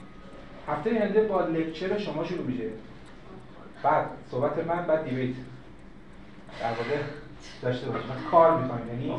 هفته 0.71 0.89
آینده 0.89 1.21
با 1.21 1.41
لکچر 1.41 1.97
شما 1.97 2.23
شروع 2.23 2.45
میشه. 2.45 2.63
بعد 3.83 4.05
صحبت 4.31 4.65
من 4.67 4.85
بعد 4.85 5.09
دیویت 5.09 5.35
در 6.59 6.69
واقع 6.69 7.01
داشته 7.61 7.89
باشه 7.89 8.05
کار 8.31 8.61
می‌کنیم 8.61 8.87
یعنی 8.87 9.13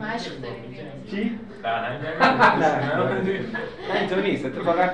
مشق 0.00 0.40
داریم. 0.40 0.76
چی؟ 1.10 1.38
فرهنگ 1.62 2.00
نه. 2.62 3.98
اینطور 4.00 4.20
نیست. 4.20 4.46
اتفاقا 4.46 4.88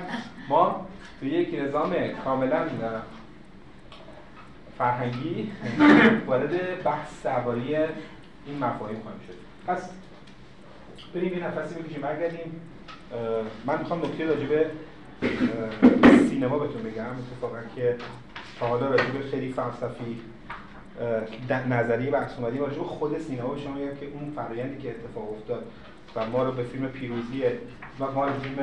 ما 0.48 0.86
تو 1.20 1.26
یک 1.26 1.60
نظام 1.62 1.94
کاملا 2.24 2.66
فرهنگی 4.78 5.52
وارد 6.26 6.82
بحث 6.84 7.22
درباره 7.24 7.60
این 8.46 8.58
مفاهیم 8.58 9.00
خواهیم 9.00 9.20
شد. 9.26 9.34
پس 9.66 9.90
بریم 11.14 11.32
یه 11.32 11.46
نفسی 11.46 11.74
بکشیم 11.74 12.00
برگردیم. 12.02 12.60
من 13.66 13.78
می‌خوام 13.78 14.04
نکته 14.04 14.24
راجع 14.26 14.46
به 14.46 14.70
سینما 16.30 16.58
بهتون 16.58 16.82
بگم 16.82 17.04
اتفاقا 17.04 17.58
که 17.76 17.96
تا 18.60 18.66
حالا 18.66 18.88
راجع 18.88 19.04
به 19.04 19.28
خیلی 19.30 19.52
فلسفی 19.52 20.20
نظریه 21.70 22.10
بحث 22.10 22.38
اومدیم 22.38 22.60
راجع 22.60 22.78
به 22.78 22.84
خود 22.84 23.18
سینما 23.18 23.56
شما 23.56 23.74
میگم 23.74 23.96
که 24.00 24.06
اون 24.06 24.32
فرآیندی 24.36 24.82
که 24.82 24.90
اتفاق 24.90 25.32
افتاد 25.32 25.64
و 26.16 26.26
ما 26.26 26.42
رو 26.42 26.52
به 26.52 26.62
فیلم 26.62 26.88
پیروزی 26.88 27.42
و 28.00 28.12
ما 28.12 28.26
رو 28.26 28.32
فیلم 28.40 28.56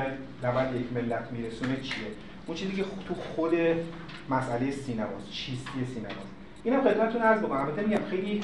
نبرد 0.44 0.76
یک 0.76 0.94
ملت 0.95 1.32
میرسونه 1.32 1.82
چیه؟ 1.82 2.07
اون 2.48 2.57
چیزی 2.57 2.76
که 2.76 2.84
تو 3.07 3.14
خود 3.14 3.53
مسئله 4.30 4.72
سینماست 4.72 5.32
چیستی 5.32 5.86
سینماست. 5.94 6.36
اینم 6.64 6.82
خدمتتون 6.82 7.22
عرض 7.22 7.40
بکنم. 7.40 7.61
البته 7.61 7.82
میگم 7.82 8.02
خیلی 8.10 8.41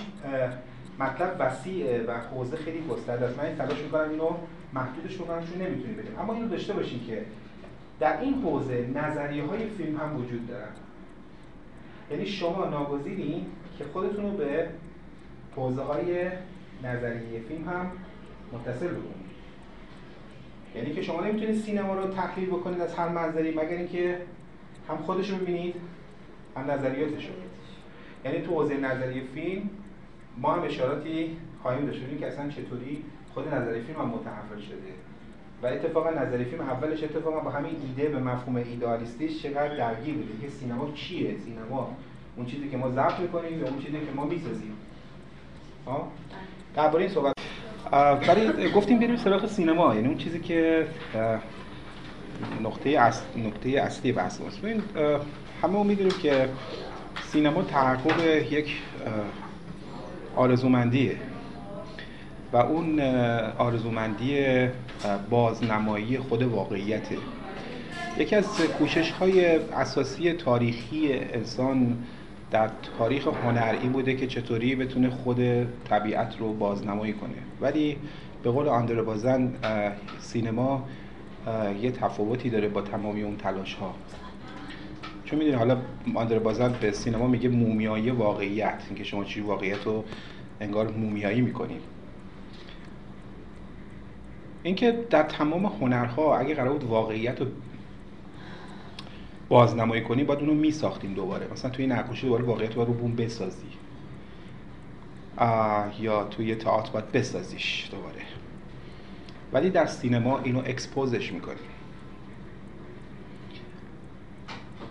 مطلب 0.99 1.35
وسیعه 1.39 2.03
و 2.03 2.11
حوزه 2.11 2.57
خیلی 2.57 2.83
گسترده 2.89 3.25
است. 3.25 3.37
من 3.37 3.45
این 3.45 3.55
تلاش 3.55 3.77
می‌کنم 3.79 4.09
اینو 4.09 4.29
محدودش 4.73 5.15
بکنم 5.17 5.43
چون 5.45 5.61
نمی‌تونیم 5.61 5.97
بدیم 5.97 6.19
اما 6.19 6.33
اینو 6.33 6.47
داشته 6.47 6.73
باشین 6.73 7.07
که 7.07 7.25
در 8.01 8.21
این 8.21 8.33
حوزه 8.33 8.87
نظریه 8.95 9.43
های 9.43 9.67
فیلم 9.67 9.97
هم 9.97 10.17
وجود 10.17 10.47
دارن. 10.47 10.71
یعنی 12.11 12.25
شما 12.25 12.65
ناگزیرین 12.65 13.45
که 13.77 13.83
خودتون 13.93 14.23
رو 14.25 14.31
به 14.31 14.69
حوزه 15.55 15.81
های 15.81 16.29
نظریه 16.83 17.39
فیلم 17.47 17.69
هم 17.69 17.91
متصل 18.53 18.87
بکنید. 18.87 19.31
یعنی 20.75 20.93
که 20.93 21.01
شما 21.01 21.21
نمی‌تونید 21.21 21.55
سینما 21.55 21.95
رو 21.95 22.07
تحلیل 22.07 22.49
بکنید 22.49 22.81
از 22.81 22.93
هر 22.93 23.09
منظری 23.09 23.51
مگر 23.51 23.77
اینکه 23.77 24.21
هم 24.89 24.97
خودش 24.97 25.29
رو 25.29 25.37
ببینید 25.37 25.75
هم 26.57 26.71
نظریاتش 26.71 27.25
رو. 27.25 27.33
یعنی 28.25 28.41
تو 28.41 28.51
حوزه 28.51 28.77
نظریه 28.77 29.23
فیلم 29.33 29.69
ما 30.37 30.53
هم 30.53 30.63
اشاراتی 30.63 31.37
خواهیم 31.61 31.85
داشت. 31.85 32.01
که 32.19 32.27
اصلا 32.27 32.49
چطوری 32.49 33.03
خود 33.33 33.53
نظریه 33.53 33.83
فیلم 33.83 33.99
هم 33.99 34.07
متحول 34.07 34.59
شده. 34.59 35.10
و 35.63 35.65
اتفاقا 35.67 36.09
نظریه 36.09 36.45
فیلم 36.45 36.61
اولش 36.61 37.03
اتفاقا 37.03 37.39
با 37.39 37.49
همین 37.49 37.75
ایده 37.87 38.09
به 38.09 38.19
مفهوم 38.19 38.55
ایدئالیستیش 38.55 39.43
چقدر 39.43 39.77
درگیر 39.77 40.15
بوده. 40.15 40.41
که 40.41 40.49
سینما 40.49 40.91
چیه 40.95 41.35
سینما. 41.45 41.97
اون 42.37 42.45
چیزی 42.45 42.69
که 42.69 42.77
ما 42.77 42.91
ضبط 42.91 43.19
می‌کنیم 43.19 43.59
یا 43.59 43.67
اون 43.67 43.79
چیزی 43.79 43.91
که 43.91 44.11
ما 44.15 44.25
می‌سازیم. 44.25 44.73
ها؟ 45.85 46.07
درباره 46.75 47.03
این 47.03 47.13
صحبت. 47.13 47.33
ولی 48.27 48.71
گفتیم 48.71 48.99
بریم 48.99 49.15
سراغ 49.15 49.45
سینما. 49.45 49.95
یعنی 49.95 50.07
اون 50.07 50.17
چیزی 50.17 50.39
که 50.39 50.87
نقطه 52.63 52.89
اصل 52.89 53.23
نقطه 53.37 53.69
اصلی 53.69 54.11
بحث 54.11 54.41
ماست. 54.41 54.61
ببین 54.61 54.83
همه 55.61 55.83
می‌دونیم 55.83 56.13
که 56.21 56.49
سینما 57.23 57.61
تحقق 57.63 58.25
یک 58.51 58.81
آرزومندیه. 60.35 61.15
و 62.53 62.57
اون 62.57 62.99
آرزومندی 63.57 64.45
بازنمایی 65.29 66.17
خود 66.17 66.43
واقعیته. 66.43 67.17
یکی 68.17 68.35
از 68.35 68.45
کوشش 68.79 69.11
های 69.11 69.55
اساسی 69.55 70.33
تاریخی 70.33 71.13
انسان 71.13 71.97
در 72.51 72.69
تاریخ 72.97 73.27
هنر 73.27 73.75
این 73.81 73.91
بوده 73.91 74.15
که 74.15 74.27
چطوری 74.27 74.75
بتونه 74.75 75.09
خود 75.09 75.39
طبیعت 75.89 76.35
رو 76.39 76.53
بازنمایی 76.53 77.13
کنه. 77.13 77.35
ولی 77.61 77.97
به 78.43 78.51
قول 78.51 78.67
آندر 78.67 79.01
بازن 79.01 79.53
سینما 80.19 80.87
یه 81.81 81.91
تفاوتی 81.91 82.49
داره 82.49 82.67
با 82.67 82.81
تمامی 82.81 83.23
اون 83.23 83.37
تلاش 83.37 83.73
ها 83.73 83.95
چون 85.25 85.39
می‌دونی 85.39 85.57
حالا 85.57 85.77
آندر 86.15 86.39
بازن 86.39 86.73
به 86.81 86.91
سینما 86.91 87.27
میگه 87.27 87.49
مومیایی 87.49 88.09
واقعیت. 88.09 88.81
اینکه 88.87 89.03
شما 89.03 89.23
چی 89.23 89.41
واقعیت 89.41 89.83
رو 89.83 90.03
انگار 90.61 90.91
مومیایی 90.91 91.41
می‌کنید 91.41 91.81
اینکه 94.63 95.05
در 95.09 95.23
تمام 95.23 95.65
هنرها 95.65 96.37
اگه 96.37 96.55
قرار 96.55 96.73
بود 96.73 96.83
واقعیت 96.83 97.41
رو 97.41 97.47
بازنمایی 99.49 100.01
کنی 100.01 100.23
باید 100.23 100.39
اونو 100.39 100.53
میساختیم 100.53 101.13
دوباره. 101.13 101.47
مثلا 101.51 101.71
توی 101.71 101.87
نقاشی 101.87 102.25
دوباره 102.25 102.43
واقعیت 102.43 102.75
رو 102.75 102.85
بوم 102.85 103.15
بسازی. 103.15 103.67
یا 105.99 106.23
توی 106.23 106.55
تئاتر 106.55 106.91
باید 106.91 107.11
بسازیش 107.11 107.89
دوباره. 107.91 108.21
ولی 109.53 109.69
در 109.69 109.85
سینما 109.85 110.39
اینو 110.39 110.59
اکسپوزش 110.59 111.31
می‌کنیم. 111.31 111.57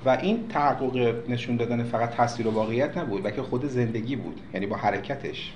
و 0.04 0.08
این 0.08 0.48
تحقق 0.48 1.14
نشون 1.28 1.56
دادن 1.56 1.84
فقط 1.84 2.10
تصویر 2.10 2.48
و 2.48 2.50
واقعیت 2.50 2.98
نبود 2.98 3.22
بلکه 3.22 3.42
خود 3.42 3.64
زندگی 3.64 4.16
بود. 4.16 4.40
یعنی 4.54 4.66
با 4.66 4.76
حرکتش. 4.76 5.52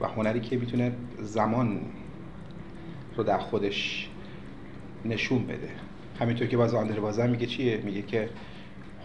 و 0.00 0.06
هنری 0.06 0.40
که 0.40 0.56
می‌تونه 0.56 0.92
زمان 1.18 1.80
رو 3.18 3.24
در 3.24 3.38
خودش 3.38 4.08
نشون 5.04 5.46
بده. 5.46 5.70
همینطور 6.20 6.46
که 6.48 6.56
باز 6.56 6.74
آندر 6.74 7.00
بازم 7.00 7.30
میگه 7.30 7.46
چیه؟ 7.46 7.76
میگه 7.76 8.02
که 8.02 8.28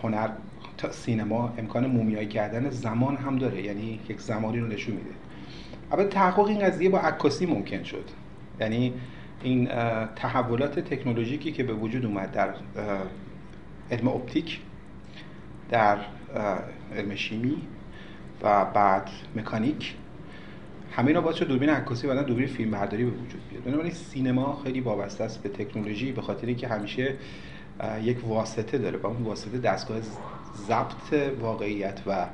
هنر 0.03 0.30
تا 0.77 0.91
سینما 0.91 1.53
امکان 1.57 1.88
مومیایی 1.88 2.27
کردن 2.27 2.69
زمان 2.69 3.15
هم 3.15 3.38
داره 3.38 3.61
یعنی 3.61 3.99
یک 4.10 4.19
زمانی 4.19 4.60
رو 4.60 4.68
نشون 4.68 4.95
میده. 4.95 5.10
البته 5.91 6.10
تحقق 6.10 6.48
این 6.48 6.60
قضیه 6.60 6.90
با 6.90 6.99
عکاسی 6.99 7.45
ممکن 7.45 7.84
شد. 7.84 8.06
یعنی 8.60 8.94
این 9.44 9.69
تحولات 10.15 10.80
تکنولوژیکی 10.80 11.52
که 11.52 11.64
به 11.64 11.73
وجود 11.73 12.06
اومد 12.06 12.31
در 12.31 12.53
علم 13.91 14.07
اپتیک 14.07 14.60
در 15.69 15.98
علم 16.95 17.15
شیمی 17.15 17.57
و 18.44 18.65
بعد 18.65 19.10
مکانیک 19.35 19.94
همه 20.95 21.07
اینا 21.07 21.22
باعث 21.22 21.36
شد 21.36 21.48
دوربین 21.48 21.70
عکاسی 21.70 22.07
بعدا 22.07 22.24
دوربین 22.24 22.48
فیلم 22.48 22.72
برداری 22.72 23.03
به 23.03 23.11
وجود 23.11 23.41
بیاد. 23.49 23.64
بنابراین 23.64 23.94
سینما 23.94 24.61
خیلی 24.64 24.80
وابسته 24.80 25.24
است 25.24 25.44
به 25.44 25.49
تکنولوژی 25.49 26.11
به 26.11 26.22
خاطر 26.22 26.48
اینکه 26.48 26.68
همیشه 26.68 27.14
یک 28.03 28.28
واسطه 28.28 28.78
داره. 28.78 28.98
و 28.98 29.07
اون 29.07 29.24
واسطه 29.24 29.57
دستگاه 29.57 29.98
ضبط 30.68 31.34
واقعیت 31.41 32.02
و 32.07 32.26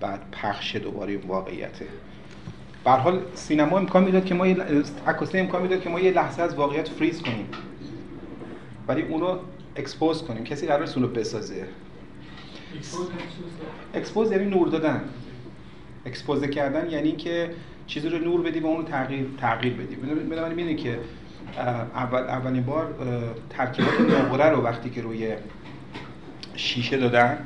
بعد 0.00 0.20
پخش 0.32 0.76
دوباره 0.76 1.12
اون 1.12 1.26
واقعیته. 1.26 1.86
به 2.84 2.90
حال 2.90 3.22
سینما 3.34 3.78
امکان 3.78 4.04
می‌داد 4.04 4.24
که 4.24 4.34
ما 4.34 4.44
عکاسی 5.06 5.38
امکان 5.38 5.62
می‌داد 5.62 5.80
که 5.80 5.88
ما 5.88 6.00
یه 6.00 6.12
لحظه 6.12 6.42
از 6.42 6.54
واقعیت 6.54 6.88
فریز 6.88 7.22
کنیم. 7.22 7.46
ولی 8.88 9.02
اون 9.02 9.20
رو 9.20 9.38
expose 9.76 10.22
کنیم. 10.22 10.44
کسی 10.44 10.66
قرار 10.66 10.88
اون 10.96 11.02
رو 11.02 11.08
بسازه. 11.08 11.66
expose 13.94 14.32
یعنی 14.32 14.44
نور 14.44 14.68
دادن. 14.68 15.04
expose 16.06 16.48
کردن 16.48 16.90
یعنی 16.90 17.12
که 17.12 17.50
چیزی 17.88 18.08
رو 18.08 18.18
نور 18.18 18.42
بدی 18.42 18.60
و 18.60 18.66
اون 18.66 18.84
تغییر 18.84 19.26
تغییر 19.40 19.74
بدی. 19.74 19.96
بنابراین 19.96 20.48
می‌بینید 20.48 20.78
که 20.78 20.98
اول 21.94 22.18
اولین 22.18 22.62
بار 22.62 22.94
ترکیبات 23.50 24.00
نقره 24.00 24.50
رو 24.50 24.62
وقتی 24.62 24.90
که 24.90 25.02
روی 25.02 25.32
شیشه 26.54 26.96
دادن 26.96 27.38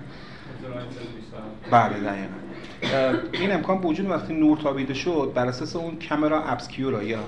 بله 1.71 1.95
دقیقا. 1.99 3.19
این 3.33 3.53
امکان 3.53 3.79
وجود 3.79 4.11
وقتی 4.11 4.35
نور 4.35 4.59
تابیده 4.59 4.95
شد 4.95 5.33
بر 5.35 5.47
اساس 5.47 5.77
اون 5.77 5.99
camera 6.09 6.43
obscura 6.43 7.03
یا 7.03 7.19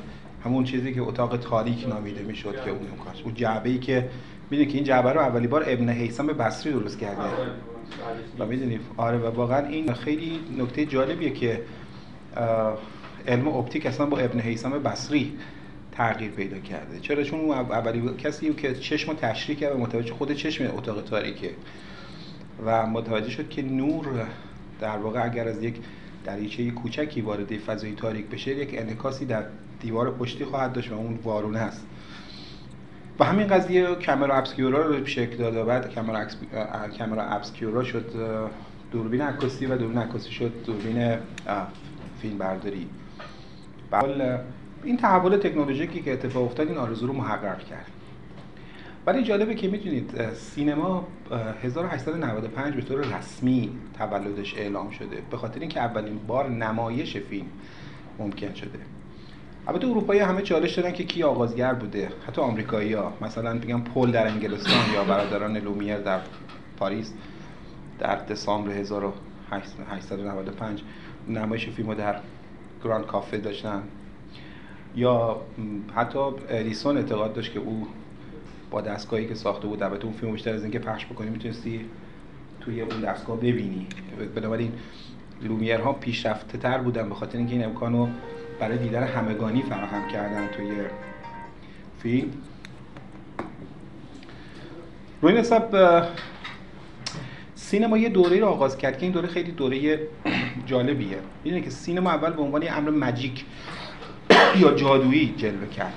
همون 0.44 0.64
چیزی 0.64 0.94
که 0.94 1.02
اتاق 1.02 1.36
تاریک 1.36 1.88
نامیده 1.88 2.22
می‌شد 2.22 2.64
که 2.64 2.70
اون 2.70 2.88
امکان 2.90 3.14
اون 3.24 3.34
جعبه 3.34 3.70
ای 3.70 3.78
که 3.78 4.08
می‌دونی 4.50 4.70
که 4.70 4.74
این 4.74 4.84
جعبه 4.84 5.12
رو 5.12 5.20
اولی 5.20 5.46
بار 5.46 5.64
ابن 5.66 5.88
حیثم 5.88 6.26
بصری 6.26 6.72
درست 6.72 6.98
کرده. 6.98 7.22
و 8.38 8.46
می‌دونی؟ 8.46 8.80
آره 8.96 9.18
و 9.18 9.26
واقعا 9.26 9.66
این 9.66 9.92
خیلی 9.92 10.40
نکته 10.58 10.86
جالبیه 10.86 11.30
که 11.30 11.60
علم 13.28 13.48
اپتیک 13.48 13.86
اصلا 13.86 14.06
با 14.06 14.18
ابن 14.18 14.40
حیثم 14.40 14.70
بصری 14.70 15.32
تغییر 15.92 16.30
پیدا 16.30 16.58
کرده. 16.58 17.00
چرا؟ 17.00 17.22
چون 17.22 17.40
اون 17.40 17.50
اولی 17.50 18.14
کسی 18.18 18.54
که 18.54 18.74
چشم 18.74 19.10
رو 19.10 19.16
تشریح 19.16 19.58
کرد 19.58 19.76
و 19.76 19.78
متوجه 19.78 20.14
خود 20.14 20.32
چشم 20.32 20.76
اتاق 20.76 21.04
تاریکه. 21.04 21.50
و 22.66 22.86
متوجه 22.86 23.30
شد 23.30 23.48
که 23.48 23.62
نور 23.62 24.06
در 24.80 24.96
واقع 24.96 25.24
اگر 25.24 25.48
از 25.48 25.62
یک 25.62 25.74
دریچه 26.24 26.70
کوچکی 26.70 27.20
وارد 27.20 27.56
فضای 27.56 27.92
تاریک 27.92 28.26
بشه 28.26 28.50
یک 28.50 28.74
انعکاسی 28.78 29.24
در 29.24 29.44
دیوار 29.80 30.10
پشتی 30.10 30.44
خواهد 30.44 30.72
داشت 30.72 30.92
و 30.92 30.94
اون 30.94 31.18
وارونه 31.24 31.58
است. 31.58 31.86
و 33.18 33.24
همین 33.24 33.46
قضیه 33.46 33.86
کامرا 34.06 34.36
ابسکیورا 34.36 34.82
رو 34.86 35.06
شکل 35.06 35.36
داد 35.36 35.56
و 35.56 35.64
بعد 35.64 35.94
کامرا 36.98 37.22
ابسکیورا 37.22 37.84
شد 37.84 38.12
دوربین 38.92 39.20
عکاسی 39.20 39.66
و 39.66 39.76
دوربین 39.76 39.98
عکاسی 39.98 40.30
شد 40.30 40.52
دوربین 40.66 41.16
فیلم 42.22 42.38
برداری 42.38 42.88
این 44.84 44.96
تحول 44.96 45.36
تکنولوژیکی 45.36 46.02
که 46.02 46.12
اتفاق 46.12 46.44
افتاد 46.44 46.68
این 46.68 46.78
آرزو 46.78 47.06
رو 47.06 47.12
محقق 47.12 47.58
کرد. 47.58 47.86
ولی 49.06 49.22
جالبه 49.22 49.54
که 49.54 49.68
می‌دونید 49.68 50.34
سینما 50.34 51.06
1895 51.62 52.74
به 52.74 52.82
طور 52.82 53.00
رسمی 53.00 53.70
تولدش 53.98 54.58
اعلام 54.58 54.90
شده. 54.90 55.22
به 55.30 55.36
خاطر 55.36 55.60
اینکه 55.60 55.80
اولین 55.80 56.18
بار 56.26 56.48
نمایش 56.48 57.16
فیلم 57.16 57.46
ممکن 58.18 58.54
شده. 58.54 58.78
البته 59.68 59.86
اروپایی 59.86 60.20
همه 60.20 60.42
چالش 60.42 60.78
دارن 60.78 60.92
که 60.92 61.04
کی 61.04 61.22
آغازگر 61.22 61.74
بوده. 61.74 62.08
حتی 62.28 62.40
آمریکایی 62.40 62.92
ها. 62.92 63.12
مثلا 63.20 63.58
بگم 63.58 63.80
پل 63.80 64.10
در 64.10 64.26
انگلستان 64.26 64.94
یا 64.94 65.04
برادران 65.04 65.56
لومیر 65.56 65.98
در 65.98 66.20
پاریس. 66.76 67.12
در 67.98 68.16
دسامبر 68.16 68.70
1895 68.70 70.82
نمایش 71.28 71.68
فیلم 71.68 71.94
در 71.94 72.16
گراند 72.84 73.06
کافه 73.06 73.38
داشتن. 73.38 73.82
یا 74.96 75.40
حتی 75.94 76.18
ادیسون 76.48 76.96
اعتقاد 76.96 77.34
داشت 77.34 77.52
که 77.52 77.58
او 77.58 77.86
با 78.70 78.80
دستگاهی 78.80 79.26
که 79.26 79.34
ساخته 79.34 79.66
بود 79.66 79.82
البته 79.82 80.04
اون 80.04 80.14
فیلم 80.14 80.32
بیشتر 80.32 80.54
از 80.54 80.62
اینکه 80.62 80.78
پخش 80.78 81.06
بکنی 81.06 81.30
می‌تونستی 81.30 81.80
توی 82.60 82.80
اون 82.80 83.00
دستگاه 83.00 83.36
ببینی. 83.36 83.86
بنابراین 84.34 84.72
لومیرها 85.42 85.92
پیشرفته 85.92 86.58
تر 86.58 86.78
بودن 86.78 87.08
به 87.08 87.14
خاطر 87.14 87.38
اینکه 87.38 87.52
این 87.52 87.64
امکانو 87.64 88.08
برای 88.60 88.78
دیدن 88.78 89.02
همگانی 89.02 89.62
فراهم 89.62 90.08
کردن 90.08 90.46
توی 90.46 90.72
فیلم. 91.98 92.30
روی 95.22 95.34
نسب 95.34 96.06
سینما 97.64 97.98
یه 97.98 98.08
دوره 98.08 98.40
رو 98.40 98.46
آغاز 98.46 98.78
کرد 98.78 98.98
که 98.98 99.02
این 99.02 99.12
دوره 99.12 99.28
خیلی 99.28 99.52
دوره 99.52 100.00
جالبیه. 100.66 101.18
می‌دونی 101.44 101.62
که 101.62 101.70
سینما 101.70 102.10
اول 102.10 102.30
به 102.30 102.42
عنوان 102.42 102.62
یه 102.62 102.72
امر 102.72 102.90
مجیک 102.90 103.44
یا 104.60 104.72
جادویی 104.72 105.34
جلوه 105.36 105.68
کرد. 105.68 105.92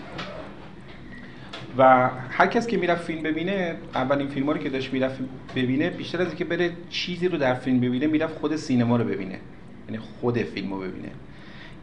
و 1.78 2.10
هر 2.30 2.48
کس 2.48 2.68
که 2.68 2.78
می‌رفت 2.78 3.04
فیلم 3.04 3.24
ببینه 3.24 3.76
اولین 3.96 4.28
فیلم 4.28 4.50
رو 4.50 4.58
که 4.58 4.70
داشت 4.70 4.94
می‌رفت 4.94 5.20
ببینه 5.56 5.90
بیشتر 5.90 6.22
از 6.22 6.28
اینکه 6.28 6.46
بره 6.46 6.72
چیزی 6.90 7.28
رو 7.28 7.38
در 7.38 7.54
فیلم 7.54 7.80
ببینه 7.80 8.08
می‌رفت 8.08 8.40
خود 8.40 8.56
سینما 8.56 8.98
رو 8.98 9.04
ببینه. 9.04 9.40
یعنی 9.88 9.98
خود 9.98 10.38
فیلم 10.38 10.74
رو 10.74 10.80
ببینه. 10.80 11.10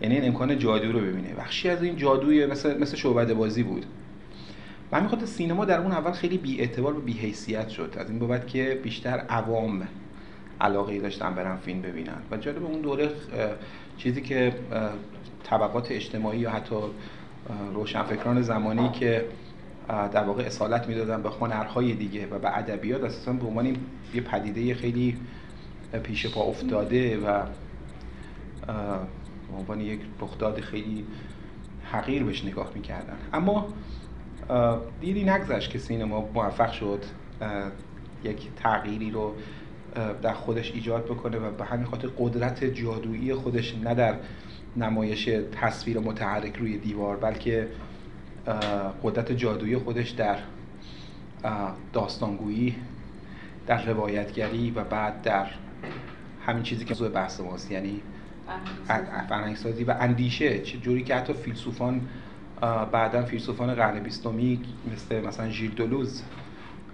یعنی 0.03 0.15
این 0.15 0.25
امکان 0.27 0.59
جادو 0.59 0.93
رو 0.93 1.01
ببینه. 1.01 1.35
بخشی 1.39 1.69
از 1.69 1.83
این 1.83 1.97
جادوی 1.97 2.47
مثل 2.47 2.79
مثل 2.79 2.97
شعبده 2.97 3.35
بازی 3.35 3.63
بود. 3.63 3.87
و 4.95 4.97
همین 4.97 5.09
خاطر 5.09 5.27
سینما 5.27 5.65
در 5.65 5.81
اون 5.81 5.93
اول 5.93 6.13
خیلی 6.13 6.39
بی 6.39 6.61
اعتبار 6.61 6.99
و 6.99 7.01
بی 7.01 7.13
حیثیت 7.13 7.69
شد. 7.69 7.95
از 7.99 8.11
این 8.11 8.19
بابت 8.19 8.47
که 8.47 8.81
بیشتر 8.83 9.19
عوام 9.19 9.89
علاقه 10.61 11.01
داشتن 11.01 11.35
برن 11.35 11.57
فیلم 11.57 11.83
ببینن. 11.83 12.17
و 12.31 12.37
جالب 12.37 12.65
اون 12.65 12.81
دوره 12.81 13.11
چیزی 13.99 14.21
که 14.21 14.55
طبقات 15.45 15.91
اجتماعی 15.91 16.39
یا 16.39 16.51
حتی 16.51 16.75
روشنفکران 17.75 18.43
زمانی 18.43 18.89
که 18.89 19.25
در 19.89 20.25
واقع 20.25 20.43
اصالت 20.43 20.89
می‌دادن 20.89 21.23
به 21.23 21.31
هنرهای 21.31 21.93
دیگه 21.93 22.27
و 22.27 22.39
به 22.39 22.59
ادبیات 22.59 23.05
اساسا 23.05 23.33
به 23.33 23.47
عنوان 23.47 23.77
یه 24.15 24.21
پدیده 24.21 24.75
خیلی 24.75 25.17
پیش 26.03 26.27
پا 26.27 26.41
افتاده 26.41 27.19
و 27.19 27.43
به 28.67 29.57
عنوان 29.59 29.81
یک 29.81 30.01
رخداد 30.21 30.61
خیلی 30.61 31.05
حقیر 31.93 32.25
بهش 32.25 32.45
نگاه 32.45 32.71
می‌کردن. 32.75 33.17
اما 33.33 33.67
دیدی 35.01 35.25
نگذشت 35.25 35.71
که 35.71 35.79
سینما 35.79 36.29
موفق 36.35 36.73
شد؟ 36.73 37.05
یک 38.25 38.49
تغییری 38.57 39.11
رو 39.11 39.35
در 40.23 40.33
خودش 40.33 40.73
ایجاد 40.73 41.05
بکنه 41.05 41.39
و 41.39 41.51
به 41.51 41.65
همین 41.65 41.87
خاطر 41.87 42.09
قدرت 42.19 42.65
جادویی 42.65 43.35
خودش 43.35 43.75
نه 43.75 43.95
در 43.95 44.15
نمایش 44.77 45.31
تصویر 45.53 45.99
متحرک 45.99 46.57
روی 46.57 46.79
دیوار 46.79 47.17
بلکه 47.17 47.69
قدرت 49.03 49.33
جادویی 49.33 49.77
خودش 49.77 50.11
در 50.11 50.39
داستانگویی 51.93 52.77
در 53.67 53.85
روایتگری 53.85 54.71
و 54.71 54.85
بعد 54.85 55.23
در 55.23 55.47
همین 56.47 56.63
چیزی 56.63 56.85
که 56.85 56.95
موضوع 56.95 57.09
بحث 57.09 57.41
ماست 57.41 57.71
یعنی 57.71 58.01
فرهنگسازی. 59.29 59.85
و 59.85 59.95
اندیشه. 60.01 60.59
جوری 60.59 61.03
که 61.03 61.15
حتی 61.15 61.33
فیلسوفان 61.33 62.01
بعدا 62.93 63.23
فیلسوفان 63.23 63.75
قرن 63.75 64.01
بیستمی 64.01 64.61
مثل 64.93 65.21
مثلا 65.21 65.51
ژیل 65.51 65.71
دولوز 65.71 66.23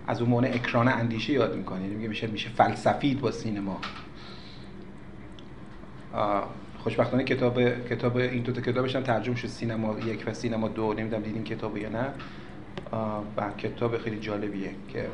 از 0.07 0.21
اون 0.21 0.31
معنی 0.31 0.47
اکران 0.47 0.89
اندیشه 0.89 1.33
یاد 1.33 1.57
می‌کنه 1.57 1.83
یعنی 1.83 2.09
میشه 2.09 2.27
میشه 2.27 2.49
فلسفید 2.49 3.21
با 3.21 3.31
سینما. 3.31 3.81
خوشبختانه 6.79 7.25
کتاب 7.25 7.89
کتاب 7.89 8.17
این 8.17 8.43
دو 8.43 8.53
تا 8.53 8.61
کتابش 8.61 8.97
هم 8.97 9.03
ترجمه 9.03 9.37
شد. 9.37 9.49
سینما 9.49 9.99
یک 9.99 10.25
و 10.27 10.35
سینما 10.35 10.69
دو. 10.69 10.95
نمی‌دونم 10.95 11.23
دیدین 11.23 11.45
کتاب 11.45 11.77
یا 11.77 11.89
نه. 11.89 12.07
و 13.37 13.51
کتاب 13.59 13.99
خیلی 13.99 14.19
جالبیه 14.19 14.71
که 14.89 15.07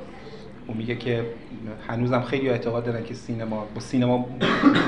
اون 0.66 0.76
میگه 0.76 0.96
که 0.96 1.26
هنوزم 1.88 2.22
خیلی 2.22 2.48
اعتقاد 2.48 2.84
دارن 2.84 3.04
که 3.04 3.14
سینما 3.14 3.66
با 3.74 3.80
سینما 3.80 4.28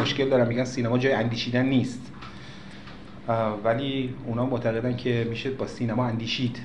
مشکل 0.02 0.28
دارن. 0.28 0.48
میگن 0.48 0.64
سینما 0.64 0.98
جای 0.98 1.12
اندیشیدن 1.12 1.66
نیست. 1.66 2.12
ولی 3.64 4.14
اونا 4.26 4.46
معتقدن 4.46 4.96
که 4.96 5.26
میشه 5.30 5.50
با 5.50 5.66
سینما 5.66 6.06
اندیشید. 6.06 6.58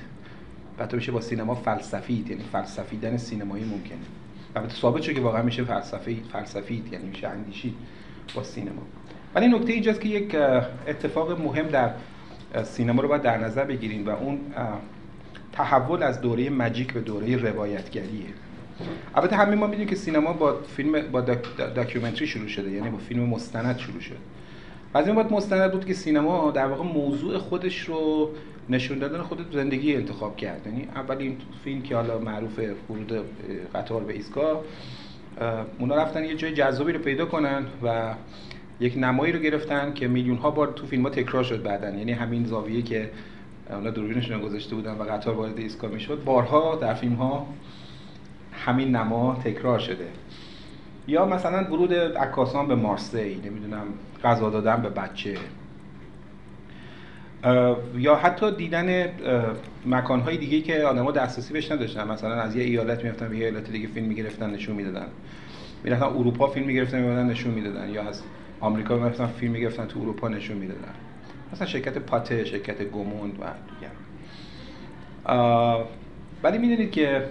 و 0.78 0.86
تو 0.86 0.96
میشه 0.96 1.12
با 1.12 1.20
سینما 1.20 1.54
فلسفید 1.54 2.30
یعنی 2.30 2.42
فلسفیدن 2.52 3.16
سینمایی 3.16 3.64
ممکنه 3.64 3.98
البته 4.56 4.74
ثابت 4.74 5.02
شده 5.02 5.14
که 5.14 5.20
واقعا 5.20 5.42
میشه 5.42 5.64
فلسفی 5.64 6.22
فلسفید 6.32 6.92
یعنی 6.92 7.06
میشه 7.06 7.28
اندیشید 7.28 7.74
با 8.34 8.42
سینما. 8.42 8.82
ولی 9.34 9.48
نکته 9.48 9.72
اینجاست 9.72 10.00
که 10.00 10.08
یک 10.08 10.34
اتفاق 10.88 11.40
مهم 11.40 11.66
در 11.66 11.90
سینما 12.62 13.02
رو 13.02 13.08
باید 13.08 13.22
در 13.22 13.38
نظر 13.38 13.64
بگیریم 13.64 14.06
و 14.06 14.10
اون 14.10 14.40
تحول 15.52 16.02
از 16.02 16.20
دوره 16.20 16.50
مجیک 16.50 16.92
به 16.92 17.00
دوره 17.00 17.36
روایتگریه. 17.36 18.26
البته 19.14 19.36
همین 19.36 19.58
ما 19.58 19.66
می‌دونیم 19.66 19.88
که 19.88 19.96
سینما 19.96 20.32
با 20.32 20.62
فیلم 20.76 21.02
با 21.12 21.20
داکیومنتری 21.74 22.26
شروع 22.26 22.48
شده 22.48 22.70
یعنی 22.70 22.90
با 22.90 22.98
فیلم 22.98 23.22
مستند 23.22 23.78
شروع 23.78 24.00
شد. 24.00 24.18
از 24.94 25.06
این 25.06 25.14
باید 25.14 25.32
مستند 25.32 25.72
بود 25.72 25.84
که 25.84 25.94
سینما 25.94 26.50
در 26.50 26.66
واقع 26.66 26.84
موضوع 26.84 27.38
خودش 27.38 27.80
رو 27.80 28.30
نشون 28.68 28.98
دادن 28.98 29.22
خود 29.22 29.52
زندگی 29.52 29.94
انتخاب 29.94 30.36
کرد. 30.36 30.66
یعنی 30.66 30.88
اولین 30.94 31.36
فیلم 31.64 31.82
که 31.82 31.96
حالا 31.96 32.18
معروف 32.18 32.60
ورود 32.90 33.12
قطار 33.74 34.04
به 34.04 34.12
ایستگاه 34.12 34.60
اونا 35.78 35.94
رفتن 35.94 36.24
یه 36.24 36.34
جای 36.34 36.52
جذابی 36.52 36.92
رو 36.92 36.98
پیدا 36.98 37.26
کنن 37.26 37.66
و 37.82 38.14
یک 38.80 38.94
نمایی 38.96 39.32
رو 39.32 39.38
گرفتن 39.38 39.94
که 39.94 40.08
میلیون 40.08 40.36
ها 40.36 40.50
بار 40.50 40.72
تو 40.72 40.86
فیلم 40.86 41.02
ها 41.02 41.10
تکرار 41.10 41.44
شد 41.44 41.62
بعدن 41.62 41.98
یعنی 41.98 42.12
همین 42.12 42.46
زاویه 42.46 42.82
که 42.82 43.10
اونا 43.70 43.90
دوربینشون 43.90 44.40
گذاشته 44.40 44.74
بودن 44.74 44.92
و 44.94 45.02
قطار 45.02 45.34
وارد 45.34 45.58
ایستگاه 45.58 45.90
می‌شد. 45.90 46.24
بارها 46.24 46.76
در 46.76 46.94
فیلم 46.94 47.14
ها 47.14 47.46
همین 48.52 48.96
نما 48.96 49.40
تکرار 49.44 49.78
شده. 49.78 50.06
یا 51.06 51.26
مثلا 51.26 51.64
ورود 51.64 51.94
عکاسان 51.94 52.68
به 52.68 52.74
مارسی 52.74 53.40
نمی‌دونم 53.44 53.86
غذا 54.24 54.50
دادن 54.50 54.82
به 54.82 54.88
بچه. 54.88 55.34
یا 57.96 58.16
حتی 58.16 58.50
دیدن 58.56 59.08
مکانهای 59.86 60.36
دیگه 60.36 60.60
که 60.60 60.82
آدما 60.82 61.10
دسترسی 61.10 61.52
بهش 61.52 61.72
نداشتن. 61.72 62.08
مثلا 62.08 62.34
از 62.34 62.56
یه 62.56 62.64
ایالت 62.64 63.04
می‌رفتن 63.04 63.28
به 63.28 63.36
یه 63.36 63.46
ایالت 63.46 63.70
دیگه 63.70 63.88
فیلم 63.88 64.06
می‌گرفتن 64.06 64.50
نشون 64.50 64.76
می‌دادن. 64.76 65.06
می‌رفتن 65.84 66.06
اروپا 66.06 66.46
فیلم 66.46 66.66
می‌گرفتن 66.66 67.00
می‌دادن 67.00 67.26
نشون 67.26 67.54
می‌دادن. 67.54 67.90
یا 67.90 68.02
از 68.02 68.22
آمریکا 68.60 68.96
می‌رفتن 68.96 69.26
فیلم 69.26 69.52
می‌گرفتن 69.52 69.86
تو 69.86 70.00
اروپا 70.00 70.28
نشون 70.28 70.56
می‌دادن. 70.56 70.94
مثلا 71.52 71.66
شرکت 71.66 71.98
پاته 71.98 72.44
شرکت 72.44 72.82
گوموند 72.82 73.38
و 73.40 73.44
دیگه 73.74 73.90
ولی 76.42 76.58
می‌دونید 76.58 76.90
که 76.90 77.22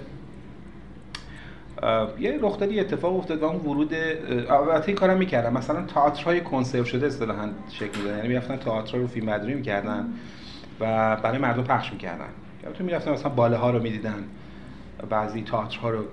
یه 2.20 2.40
رخدادی 2.42 2.80
اتفاق 2.80 3.16
افتاد 3.18 3.42
و 3.42 3.46
اون 3.46 3.66
ورود 3.66 3.94
البته 4.50 4.88
این 4.88 4.98
کارم 4.98 5.18
می‌کردن. 5.18 5.54
مثلا 5.54 5.82
تئاترهای 5.82 6.42
کنسرو 6.42 6.86
شده 6.86 7.08
اصطلاحا 7.08 7.50
شکل 7.70 7.98
می‌دادن. 7.98 8.16
یعنی 8.16 8.28
می‌رفتن 8.28 8.56
تئاتر 8.56 8.98
رو 8.98 9.08
فیلم 9.08 9.26
برداری 9.26 9.54
می‌کردن 9.54 10.06
و 10.80 11.16
برای 11.16 11.38
مردم 11.38 11.64
پخش 11.64 11.94
می‌کردن. 11.94 12.30
تو 12.74 12.84
می‌رفتن 12.84 13.12
مثلا 13.12 13.30
باله 13.30 13.58
ها 13.58 13.70
رو 13.70 13.82
می‌دیدن. 13.82 14.24
بعضی 15.10 15.42
تئاترها 15.42 15.90
رو 15.90 16.04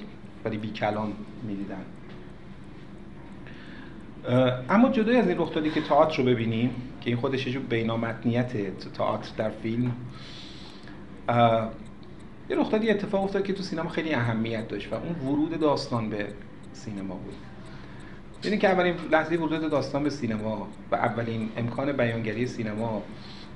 ولی 0.44 0.56
بی 0.56 0.70
کلام 0.70 1.12
می‌دیدن 1.42 1.84
اما 4.70 4.88
جدای 4.88 5.16
از 5.16 5.28
این 5.28 5.38
رخدادی 5.38 5.70
که 5.70 5.80
تئاتر 5.80 6.22
رو 6.22 6.24
ببینیم 6.28 6.70
که 7.00 7.10
این 7.10 7.16
خودش 7.16 7.46
یه 7.46 7.52
جور 7.52 7.62
بینامتنیت 7.62 8.52
تئاتر 8.94 9.30
در 9.36 9.50
فیلم 9.50 9.92
یه 12.50 12.56
رخدادی 12.56 12.90
اتفاق 12.90 13.24
افتاد 13.24 13.44
که 13.44 13.52
تو 13.52 13.62
سینما 13.62 13.88
خیلی 13.88 14.14
اهمیت 14.14 14.68
داشت 14.68 14.92
و 14.92 14.94
اون 14.94 15.32
ورود 15.32 15.60
داستان 15.60 16.10
به 16.10 16.26
سینما 16.72 17.14
بود. 17.14 17.34
یعنی 18.44 18.58
که 18.58 18.68
اولین 18.68 18.94
لحظه 19.12 19.36
ورود 19.36 19.70
داستان 19.70 20.04
به 20.04 20.10
سینما 20.10 20.68
و 20.90 20.94
اولین 20.94 21.48
امکان 21.56 21.92
بیانگری 21.92 22.46
سینما 22.46 23.02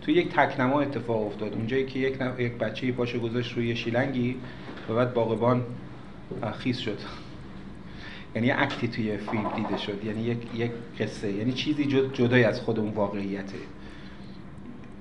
تو 0.03 0.11
یک 0.11 0.29
تکنما 0.29 0.81
اتفاق 0.81 1.27
افتاد. 1.27 1.55
اونجایی 1.55 1.87
که 1.87 1.99
یک, 1.99 2.19
یک 2.39 2.53
بچه 2.53 2.93
پاشو 2.93 3.21
گذاشت 3.21 3.53
روی 3.57 3.77
شیلنگی 3.77 4.37
و 4.89 4.95
بعد 4.95 5.15
باغبان 5.15 5.65
خیس 6.59 6.79
شد. 6.79 6.99
یعنی 8.35 8.51
اکتی 8.51 8.89
توی 8.89 9.17
فیلم 9.17 9.51
دیده 9.57 9.77
شد. 9.77 10.05
یعنی 10.05 10.23
یک, 10.23 10.39
یک 10.55 10.71
قصه. 11.01 11.33
یعنی 11.33 11.53
چیزی 11.53 11.85
جدای 12.13 12.45
از 12.45 12.61
خود 12.61 12.79
اون 12.79 12.91
واقعیته. 12.91 13.59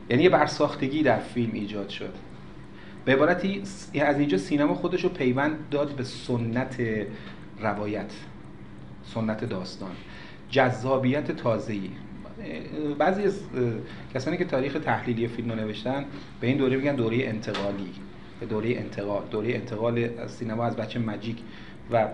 یعنی 0.09 0.23
یه 0.23 0.29
برساختگی 0.29 1.03
در 1.03 1.19
فیلم 1.19 1.53
ایجاد 1.53 1.89
شد. 1.89 2.13
به 3.05 3.13
عبارتی 3.13 3.63
از 4.01 4.19
اینجا 4.19 4.37
سینما 4.37 4.73
خودش 4.73 5.03
رو 5.03 5.09
پیوند 5.09 5.57
داد 5.71 5.95
به 5.95 6.03
سنت 6.03 6.81
روایت 7.61 8.11
سنت 9.03 9.45
داستان. 9.45 9.91
جذابیت 10.49 11.31
تازه‌ای. 11.31 11.89
بعضی 12.97 13.23
از 13.23 13.39
کسانی 14.13 14.37
که 14.37 14.45
تاریخ 14.45 14.73
تحلیلی 14.73 15.27
فیلم 15.27 15.49
رو 15.49 15.55
نوشتن 15.55 16.05
به 16.41 16.47
این 16.47 16.57
دوره 16.57 16.77
میگن 16.77 16.95
دوره 16.95 17.17
انتقالی 17.17 17.91
به 18.39 18.45
دوره 18.45 18.69
انتقال. 18.69 19.23
دوره 19.31 19.53
انتقال 19.53 20.09
از 20.19 20.31
سینما 20.31 20.65
از 20.65 20.75
بچه 20.75 20.99
مجیک 20.99 21.37
و 21.91 22.07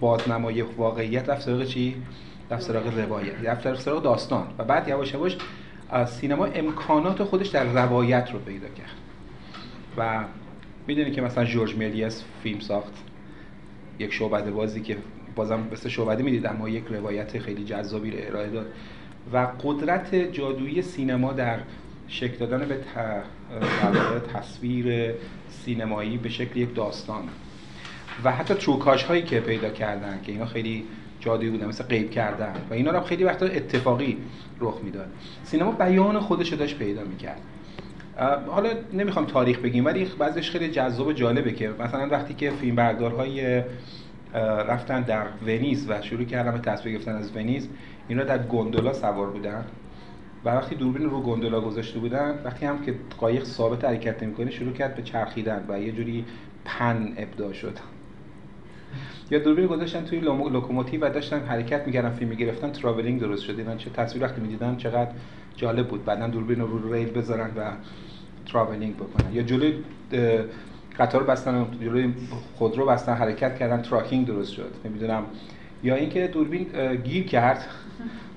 بازنمای 0.00 0.62
واقعیت 0.62 1.28
رفت 1.28 1.42
سراغ 1.42 1.64
چی؟ 1.64 1.96
رفت 2.50 2.62
سراغ 2.62 2.98
روایت 2.98 3.66
رفت 3.66 3.80
سراغ 3.80 4.02
داستان. 4.02 4.46
و 4.58 4.64
بعد 4.64 4.88
یواش 4.88 5.14
یواش 5.14 5.36
سینما 6.06 6.44
امکانات 6.46 7.24
خودش 7.24 7.48
در 7.48 7.64
روایت 7.64 8.30
رو 8.32 8.38
پیدا 8.38 8.68
کرد. 8.68 8.95
و 9.96 10.24
می‌دونی 10.86 11.10
که 11.10 11.20
مثلا 11.22 11.44
جورج 11.44 11.76
ملیس 11.76 12.24
فیلم 12.42 12.60
ساخت. 12.60 12.92
یک 13.98 14.12
شعبده 14.12 14.50
بازی 14.50 14.80
که 14.80 14.96
بازم 15.36 15.60
مثل 15.72 15.88
شعبده 15.88 16.22
می‌دید 16.22 16.46
اما 16.46 16.68
یک 16.68 16.84
روایت 16.90 17.38
خیلی 17.38 17.64
جذابی 17.64 18.10
رو 18.10 18.18
ارائه 18.20 18.50
داد. 18.50 18.66
و 19.32 19.48
قدرت 19.62 20.14
جادویی 20.14 20.82
سینما 20.82 21.32
در 21.32 21.58
شکل 22.08 22.46
دادن 22.46 22.68
به 22.68 22.78
تصویر 24.34 25.14
سینمایی 25.48 26.18
به 26.18 26.28
شکل 26.28 26.60
یک 26.60 26.74
داستان. 26.74 27.24
و 28.24 28.32
حتی 28.32 28.54
تروکاش 28.54 29.02
هایی 29.02 29.22
که 29.22 29.40
پیدا 29.40 29.70
کردن 29.70 30.20
که 30.22 30.32
اینا 30.32 30.46
خیلی 30.46 30.84
جادویی 31.20 31.50
بودن 31.50 31.66
مثل 31.66 31.84
غیب 31.84 32.10
کردن. 32.10 32.54
و 32.70 32.74
اینا 32.74 32.90
رو 32.90 33.00
خیلی 33.00 33.24
وقتا 33.24 33.46
اتفاقی 33.46 34.16
رخ 34.60 34.74
می‌داد. 34.84 35.08
سینما 35.44 35.70
بیان 35.70 36.20
خودش 36.20 36.52
داشت 36.52 36.78
پیدا 36.78 37.04
می‌کرد. 37.04 37.40
حالا 38.46 38.70
نمی‌خوام 38.92 39.24
تاریخ 39.24 39.58
بگیم 39.58 39.84
ولی 39.84 40.04
بعضیش 40.18 40.50
خیلی 40.50 40.68
جذاب 40.68 41.06
و 41.06 41.12
جالبه 41.12 41.52
که 41.52 41.70
مثلا 41.78 42.08
وقتی 42.08 42.34
که 42.34 42.50
فیلمبردارهای 42.50 43.62
رفتن 44.68 45.02
در 45.02 45.26
ونیز 45.46 45.90
و 45.90 46.02
شروع 46.02 46.24
کردن 46.24 46.52
به 46.52 46.58
تصویر 46.58 46.94
گرفتن 46.94 47.16
از 47.16 47.36
ونیز 47.36 47.68
اینا 48.08 48.24
در 48.24 48.38
گندولا 48.38 48.92
سوار 48.92 49.30
بودن 49.30 49.64
و 50.44 50.48
وقتی 50.48 50.74
دوربین 50.74 51.10
رو 51.10 51.20
گندولا 51.20 51.60
گذاشته 51.60 51.98
بودن 51.98 52.34
وقتی 52.44 52.66
هم 52.66 52.82
که 52.82 52.94
قایق 53.18 53.44
ثابت 53.44 53.84
حرکت 53.84 54.22
نمی‌کنه 54.22 54.50
شروع 54.50 54.72
کرد 54.72 54.94
به 54.94 55.02
چرخیدن 55.02 55.64
و 55.68 55.80
یه 55.80 55.92
جوری 55.92 56.24
پن 56.64 57.12
ابداع 57.16 57.52
شد. 57.52 57.78
یا 59.30 59.38
دوربین 59.38 59.66
گذاشتن 59.66 60.04
توی 60.04 60.20
لوکوموتیو 60.20 61.06
و 61.06 61.10
داشتن 61.10 61.40
حرکت 61.40 61.86
می‌کردن 61.86 62.10
فیلم 62.10 62.30
می‌گرفتن 62.30 62.70
تراولینگ 62.70 63.20
درست 63.20 63.42
شد. 63.42 63.58
اینا 63.58 63.76
چه 63.76 63.90
تصویر 63.90 64.24
وقتی 64.24 64.40
می‌دیدن 64.40 64.76
چقدر 64.76 65.10
جالب 65.56 65.88
بود. 65.88 66.04
بعدا 66.04 66.26
دوربین 66.26 66.60
رو 66.60 66.78
رو 66.78 66.92
ریل 66.92 67.10
بذارن 67.10 67.50
و 67.56 67.70
تراولینگ 68.52 68.96
بکنن. 68.96 69.32
یا 69.32 69.42
جلوی 69.42 69.74
قطار 70.98 71.24
بستن 71.24 71.66
جلوی 71.80 72.14
خودرو 72.54 72.86
بستن 72.86 73.14
حرکت 73.14 73.58
کردن 73.58 73.82
تراکینگ 73.82 74.26
درست 74.26 74.52
شد. 74.52 74.72
نمی‌دونم. 74.84 75.24
یا 75.82 75.94
اینکه 75.94 76.26
دوربین 76.26 76.66
گیر 77.04 77.26
کرد 77.26 77.66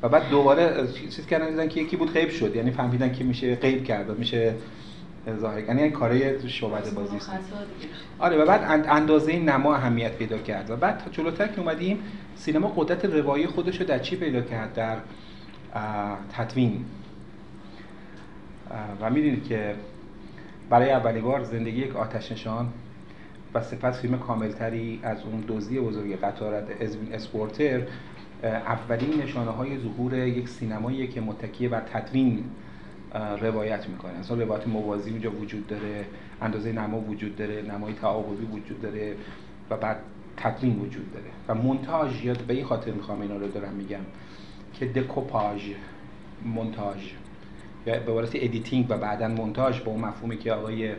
و 0.02 0.10
بعد 0.10 0.30
دوباره 0.30 0.88
چیز 1.10 1.26
کردن 1.26 1.50
دیدن 1.50 1.68
که 1.68 1.82
یکی 1.82 1.96
بود 1.96 2.14
غیب 2.14 2.30
شد. 2.30 2.56
یعنی 2.56 2.72
فهمیدن 2.72 3.12
که 3.12 3.24
میشه 3.24 3.56
غیب 3.56 3.84
کرد 3.84 4.20
میشه 4.20 4.56
ظاهر 5.40 5.64
یعنی 5.64 5.82
این 5.82 5.92
کارهای 5.92 6.50
شعبده 6.50 6.92
بازی 6.92 7.16
است. 7.16 7.32
آره 8.20 8.38
و 8.38 8.46
بعد 8.46 8.86
اندازه 8.88 9.40
نما 9.40 9.76
اهمیت 9.76 10.16
پیدا 10.16 10.38
کرد. 10.38 10.70
و 10.70 10.76
بعد 10.76 10.98
تا 10.98 11.12
جلوتر 11.12 11.48
که 11.48 11.60
اومدیم 11.60 12.00
سینما 12.36 12.68
قدرت 12.68 13.06
روایی 13.06 13.48
خودش 13.48 13.82
رو 13.82 13.88
در 13.88 14.00
چی 14.00 14.16
پیدا 14.16 14.42
کرد؟ 14.42 14.74
در 14.74 14.98
تدوین. 16.34 16.86
و 19.02 19.10
می‌دونید 19.10 19.48
که 19.48 19.76
برای 20.70 20.92
اولین 20.92 21.24
بار 21.24 21.44
زندگی 21.44 21.82
یک 21.82 21.96
آتش 21.96 22.32
نشان 22.32 22.68
و 23.54 23.62
سپس 23.62 24.02
فیلم 24.02 24.20
کاملتری 24.20 25.00
از 25.04 25.24
اون 25.24 25.44
دزدی 25.48 25.80
بزرگ 25.80 26.18
ازوین 26.82 27.14
اسپورتر 27.14 27.82
اولین 28.44 29.22
نشانه 29.22 29.52
های 29.52 29.78
ظهور 29.78 30.14
یک 30.14 30.50
سینمایی 30.50 31.08
که 31.08 31.22
متکی 31.22 31.68
بر 31.68 31.82
تدوین 31.82 32.44
روایت 33.42 33.88
می‌کنه. 33.88 34.12
اصلا 34.20 34.38
روایت 34.38 34.68
موازی 34.68 35.12
اونجا 35.12 35.32
وجود 35.32 35.68
داره 35.68 36.06
اندازه 36.42 36.72
نما 36.72 37.00
وجود 37.00 37.36
داره 37.36 37.62
نمای 37.62 37.94
تعاقبی 37.94 38.46
وجود 38.46 38.82
داره 38.82 39.16
و 39.70 39.78
بعد 39.78 39.98
تدوین 40.38 40.80
وجود 40.80 41.14
داره. 41.14 41.26
و 41.48 41.56
مونتاژ 41.56 42.26
یاد 42.26 42.38
به 42.38 42.54
این 42.54 42.66
خاطر 42.66 42.92
می‌خوام 42.92 43.22
اینا 43.22 43.38
رو 43.38 43.48
دارم 43.48 43.74
میگم 43.74 44.00
که 44.74 44.86
دکوپاژ 44.86 45.62
مونتاژ. 46.46 47.12
یا 47.86 47.94
به 47.94 48.00
عبارت 48.00 48.32
editing 48.34 48.86
و 48.90 48.98
بعدا 48.98 49.28
مونتاژ 49.28 49.82
با 49.82 49.92
اون 49.92 50.02
مفهومی 50.02 50.38
که 50.38 50.54
آقای 50.54 50.94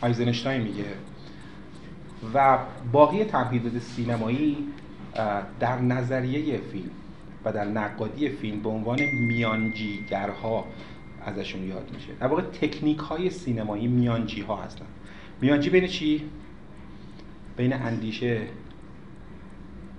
آیزنشتاین 0.00 0.62
میگه. 0.62 0.84
و 2.34 2.58
باقی 2.92 3.24
تمهیدات 3.24 3.82
سینمایی 3.82 4.56
در 5.60 5.78
نظریه 5.80 6.58
فیلم 6.58 6.90
و 7.44 7.52
در 7.52 7.64
نقادی 7.64 8.28
فیلم 8.28 8.60
به 8.60 8.68
عنوان 8.68 9.00
میانجیگرها 9.28 10.64
ازشون 11.26 11.68
یاد 11.68 11.90
میشه. 11.94 12.08
در 12.20 12.26
واقع 12.26 12.42
تکنیک 12.42 12.98
های 12.98 13.30
سینمایی 13.30 13.86
میانجی 13.86 14.40
ها 14.40 14.56
هستن. 14.56 14.86
میانجی 15.40 15.70
بین 15.70 15.86
چی؟ 15.86 16.30
بین 17.56 17.72
اندیشه 17.72 18.40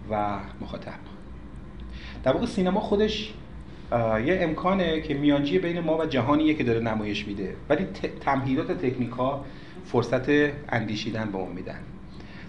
و 0.09 0.39
مخاطب. 0.61 0.99
در 2.23 2.33
واقع 2.33 2.45
سینما 2.45 2.79
خودش 2.79 3.33
یه 4.25 4.37
امکانه 4.41 5.01
که 5.01 5.13
میانجی 5.13 5.59
بین 5.59 5.79
ما 5.79 5.97
و 5.97 6.05
جهانیه 6.05 6.53
که 6.53 6.63
داره 6.63 6.79
نمایش 6.79 7.27
میده. 7.27 7.55
ولی 7.69 7.85
تمهیدات 8.21 8.71
تکنیک 8.71 9.11
ها 9.11 9.45
فرصت 9.85 10.29
اندیشیدن 10.69 11.31
به 11.31 11.37
ما 11.37 11.45
میدن. 11.45 11.79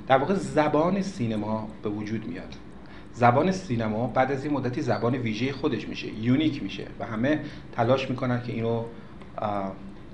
در 0.09 0.19
واقع 0.19 0.35
زبان 0.35 1.02
سینما 1.02 1.69
به 1.82 1.89
وجود 1.89 2.27
میاد. 2.28 2.55
زبان 3.12 3.52
سینما 3.52 4.06
بعد 4.06 4.32
از 4.32 4.44
این 4.44 4.55
مدتی 4.55 4.81
زبان 4.81 5.14
ویژه 5.14 5.52
خودش 5.52 5.89
میشه 5.89 6.09
یونیک 6.20 6.62
میشه 6.62 6.85
و 7.01 7.06
همه 7.06 7.40
تلاش 7.73 8.10
می‌کنن 8.10 8.43
که 8.43 8.52
اینو 8.52 8.85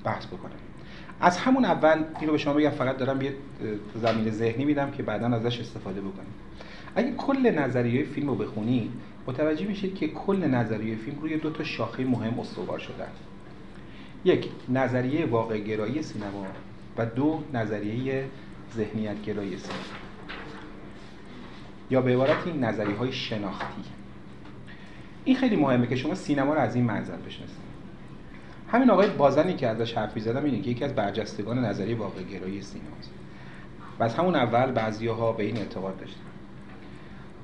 بحث 0.05 0.27
بکنن. 0.27 0.53
از 1.21 1.39
همون 1.39 1.65
اول 1.65 2.05
اینو 2.21 2.33
به 2.33 2.39
شما 2.39 2.55
بگم 2.55 2.71
فقط 2.71 2.97
دارم 2.97 3.23
یه 3.23 3.35
زمین 3.95 4.31
ذهنی 4.31 4.65
میدم 4.65 4.91
که 4.91 5.03
بعدا 5.03 5.27
ازش 5.27 5.61
استفاده 5.61 6.01
بکنیم. 6.01 6.35
اگه 6.97 7.13
کل 7.13 7.51
نظریه 7.51 8.05
فیلم 8.05 8.29
رو 8.29 8.35
بخونید 8.35 8.91
متوجه 9.29 9.67
میشید 9.67 9.95
که 9.95 10.09
کل 10.09 10.45
نظریه 10.45 10.97
فیلم 10.97 11.19
روی 11.21 11.37
دو 11.37 11.51
تا 11.51 11.65
شاخه 11.65 12.05
مهم 12.05 12.41
استوار 12.41 12.79
شدن 12.79 13.09
یک 14.25 14.49
نظریه 14.69 15.27
واقع 15.27 15.59
گرایی 15.59 16.03
سینما 16.03 16.47
و 16.99 17.07
دو 17.07 17.43
نظریه 17.53 18.25
ذهنیت 18.77 19.23
گرایی 19.23 19.57
سینما. 19.57 19.83
یا 21.91 22.01
به 22.01 22.13
عبارت 22.13 22.47
این 22.47 22.65
نظریه 22.65 22.97
های 22.97 23.13
شناختی. 23.13 23.83
این 25.25 25.37
خیلی 25.37 25.57
مهمه 25.57 25.87
که 25.87 25.97
شما 25.97 26.15
سینما 26.15 26.55
رو 26.55 26.61
از 26.61 26.75
این 26.75 26.85
منظر 26.85 27.17
بشناسید. 27.17 27.69
همین 28.69 28.91
آقای 28.91 29.09
بازنی 29.09 29.55
که 29.55 29.69
ازش 29.69 29.95
حرف 29.95 30.15
می‌زدم 30.15 30.45
اینه 30.45 30.61
که 30.61 30.71
یکی 30.71 30.85
از 30.85 30.95
برجستگان 30.95 31.59
نظریه 31.65 31.97
واقع 31.97 32.23
گرایی 32.23 32.63
سینماست. 32.63 33.11
و 33.99 34.05
از 34.05 34.15
همون 34.15 34.37
اول 34.37 34.73
بعضی‌ها 34.73 35.33
به 35.33 35.45
این 35.45 35.57
اعتقاد 35.57 36.01
داشتن. 36.01 36.21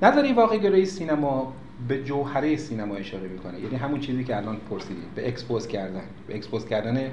نظریه 0.01 0.33
واقع 0.33 0.57
گرایی 0.57 0.85
سینما 0.85 1.53
به 1.87 2.03
جوهره 2.03 2.55
سینما 2.55 2.95
اشاره 2.95 3.27
می‌کنه. 3.27 3.59
یعنی 3.59 3.75
همون 3.75 3.99
چیزی 3.99 4.23
که 4.23 4.37
الان 4.37 4.57
پرسیدیم. 4.69 5.05
به 5.15 5.27
expose 5.27 5.67
کردن. 5.67 6.03
به 6.27 6.35
expose 6.35 6.65
کردن 6.65 7.11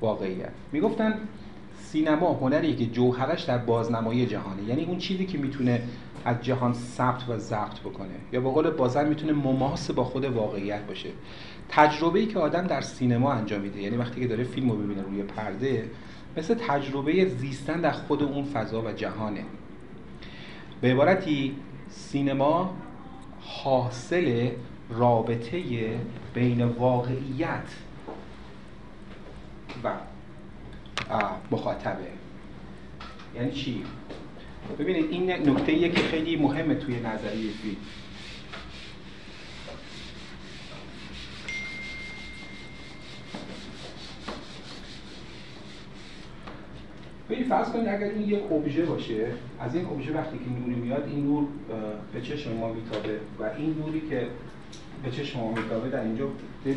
واقعیت. 0.00 0.50
می‌گفتن 0.72 1.18
سینما 1.78 2.32
هنری 2.32 2.76
که 2.76 2.86
جوهرش 2.86 3.42
در 3.42 3.58
بازنمایی 3.58 4.26
جهانه. 4.26 4.62
یعنی 4.62 4.84
اون 4.84 4.98
چیزی 4.98 5.26
که 5.26 5.38
می‌تونه 5.38 5.82
از 6.24 6.36
جهان 6.42 6.72
ثبت 6.72 7.28
و 7.28 7.38
ضبط 7.38 7.80
بکنه. 7.80 8.14
یا 8.32 8.40
به 8.40 8.50
قول 8.50 8.70
بازر 8.70 9.04
می‌تونه 9.04 9.32
مماس 9.32 9.90
با 9.90 10.04
خود 10.04 10.24
واقعیت 10.24 10.86
باشه. 10.86 11.08
تجربه 11.68 12.18
ای 12.20 12.26
که 12.26 12.38
آدم 12.38 12.66
در 12.66 12.80
سینما 12.80 13.32
انجام 13.32 13.60
میده. 13.60 13.82
یعنی 13.82 13.96
وقتی 13.96 14.20
که 14.20 14.26
داره 14.26 14.44
فیلم 14.44 14.70
رو 14.70 14.76
ببینه 14.76 15.02
روی 15.02 15.22
پرده 15.22 15.90
مثل 16.36 16.54
تجربه 16.54 17.24
زیستن 17.24 17.80
در 17.80 17.92
خود 17.92 18.22
اون 18.22 18.44
فضا 18.44 18.82
و 18.82 18.92
جهانه. 18.92 19.44
به 20.80 20.92
عبارتی 20.92 21.56
سینما 21.88 22.76
حاصل 23.44 24.50
رابطه 24.90 25.62
بین 26.34 26.62
واقعیت 26.64 27.68
و 29.84 29.90
مخاطبه 31.50 32.06
یعنی 33.34 33.52
چی؟ 33.52 33.84
ببینید 34.78 35.10
این 35.10 35.30
نکته 35.30 35.88
که 35.88 36.00
خیلی 36.02 36.36
مهمه 36.36 36.74
توی 36.74 37.00
نظریه 37.00 37.50
فیلم 37.50 37.76
ببینید 47.28 47.46
فرض 47.46 47.68
کنید 47.68 47.88
اگر 47.88 48.06
این 48.06 48.28
یک 48.28 48.52
ابژه 48.52 48.84
باشه 48.84 49.26
از 49.60 49.74
این 49.74 49.86
ابژه 49.86 50.12
وقتی 50.12 50.38
که 50.38 50.44
نوری 50.60 50.80
میاد 50.80 51.08
این 51.08 51.24
نور 51.24 51.44
به 52.12 52.20
چشم 52.20 52.52
ما 52.52 52.72
میتابه 52.72 53.18
و 53.40 53.44
این 53.58 53.74
نوری 53.78 54.00
که 54.00 54.26
به 55.04 55.10
چشم 55.10 55.40
ما 55.40 55.50
میتابه 55.50 55.88
در 55.88 56.00
اینجا 56.00 56.26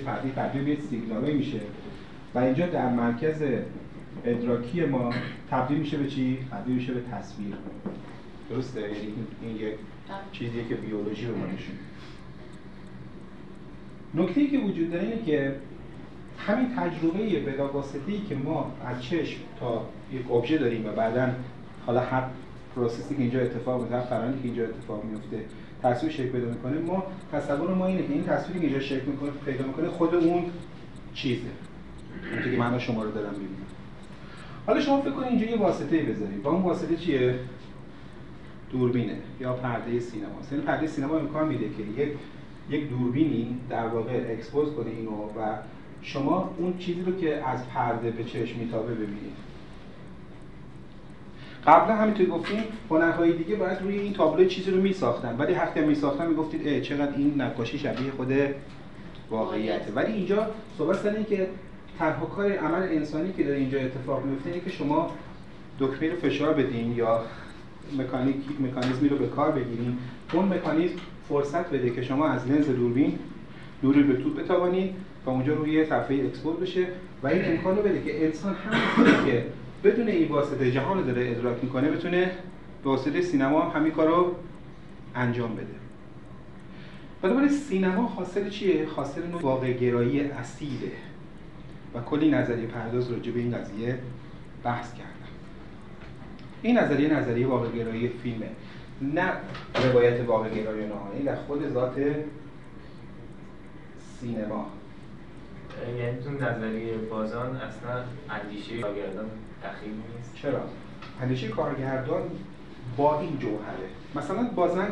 پردی 0.05 0.29
پردی 0.29 0.69
یه 0.69 0.77
سیگنالی 0.89 1.33
میشه 1.33 1.59
و 2.35 2.39
اینجا 2.39 2.67
در 2.67 2.89
مرکز 2.89 3.43
ادراکی 4.25 4.85
ما 4.85 5.13
تبدیل 5.51 5.77
میشه 5.77 5.97
به 5.97 6.07
چی؟ 6.07 6.37
تبدیل 6.51 6.75
میشه 6.75 6.93
به 6.93 7.01
تصویر 7.11 7.53
درسته؟ 8.49 8.81
یعنی 8.81 9.13
این 9.41 9.55
یک 9.55 9.73
چیزیه 10.31 10.63
که 10.69 10.75
بیولوژی 10.75 11.25
رو 11.25 11.37
ما 11.37 11.45
نشون 11.45 11.75
نکته 14.15 14.47
که 14.47 14.57
وجود 14.57 14.91
داره 14.91 15.03
اینه 15.03 15.23
که 15.25 15.55
همین 16.37 16.75
تجربه 16.75 17.39
بلا 17.39 17.83
که 18.29 18.35
ما 18.35 18.71
از 18.85 19.03
چشم 19.03 19.39
تا 19.59 19.89
یک 20.11 20.31
ابژه 20.31 20.57
داریم 20.57 20.85
و 20.85 20.91
بعدا 20.91 21.29
حالا 21.85 21.99
هر 21.99 22.23
پروسسی 22.75 23.15
که 23.15 23.21
اینجا 23.21 23.39
اتفاق 23.39 23.81
میفته 23.81 24.01
فرآیندی 24.09 24.39
که 24.39 24.45
اینجا 24.45 24.63
اتفاق 24.63 25.03
میفته 25.03 25.45
تصویر 25.83 26.11
شکل 26.11 26.29
پیدا 26.29 26.47
می‌کنه. 26.47 26.79
ما 26.79 27.03
تصور 27.31 27.73
ما 27.73 27.85
اینه 27.85 28.07
که 28.07 28.13
این 28.13 28.23
تصویری 28.23 28.59
که 28.59 28.65
اینجا 28.65 28.81
شکل 28.81 29.05
می‌کنه 29.05 29.29
پیدا 29.45 29.65
می‌کنه 29.65 29.87
خود 29.87 30.15
اون 30.15 30.43
چیزه. 31.13 31.41
اون 32.33 32.43
که 32.43 32.59
من 32.59 32.79
شما 32.79 33.03
رو 33.03 33.11
دارم 33.11 33.31
می‌بینم. 33.31 33.67
حالا 34.67 34.81
شما 34.81 35.01
فکر 35.01 35.11
کنید 35.11 35.27
اینجا 35.27 35.45
یه 35.45 35.57
واسطه 35.57 36.03
بذارید. 36.03 36.45
و 36.45 36.47
اون 36.47 36.61
واسطه 36.61 36.95
چیه؟ 36.95 37.35
دوربینه 38.71 39.15
یا 39.39 39.53
پرده 39.53 39.99
سینما. 39.99 40.31
یعنی 40.51 40.63
پرده 40.63 40.87
سینما 40.87 41.17
امکان 41.17 41.47
میده 41.47 41.65
که 41.77 42.01
یک 42.01 42.09
یک 42.69 42.89
دوربینی 42.89 43.57
در 43.69 43.87
واقع 43.87 44.25
اکسپوز 44.29 44.73
کنه 44.73 44.89
اینو 44.89 45.11
و 45.11 45.55
شما 46.01 46.53
اون 46.57 46.77
چیزی 46.77 47.01
رو 47.01 47.19
که 47.19 47.47
از 47.47 47.67
پرده 47.67 48.11
به 48.11 48.23
چشم 48.23 48.59
میتابه 48.59 48.93
ببینید. 48.93 49.46
قبلا 51.67 51.95
همینطور 51.95 52.25
گفتیم 52.25 52.63
هنرهای 52.89 53.33
دیگه 53.33 53.55
باید 53.55 53.81
روی 53.81 53.99
این 53.99 54.13
تابلو 54.13 54.45
چیزی 54.45 54.71
رو 54.71 54.81
میساختن. 54.81 55.35
ولی 55.37 55.53
وقتی 55.53 55.81
میساختن 55.81 56.27
می‌گفتید 56.27 56.67
اه 56.67 56.81
چقدر 56.81 57.15
این 57.17 57.41
نقاشی 57.41 57.79
شبیه 57.79 58.11
خود 58.11 58.33
واقعیته. 59.29 59.91
ولی 59.95 60.13
اینجا 60.13 60.47
صحبت 60.77 60.97
سر 60.97 61.23
که 61.23 61.47
تنها 61.99 62.25
کار 62.25 62.51
عمل 62.51 62.81
انسانی 62.81 63.33
که 63.33 63.43
داره 63.43 63.57
اینجا 63.57 63.79
اتفاق 63.79 64.25
میفته 64.25 64.49
اینه 64.49 64.63
که 64.63 64.69
شما 64.69 65.11
دکمه 65.79 66.09
رو 66.09 66.17
فشار 66.17 66.53
بدین 66.53 66.95
یا 66.95 67.21
مکانیک 67.97 68.35
مکانیزمی 68.59 69.09
رو 69.09 69.17
به 69.17 69.27
کار 69.27 69.51
بگیرین. 69.51 69.97
اون 70.33 70.45
مکانیزم 70.45 70.95
فرصت 71.29 71.69
بده 71.69 71.89
که 71.89 72.01
شما 72.01 72.27
از 72.27 72.47
لنز 72.47 72.69
دوربین 72.69 73.19
نوری 73.83 74.03
به 74.03 74.13
توپ 74.13 74.39
بتوانید 74.39 74.93
و 75.25 75.29
اونجا 75.29 75.53
روی 75.53 75.85
صفحه 75.85 76.25
اکسپور 76.25 76.55
بشه 76.55 76.87
و 77.23 77.27
این 77.27 77.45
امکان 77.45 77.77
رو 77.77 77.81
بده 77.83 78.03
که 78.03 78.25
انسان 78.25 78.55
هم 78.55 79.25
که 79.25 79.45
بدون 79.83 80.07
این 80.07 80.27
واسطه 80.27 80.71
جهان 80.71 81.05
داره 81.05 81.31
ادراک 81.31 81.63
می‌کنه 81.63 81.91
بتونه 81.91 82.31
به 82.83 82.89
واسطه 82.89 83.21
سینما 83.21 83.61
هم 83.61 83.79
همین 83.79 83.91
کار 83.91 84.35
انجام 85.15 85.55
بده. 85.55 85.65
بنابراین 87.21 87.49
سینما 87.49 88.07
حاصل 88.07 88.49
چیه؟ 88.49 88.87
حاصل 88.95 89.27
نوع 89.27 89.41
واقع 89.41 89.73
گرایی 89.73 90.21
اصیله. 90.21 90.91
و 91.95 92.01
کلی 92.01 92.31
نظریه 92.31 92.67
پرداز 92.67 93.11
راجع 93.11 93.31
به 93.31 93.39
این 93.39 93.57
قضیه 93.57 93.99
بحث 94.63 94.93
کردم. 94.93 95.11
این 96.61 96.77
نظریه 96.77 97.13
نظریه 97.13 97.47
واقع 97.47 97.69
گرایی 97.69 98.07
فیلمه 98.07 98.49
نه 99.01 99.31
روایت 99.83 100.25
واقع 100.25 100.49
گرایی 100.49 100.85
نهایی 100.85 101.23
در 101.23 101.35
خود 101.35 101.69
ذات 101.69 101.95
سینما. 104.19 104.67
یعنی 105.99 106.17
تو 106.23 106.31
نظریه 106.31 106.97
بازان 106.97 107.55
اصلا 107.55 108.03
اندیشه 108.29 108.79
کارگردان 108.79 109.25
دخیل 109.63 109.91
نیست؟ 109.91 110.35
چرا؟ 110.35 110.59
اندیشه 111.21 111.47
کارگردان 111.47 112.21
با 112.97 113.19
این 113.19 113.37
جوهره. 113.39 113.89
مثلا 114.15 114.43
بازن 114.55 114.87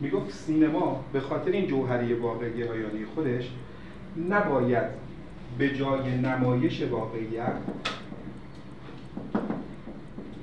می‌گفت 0.00 0.30
سینما 0.30 1.04
به 1.12 1.20
خاطر 1.20 1.50
این 1.50 1.66
جوهری 1.66 2.14
واقع 2.14 2.50
گرایانی 2.50 3.04
خودش 3.14 3.50
نباید 4.30 4.84
به 5.58 5.74
جای 5.74 6.16
نمایش 6.18 6.82
واقعیت 6.82 7.52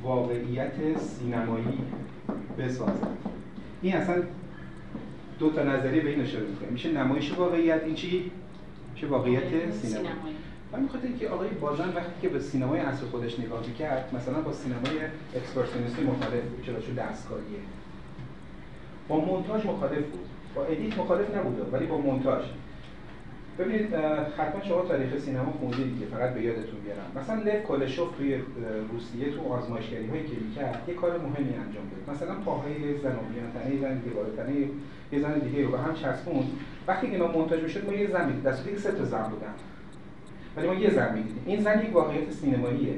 واقعیت 0.04 1.00
سینمایی 1.00 1.80
بسازد. 2.58 3.08
این 3.82 3.96
اصلا 3.96 4.24
دو 5.40 5.50
تا 5.50 5.64
نظریه 5.64 6.02
به 6.02 6.10
این 6.10 6.22
اشاره 6.22 6.46
می‌کنه. 6.48 6.70
میشه 6.70 6.92
نمایش 6.92 7.34
واقعیت 7.38 7.84
این 7.84 7.96
چی؟ 7.96 8.32
چه 8.96 9.08
واقعیت 9.08 9.72
سینمایی. 9.72 10.36
و 10.74 10.78
می‌خواد 10.78 11.04
که 11.20 11.30
آقای 11.30 11.50
بازن 11.50 11.90
وقتی 11.90 12.22
که 12.22 12.30
به 12.30 12.40
سینمای 12.40 12.80
عصر 12.80 13.06
خودش 13.06 13.40
نگاه 13.40 13.68
می‌کرد 13.68 14.16
مثلا 14.16 14.42
با 14.42 14.54
سینمای 14.54 14.98
اکسپرسیونیستی 15.36 16.04
مخالف 16.04 16.44
بود 16.44 16.66
چرا؟ 16.66 16.80
چون 16.80 16.96
دستکاریه 16.96 17.60
با 19.08 19.20
مونتاژ 19.20 19.66
مخالف 19.66 20.06
بود. 20.06 20.26
با 20.56 20.66
edit 20.66 20.98
مخالف 20.98 21.36
نبود 21.38 21.74
ولی 21.74 21.86
با 21.86 21.98
مونتاژ. 21.98 22.44
ببینید 23.60 23.96
حتما 24.38 24.64
شما 24.64 24.82
تاریخ 24.82 25.18
سینما 25.18 25.52
خوندید 25.52 26.00
که 26.00 26.06
فقط 26.06 26.34
به 26.34 26.42
یادتون 26.42 26.80
بیارم. 26.80 27.12
مثلا 27.16 27.42
لف 27.42 27.64
کولشوف 27.64 28.18
توی 28.18 28.36
روسیه 28.92 29.32
تو 29.32 29.54
آزمایشگری 29.54 30.08
هایی 30.08 30.24
که 30.24 30.36
می‌کرد 30.48 30.84
یه 30.88 30.94
کار 30.94 31.18
مهمی 31.18 31.54
انجام 31.54 31.84
داد. 31.92 32.16
مثلا 32.16 32.36
پاهای 32.36 32.98
زن 32.98 33.12
و 33.12 33.60
تنه 33.60 33.82
زن 33.82 33.98
دیگه 33.98 34.16
تنه 34.38 34.56
یه 35.12 35.20
زن 35.20 35.40
دیگه 35.40 35.64
رو 35.64 35.72
به 35.72 35.80
هم 35.80 35.94
چسبوند 35.94 36.44
وقتی 36.88 37.08
اینا 37.08 37.28
مونتاژ 37.28 37.64
می‌شد 37.64 37.86
ما 37.86 37.94
یه 37.94 38.08
دست 38.46 38.68
که 38.68 38.78
سه 38.78 38.92
تا 38.92 39.06
زن 39.06 39.24
بودن. 39.24 39.54
ولی 40.58 40.68
ما 40.68 40.74
یه 40.74 40.90
زن 40.90 41.14
می‌دیدیم. 41.14 41.44
این 41.46 41.62
زن 41.62 41.86
یک 41.86 41.96
واقعیت 41.96 42.32
سینماییه. 42.32 42.94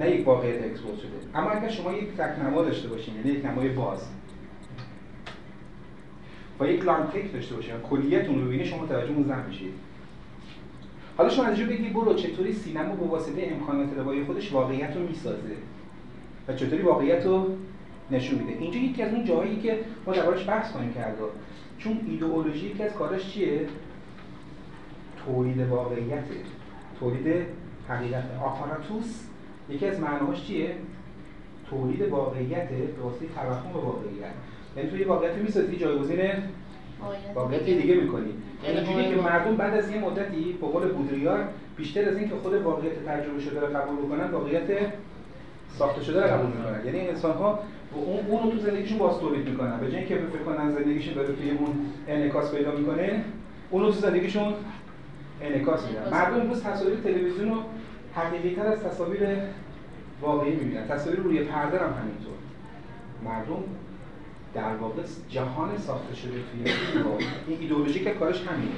نه 0.00 0.10
یک 0.10 0.26
واقعیت 0.26 0.64
expose 0.64 0.98
شده. 0.98 1.10
اما 1.34 1.50
اگر 1.50 1.68
شما 1.68 1.92
یک 1.92 2.16
تکنما 2.16 2.62
داشته 2.62 2.88
باشین 2.88 3.14
یعنی 3.14 3.30
یک 3.30 3.44
نمای 3.44 3.68
باز 3.68 4.08
با 6.58 6.66
یک 6.66 6.84
long 6.84 7.10
take 7.10 7.32
داشته 7.32 7.54
باشین 7.54 7.74
کلیت 7.90 8.26
اون 8.26 8.40
رو 8.40 8.46
ببینید 8.46 8.66
شما 8.66 8.86
متوجه 8.86 9.12
اون 9.12 9.24
زن 9.24 9.44
میشید. 9.48 9.72
حالا 11.16 11.30
شما 11.30 11.44
از 11.44 11.60
بگی 11.60 11.88
برو 11.88 12.14
چطوری 12.14 12.52
سینما 12.52 12.94
با 12.94 13.06
واسطه 13.06 13.48
امکانات 13.52 13.88
روایی 13.96 14.24
خودش 14.24 14.52
واقعیت 14.52 14.96
رو 14.96 15.02
می‌سازه؟ 15.08 15.56
و 16.48 16.52
چطوری 16.52 16.82
واقعیت 16.82 17.26
رو 17.26 17.56
نشون 18.10 18.38
میده؟ 18.38 18.60
اینجا 18.60 18.78
یکی 18.78 19.02
از 19.02 19.14
اون 19.14 19.24
جاهایی 19.24 19.60
که 19.60 19.78
ما 20.06 20.12
دربارش 20.12 20.48
بحث 20.48 20.72
کنیم 20.72 20.92
کرده 20.92 21.22
چون 21.78 22.00
ایدئولوژی 22.06 22.66
یکی 22.66 22.82
از 22.82 22.92
کارش 22.92 23.32
چیه؟ 23.32 23.66
تولید 25.26 25.60
واقعیت 25.60 26.24
تولید 27.00 27.46
حقیقت 27.88 28.24
آپاراتوس 28.44 29.22
یکی 29.70 29.86
از 29.86 30.00
معناهاش 30.00 30.46
چیه؟ 30.46 30.74
تولید 31.70 32.02
واقعیت 32.02 32.68
به 32.68 33.02
واسطه 33.02 33.26
توهم 33.34 33.72
واقعیت. 33.72 34.32
یعنی 34.76 34.90
توی 34.90 35.04
واقعیت 35.04 35.34
می‌سازی 35.34 35.76
جایگزین 35.76 36.20
واقعیت. 37.34 37.62
دیگه 37.62 37.94
می‌کنی. 37.94 38.32
اینجوری 38.62 39.08
که 39.08 39.22
مردم 39.22 39.56
بعد 39.56 39.74
از 39.74 39.90
یه 39.90 39.98
مدتی 39.98 40.52
به 40.60 40.66
قول 40.66 40.88
بودریار 40.88 41.44
بیشتر 41.76 42.08
از 42.08 42.16
اینکه 42.16 42.34
خود 42.34 42.54
واقعیت 42.54 43.04
تجربه 43.06 43.40
شده 43.40 43.60
رو 43.60 43.66
قبول 43.66 44.06
بکنن 44.06 44.30
واقعیت 44.30 44.92
ساخته 45.68 46.02
شده 46.02 46.22
رو 46.22 46.28
قبول 46.28 46.46
می‌کنن. 46.46 46.86
یعنی 46.86 47.08
انسان 47.08 47.36
ها 47.36 47.58
اون 47.94 48.40
اون 48.40 48.50
تو 48.50 48.58
زندگیشون 48.58 48.98
باز 48.98 49.18
تولید 49.18 49.48
می‌کنن. 49.48 49.80
به 49.80 49.86
جای 49.86 49.96
اینکه 49.96 50.14
فکر 50.14 50.42
کنن 50.42 50.70
زندگیشون 50.70 51.14
داره 51.14 51.34
توی 51.34 51.50
اون 51.50 51.68
انعکاس 52.08 52.54
پیدا 52.54 52.70
می‌کنه 52.70 53.24
اون 53.70 53.82
رو 53.82 53.90
تو 53.90 53.98
زندگیشون 53.98 54.54
انعکاس 55.42 55.86
میدن. 55.86 56.10
مردم 56.10 56.40
امروز 56.40 56.62
تصاویر 56.62 57.00
تلویزیون 57.00 57.48
رو 57.48 57.62
حقیقی 58.14 58.54
تر 58.54 58.66
از 58.66 58.80
تصاویر 58.80 59.20
واقعی 60.20 60.56
می‌بینن. 60.56 60.88
تصاویر 60.88 61.20
روی 61.20 61.44
پرده 61.44 61.78
هم 61.78 61.94
همینطور. 62.00 62.34
مردم 63.24 63.62
در 64.54 64.76
واقع 64.76 65.02
جهان 65.28 65.78
ساخته 65.78 66.14
شده 66.14 66.30
توی 66.30 66.72
این 67.46 67.60
ایدئولوژی 67.60 68.04
که 68.04 68.10
کارش 68.10 68.42
همینه. 68.46 68.74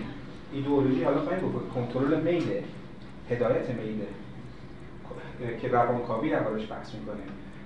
ایدئولوژی 0.52 1.04
حالا 1.04 1.20
خواهیم 1.20 1.48
بکنیم 1.48 1.70
کنترل 1.70 2.20
میله 2.20 2.64
هدایت 3.30 3.70
میله 3.70 4.06
که 5.60 5.68
روانکاوی 5.68 6.30
دربارش 6.30 6.70
بحث 6.70 6.94
می‌کنه. 6.94 7.22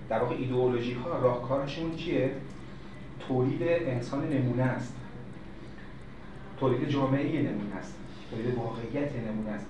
در 0.08 0.18
واقع 0.18 0.34
ایدئولوژی 0.34 0.92
ها 0.92 1.18
راهکارشون 1.18 1.96
چیه؟ 1.96 2.30
تولید 3.28 3.62
انسان 3.62 4.28
نمونه 4.28 4.62
است. 4.62 4.96
تولید 6.60 6.88
جامعه 6.88 7.42
نمونه 7.42 7.76
است. 7.78 7.98
تولید 8.36 8.54
واقعیت 8.58 9.10
نمونه 9.28 9.50
است 9.50 9.66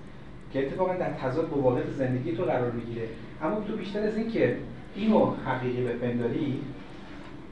که 0.52 0.66
اتفاقا 0.66 0.94
در 0.94 1.10
تضاد 1.10 1.50
با 1.50 1.60
واقعیت 1.60 1.90
زندگی 1.90 2.32
تو 2.32 2.44
قرار 2.44 2.70
می‌گیره. 2.70 3.08
اما 3.42 3.60
تو 3.60 3.76
بیشتر 3.76 4.02
از 4.02 4.16
این 4.16 4.30
که 4.30 4.56
اینو 4.94 5.34
حقیقی 5.46 5.82
بپنداری 5.82 6.60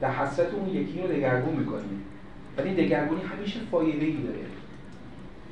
در 0.01 0.11
حسرت 0.11 0.53
اون 0.53 0.69
یکی 0.69 1.01
رو 1.01 1.07
دگرگون 1.07 1.55
می‌کنی. 1.55 1.99
ولی 2.57 2.69
این 2.69 2.77
دگرگونی 2.77 3.21
همیشه 3.21 3.59
فایده 3.71 4.05
ای 4.05 4.17
داره. 4.17 4.39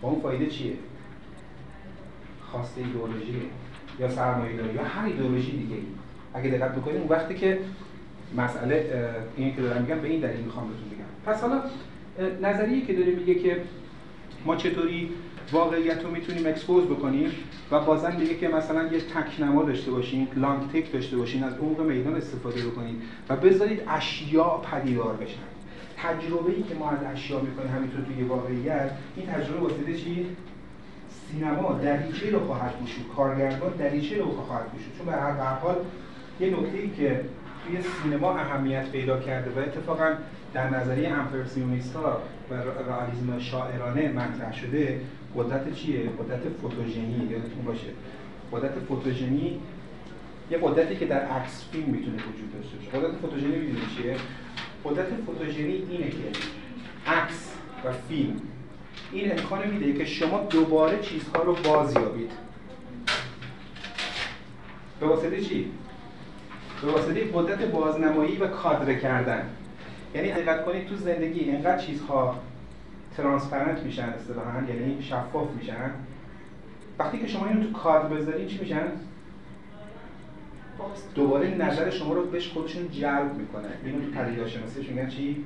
با 0.02 0.10
اون 0.10 0.22
فایده 0.22 0.48
چیه؟ 0.48 0.74
خواسته 2.42 2.82
ایدئولوژی 2.82 3.42
یا 4.00 4.10
سرمایه 4.10 4.58
داری 4.58 4.74
یا 4.74 4.84
هر 4.84 5.06
ایدئولوژی 5.06 5.52
دیگه 5.52 5.76
ای 5.76 5.84
اگه 6.34 6.50
دقت 6.50 6.76
بکنیم 6.76 6.98
اون 6.98 7.08
وقتی 7.08 7.36
که 7.36 7.60
مسئله 8.38 8.90
اینی 9.38 9.52
که 9.52 9.62
دارم 9.62 9.82
میگم 9.82 10.00
به 10.00 10.08
این 10.08 10.20
دلیل 10.20 10.40
می‌خوام 10.42 10.68
بهتون 10.68 10.90
بگم. 10.90 11.34
پس 11.34 11.42
حالا 11.42 11.62
نظریه 12.42 12.86
که 12.86 12.94
داره 12.94 13.12
میگه 13.16 13.36
که 13.36 13.62
ما 14.46 14.56
چطوری 14.56 15.10
واقعیت 15.52 16.04
رو 16.04 16.12
می‌تونیم 16.12 16.46
اکسپوز 16.46 16.86
بکنیم 16.86 17.32
و 17.72 17.80
بازم 17.80 18.16
میگه 18.20 18.36
که 18.36 18.48
مثلا 18.48 18.84
یه 18.84 19.02
تکنما 19.02 19.64
داشته 19.64 19.92
باشین 19.92 20.28
لانگ 20.36 20.72
تک 20.72 20.92
داشته 20.94 21.18
باشین 21.18 21.44
از 21.44 21.54
عمق 21.54 21.82
میدان 21.82 22.16
استفاده 22.16 22.62
بکنید 22.62 23.02
و 23.30 23.36
بذارید 23.36 23.82
اشیاء 23.88 24.58
پدیدار 24.58 25.14
بشن. 25.14 25.52
تجربه 25.98 26.52
ای 26.52 26.64
که 26.64 26.76
ما 26.76 26.90
از 26.90 27.00
اشیاء 27.14 27.42
می‌کنیم 27.42 27.72
همینطور 27.72 28.02
توی 28.02 28.24
واقعیت 28.24 28.92
این 29.16 29.26
تجربه 29.26 29.60
واسطه 29.60 29.98
چی؟ 29.98 30.26
سینما 31.10 31.74
دریچه 31.74 32.32
رو 32.32 32.40
خواهد 32.40 32.74
گشود 32.84 33.16
کارگردان 33.16 33.72
دریچه 33.72 34.18
رو 34.18 34.32
خواهد 34.32 34.66
گشود 34.66 34.98
چون 34.98 35.06
به 35.06 35.12
هر 35.12 35.54
حال 35.54 35.76
یه 36.40 36.50
نکته 36.50 36.78
ای 36.78 36.90
که 36.90 37.22
توی 37.68 37.78
سینما 37.82 38.36
اهمیت 38.38 38.92
پیدا 38.92 39.20
کرده 39.20 39.62
و 39.62 39.64
اتفاقا 39.64 40.14
در 40.54 40.70
نظریه 40.70 41.10
امپرسیونیست 41.10 41.96
ها 41.96 42.22
و 42.50 42.54
رئالیسم 42.54 43.40
شاعرانه 43.40 44.12
مطرح 44.12 44.54
شده 44.54 45.02
قدرت 45.38 45.74
چیه؟ 45.76 46.00
قدرت 46.00 46.42
فوتوژنی 46.62 47.28
یادتون 47.30 47.64
باشه. 47.66 47.88
قدرت 48.52 48.80
فوتوژنی 48.88 49.60
یه 50.52 50.58
قدرتی 50.58 50.96
که 50.96 51.06
در 51.06 51.22
عکس 51.22 51.66
فیلم 51.72 51.86
می‌تونه 51.86 52.16
وجود 52.16 52.54
داشته 52.54 52.78
باشه. 52.78 52.90
قدرت 52.98 53.18
فوتوژنی 53.22 53.56
می‌دونید 53.56 53.90
چیه؟ 53.98 54.16
قدرت 54.86 55.08
فوتوژنی 55.26 55.84
اینه 55.90 56.10
که 56.10 56.40
عکس 57.08 57.52
و 57.86 57.92
فیلم 57.92 58.42
این 59.12 59.32
امکان 59.32 59.68
میده 59.68 59.94
که 59.94 60.06
شما 60.06 60.40
دوباره 60.50 61.00
چیزها 61.00 61.44
رو 61.44 61.56
بازیابید. 61.56 62.32
به 65.00 65.06
واسطه 65.06 65.42
چی؟ 65.42 65.72
به 66.82 66.92
واسطه 66.92 67.32
قدرت 67.34 67.64
بازنمایی 67.64 68.38
و 68.38 68.48
کادر 68.48 68.94
کردن. 68.94 69.50
یعنی 70.16 70.32
دقت 70.32 70.66
کنید 70.66 70.88
تو 70.88 70.96
زندگی 70.96 71.40
اینقدر 71.40 71.78
چیزها 71.78 72.36
ترانسپرنت 73.18 73.84
میشن 73.84 74.10
اصطلاحا 74.10 74.64
یعنی 74.70 75.02
شفاف 75.02 75.52
میشن. 75.52 75.92
وقتی 77.00 77.20
که 77.20 77.28
شما 77.28 77.46
اینو 77.48 77.64
تو 77.64 77.72
کادر 77.72 78.08
بذارین 78.08 78.48
چی 78.48 78.60
میشن؟ 78.60 78.88
دوباره 81.16 81.56
نظر 81.56 81.90
شما 81.90 82.14
رو 82.14 82.26
بهش 82.26 82.50
خودشون 82.50 82.90
جلب 82.92 83.36
می‌کنن 83.38 83.72
اینو 83.86 84.06
تو 84.06 84.12
پدیدار 84.12 84.48
شناسیش 84.48 84.90
میگن 84.90 85.08
چی؟ 85.08 85.46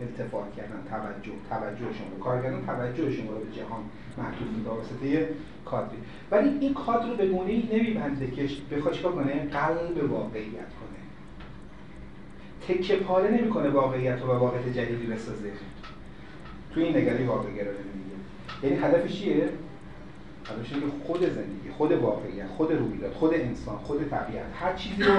التفات 0.00 0.54
کردن 0.56 0.82
توجه 0.90 1.32
توجه 1.50 1.78
شما. 1.78 2.24
کارگردان 2.24 2.66
توجه 2.66 3.12
شما 3.12 3.32
رو 3.32 3.38
به 3.38 3.52
جهان 3.52 3.80
محدود 4.18 4.56
می‌کنه 4.56 4.74
واسطه 4.74 5.28
کادری. 5.64 5.98
ولی 6.30 6.48
این 6.60 6.74
کادر 6.74 7.06
رو 7.06 7.16
به 7.16 7.26
گونه 7.26 7.50
ای 7.50 7.68
نمیبنده 7.72 8.30
که 8.30 8.48
بخواد 8.76 8.94
چیکار 8.94 9.12
کنه؟ 9.12 9.48
قلب 9.48 10.10
واقعیت 10.12 10.52
کنه. 10.52 11.00
تکه 12.68 12.96
پاره 12.96 13.30
نمی‌کنه 13.30 13.68
واقعیت 13.68 14.20
رو 14.22 14.26
و 14.28 14.38
واقعیت 14.38 14.68
جدیدی 14.68 15.06
بسازه. 15.06 15.52
تو 16.74 16.80
این 16.80 16.96
نگری 16.96 17.24
واقع 17.24 17.50
گرا 17.50 17.70
میگه 17.70 18.16
یعنی 18.62 18.86
هدفش 18.86 19.12
چیه؟ 19.12 19.48
هدفش 20.46 20.72
اینه 20.72 20.86
خود 21.06 21.20
زندگی 21.20 21.70
خود 21.78 21.92
واقعیت 21.92 22.46
خود 22.46 22.72
رویداد 22.72 23.12
خود 23.12 23.34
انسان 23.34 23.76
خود 23.76 24.10
طبیعت 24.10 24.46
هر 24.60 24.74
چیزی 24.74 25.02
رو 25.02 25.14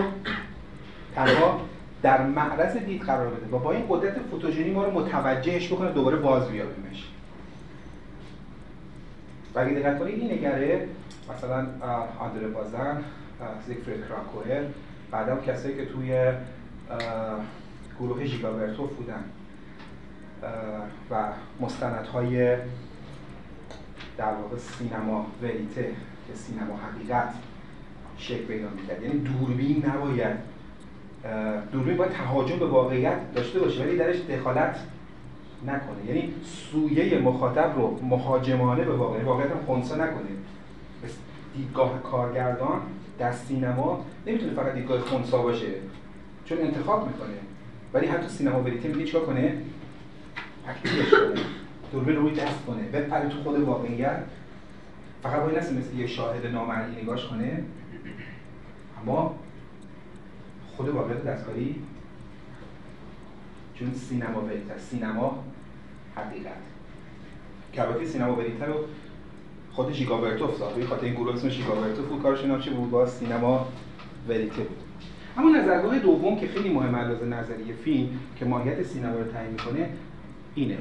تنها 1.15 1.61
در 2.01 2.27
معرض 2.27 2.77
دید 2.77 3.01
قرار 3.01 3.27
بده 3.27 3.55
و 3.55 3.59
با 3.59 3.71
این 3.71 3.85
قدرت 3.89 4.19
فوتوژنی 4.31 4.71
ما 4.71 4.85
رو 4.85 4.91
متوجهش 4.91 5.73
بکنه 5.73 5.91
دوباره 5.91 6.17
باز 6.17 6.49
بیابیمش. 6.49 7.07
و 9.55 9.59
اگه 9.59 9.73
دقت 9.73 9.99
کنید 9.99 10.19
این 10.19 10.31
نگره 10.31 10.87
مثلا 11.35 11.67
آندره 12.19 12.47
بازن 12.47 13.03
زیگفرید 13.67 14.05
کراکوئر 14.07 14.63
بعدا 15.11 15.37
کسایی 15.37 15.75
که 15.75 15.85
توی 15.85 16.31
گروه 17.99 18.25
ژیگابرتوف 18.25 18.93
بودن. 18.93 19.23
و 21.11 21.27
مستندهای 21.59 22.55
در 24.17 24.33
واقع 24.33 24.57
سینما 24.57 25.25
وریته 25.41 25.83
که 26.27 26.33
سینما 26.35 26.75
حقیقت 26.77 27.33
شکل 28.17 28.43
پیدا 28.43 28.69
می‌کرد. 28.69 29.03
یعنی 29.03 29.19
دوربین 29.19 29.85
نباید 29.85 30.35
دوربین 31.71 31.97
باید 31.97 32.11
تهاجم 32.11 32.59
به 32.59 32.65
واقعیت 32.65 33.33
داشته 33.33 33.59
باشه 33.59 33.83
ولی 33.83 33.97
درش 33.97 34.15
دخالت 34.15 34.75
نکنه. 35.67 36.05
یعنی 36.07 36.33
سویه 36.43 37.19
مخاطب 37.19 37.73
رو 37.75 37.99
مهاجمانه 38.03 38.83
به 38.83 38.93
واقعیت 38.93 39.25
واقعیت 39.25 39.51
هم 39.51 39.65
خونسا 39.65 39.95
نکنه. 39.95 40.29
دیدگاه 41.55 42.01
کارگردان 42.01 42.81
در 43.19 43.31
سینما 43.31 44.05
نمی‌تونه 44.27 44.53
فقط 44.53 44.73
دیدگاه 44.73 44.99
خونسا 44.99 45.41
باشه 45.41 45.67
چون 46.45 46.57
انتخاب 46.57 47.07
می‌کنه. 47.07 47.37
ولی 47.93 48.07
حتی 48.07 48.29
سینما 48.29 48.61
وریته 48.61 48.89
میگه 48.89 49.05
چیکار 49.05 49.25
کنه؟ 49.25 49.57
اکتیوش 50.67 51.09
کنه. 51.09 51.41
دوربین 51.91 52.15
روی 52.15 52.31
دست 52.31 52.65
کنه. 52.65 52.83
بپره 52.83 53.29
تو 53.29 53.43
خود 53.43 53.59
واقعیت 53.59 54.23
فقط 55.23 55.41
باید 55.41 55.57
نست 55.57 55.73
مثل 55.73 55.95
یه 55.95 56.07
شاهد 56.07 56.45
نامرئی 56.45 57.01
نگاش 57.01 57.27
کنه. 57.27 57.63
اما 59.01 59.35
خود 60.77 60.89
واقعیت 60.89 61.23
دستکاری 61.23 61.75
چون 63.73 63.93
سینما 63.93 64.41
وریته 64.41 64.77
سینما 64.77 65.43
حقیقت. 66.15 66.51
که 67.73 67.81
البته 67.81 68.05
سینما 68.05 68.35
وریته 68.35 68.65
رو 68.65 68.75
خود 69.71 69.93
شیکاگو 69.93 70.57
ساخت 70.57 70.75
به 70.75 70.85
خاطر 70.85 71.05
این 71.05 71.13
گروه 71.13 71.33
اسم 71.33 71.49
شیکاگو 71.49 72.03
بود 72.09 72.21
کارش 72.21 72.41
اینا 72.41 72.59
چی 72.59 72.69
بود؟ 72.69 72.91
با 72.91 73.05
سینما 73.05 73.67
وریته 74.29 74.63
بود. 74.63 74.77
اما 75.37 75.49
نظرگاه 75.49 75.99
دوم 75.99 76.39
که 76.39 76.47
خیلی 76.47 76.69
مهم 76.69 76.95
علاوه 76.95 77.25
نظریه 77.25 77.73
فیلم 77.73 78.09
که 78.35 78.45
ماهیت 78.45 78.83
سینما 78.83 79.15
رو 79.15 79.23
تعیین 79.23 79.51
می‌کنه 79.51 79.89
اینه. 80.55 80.77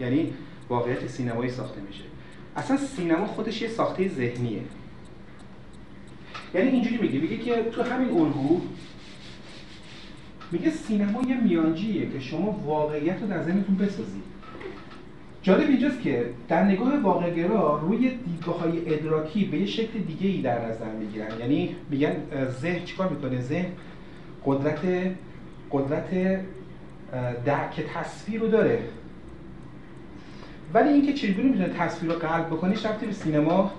یعنی 0.00 0.32
واقعیت 0.68 1.06
سینمایی 1.06 1.50
ساخته 1.50 1.80
میشه. 1.80 2.04
اصلا 2.56 2.76
سینما 2.76 3.26
خودش 3.26 3.62
یه 3.62 3.68
ساخته 3.68 4.08
ذهنیه. 4.08 4.60
یعنی 6.54 6.68
اینجوری 6.68 6.98
میگه 6.98 7.18
میگه 7.18 7.36
که 7.38 7.62
تو 7.62 7.82
همین 7.82 8.08
الگو 8.08 8.60
میگه 10.52 10.70
سینما 10.70 11.22
یه 11.28 11.40
میانجیه 11.40 12.10
که 12.10 12.20
شما 12.20 12.50
واقعیت 12.50 13.20
رو 13.22 13.28
در 13.28 13.42
ذهنتون 13.42 13.76
بسازید. 13.76 14.22
جالب 15.42 15.68
اینجاست 15.68 16.02
که 16.02 16.26
در 16.48 16.64
نگاه 16.64 17.00
واقعگرا 17.00 17.78
روی 17.78 18.10
دیدگاه 18.26 18.60
های 18.60 18.94
ادراکی 18.94 19.44
به 19.44 19.58
یه 19.58 19.66
شکل 19.66 19.98
دیگه 19.98 20.28
ای 20.28 20.42
در 20.42 20.68
نظر 20.68 20.92
می‌گیرن. 20.92 21.40
یعنی 21.40 21.76
میگن 21.90 22.16
ذهن 22.60 22.84
چیکار 22.84 23.08
می‌کنه؟ 23.08 23.40
ذهن 23.40 23.66
قدرت 24.44 24.80
قدرت 25.70 26.40
درک 27.44 27.84
تصویر 27.94 28.40
رو 28.40 28.48
داره. 28.48 28.78
ولی 30.74 30.88
اینکه 30.88 31.12
چجوری 31.12 31.48
می‌تونه 31.48 31.68
تصویر 31.68 32.12
رو 32.12 32.18
قلب 32.18 32.46
بکنه 32.46 32.74
ربطی 32.74 33.06
به 33.06 33.12
سینما 33.12 33.72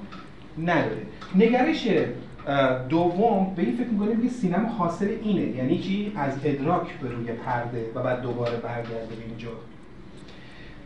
نداره. 0.57 1.01
نگرش 1.35 1.87
دوم 2.89 3.53
به 3.55 3.61
این 3.61 3.75
فکر 3.77 3.87
می‌کنه 3.87 4.15
میگه 4.15 4.29
سینما 4.29 4.69
حاصل 4.69 5.07
اینه 5.23 5.41
یعنی 5.41 5.79
چی؟ 5.79 6.11
از 6.15 6.33
ادراک 6.43 6.99
به 7.01 7.09
روی 7.09 7.25
پرده 7.25 7.91
و 7.95 8.03
بعد 8.03 8.21
دوباره 8.21 8.57
برگرده 8.57 9.17
اینجا. 9.27 9.49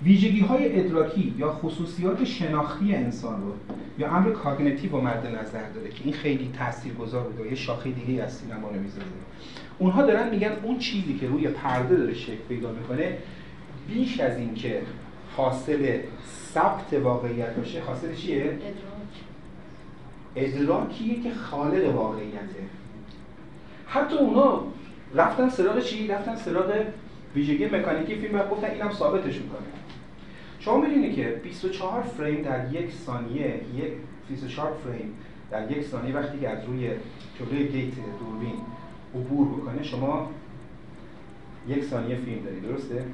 ویژگی 0.04 0.40
های 0.40 0.80
ادراکی 0.80 1.34
یا 1.38 1.52
خصوصیات 1.52 2.24
شناختی 2.24 2.96
انسان 2.96 3.42
رو 3.42 3.54
یا 4.00 4.16
امر 4.16 4.32
کاگنیتیو 4.32 4.92
رو 4.92 5.02
مد 5.02 5.28
نظر 5.28 5.70
داره 5.76 5.90
که 5.90 6.04
این 6.04 6.14
خیلی 6.14 6.50
تاثیرگذار 6.58 7.24
بوده 7.24 7.50
یه 7.50 7.56
شاخه 7.56 7.90
دیگه 7.92 8.24
از 8.24 8.34
سینما 8.34 8.68
رو 8.68 8.80
می‌ذاره. 8.80 9.06
اونها 9.80 10.02
دارن 10.02 10.30
میگن 10.30 10.52
اون 10.64 10.78
چیزی 10.78 11.14
که 11.14 11.28
روی 11.28 11.48
پرده 11.48 11.96
داره 11.96 12.14
شکل 12.14 12.38
پیدا 12.50 12.72
می‌کنه 12.72 13.18
بیش 13.88 14.20
از 14.20 14.38
این 14.38 14.56
که 14.56 14.82
حاصل 15.38 16.00
ثبت 16.54 16.94
واقعیت 16.94 17.56
باشه 17.56 17.82
حاصل 17.82 18.16
چیه؟ 18.16 18.44
ادراک. 18.44 19.14
ادراکیه 20.36 21.24
که 21.24 21.34
خالق 21.34 21.96
واقعیته. 21.96 22.64
حتی 23.88 24.18
اونا 24.18 24.64
رفتن 25.16 25.50
سراغ 25.50 25.80
چی؟ 25.80 26.08
رفتن 26.08 26.36
سراغ 26.36 26.84
ویژگی 27.36 27.66
مکانیکی 27.66 28.16
فیلم 28.16 28.40
و 28.40 28.44
گفتن 28.44 28.72
اینم 28.72 28.92
ثابتش 28.92 29.36
می‌کنه. 29.36 29.68
شما 30.60 30.78
می‌دونید 30.78 31.16
که 31.16 31.42
24 31.44 32.02
فریم 32.02 32.42
در 32.42 32.74
یک 32.74 32.92
ثانیه 32.92 33.62
یک 33.76 33.94
24 34.30 34.74
فریم 34.84 35.14
در 35.52 35.72
یک 35.72 35.84
ثانیه 35.84 36.16
وقتی 36.16 36.40
که 36.40 36.50
از 36.50 36.66
روی 36.66 36.90
جلوی 37.40 37.68
گیت 37.68 37.94
دوربین 38.20 38.56
عبور 39.16 39.48
بکنه 39.48 39.84
شما 39.84 40.32
یک 41.68 41.84
ثانیه 41.84 42.16
فیلم 42.16 42.44
دارید 42.44 42.64
درسته؟ 42.64 43.06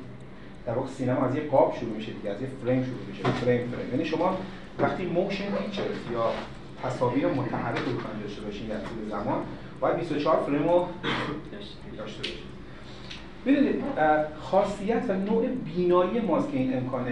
در 0.65 0.73
واقع 0.73 0.87
سینما 0.87 1.25
از 1.25 1.35
یک 1.35 1.49
قاب 1.49 1.75
شروع 1.79 1.95
میشه 1.95 2.11
دیگه 2.11 2.29
از 2.29 2.41
یک 2.41 2.49
فریم 2.63 2.83
شروع 2.83 2.99
میشه 3.07 3.23
فریم 3.23 3.67
فریم. 3.67 3.89
یعنی 3.91 4.05
شما 4.05 4.37
وقتی 4.79 5.05
motion 5.05 5.51
pictures 5.51 6.11
یا 6.13 6.31
تصاویر 6.83 7.27
متحرک 7.27 7.79
رو 7.79 8.21
داشته 8.23 8.41
باشین 8.41 8.67
در 8.67 8.75
طول 8.79 9.09
زمان 9.09 9.43
باید 9.79 9.95
24 9.95 10.43
فریم 10.43 10.63
رو 10.63 10.87
داشته 11.97 12.17
باشید 12.17 12.53
ببینید 13.45 13.83
خاصیت 14.41 15.03
و 15.09 15.13
نوع 15.13 15.47
بینایی 15.47 16.19
ماست 16.19 16.51
که 16.51 16.57
این 16.57 16.77
امکان 16.77 17.05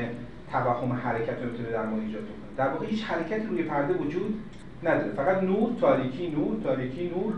توهم 0.52 0.94
حرکت 0.94 1.44
رو 1.44 1.52
می‌تونه 1.52 1.70
در 1.70 1.86
ما 1.86 1.98
ایجاد 1.98 2.22
کنه 2.22 2.32
در 2.58 2.68
واقع 2.68 2.86
هیچ 2.86 3.04
حرکتی 3.04 3.48
روی 3.48 3.64
پرده 3.64 3.94
وجود 3.94 4.40
نداره. 4.84 5.12
فقط 5.12 5.44
نور 5.44 5.70
تاریکی 5.82 6.28
نور 6.28 6.64
تاریکی 6.64 7.10
نور. 7.10 7.34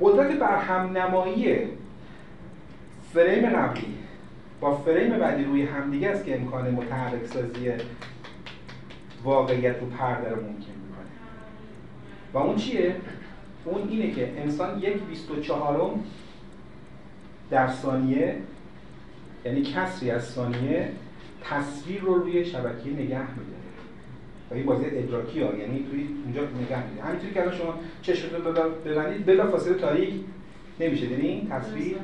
قدرت 0.00 0.38
برهم 0.38 0.96
نمایی 0.98 1.68
فریم 3.12 3.48
قبلی. 3.48 3.94
با 4.60 4.76
فریم 4.76 5.18
بعدی 5.18 5.44
روی 5.44 5.62
همدیگه 5.62 6.08
است 6.08 6.24
که 6.24 6.40
امکان 6.40 6.70
متحرک 6.70 7.26
سازی 7.26 7.70
واقعیت 9.24 9.80
رو 9.80 9.86
پرده 9.86 10.30
رو 10.30 10.36
ممکن 10.36 10.50
می‌کنه. 10.52 11.06
و 12.32 12.38
اون 12.38 12.56
چیه؟ 12.56 12.96
اون 13.64 13.88
اینه 13.88 14.10
که 14.10 14.32
انسان 14.40 14.78
یک 14.78 15.02
بیست 15.02 15.30
و 15.30 15.40
چهارم 15.40 16.04
در 17.50 17.68
ثانیه 17.68 18.36
یعنی 19.44 19.62
کسری 19.62 20.10
از 20.10 20.24
ثانیه 20.24 20.88
تصویر 21.42 22.00
رو 22.00 22.14
روی 22.14 22.44
شبکه 22.44 22.90
نگه 22.90 23.30
میداره. 23.30 23.56
و 24.50 24.54
این 24.54 24.66
بازی 24.66 24.84
ادراکی 24.86 25.42
ها 25.42 25.54
یعنی 25.54 25.86
توی 25.90 26.08
اونجا 26.24 26.40
نگه 26.42 26.90
میده 26.90 27.02
همینطوری 27.02 27.34
که 27.34 27.42
الان 27.42 27.54
شما 27.54 27.74
چشمتون 28.02 28.54
ببندید 28.84 29.26
بلا 29.26 29.50
فاصله 29.50 29.74
تاریک 29.74 30.14
نمیشه. 30.80 31.06
یعنی 31.06 31.48
تصویر 31.50 31.96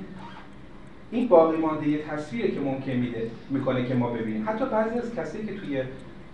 این 1.12 1.28
باقی 1.28 1.56
مانده 1.56 1.89
یه 1.89 1.98
تصویری 1.98 2.52
که 2.52 2.60
ممکن 2.60 2.93
میده 2.93 3.30
می‌کنه 3.51 3.84
که 3.84 3.94
ما 3.94 4.10
ببینیم. 4.10 4.48
حتی 4.48 4.64
بعضی 4.64 4.98
از 4.98 5.14
کسایی 5.14 5.47
که 5.47 5.55
توی 5.55 5.82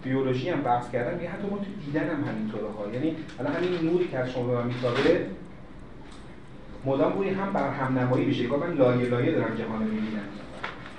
بیولوژی 0.04 0.48
هم 0.48 0.60
بحث 0.60 0.90
کردن 0.90 1.18
میگه 1.18 1.28
حتی 1.28 1.48
ما 1.50 1.56
تو 1.56 1.64
دیدن 1.86 2.08
هم 2.10 2.24
همینطوره 2.24 2.68
ها. 2.78 2.94
یعنی 2.94 3.16
الان 3.40 3.52
همین 3.52 3.90
نوری 3.90 4.08
که 4.08 4.18
از 4.18 4.30
شما 4.30 4.42
به 4.42 4.54
من 4.54 4.66
میتابه 4.66 5.26
مدام 6.84 7.12
بوی 7.12 7.28
هم 7.28 7.52
بر 7.52 7.70
هم 7.70 7.98
نمایی 7.98 8.26
بشه 8.26 8.46
من 8.46 8.72
لایه 8.72 9.08
لایه 9.08 9.32
دارم 9.32 9.54
جهان 9.54 9.78
رو 9.78 9.84
می‌بینم. 9.84 10.22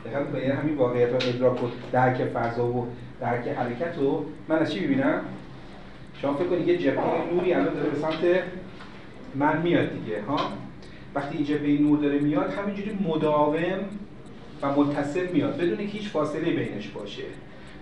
دقیقا 0.06 0.24
به 0.24 0.56
همین 0.56 0.76
واقعیت 0.76 1.12
و 1.12 1.28
ادراک 1.30 1.64
و 1.64 1.68
درک 1.92 2.24
فضا 2.24 2.66
و 2.66 2.88
درک 3.22 3.48
حرکت 3.48 3.98
رو 3.98 4.26
من 4.50 4.60
از 4.60 4.74
چی 4.74 4.80
ببینم 4.80 5.22
شما 6.22 6.34
فکر 6.34 6.48
کنید 6.48 6.68
یه 6.68 6.78
جبهه 6.78 7.34
نوری 7.34 7.54
الان 7.54 7.74
داره 7.74 7.90
به 7.90 8.00
سمت 8.00 8.44
من 9.36 9.62
میاد 9.62 9.92
دیگه 9.92 10.22
ها؟ 10.22 10.38
وقتی 11.16 11.38
این 11.38 11.46
جبهه 11.46 11.82
نور 11.82 12.00
داره 12.00 12.20
میاد 12.20 12.54
همینجوری 12.54 13.00
مداوم 13.08 13.80
و 14.62 14.72
متصل 14.72 15.28
میاد. 15.28 15.58
بدون 15.58 15.78
که 15.78 15.84
هیچ 15.84 16.10
فاصله 16.10 16.52
بینش 16.52 16.88
باشه. 16.88 17.24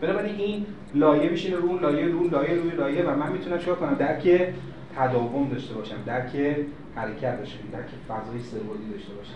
بنابراین 0.01 0.35
این 0.35 0.65
لایه 0.95 1.29
میشینه 1.29 1.55
رو 1.55 1.79
لایه 1.79 2.05
رو 2.05 2.27
لایه 2.27 2.55
روی 2.55 2.71
لایه 2.71 3.03
و 3.03 3.15
من 3.15 3.31
می‌تونم 3.31 3.59
چیکار 3.59 3.75
کنم؟ 3.75 3.93
درک 3.93 4.53
تداوم 4.95 5.49
داشته 5.49 5.73
باشم 5.73 5.95
درک 6.05 6.55
حرکت 6.95 7.37
داشته 7.39 7.57
باشم 7.57 7.71
درک 7.71 7.85
فضای 8.07 8.39
سرودی 8.39 8.91
داشته 8.91 9.13
باشم. 9.13 9.33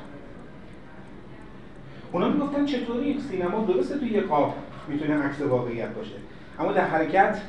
اونا 2.12 2.30
می‌گفتن 2.30 2.66
چطوری 2.66 3.20
سینما 3.20 3.66
درسته 3.66 3.98
توی 3.98 4.10
یه 4.10 4.22
قاب 4.22 4.56
می‌تونه 4.88 5.14
عکس 5.14 5.42
واقعیت 5.42 5.90
باشه. 5.90 6.16
اما 6.60 6.72
در 6.72 6.86
حرکت 6.86 7.42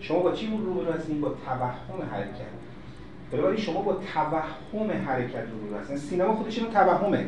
شما 0.00 0.18
با 0.18 0.32
چی 0.32 0.46
رو 0.64 0.92
هستین 0.92 1.20
با 1.20 1.28
توهم 1.28 2.02
حرکت. 2.12 2.61
بنابراین 3.32 3.60
شما 3.60 3.82
با 3.82 4.00
توهم 4.14 4.90
حرکت 5.06 5.44
رو 5.70 5.78
هستین 5.78 5.96
سینما 5.96 6.34
خودش 6.34 6.58
اینو 6.58 6.70
توهمه. 6.70 7.26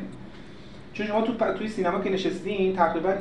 چون 0.93 1.07
شما 1.07 1.23
تو 1.23 1.53
توی 1.53 1.69
سینما 1.69 2.01
که 2.01 2.11
نشستین 2.11 2.77
تقریبا 2.77 3.15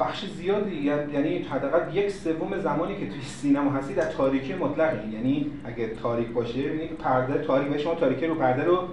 بخش 0.00 0.24
زیادی 0.26 0.76
یعنی 1.12 1.38
حداقل 1.38 1.96
یک 1.96 2.10
سوم 2.10 2.58
زمانی 2.58 2.96
که 2.96 3.06
توی 3.06 3.22
سینما 3.22 3.70
هستی 3.70 3.94
در 3.94 4.12
تاریکی 4.12 4.54
مطلقی. 4.54 5.08
یعنی 5.08 5.50
اگه 5.64 5.88
تاریک 6.02 6.28
باشه 6.28 6.58
یعنی 6.58 6.86
پرده 6.86 7.44
تاریک 7.44 7.80
شما 7.80 7.94
تاریکی 7.94 8.26
رو 8.26 8.34
پرده 8.34 8.64
رو 8.64 8.88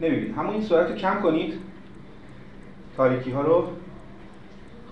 نمی‌بینید. 0.00 0.34
همون 0.36 0.54
این 0.54 0.62
صورت 0.62 0.90
رو 0.90 0.94
کم 0.94 1.20
کنید. 1.22 1.54
تاریکی 2.96 3.30
ها 3.30 3.42
رو 3.42 3.68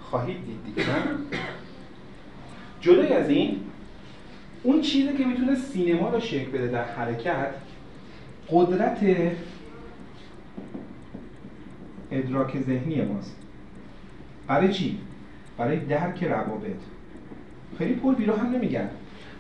خواهید 0.03 0.37
دید 0.45 0.65
دیگه. 0.65 0.89
جدای 2.81 3.13
از 3.13 3.29
این 3.29 3.61
اون 4.67 4.81
چیزی 4.81 5.13
که 5.13 5.25
می‌تونه 5.25 5.55
سینما 5.55 6.11
رو 6.11 6.21
شکل 6.21 6.51
بده 6.51 6.67
در 6.67 6.85
حرکت 6.85 7.55
قدرت 8.51 8.99
ادراک 12.11 12.59
ذهنی 12.63 13.03
ماست. 13.03 13.37
برای 14.47 14.73
چی؟ 14.73 14.99
برای 15.59 15.77
درک 15.77 16.25
روابط. 16.25 16.81
خیلی 17.79 17.95
پر 17.95 18.15
بیرو 18.15 18.37
هم 18.37 18.51
نمیگن 18.51 18.89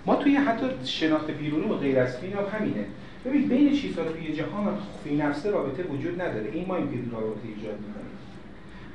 ما 0.06 0.16
توی 0.16 0.36
حتی 0.36 0.66
شناخت 0.84 1.30
بیرونی 1.30 1.68
و 1.68 1.74
غیر 1.74 1.98
از 1.98 2.16
فیلم 2.16 2.36
هم 2.36 2.58
همینه. 2.58 2.84
ببین 3.24 3.48
بین 3.48 3.72
چیزها 3.72 4.04
توی 4.04 4.32
جهان 4.32 4.78
فی 5.04 5.16
نفسه 5.16 5.50
رابطه 5.50 5.82
وجود 5.82 6.22
نداره. 6.22 6.50
این 6.52 6.66
ما 6.68 6.76
این 6.76 7.10
رابطه 7.12 7.48
ایجاد 7.56 7.78
می‌کنیم. 7.78 8.06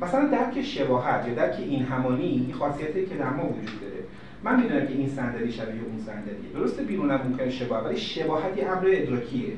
مثلا 0.01 0.27
درک 0.27 0.61
شباهت 0.61 1.27
یا 1.27 1.33
درک 1.33 1.59
این 1.59 1.83
همانی 1.83 2.23
این 2.23 2.53
خاصیتی 2.53 3.05
که 3.05 3.15
در 3.15 3.29
ما 3.29 3.43
وجود 3.45 3.81
داره. 3.81 4.03
من 4.43 4.61
می‌دونم 4.61 4.87
که 4.87 4.93
این 4.93 5.09
صندلی 5.09 5.51
شبیه 5.51 5.81
اون 5.83 5.99
صندلیه. 6.05 6.51
درسته 6.53 6.83
بیرونم 6.83 7.21
ممکنه 7.27 7.49
شباهت 7.49 7.85
ولی 7.85 7.97
شباهت 7.97 8.57
یه 8.57 8.67
امر 8.67 8.83
ادراکیه. 8.87 9.53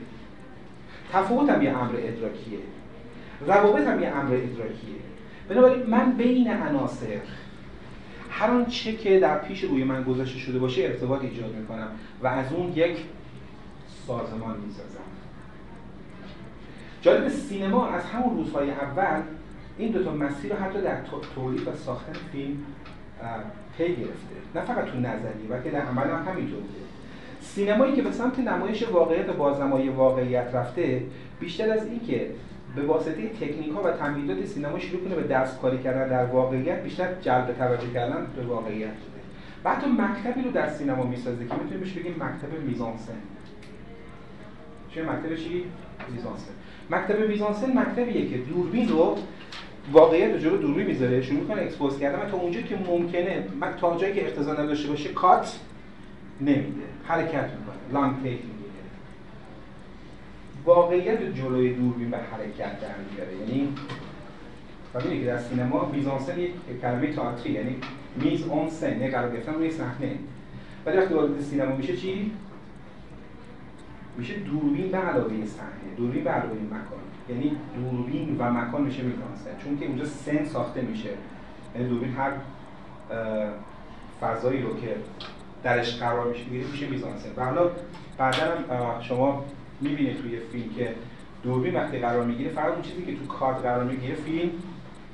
تفاوت 1.11 1.49
هم 1.49 1.61
یه 1.61 1.77
امر 1.77 1.95
ادراکیه. 1.97 2.59
روابط 3.47 3.87
هم 3.87 4.01
یه 4.01 4.07
امر 4.07 4.33
ادراکیه. 4.33 4.95
بنابراین 5.49 5.83
من 5.83 6.11
بین 6.11 6.53
عناصر 6.53 7.19
هر 8.29 8.51
آن 8.51 8.65
چه 8.65 8.93
که 8.93 9.19
در 9.19 9.37
پیش 9.37 9.63
روی 9.63 9.83
من 9.83 10.03
گذاشته 10.03 10.39
شده 10.39 10.59
باشه 10.59 10.83
ارتباط 10.83 11.21
ایجاد 11.21 11.55
می‌کنم 11.55 11.87
و 12.23 12.27
از 12.27 12.53
اون 12.53 12.73
یک 12.75 12.97
سازمان 14.07 14.57
می‌سازم. 14.65 14.99
جالب 17.01 17.29
سینما 17.29 17.87
از 17.87 18.05
همون 18.05 18.37
روزهای 18.37 18.71
اول 18.71 19.21
این 19.77 19.91
دو 19.91 20.03
تا 20.03 20.11
مسیر 20.11 20.53
رو 20.53 20.59
حتی 20.59 20.81
در 20.81 20.97
تولید 21.35 21.67
و 21.67 21.75
ساختن 21.75 22.13
فیلم 22.31 22.57
پی 23.77 23.95
گرفته. 23.95 24.35
نه 24.55 24.61
فقط 24.61 24.85
تو 24.85 24.99
نظری 24.99 25.47
بلکه 25.49 25.69
در 25.69 25.81
عمل 25.81 26.03
هم 26.03 26.25
همینطور 26.31 26.59
بوده 26.59 26.83
سینمایی 27.41 27.95
که 27.95 28.01
به 28.01 28.11
سمت 28.11 28.39
نمایش 28.39 28.87
واقعیت 28.87 29.29
و 29.29 29.33
بازنمایی 29.33 29.89
واقعیت 29.89 30.49
رفته 30.53 31.01
بیشتر 31.39 31.71
از 31.71 31.85
این 31.85 31.99
که 32.07 32.27
به 32.75 32.81
واسطه 32.81 33.29
تکنیک 33.29 33.71
ها 33.71 33.81
و 33.83 33.91
تمهیدات 33.91 34.45
سینما 34.45 34.79
شروع 34.79 35.03
کنه 35.03 35.15
به 35.15 35.23
دستکاری 35.23 35.77
کردن 35.77 36.07
در 36.09 36.25
واقعیت 36.25 36.83
بیشتر 36.83 37.07
جلب 37.21 37.55
توجه 37.57 37.89
کردن 37.93 38.27
به 38.35 38.43
واقعیت 38.43 38.93
شده. 38.93 39.21
و 39.65 39.75
حتی 39.75 39.87
مکتبی 39.87 40.41
رو 40.41 40.51
در 40.51 40.69
سینما 40.69 41.03
می‌سازه 41.03 41.45
که 41.45 41.53
می‌تونیم 41.53 41.79
بهش 41.79 41.91
بگیم 41.91 42.11
مکتب 42.11 42.63
میزانسن. 42.67 43.13
چه 44.91 45.03
مکتب 45.03 45.35
چی؟ 45.35 45.65
میزانسن. 46.11 46.51
مکتب 46.89 47.29
میزانسن 47.29 47.77
مکتبیه 47.77 48.29
که 48.29 48.37
دوربین 48.37 48.89
رو 48.89 49.17
واقعیت 49.91 50.31
رو 50.31 50.37
جلو 50.37 50.57
دوربین 50.57 50.87
می‌ذاره. 50.87 51.21
شروع 51.21 51.39
می‌کنه 51.39 51.61
اکسپوز 51.61 51.99
کردن 51.99 52.29
تا 52.29 52.37
اونجا 52.37 52.61
که 52.61 52.77
ممکنه 52.87 53.47
تا 53.79 53.97
جایی 53.97 54.13
که 54.13 54.27
اقتضا 54.27 54.53
نداشته 54.53 54.89
باشه 54.89 55.09
کات 55.09 55.59
نمیده. 56.41 56.83
حرکت 57.03 57.31
می‌کنه. 57.33 57.93
لانگ 57.93 58.23
تیک 58.23 58.39
واقعیت 60.65 61.35
جلوی 61.35 61.73
دوربین 61.73 62.11
به 62.11 62.17
حرکت 62.17 62.81
در 62.81 62.95
میاره 63.11 63.35
یعنی 63.35 63.73
و 64.93 65.01
که 65.01 65.25
در 65.25 65.37
سینما 65.37 65.91
میزانسن 65.93 66.39
یک 66.39 66.51
کلمه 66.81 67.13
تئاتری 67.13 67.51
یعنی 67.51 67.75
میز 68.15 68.43
اون 68.43 68.69
سن. 68.69 69.01
یه 69.01 69.11
قرار 69.11 69.31
گرفتن 69.31 69.53
روی 69.53 69.71
صحنه. 69.71 70.11
ولی 70.85 70.97
وقتی 70.97 71.13
وارد 71.13 71.41
سینما 71.41 71.75
میشه 71.75 71.97
چی؟ 71.97 72.31
میشه 74.17 74.33
دوربین 74.33 74.91
به 74.91 74.97
علاوه 74.97 75.45
صحنه 75.45 75.95
دوربین 75.97 76.23
به 76.23 76.29
علاوه 76.29 76.59
مکان. 76.65 77.03
یعنی 77.29 77.51
دوربین 77.75 78.37
و 78.39 78.51
مکان 78.51 78.81
میشه 78.81 79.01
میزانسن 79.03 79.63
چون 79.63 79.79
که 79.79 79.85
اونجا 79.85 80.05
سن 80.05 80.45
ساخته 80.45 80.81
میشه. 80.81 81.09
یعنی 81.75 81.89
دوربین 81.89 82.13
هر 82.13 82.31
فضایی 84.21 84.61
رو 84.61 84.79
که 84.81 84.95
درش 85.63 85.99
قرار 85.99 86.27
میشه 86.27 86.43
می‌گیره 86.43 86.71
میشه 86.71 86.87
میزانسن 86.87 87.29
و 87.37 87.45
حالا 87.45 87.71
بعدا 88.17 89.01
شما 89.01 89.45
می‌بینه 89.81 90.13
توی 90.13 90.39
فیلم 90.39 90.73
که 90.77 90.93
دوربین 91.43 91.75
وقتی 91.75 91.99
قرار 91.99 92.25
می‌گیره 92.25 92.49
فقط 92.49 92.73
اون 92.73 92.81
چیزی 92.81 93.05
که 93.05 93.15
تو 93.15 93.25
کارت 93.25 93.57
قرار 93.57 93.83
می‌گیره 93.83 94.15
فیلم 94.15 94.49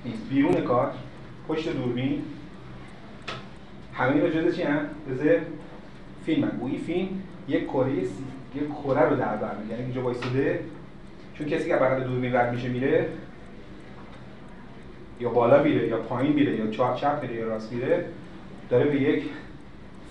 نیست. 0.06 0.30
بیرون 0.30 0.54
کارت 0.54 0.92
پشت 1.48 1.70
دوربین. 1.70 2.22
همه 3.94 4.12
اینا 4.12 4.30
جزء 4.30 4.52
چی 4.52 4.64
هم 4.64 4.80
جزء 5.10 5.38
فیلم 6.26 6.44
هم. 6.44 6.78
فیلم 6.86 7.08
یک 7.48 7.68
کره 7.68 7.92
یک 7.92 8.08
کره 8.84 9.10
رو 9.10 9.16
در 9.16 9.36
بر 9.36 9.56
می‌گیره. 9.56 9.80
اینجا 9.80 10.04
وایساده 10.04 10.60
چون 11.40 11.48
کسی 11.48 11.70
که 11.70 11.76
بغل 11.76 12.04
دوربین 12.04 12.36
رد 12.36 12.54
میشه 12.54 12.68
میره 12.68 13.06
یا 15.20 15.30
بالا 15.30 15.64
میره 15.64 15.88
یا 15.88 15.98
پایین 15.98 16.34
میره 16.34 16.56
یا 16.56 16.68
چپ 16.68 16.96
چپ 16.96 17.20
میره 17.22 17.36
یا 17.36 17.48
راست 17.48 17.74
میره 17.74 18.06
داره 18.70 18.86
به 18.86 19.02
یک 19.02 19.24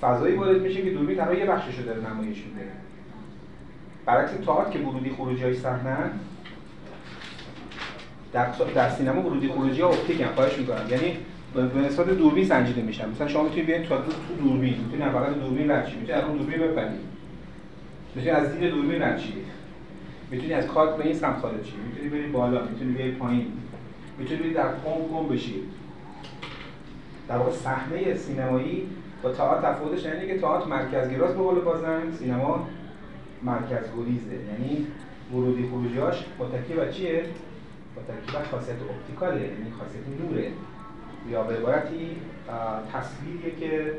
فضایی 0.00 0.36
وارد 0.36 0.62
میشه 0.62 0.82
که 0.82 0.90
دوربین 0.90 1.16
تنها 1.16 1.34
یه 1.34 1.46
بخشش 1.46 1.78
رو 1.78 1.84
داره 1.84 2.00
نمایش 2.10 2.38
میده. 2.38 2.66
برعکس 4.06 4.30
تئاتر 4.30 4.70
که 4.70 4.78
ورودی 4.78 5.10
خروجی 5.10 5.42
های 5.42 5.54
صحنه 5.54 5.96
در, 8.32 8.46
در 8.74 8.90
سینما 8.90 9.22
ورودی 9.22 9.48
خروجی 9.48 9.80
ها 9.80 9.88
اپتیک 9.88 10.20
هم 10.20 10.28
خواهش 10.34 10.58
می‌کنم. 10.58 10.86
یعنی 10.90 11.16
به 11.54 11.80
نسبت 11.80 12.08
دوربین 12.08 12.44
سنجیده 12.44 12.82
میشن. 12.82 13.10
مثلا 13.10 13.28
شما 13.28 13.42
می‌تونید 13.42 13.66
بیاین 13.66 13.82
تو 13.82 13.96
تو 13.96 14.34
دوربین 14.42 14.74
می‌تونید 14.84 15.12
فقط 15.12 15.34
دوربین 15.34 15.70
رد 15.70 15.86
شید 15.86 16.00
می‌تونید 16.00 16.22
از 16.22 16.28
اون 16.28 16.38
دوربین 16.38 16.58
بپرید. 16.58 17.00
می‌تونید 18.14 18.38
از 18.38 18.52
دید 18.52 18.70
دوربین 18.70 19.02
رد 19.02 19.18
می‌تونید 20.30 20.52
از 20.52 20.66
کات 20.66 20.96
به 20.96 21.04
این 21.04 21.14
سمت 21.14 21.38
خارج 21.38 21.64
شید 21.64 21.78
می‌تونید 21.88 22.12
برید 22.12 22.32
بالا 22.32 22.62
می‌تونید 22.64 22.96
بیاید 22.96 23.18
پایین. 23.18 23.52
می‌تونید 24.18 24.42
برید 24.42 24.56
در 24.56 24.68
قم 24.68 25.18
قم 25.18 25.28
بشید 25.28 25.64
در 27.28 27.36
واقع 27.36 27.50
صحنه 27.50 28.14
سینمایی 28.14 28.88
با 29.22 29.32
تئاتر 29.32 29.72
تفاوتش 29.72 30.06
اینه 30.06 30.26
که 30.26 30.38
تئاتر 30.38 30.66
مرکزگیراست 30.66 31.34
به 31.34 31.42
قول 31.42 31.60
بازن 31.60 32.12
سینما 32.12 32.68
مرکز 33.42 33.84
گریزه 33.96 34.34
یعنی 34.34 34.86
ورودی 35.32 35.68
خروجیاش 35.68 36.24
متکی 36.38 36.74
بر 36.74 36.90
چیه؟ 36.90 37.24
متکی 37.96 38.36
بر 38.36 38.44
خاصیت 38.44 38.76
اپتیکاله. 38.90 39.40
یعنی 39.40 39.72
خاصیت 39.78 40.02
نوره. 40.20 40.50
یا 41.30 41.42
به 41.42 41.56
عبارتی 41.56 42.16
تصویریه 42.92 43.54
که 43.60 43.92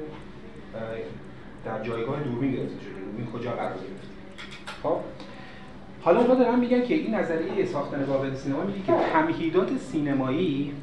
در 1.65 1.83
جایگاه 1.83 2.23
دوربین 2.23 2.51
گرفته 2.51 2.81
شده. 2.81 2.99
دوربین 3.05 3.25
کجا 3.25 3.51
قرار 3.51 3.73
گرفته؟ 3.73 4.07
خب؟ 4.83 4.97
حالا 6.01 6.19
اونا 6.19 6.35
دارن 6.35 6.59
میگن 6.59 6.85
که 6.85 6.93
این 6.93 7.15
نظریه 7.15 7.65
ساختن 7.65 8.05
بابل 8.05 8.35
سینما 8.35 8.63
میگه 8.63 8.79
که 8.79 8.93
تمهیدات 9.13 9.77
سینمایی 9.77 10.73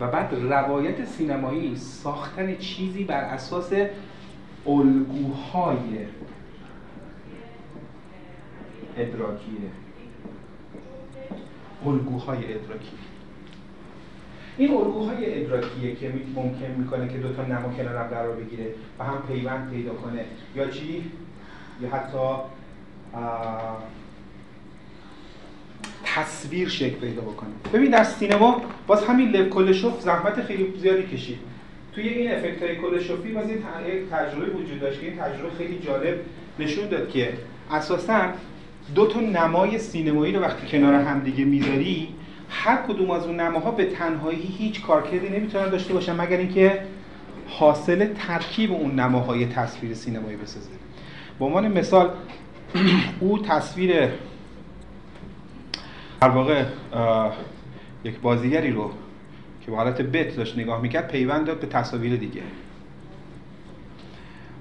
و 0.00 0.06
بعد 0.06 0.34
روایت 0.34 1.04
سینمایی 1.04 1.76
ساختن 1.76 2.56
چیزی 2.56 3.04
بر 3.04 3.20
اساس 3.20 3.72
الگوهای 4.66 5.98
ادراکیه 8.96 9.70
الگوهای 11.86 12.38
ادراکی. 12.38 12.96
این 14.56 14.74
الگوهای 14.74 15.44
ادراکیه 15.44 15.94
که 15.94 16.12
ممکن 16.34 16.70
می‌کنه 16.78 17.08
که 17.08 17.18
دو 17.18 17.32
تا 17.32 17.42
نما 17.42 17.68
کنار 17.76 17.96
هم 17.96 18.06
قرار 18.06 18.36
بگیره 18.36 18.74
و 18.98 19.04
هم 19.04 19.22
پیوند 19.28 19.70
پیدا 19.70 19.94
کنه. 19.94 20.24
یا 20.56 20.68
چی؟ 20.68 21.10
یا 21.80 21.90
حتی 21.90 22.18
تصویر 26.04 26.68
شکل 26.68 26.94
پیدا 26.94 27.22
بکنه 27.22 27.50
ببین 27.72 27.90
در 27.90 28.04
سینما 28.04 28.62
باز 28.86 29.04
همین 29.04 29.30
لب 29.30 29.48
کلشوف 29.48 30.00
زحمت 30.00 30.42
خیلی 30.42 30.74
زیادی 30.78 31.02
کشید. 31.02 31.38
توی 31.94 32.08
این 32.08 32.32
افکت 32.32 32.62
های 32.62 32.76
کلشوفی 32.76 33.32
باز 33.32 33.50
یک 33.50 33.58
تجربه 34.10 34.46
وجود 34.46 34.80
داشت 34.80 35.00
که 35.00 35.06
این 35.06 35.16
تجربه 35.16 35.50
خیلی 35.58 35.78
جالب 35.78 36.20
نشون 36.58 36.88
داد 36.88 37.08
که 37.08 37.32
اساسا 37.70 38.20
دو 38.94 39.06
تا 39.06 39.20
نمای 39.20 39.78
سینمایی 39.78 40.32
رو 40.32 40.40
وقتی 40.40 40.66
کنار 40.66 40.94
هم 40.94 41.20
دیگه 41.20 41.44
می‌ذاری 41.44 42.08
هر 42.48 42.76
کدوم 42.76 43.10
از 43.10 43.26
اون 43.26 43.40
نماها 43.40 43.70
به 43.70 43.84
تنهایی 43.84 44.54
هیچ 44.58 44.82
کارکردی 44.82 45.28
نمی‌تونن 45.28 45.68
داشته 45.68 45.94
باشن 45.94 46.20
مگر 46.20 46.36
اینکه 46.36 46.80
حاصل 47.46 48.06
ترکیب 48.14 48.72
اون 48.72 49.00
نماهای 49.00 49.46
تصویر 49.46 49.94
سینمایی 49.94 50.36
بسازه. 50.36 50.70
به 51.38 51.44
عنوان 51.44 51.68
مثال 51.68 52.10
او 53.20 53.38
تصویر 53.38 54.08
در 56.20 56.28
واقع 56.28 56.64
یک 58.04 58.18
بازیگری 58.20 58.70
رو 58.70 58.90
که 59.60 59.70
به 59.70 59.76
حالت 59.76 60.02
بت 60.02 60.36
داشت 60.36 60.58
نگاه 60.58 60.80
می‌کرد 60.80 61.08
پیوند 61.08 61.46
داد 61.46 61.60
به 61.60 61.66
تصاویر 61.66 62.16
دیگه 62.16 62.42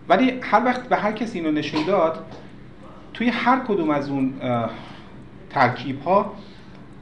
ولی 0.10 0.40
هر 0.42 0.66
وقت 0.66 0.90
به 0.90 0.96
هر 0.96 1.12
کسی 1.12 1.40
اینو 1.40 1.52
نشون 1.52 1.86
داد 1.86 2.26
توی 3.14 3.30
هر 3.30 3.60
کدوم 3.60 3.90
از 3.90 4.10
اون 4.10 4.34
ترکیب 5.50 6.02
ها 6.02 6.34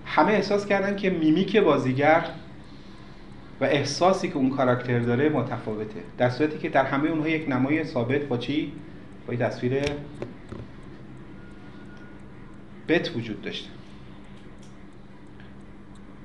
همه 0.05 0.31
احساس 0.31 0.65
کردن 0.65 0.95
که 0.95 1.09
میمیک 1.09 1.57
بازیگر 1.57 2.25
و 3.61 3.63
احساسی 3.63 4.27
که 4.27 4.35
اون 4.35 4.49
کاراکتر 4.49 4.99
داره 4.99 5.29
متفاوته 5.29 6.01
در 6.17 6.29
صورتی 6.29 6.57
که 6.57 6.69
در 6.69 6.85
همه 6.85 7.09
اونها 7.09 7.27
یک 7.27 7.49
نمای 7.49 7.83
ثابت 7.83 8.21
با 8.21 8.37
چی؟ 8.37 8.71
با 9.27 9.35
تصویر 9.35 9.81
بت 12.87 13.15
وجود 13.15 13.41
داشته. 13.41 13.69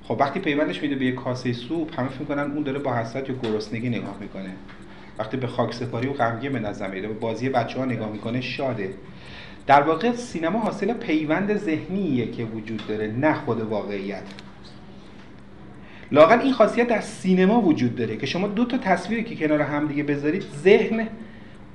خب 0.03 0.17
وقتی 0.21 0.41
پیوندش 0.41 0.83
میده 0.83 0.95
به 0.95 1.05
یک 1.05 1.15
کاسه 1.15 1.53
سوپ 1.53 2.01
همه 2.01 2.09
فکر 2.09 2.21
می‌کنن 2.21 2.51
اون 2.53 2.63
داره 2.63 2.79
با 2.79 2.95
حسرت 2.95 3.29
یا 3.29 3.35
گرسنگی 3.43 3.89
نگاه 3.89 4.17
می‌کنه. 4.21 4.51
وقتی 5.19 5.37
به 5.37 5.47
خاک 5.47 5.75
سپاری 5.75 6.09
و 6.09 6.13
غمگین 6.13 6.53
به 6.53 6.59
نظر 6.59 6.91
میره 6.91 7.09
به 7.09 7.15
بازی 7.15 7.49
بچه 7.49 7.79
ها 7.79 7.85
نگاه 7.85 8.13
می‌کنه 8.13 8.41
شاده. 8.41 8.95
در 9.67 9.83
واقع 9.83 10.13
سینما 10.13 10.59
حاصل 10.59 10.93
پیوند 10.93 11.57
ذهنیه 11.57 12.31
که 12.31 12.45
وجود 12.45 12.87
داره 12.89 13.07
نه 13.07 13.35
خود 13.35 13.61
واقعیت. 13.61 14.23
لاقل 16.13 16.39
این 16.39 16.53
خاصیت 16.53 16.89
در 16.89 17.01
سینما 17.01 17.61
وجود 17.61 17.97
داره 17.97 18.17
که 18.17 18.27
شما 18.27 18.49
دو 18.49 18.65
تا 18.65 18.79
تصویری 18.79 19.25
که 19.25 19.37
کنار 19.37 19.61
هم 19.61 19.87
دیگه 19.87 20.03
بذارید 20.03 20.43
ذهن 20.43 21.09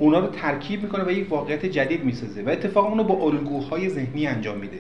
اونا 0.02 0.19
رو 0.19 0.28
ترکیب 0.28 0.84
می‌کنه 0.84 1.03
و 1.03 1.11
یک 1.11 1.32
واقعیت 1.32 1.65
جدید 1.65 2.03
می‌سازه 2.03 2.41
و 2.44 2.49
اتفاقا 2.49 2.88
اونو 2.88 3.03
با 3.03 3.15
الگوهای 3.15 3.90
ذهنی 3.90 4.28
انجام 4.28 4.57
میده. 4.57 4.80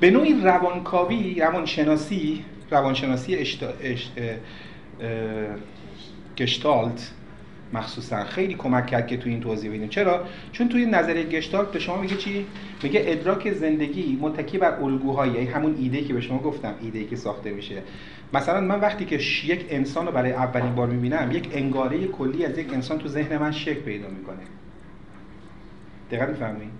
به 0.00 0.10
نوعی 0.10 0.34
روانکاوی 0.42 1.40
روانشناسی 1.40 2.44
روانشناسی 2.70 3.34
اشتا... 3.34 3.66
اش... 3.82 4.10
گشتالت 6.36 7.10
مخصوصا 7.72 8.24
خیلی 8.24 8.54
کمک 8.54 8.86
کرد 8.86 9.06
که 9.06 9.16
تو 9.16 9.28
این 9.28 9.40
توضیح 9.40 9.70
بدیم. 9.70 9.88
چرا؟ 9.88 10.24
چون 10.52 10.68
توی 10.68 10.86
نظریه 10.86 11.24
گشتالت 11.24 11.72
به 11.72 11.78
شما 11.78 12.00
میگه 12.00 12.16
چی؟ 12.16 12.46
میگه 12.82 13.02
ادراک 13.06 13.52
زندگی 13.52 14.18
متکی 14.20 14.58
بر 14.58 14.72
الگوهایی 14.72 15.32
یعنی 15.32 15.46
همون 15.46 15.76
ایده 15.78 16.04
که 16.04 16.14
به 16.14 16.20
شما 16.20 16.38
گفتم 16.38 16.74
ایده 16.80 17.04
که 17.04 17.16
ساخته 17.16 17.50
میشه. 17.50 17.82
مثلا 18.34 18.60
من 18.60 18.80
وقتی 18.80 19.04
که 19.04 19.18
یک 19.46 19.66
انسان 19.70 20.06
رو 20.06 20.12
برای 20.12 20.32
اولین 20.32 20.74
بار 20.74 20.86
می‌بینم 20.86 21.30
یک 21.32 21.48
انگاره 21.52 22.06
کلی 22.06 22.44
از 22.44 22.58
یک 22.58 22.74
انسان 22.74 22.98
تو 22.98 23.08
ذهن 23.08 23.38
من 23.38 23.52
شکل 23.52 23.80
پیدا 23.80 24.08
می‌کنه. 24.08 24.42
دقیق 26.10 26.28
می‌فهمید 26.28 26.70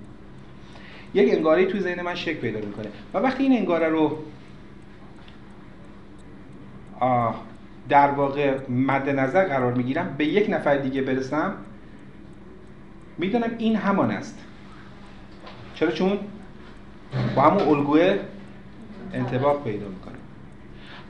یک 1.15 1.35
انگاره 1.35 1.67
تو 1.67 1.79
ذهن 1.79 2.03
من 2.03 2.15
شکل 2.15 2.39
پیدا 2.39 2.59
می‌کنه. 2.59 2.89
و 3.15 3.19
وقتی 3.19 3.43
این 3.43 3.53
انگاره 3.53 3.89
رو 3.89 4.19
در 7.91 8.11
واقع 8.11 8.59
مد 8.69 9.09
نظر 9.09 9.45
قرار 9.45 9.75
می‌گیرم 9.75 10.15
به 10.19 10.25
یک 10.25 10.51
نفر 10.51 10.77
دیگه 10.77 11.03
برسم 11.03 11.55
می‌دونم 13.19 13.51
این 13.59 13.77
همان 13.77 14.11
است. 14.11 14.39
چرا؟ 15.75 15.91
چون 15.91 16.19
با 17.37 17.43
همون 17.43 17.69
الگوه 17.69 18.19
انتباق 19.15 19.65
پیدا 19.65 19.89
می‌کنه 19.89 20.15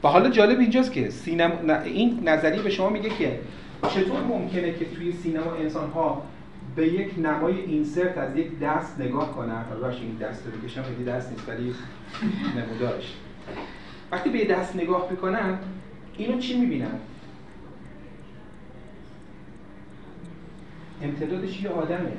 و 0.04 0.08
حالا 0.08 0.30
جالب 0.30 0.60
اینجاست 0.60 0.92
که 0.92 1.10
سینما 1.10 1.74
این 1.84 2.28
نظریه 2.28 2.62
به 2.62 2.70
شما 2.70 2.88
میگه 2.88 3.08
که 3.08 3.40
چطور 3.88 4.22
ممکنه 4.22 4.72
که 4.72 4.84
توی 4.84 5.12
سینما 5.12 5.54
انسان 5.54 5.90
ها 5.90 6.22
به 6.76 6.86
یک 6.86 7.18
نمای 7.18 7.60
اینسرت 7.60 8.18
از 8.18 8.36
یک 8.36 8.58
دست 8.58 9.00
نگاه 9.00 9.32
کنن؟ 9.32 9.64
حالا 9.70 9.88
این 9.88 10.16
دست 10.20 10.46
رو 10.46 10.52
بکشم 10.52 10.82
دست 11.06 11.30
نیست 11.30 11.48
ولی 11.48 11.74
نمودارش. 12.56 13.14
وقتی 14.12 14.30
به 14.30 14.44
دست 14.44 14.76
نگاه 14.76 15.08
می‌کنن 15.10 15.58
اینو 16.20 16.38
چی 16.38 16.60
می‌بینن 16.60 16.98
امتدادش 21.02 21.62
یه 21.62 21.70
آدمه. 21.70 22.12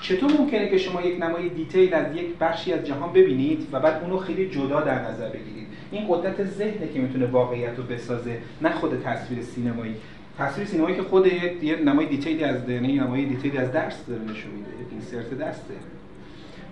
چطور 0.00 0.32
ممکنه 0.32 0.68
که 0.68 0.78
شما 0.78 1.02
یک 1.02 1.22
نمای 1.22 1.48
detail 1.48 1.94
از 1.94 2.16
یک 2.16 2.36
بخشی 2.40 2.72
از 2.72 2.86
جهان 2.86 3.12
ببینید 3.12 3.68
و 3.72 3.80
بعد 3.80 4.02
اونو 4.02 4.18
خیلی 4.18 4.50
جدا 4.50 4.80
در 4.80 5.10
نظر 5.10 5.28
بگیرید؟ 5.28 5.66
این 5.90 6.06
قدرت 6.08 6.44
ذهنه 6.44 6.88
که 6.94 7.00
می‌تونه 7.00 7.26
واقعیت 7.26 7.76
رو 7.76 7.82
بسازه 7.82 8.38
نه 8.62 8.72
خود 8.72 9.02
تصویر 9.02 9.42
سینمایی. 9.42 9.94
تصویر 10.38 10.66
سینمایی 10.66 10.96
که 10.96 11.02
خود 11.02 11.26
یه 11.62 11.76
نمای 11.76 12.06
detail 12.06 12.39
ی 12.39 12.44
از 12.44 12.68
یعنی 12.68 12.98
نمای 12.98 13.24
detail 13.24 13.53
ی 13.53 13.58
از 13.58 13.72
دست 13.72 14.06
داره 14.06 14.22
نشون 14.22 14.50
میده 14.50 14.70
این 14.90 15.00
صرفا 15.00 15.38
دسته 15.38 15.74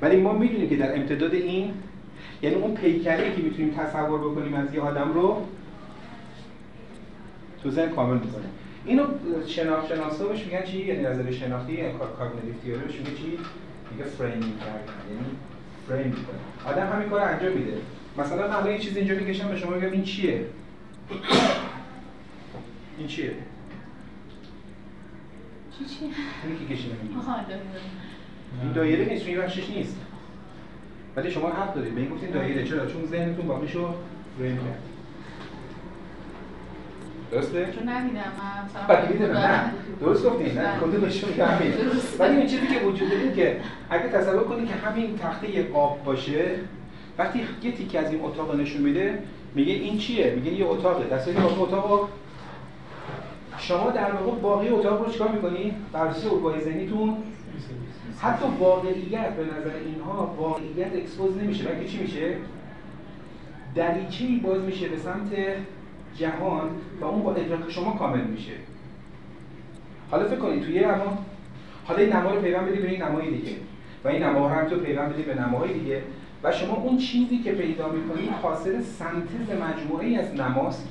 ولی 0.03 0.17
ما 0.17 0.33
می‌دونیم 0.33 0.69
که 0.69 0.77
در 0.77 0.97
امتداد 0.97 1.35
این 1.35 1.73
یعنی 2.43 2.57
اون 2.57 2.75
پیکری 2.75 3.37
که 3.37 3.43
می‌تونیم 3.43 3.75
تصور 3.75 4.19
بکنیم 4.31 4.55
از 4.55 4.75
یه 4.75 4.81
آدم 4.81 5.13
رو 5.13 5.47
تو 7.63 7.71
ذهن 7.71 7.89
کامل 7.89 8.15
می‌کنه. 8.15 8.45
اینو 8.85 9.05
شناخت 9.47 9.89
شناسا 9.89 10.25
بهش 10.25 10.45
میگن 10.45 10.63
چی؟ 10.65 10.79
یعنی 10.79 11.03
نظریه 11.03 11.31
شناختی 11.31 11.73
یعنی 11.73 11.93
cognitive 12.19 12.53
theory 12.63 12.81
بهش 12.81 12.97
میگه 12.97 13.11
چی؟ 13.11 13.39
میگه 13.93 14.05
framing 14.05 14.59
کردن 14.59 14.93
یعنی 15.11 15.25
فریم 15.89 16.07
می‌کنه. 16.07 16.73
آدم 16.73 16.97
همین 16.97 17.09
کار 17.09 17.21
انجام 17.21 17.53
میده. 17.53 17.73
مثلا 18.19 18.49
من 18.49 18.55
الان 18.55 18.71
یه 18.73 18.79
چیز 18.79 18.97
اینجا 18.97 19.15
می‌کشم 19.15 19.49
به 19.49 19.57
شما 19.57 19.71
میگم 19.71 19.93
این 19.93 20.03
چیه؟ 20.03 20.47
این 22.99 23.07
چیه؟ 23.07 23.35
چی 25.79 25.85
چیه؟ 25.85 26.09
اینی 26.45 26.59
که 26.59 26.75
کشیدم. 26.75 26.97
این 28.63 28.73
دایره 28.73 29.05
نیست 29.05 29.27
این 29.27 29.39
بخشش 29.39 29.71
نیست. 29.71 29.97
ولی 31.17 31.31
شما 31.31 31.49
حق 31.49 31.75
دارید. 31.75 31.95
به 31.95 32.01
این 32.01 32.11
گفتین 32.11 32.31
دایره 32.31 32.65
چرا 32.65 32.87
چون 32.87 33.07
ذهنتون 33.07 33.47
باقیشو 33.47 33.95
فریم 34.39 34.57
کرد. 34.57 34.79
درسته؟ 37.33 37.73
چون 37.79 37.89
نمیدم 37.89 38.33
من 38.89 39.33
نه. 39.33 39.73
درست 40.01 40.25
گفتین 40.25 40.59
نه. 40.59 40.81
کلی 40.81 41.07
نشون 41.07 41.33
همین 41.33 41.73
ولی 42.19 42.37
این 42.37 42.47
چیزی 42.47 42.67
که 42.67 42.81
وجود 42.87 43.11
داره 43.11 43.33
که 43.35 43.61
اگه 43.91 44.09
تصور 44.09 44.45
کنید 44.45 44.69
که 44.69 44.75
همین 44.75 45.19
تخته 45.19 45.51
یک 45.51 45.77
قاب 45.77 46.05
باشه 46.05 46.45
وقتی 47.19 47.41
یه 47.63 47.73
تیکه 47.73 47.99
از 47.99 48.13
این 48.13 48.25
اتاق 48.25 48.61
نشون 48.61 48.83
میده 48.83 49.19
میگه 49.55 49.73
این 49.73 49.99
چیه؟ 49.99 50.33
میگه 50.35 50.53
یه 50.53 50.67
اتاقه. 50.67 51.19
صورتی 51.19 51.41
که 51.41 51.61
اتاقو 51.61 52.07
شما 53.59 53.91
در 53.91 54.13
واقع 54.13 54.41
باقی 54.41 54.69
اتاق 54.69 55.05
رو 55.05 55.13
چیکار 55.13 55.29
می‌کنی؟ 55.29 55.75
بر 55.93 56.07
اساس 56.07 56.33
الگوی 56.33 56.61
ذهنیتون 56.61 57.17
حتی 58.23 58.45
واقعیت 58.59 59.37
به 59.37 59.45
نظر 59.45 59.77
اینها 59.87 60.35
واقعیت 60.39 60.95
expose 60.95 61.37
نمیشه. 61.37 61.65
بلکه 61.65 61.89
چی 61.89 61.99
میشه؟ 61.99 62.37
دریچه‌ای 63.75 64.37
باز 64.37 64.63
میشه 64.63 64.89
به 64.89 64.97
سمت 64.97 65.31
جهان 66.17 66.71
و 67.01 67.05
اون 67.05 67.23
با 67.23 67.35
ادراک 67.35 67.71
شما 67.71 67.93
کامل 67.93 68.25
میشه. 68.25 68.53
حالا 70.11 70.29
فکر 70.29 70.39
کنید 70.39 70.63
توی 70.63 70.81
نما 70.81 71.19
حالا 71.85 72.01
این 72.01 72.13
نما 72.13 72.35
رو 72.35 72.41
پیوند 72.41 72.69
بدی 72.69 72.79
به 72.79 72.91
این 72.91 73.03
نمای 73.03 73.31
دیگه. 73.31 73.57
و 74.05 74.09
این 74.09 74.23
نما 74.23 74.49
رو 74.49 74.55
هم 74.55 74.69
تو 74.69 74.77
پیوند 74.77 75.13
بدی 75.13 75.23
به 75.23 75.35
نماهای 75.35 75.73
دیگه. 75.73 76.03
و 76.43 76.53
شما 76.53 76.75
اون 76.75 76.99
چیزی 76.99 77.39
که 77.39 77.53
پیدا 77.53 77.89
می‌کنید 77.89 78.31
حاصل 78.43 78.81
سنتز 78.81 79.51
مجموعه 79.51 80.07
ای 80.07 80.17
از 80.17 80.35
نماست 80.35 80.89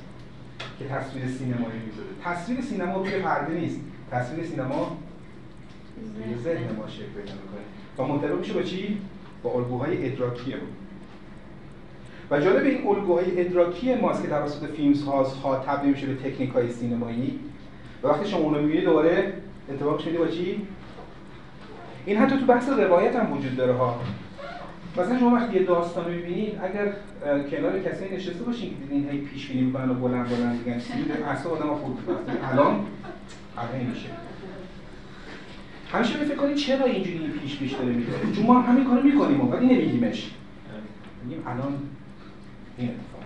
که 0.78 0.84
تصویر 0.84 1.26
سینمایی 1.26 1.80
می‌ذاره. 1.86 2.08
تصویر 2.24 2.60
سینما 2.60 2.96
روی 2.96 3.18
پرده 3.18 3.54
نیست. 3.54 3.80
تصویر 4.10 4.46
سینما 4.46 4.96
روی 6.16 6.38
ذهن 6.38 6.76
ما 6.76 6.88
شکل 6.88 7.04
پیدا 7.04 7.32
می‌کنه. 7.32 7.60
و 7.98 8.12
منطبق 8.12 8.38
میشه 8.38 8.52
با 8.52 8.62
چی؟ 8.62 8.98
با 9.42 9.50
الگوهای 9.50 10.06
ادراکی 10.06 10.52
رو 10.52 10.58
و 12.30 12.40
جالب 12.40 12.64
این 12.64 12.86
الگوهای 12.86 13.40
ادراکی 13.40 13.94
ماست 13.94 14.22
که 14.22 14.28
توسط 14.28 14.66
فیلمز 14.66 15.02
ها 15.02 15.64
تبدیل 15.66 15.90
میشه 15.90 16.06
به 16.06 16.14
تکنیک 16.14 16.50
های 16.50 16.70
سینمایی. 16.70 17.38
و 18.02 18.08
وقتی 18.08 18.28
شما 18.28 18.40
اون 18.40 18.54
رو 18.54 18.60
می‌بینید 18.60 18.84
دوباره 18.84 19.32
اتفاقش 19.70 20.06
میده 20.06 20.18
با 20.18 20.26
چی؟ 20.26 20.66
این 22.06 22.16
حتی 22.16 22.38
تو 22.38 22.46
بحث 22.46 22.68
روایت 22.68 23.16
هم 23.16 23.32
وجود 23.32 23.56
داره 23.56 23.72
ها. 23.72 24.00
مثلا 24.98 25.18
شما 25.18 25.36
وقتی 25.36 25.56
یه 25.56 25.64
داستان 25.64 26.10
می‌بینید 26.10 26.60
اگر 26.62 26.92
کنار 27.50 27.78
کسی 27.78 28.14
نشسته 28.14 28.44
باشین 28.44 28.70
که 28.70 28.76
دیدین 28.76 29.10
هی 29.10 29.18
پیش 29.18 29.48
بینی 29.48 29.62
می‌کنن 29.62 29.90
و 29.90 29.94
بلند 29.94 30.28
بلند 30.28 30.58
میگن 30.58 30.80
اصلا 31.28 31.52
آدم 31.52 31.70
الان 32.52 32.86
الان 33.58 33.86
میشه. 33.88 34.08
همیشه 35.92 36.14
فکر 36.14 36.54
چرا 36.54 36.84
اینجوری 36.84 37.18
پیش 37.18 37.58
پیش 37.58 37.72
داره 37.72 37.92
میره 37.92 38.12
چون 38.36 38.46
ما 38.46 38.60
همین 38.60 38.84
کارو 38.84 39.02
می‌کنیم 39.02 39.50
ولی 39.50 39.66
نمیگیمش 39.66 40.30
میگیم 41.24 41.42
الان 41.46 41.74
این 42.78 42.88
اتفاق. 42.88 43.24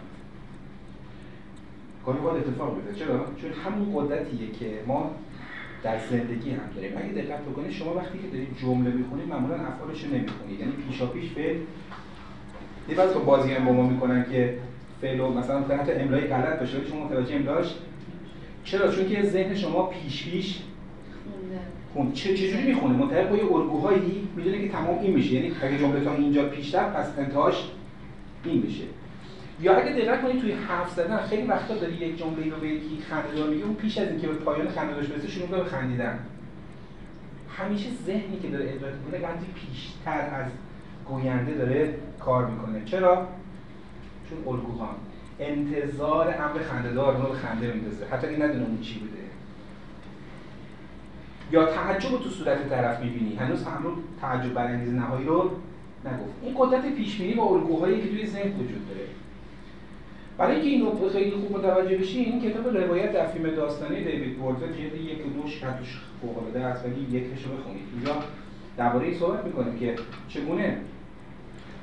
کاری 2.06 2.18
باید 2.18 2.48
اتفاق 2.48 2.74
بیفته. 2.74 3.04
چرا؟ 3.04 3.26
چون 3.40 3.50
همون 3.50 3.94
قدرتیه 3.94 4.50
که 4.50 4.80
ما 4.86 5.10
در 5.82 5.98
زندگی 5.98 6.50
هم 6.50 6.70
داریم. 6.74 6.92
اگه 6.96 7.22
دقت 7.22 7.40
بکنید 7.40 7.70
شما 7.70 7.94
وقتی 7.94 8.18
که 8.18 8.28
دارید 8.32 8.48
جمله 8.62 8.90
می‌خونید 8.90 9.28
معمولا 9.28 9.54
افعالش 9.54 10.04
رو 10.04 10.10
نمی‌خونید 10.14 10.60
یعنی 10.60 10.72
پیشا 10.72 11.06
پیش 11.06 11.30
فعل. 11.30 11.56
یه 12.88 12.94
بعضی 12.96 13.18
بازی 13.18 13.52
هم 13.52 13.64
با 13.64 13.72
ما 13.72 13.88
می‌کنن 13.88 14.26
که 14.32 14.58
فعل 15.00 15.20
و 15.20 15.32
مثلا 15.32 15.60
حتی 15.60 15.92
املای 15.92 16.26
غلط 16.26 16.58
بشه 16.58 16.86
شما 16.86 17.04
متوجه 17.04 17.34
املاش. 17.34 17.74
چرا؟ 18.64 18.92
چون 18.92 19.08
که 19.08 19.22
ذهن 19.22 19.54
شما 19.54 19.86
پیش 19.86 20.24
پیش 20.30 20.58
خون 21.94 22.12
چه 22.12 22.34
چجوری 22.36 22.62
می‌خونه؟ 22.62 22.96
منتهی 22.96 23.24
با 23.24 23.36
یه 23.36 23.44
الگوهایی 23.44 24.28
می‌دونه 24.36 24.58
که 24.58 24.68
تمام 24.68 24.98
این 24.98 25.14
میشه. 25.14 25.34
یعنی 25.34 25.52
اگه 25.62 25.78
جمله 25.78 26.04
تا 26.04 26.14
اینجا 26.14 26.48
پیش 26.48 26.74
رفت 26.74 26.96
پس 26.96 27.18
انتهاش 27.18 27.70
این 28.44 28.62
میشه. 28.62 28.84
یا 29.60 29.76
اگه 29.76 29.92
دقت 29.92 30.22
کنید 30.22 30.40
توی 30.40 30.52
حرف 30.52 30.90
زدن 30.90 31.16
خیلی 31.16 31.42
وقتا 31.42 31.76
داری 31.76 31.92
یک 31.92 32.18
جمله 32.18 32.50
رو 32.50 32.60
به 32.60 32.68
یکی 32.68 32.98
خنده‌دار 33.08 33.50
میگه 33.50 33.64
اون 33.64 33.74
پیش 33.74 33.98
از 33.98 34.08
اینکه 34.08 34.26
به 34.26 34.34
پایان 34.34 34.68
خنده‌دارش 34.68 35.06
برسه 35.06 35.28
شروع 35.28 35.48
به 35.48 35.64
خندیدن. 35.64 36.18
همیشه 37.48 37.88
ذهنی 38.06 38.38
که 38.42 38.48
داره 38.48 38.64
ادراک 38.64 38.94
می‌کنه 39.04 39.28
قدری 39.28 39.46
پیشتر 39.54 40.20
از 40.34 40.50
گوینده 41.08 41.54
داره 41.54 41.94
کار 42.20 42.46
می‌کنه. 42.46 42.82
چرا؟ 42.84 43.28
چون 44.30 44.54
الگوها. 44.54 44.88
انتظار 45.40 46.26
امر 46.26 46.58
خنده‌دار 46.58 47.16
رو 47.16 47.28
به 47.28 47.34
خنده 47.34 47.72
میندازه. 47.72 48.06
حتی 48.06 48.26
این 48.26 48.42
ندونه 48.42 48.64
اون 48.64 48.80
چی 48.80 48.98
بوده. 48.98 49.23
یا 51.52 51.66
تعجب 51.66 52.08
تو 52.08 52.28
صورت 52.28 52.68
طرف 52.68 53.00
می‌بینی؟ 53.00 53.36
هنوز 53.36 53.64
همون 53.64 53.92
تعجب 54.20 54.54
برانگیز 54.54 54.94
نهایی 54.94 55.26
رو 55.26 55.50
نگفت. 56.04 56.32
این 56.42 56.54
قدرت 56.58 56.94
پیش 56.94 57.18
بینی 57.18 57.34
با 57.34 57.44
الگوهایی 57.44 58.00
که 58.00 58.08
توی 58.08 58.26
ذهن 58.26 58.52
وجود 58.52 58.88
داره. 58.88 59.06
برای 60.38 60.54
اینکه 60.54 60.68
اینو 60.70 61.08
خیلی 61.08 61.30
خوب 61.30 61.58
متوجه 61.58 61.96
بشین 61.96 62.24
این 62.24 62.50
کتاب 62.50 62.76
روایت 62.76 63.12
در 63.12 63.26
فیلم 63.26 63.50
داستانی 63.50 64.04
دیوید 64.04 64.38
بورفل 64.38 64.66
جلد 64.66 64.94
یک 64.94 65.26
و 65.26 65.42
دوش 65.42 65.62
فوق 66.20 66.38
العاده 66.38 66.64
است 66.64 66.84
ولی 66.84 67.18
یکش 67.18 67.44
رو 67.44 67.56
بخونید. 67.56 67.82
اینجا 67.94 68.12
درباره 68.76 69.06
این 69.06 69.18
صحبت 69.18 69.44
می‌کنه 69.44 69.78
که 69.78 69.94
چگونه 70.28 70.76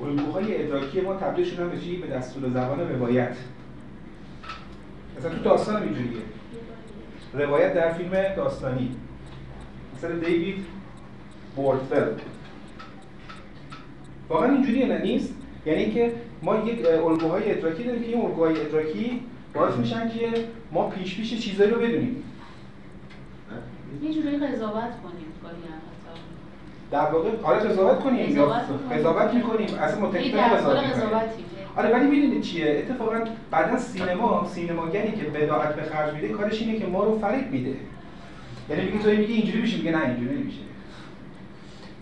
الگوهای 0.02 0.64
ادراکی 0.64 1.02
ما 1.02 1.14
تبدیل 1.14 1.46
شدن 1.46 1.70
به 1.70 1.78
چی؟ 1.78 1.98
به 1.98 2.08
دستور 2.08 2.50
زبان 2.50 2.80
روایت. 2.80 3.36
مثلا 5.18 5.32
تو 5.32 5.44
داستان 5.44 5.84
اینجوریه 5.84 6.22
روایت 7.34 7.74
در 7.74 7.94
فیلم 7.94 8.12
داستانی. 8.36 8.92
مثلا 10.02 10.16
دیوید 10.16 10.66
بورفل 11.56 12.12
واقعا 14.30 14.52
اینجوریه 14.52 14.86
نه؟ 14.86 15.02
نیست؟ 15.02 15.34
یعنی 15.66 15.92
که 15.92 16.14
ما 16.42 16.56
یک 16.56 16.86
الگوهای 16.86 17.52
ادراکی 17.52 17.84
داریم 17.84 18.02
که 18.02 18.08
این 18.08 18.26
الگوهای 18.26 18.62
ادراکی 18.62 19.22
باعث 19.54 19.76
میشن 19.76 20.10
که 20.10 20.46
ما 20.72 20.90
پیش 20.90 21.16
پیش 21.16 21.40
چیزایی 21.40 21.72
رو 21.72 21.78
بدونیم. 21.78 22.24
یه 24.02 24.14
جوری 24.14 24.38
قضاوت 24.38 24.74
کنیم 24.74 25.28
در 26.92 27.12
واقع 27.12 27.30
آره 27.44 27.60
قضاوت 27.60 28.00
کنیم. 28.00 28.26
قضاوت 28.92 29.34
می‌کنیم. 29.34 29.68
اصلا 29.80 30.00
متکی 30.02 30.32
قضاوت 30.32 30.84
آره 31.76 31.94
ولی 31.94 32.08
می‌دونید 32.08 32.42
چیه؟ 32.42 32.86
اتفاقا 32.90 33.18
بعدا 33.52 33.78
سینما 33.78 34.48
سینماگری 34.54 35.12
که 35.12 35.24
بداعت 35.24 35.76
به 35.76 35.84
خرج 35.84 36.14
میده 36.14 36.30
کارش 36.30 36.62
اینه 36.62 36.80
که 36.80 36.86
ما 36.86 37.04
رو 37.04 37.20
فریب 37.20 37.52
میده. 37.52 37.76
یعنی 38.72 38.92
میگه 38.92 39.04
تو 39.04 39.10
میگی 39.10 39.34
اینجوری 39.34 39.62
میشه 39.62 39.78
میگه 39.78 39.92
نه 39.92 40.08
اینجوری 40.08 40.40
نمیشه. 40.40 40.60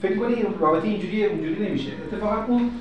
فکر 0.02 0.18
کنی 0.18 0.36
رابطه 0.60 0.88
اینجوری 0.88 1.26
اونجوری 1.26 1.68
نمیشه. 1.68 1.92
اتفاقا 2.12 2.46
اون 2.48 2.72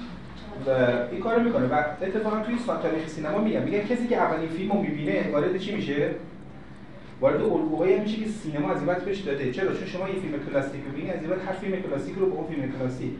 این 1.12 1.20
کارو 1.20 1.42
می‌کنه. 1.42 1.66
و 1.66 1.84
اتفاقا 2.02 2.40
توی 2.40 2.56
تاریخ 2.82 3.08
سینما 3.08 3.38
میگم 3.38 3.62
میگن 3.62 3.80
کسی 3.80 4.06
که 4.06 4.16
اولین 4.16 4.48
فیلم 4.48 4.72
رو 4.72 4.82
می‌بینه 4.82 5.30
وارد 5.32 5.58
چی 5.58 5.74
میشه؟ 5.74 6.10
وارد 7.20 7.42
الگوهایی 7.42 8.00
میشه 8.00 8.16
که 8.16 8.28
سینما 8.28 8.70
از 8.70 8.82
این 8.82 8.94
بهش 9.04 9.18
داده. 9.18 9.52
چرا؟ 9.52 9.74
چون 9.74 9.86
شما 9.86 10.08
یه 10.08 10.14
فیلم 10.14 10.34
کلاسیک 10.50 10.80
ببینید 10.80 11.14
از 11.14 11.22
این 11.22 11.32
هر 11.46 11.52
فیلم 11.52 11.82
کلاسیک 11.82 12.14
رو 12.18 12.26
به 12.26 12.36
اون 12.36 12.46
فیلم 12.46 12.72
کلاسیک. 12.78 13.12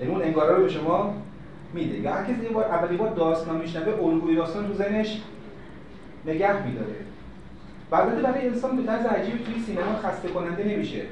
یعنی 0.00 0.12
اون 0.12 0.22
انگارا 0.22 0.56
رو 0.56 0.62
به 0.62 0.68
شما 0.68 1.14
میده. 1.74 1.98
یا 1.98 2.12
هر 2.12 2.24
کسی 2.24 2.42
یه 2.42 2.48
بار 2.48 2.64
اولی 2.64 2.96
بار 2.96 3.14
داستان 3.14 3.60
میشنوه 3.60 4.04
الگوی 4.04 4.36
داستان 4.36 4.66
تو 4.68 4.74
ذهنش 4.74 5.20
نگه 6.26 6.66
میداره. 6.66 6.96
البته 7.92 8.22
برای 8.22 8.46
انسان 8.46 8.76
به 8.76 8.82
طرز 8.82 9.06
عجیبی 9.06 9.44
توی 9.44 9.62
سینما 9.66 9.96
خسته 9.96 10.28
کننده 10.28 10.64
نمیشه. 10.64 11.02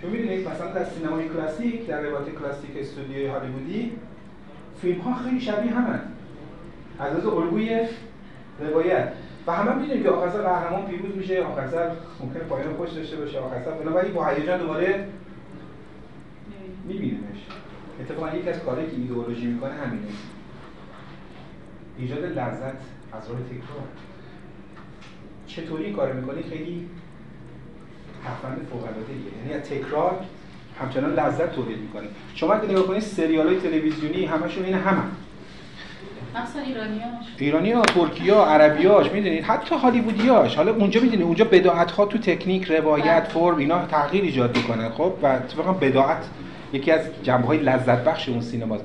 چون 0.00 0.10
می‌دونید 0.10 0.48
مثلا 0.48 0.72
در 0.72 0.84
سینمای 0.84 1.28
کلاسیک 1.28 1.86
در 1.86 2.00
روایت 2.00 2.34
کلاسیک 2.34 2.70
استودیوی 2.76 3.26
هالیوودی 3.26 3.92
فیلم 4.80 5.00
ها 5.00 5.14
خیلی 5.14 5.40
شبیه 5.40 5.72
همن. 5.72 6.00
از 6.98 7.16
از 7.16 7.26
الگوی 7.26 7.86
روایت. 8.60 9.12
و 9.46 9.52
همه 9.52 9.74
می‌دونیم 9.74 10.02
که 10.02 10.08
آخر 10.10 10.28
قهرمان 10.28 10.86
پیروز 10.86 11.16
میشه 11.16 11.42
آخر 11.42 11.68
سر 11.68 11.90
ممکن 12.20 12.40
پایان 12.40 12.74
خوش 12.74 12.90
داشته 12.90 13.16
باشه 13.16 13.38
آخر 13.38 13.62
سر 13.64 13.88
ولی 13.88 14.10
با 14.10 14.26
هیجان 14.26 14.60
دوباره 14.60 15.08
میبینیمش. 16.84 17.46
اتفاقا 18.00 18.36
یکی 18.36 18.48
از 18.48 18.58
کارهایی 18.58 18.90
که 18.90 18.96
ایدئولوژی 18.96 19.46
می‌کنه 19.46 19.72
همینه. 19.72 20.06
ایجاد 21.98 22.24
لذت 22.24 22.78
از 23.12 23.30
راه 23.30 23.38
تکرار. 23.40 23.86
چطوری 25.56 25.92
کار 25.92 26.12
می‌کنی؟ 26.12 26.42
خیلی 26.50 26.88
تفند 28.24 28.66
فوق 28.70 28.82
العاده 28.82 29.12
یعنی 29.38 29.54
از 29.54 29.68
تکرار 29.68 30.24
همچنان 30.80 31.12
لذت 31.14 31.52
تولید 31.52 31.78
می‌کنه 31.78 32.08
شما 32.34 32.52
اگه 32.52 32.68
نگاه 32.68 32.86
کنید 32.86 33.00
سریال 33.00 33.46
های 33.46 33.56
تلویزیونی 33.56 34.24
همشون 34.24 34.64
این 34.64 34.74
همه. 34.74 35.02
مثلا 36.36 36.62
ایرانیاش 36.62 37.26
ایرانی 37.38 37.82
ترکیه 37.82 38.34
عربیاش 38.34 39.10
می‌دونید؟ 39.10 39.44
حتی 39.44 39.74
هالیوودیاش 39.74 40.56
حالا 40.56 40.72
اونجا 40.72 41.00
می‌دونید 41.00 41.26
اونجا 41.26 41.44
بداعت 41.44 41.90
ها 41.90 42.06
تو 42.06 42.18
تکنیک 42.18 42.64
روایت 42.64 43.04
بله. 43.04 43.28
فرم 43.28 43.56
اینا 43.56 43.86
تغییر 43.86 44.24
ایجاد 44.24 44.56
می‌کنن 44.56 44.88
خب؟ 44.88 45.12
و 45.22 45.26
اتفاقا 45.26 45.72
بداعت 45.72 46.24
یکی 46.72 46.90
از 46.90 47.00
جنبه 47.22 47.46
های 47.46 47.58
لذت 47.58 48.04
بخش 48.04 48.28
اون 48.28 48.40
سینماست. 48.40 48.84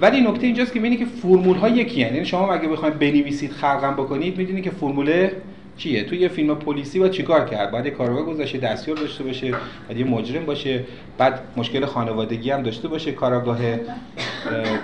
ولی 0.00 0.20
نکته 0.20 0.46
اینجاست 0.46 0.72
که 0.72 0.80
می‌بینید 0.80 0.98
که 0.98 1.04
فرمول 1.22 1.56
ها 1.56 1.68
یکی 1.68 2.02
هن. 2.02 2.14
یعنی 2.14 2.26
شما 2.26 2.52
اگه 2.52 2.68
بخواید 2.68 2.98
بنویسید 2.98 3.52
خلقم 3.52 3.94
بکنید 3.94 4.38
می‌دونید 4.38 4.64
که 4.64 4.70
فرمول 4.70 5.28
چیه؟ 5.76 6.04
تو 6.04 6.14
یه 6.14 6.28
فیلم 6.28 6.54
پلیسی 6.54 6.98
با 6.98 7.08
چیکار 7.08 7.48
کرد؟ 7.48 7.70
بعد 7.70 7.88
کارگاه 7.88 8.22
گذاشته 8.22 8.58
دستیار 8.58 8.96
داشته 8.96 9.24
باشه 9.24 9.50
بعد 9.88 9.98
یه 9.98 10.04
مجرم 10.04 10.46
باشه 10.46 10.84
بعد 11.18 11.40
مشکل 11.56 11.86
خانوادگی 11.86 12.50
هم 12.50 12.62
داشته 12.62 12.88
باشه 12.88 13.12
کارگاه 13.12 13.58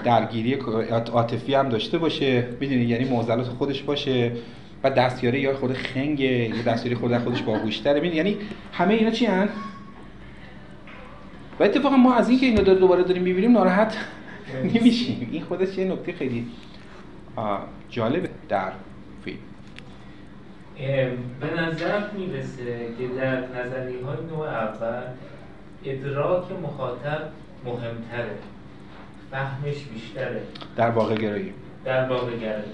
درگیری 0.04 0.54
عاطفی 1.12 1.54
هم 1.54 1.68
داشته 1.68 1.98
باشه. 1.98 2.48
می‌دونی؟ 2.60 2.84
یعنی 2.84 3.04
معضلات 3.04 3.46
خودش 3.46 3.82
باشه. 3.82 4.32
و 4.84 4.90
دستیاره 4.90 5.40
یا 5.40 5.56
خود 5.56 5.72
خنگه 5.72 6.26
یا 6.26 6.62
دستیاری 6.62 6.96
خود 6.96 7.18
خودش 7.18 7.42
باهوشتره. 7.42 8.16
یعنی 8.16 8.36
همه 8.72 8.94
اینا 8.94 9.10
چی 9.10 9.26
هن؟ 9.26 9.48
و 11.60 11.64
اتفاقا 11.64 11.96
ما 11.96 12.14
از 12.14 12.28
اینکه 12.28 12.46
اینا 12.46 12.62
دوباره 12.62 13.02
داریم 13.02 13.22
می‌بینیم 13.22 13.52
ناراحت 13.52 13.96
نمیشیم. 14.64 15.28
این 15.32 15.42
خودش 15.42 15.78
یه 15.78 15.84
نکته 15.84 16.12
خیلی 16.12 16.46
جالبه. 17.90 18.28
در 18.48 18.72
به 21.40 21.60
نظر 21.60 22.10
می‌رسه 22.10 22.88
که 22.98 23.08
در 23.08 23.40
نظریه 23.40 24.04
های 24.04 24.16
نوع 24.30 24.48
اول 24.48 25.02
ادراک 25.84 26.44
مخاطب 26.62 27.28
مهمتره 27.64 28.38
فهمش 29.30 29.84
بیشتره. 29.84 30.42
در 30.76 30.90
واقع 30.90 31.14
گرایی. 31.14 31.52
در 31.84 32.08
واقع 32.08 32.36
گرایی. 32.36 32.72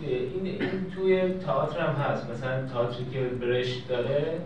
این, 0.00 0.46
این 0.46 0.86
توی 0.94 1.32
تئاتر 1.32 1.80
هم 1.80 1.94
هست. 1.94 2.30
مثلا 2.30 2.66
تئاتری 2.66 3.06
که 3.12 3.20
برشت 3.20 3.88
داره 3.88 4.38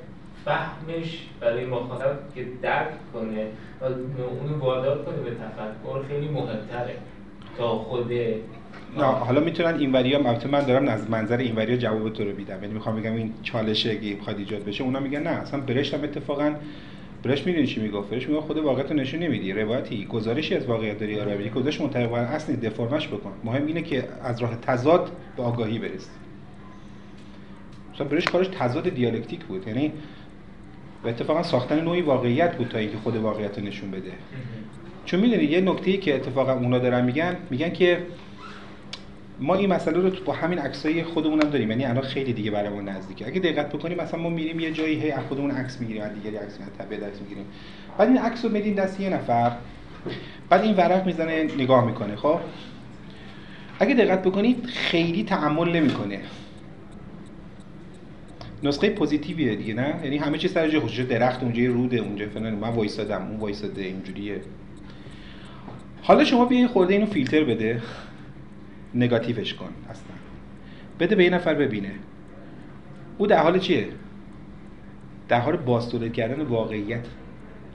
فهمش 0.44 1.28
برای 1.40 1.66
مخاطب 1.66 2.18
که 2.34 2.47
درک 2.62 3.12
کنه 3.12 3.47
و 3.80 3.84
اونو 3.84 4.59
وادار 4.59 5.05
کنه 5.05 5.16
به 5.16 5.30
تفکر 5.30 6.02
خیلی 6.09 6.28
مهمتره 6.28 6.97
تا 7.59 7.68
خود 7.68 8.12
حالا 8.97 9.40
می‌تونن 9.40 9.74
این 9.78 9.93
وریا 9.93 10.19
البته 10.19 10.48
من 10.48 10.60
دارم 10.60 10.89
از 10.89 11.10
منظر 11.10 11.36
این 11.36 11.55
وریا 11.56 11.77
جواب 11.77 12.12
تو 12.12 12.24
رو 12.24 12.36
میدم. 12.36 12.62
یعنی 12.62 12.74
می‌خوام 12.74 12.97
بگم 12.97 13.14
این 13.14 13.32
چالشه 13.43 13.90
اگه 13.90 14.14
بخواد 14.14 14.39
ایجاد 14.39 14.64
بشه 14.64 14.85
اونا 14.85 15.01
میگن 15.01 15.23
نه 15.23 15.31
اصلا 15.31 15.60
برشت 15.60 15.94
هم 15.94 16.05
اتفاقا 16.05 16.55
برش 17.23 17.47
می‌دونی 17.47 17.66
چی 17.66 17.81
می‌گفت. 17.81 18.10
برش 18.10 18.28
می‌گفت 18.28 18.47
خود 18.47 18.59
واقعیت 18.59 18.90
رو 18.90 18.97
نشون 18.97 19.23
نمیدی. 19.23 19.52
روایتی 19.52 20.05
گزارشی 20.05 20.55
از 20.55 20.66
واقعیت 20.66 20.98
داری 20.98 21.12
یا 21.12 21.24
بدی 21.24 21.51
گزارش 21.51 21.81
منطبق 21.81 22.12
اصل 22.12 22.56
دفرمش 22.56 23.09
بکن. 23.09 23.32
مهم 23.44 23.66
اینه 23.66 23.82
که 23.82 24.05
از 24.24 24.43
راه 24.43 24.56
تضاد 24.56 25.10
به 25.36 25.43
آگاهی 25.43 25.78
برسی. 25.78 26.10
مثلا 27.94 28.06
برش 28.06 28.24
کارش 28.24 28.47
تضاد 28.47 28.89
دیالکتیک 28.89 29.44
بود. 29.44 29.69
یعنی 29.69 29.93
و 31.05 31.09
اتفاقا 31.09 31.43
ساختن 31.43 31.81
نوعی 31.81 32.02
واقعیت 32.02 32.56
بود 32.56 32.69
تا 32.69 32.78
اینکه 32.78 32.97
خود 32.97 33.16
واقعیت 33.16 33.59
رو 33.59 33.64
نشون 33.64 33.90
بده. 33.90 34.12
چون 35.05 35.20
می‌دونید 35.20 35.51
یه 35.51 35.60
نکته 35.60 35.90
ای 35.90 35.97
که 35.97 36.14
اتفاقا 36.14 36.52
اونا 36.52 36.78
دارن 36.78 37.05
میگن 37.05 37.36
میگن 37.51 37.70
که 37.70 37.98
ما 39.41 39.55
این 39.55 39.73
مسئله 39.73 39.99
رو 39.99 40.11
با 40.25 40.33
همین 40.33 40.59
عکسای 40.59 41.05
خودمون 41.05 41.43
هم 41.43 41.51
داریم. 41.51 41.71
یعنی 41.71 41.85
الان 41.85 42.03
خیلی 42.03 42.33
دیگه 42.33 42.51
برامون 42.51 42.89
نزدیکه. 42.89 43.27
اگه 43.27 43.41
دقت 43.41 43.73
بکنیم 43.73 44.01
مثلا 44.01 44.21
ما 44.21 44.29
میریم 44.29 44.61
یه 44.61 44.73
جایی 44.73 45.01
هی 45.01 45.13
خودمون 45.29 45.51
عکس 45.51 45.81
می‌گیریم 45.81 46.03
از 46.03 46.15
دیگری 46.15 46.37
عکس 46.37 46.59
می‌گیریم 46.61 46.79
تبع 46.79 47.07
عکس 47.07 47.21
می‌گیریم. 47.21 47.45
بعد 47.99 48.09
این 48.09 48.19
عکس 48.19 48.45
رو 48.45 48.51
دست 48.75 49.01
یه 49.01 49.11
نفر. 49.11 49.53
بعد 50.51 50.63
این 50.63 50.75
ورق 50.75 51.07
می‌زنه 51.07 51.45
نگاه 51.59 51.87
می‌کنه 51.87 52.17
خب؟ 52.17 52.39
اگه 53.79 53.95
دقت 53.95 54.23
بکنید 54.23 54.67
خیلی 54.67 55.25
تعامل 55.25 55.77
نمی‌کنه. 55.77 56.21
نسخه 58.63 58.91
پوزیتیویه 58.91 59.55
دیگه 59.55 59.75
نه؟ 59.75 59.95
یعنی 60.05 60.19
همه 60.19 60.39
چیز 60.39 60.53
سر 60.53 60.81
خودش. 60.81 60.99
درخت 60.99 61.43
اونجا 61.43 61.65
روده 61.65 61.97
اونجا 61.97 62.27
فلان. 62.29 62.55
من 62.55 62.69
وایسادم 62.69 63.27
اون 63.31 63.41
وایساده 63.41 63.83
اینجوریه. 63.83 64.41
حالا 66.03 66.25
شما 66.25 66.45
بیا 66.44 66.57
یه 66.57 66.69
خورده 66.69 66.95
اینو 66.95 67.07
فیلتر 67.07 67.45
بده. 67.45 67.83
نگاتیوش 68.94 69.55
کن 69.55 69.69
اصلا. 69.90 70.14
بده 71.01 71.14
به 71.14 71.24
یه 71.24 71.31
نفر 71.31 71.55
ببینه. 71.55 71.93
او 73.19 73.27
در 73.27 73.43
حال 73.43 73.59
چیه؟ 73.59 73.86
در 75.28 75.40
حال 75.40 75.56
بازتولید 75.57 76.12
کردن 76.12 76.43
واقعیت 76.43 77.06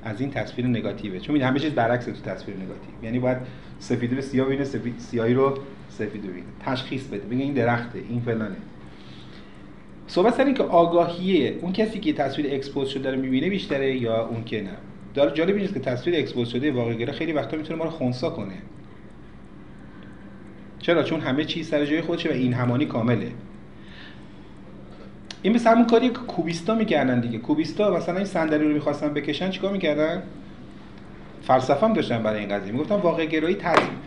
از 0.04 0.22
این 0.22 0.32
تصویر 0.32 0.68
نگاتیوه. 0.68 1.20
چون 1.20 1.42
همه 1.42 1.60
چیز 1.60 1.72
برعکس 1.72 2.06
تو 2.06 2.12
تصویر 2.12 2.58
نگاتیو. 2.58 3.04
یعنی 3.04 3.20
باید 3.20 3.38
سفید 3.80 4.14
رو 4.14 4.22
سیاه 4.22 4.48
ببینه 4.48 4.64
سفید 4.64 5.00
سیاهی 5.00 5.34
رو 5.34 5.60
سفید 5.90 6.22
ببینه. 6.22 6.46
تشخیص 6.66 7.08
بده. 7.08 7.28
بگه 7.28 7.44
این 7.44 7.54
درخته 7.54 8.00
این 8.10 8.20
فلانه. 8.20 8.56
صحبت 10.08 10.34
سر 10.34 10.52
که 10.52 10.64
آگاهیه. 10.64 11.56
اون 11.62 11.74
کسی 11.74 12.00
که 12.00 12.14
تصویر 12.14 12.48
expose 12.54 12.90
شده 12.90 13.12
رو 13.12 13.22
می‌بینه 13.22 13.50
بیشتره 13.50 13.98
یا 13.98 14.28
اون 14.28 14.44
که 14.44 14.62
نه؟ 14.62 14.70
داره 15.14 15.32
جالب 15.32 15.56
اینه 15.56 15.68
که 15.68 15.80
تصویر 15.80 16.16
expose 16.20 16.50
شده 16.50 16.72
واقعی 16.72 17.06
خیلی 17.06 17.34
وقتا 17.34 17.58
می‌تونه 17.58 17.80
ما 17.80 17.86
رو 17.86 17.92
خونسا 17.92 18.30
کنه. 18.30 18.56
چرا؟ 20.80 21.04
چون 21.04 21.22
همه 21.22 21.46
چیز 21.46 21.70
سر 21.70 21.86
جای 21.86 22.02
خودشه 22.02 22.30
و 22.30 22.32
این 22.32 22.54
همانی 22.54 22.86
کامله. 22.86 23.32
این 25.42 25.54
مثل 25.54 25.70
همون 25.72 25.88
کاری 25.88 26.10
که 26.10 26.16
کوبیستا 26.16 26.76
می‌کردن 26.76 27.20
دیگه. 27.20 27.38
کوبیستا 27.38 27.92
مثلا 27.98 28.16
این 28.16 28.26
صندلی 28.26 28.64
رو 28.64 28.74
می‌خواستن 28.74 29.14
بکشن 29.14 29.50
چیکار 29.50 29.72
می‌کردن؟ 29.72 30.24
فلسفه 31.42 31.86
هم 31.86 31.94
داشتن 31.94 32.24
برای 32.24 32.40
این 32.40 32.50
قضیه. 32.50 32.72
می‌گفتن 32.72 32.96
واقع 32.96 33.26
گرایی 33.26 33.58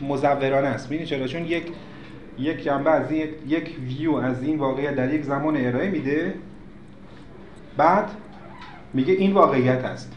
مزورانه 0.09 0.69
است. 0.69 0.91
می‌دونی 0.91 1.09
چرا؟ 1.09 1.27
چون 1.27 1.45
یک 1.45 1.63
یک 2.39 2.65
جنبه 2.65 2.91
از 2.91 3.13
این 3.13 3.27
یک 3.49 3.77
ویو 3.87 4.15
از 4.15 4.43
این 4.43 4.59
واقعیت 4.59 4.97
در 4.97 5.15
یک 5.15 5.23
زمان 5.23 5.57
ارائه 5.57 5.91
میده. 5.91 6.35
بعد 7.77 8.11
میگه 8.95 9.13
این 9.13 9.33
واقعیت 9.33 9.85
است. 9.85 10.17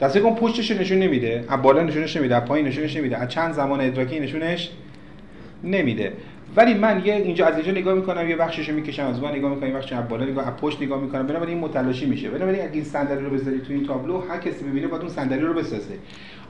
دسته 0.00 0.20
کن 0.20 0.34
پشتش 0.34 0.70
نشون 0.70 0.98
نمیده 0.98 1.44
از 1.48 1.62
بالا 1.62 1.82
نشونش 1.82 2.16
نمیده 2.16 2.36
از 2.36 2.44
پایین 2.44 2.66
نشونش 2.66 2.96
نمیده 2.96 3.18
از 3.18 3.28
چند 3.28 3.52
زمان 3.52 3.80
ادراکی 3.80 4.20
نشونش 4.20 4.70
نمیده. 5.64 6.12
ولی 6.56 6.74
من 6.74 7.02
یه 7.04 7.14
اینجا 7.14 7.46
از 7.46 7.54
اینجا 7.54 7.72
نگاه 7.72 7.94
می‌کنم 7.94 8.28
یه 8.28 8.36
بخششو 8.36 8.72
می‌کشم 8.72 9.06
از 9.06 9.20
اون 9.20 9.30
نگاه 9.30 9.50
می‌کنم 9.50 9.68
یه 9.68 9.74
بخش 9.74 9.92
از 9.92 10.08
بالا 10.08 10.24
نگاه 10.24 10.48
از 10.48 10.56
پشت 10.56 10.82
نگاه 10.82 11.00
می‌کنم. 11.00 11.26
بنابراین 11.26 11.54
این 11.54 11.64
متلاشی 11.64 12.06
میشه. 12.06 12.30
بنابراین 12.30 12.62
اگه 12.62 12.72
این 12.72 12.84
صندلی 12.84 13.24
رو 13.24 13.30
بذاری 13.30 13.58
تو 13.60 13.72
این 13.72 13.86
تابلو 13.86 14.20
هر 14.20 14.38
کسی 14.38 14.64
ببینه 14.64 14.86
باید 14.86 15.02
اون 15.02 15.10
صندلی 15.10 15.40
رو 15.40 15.54
بسازه. 15.54 15.94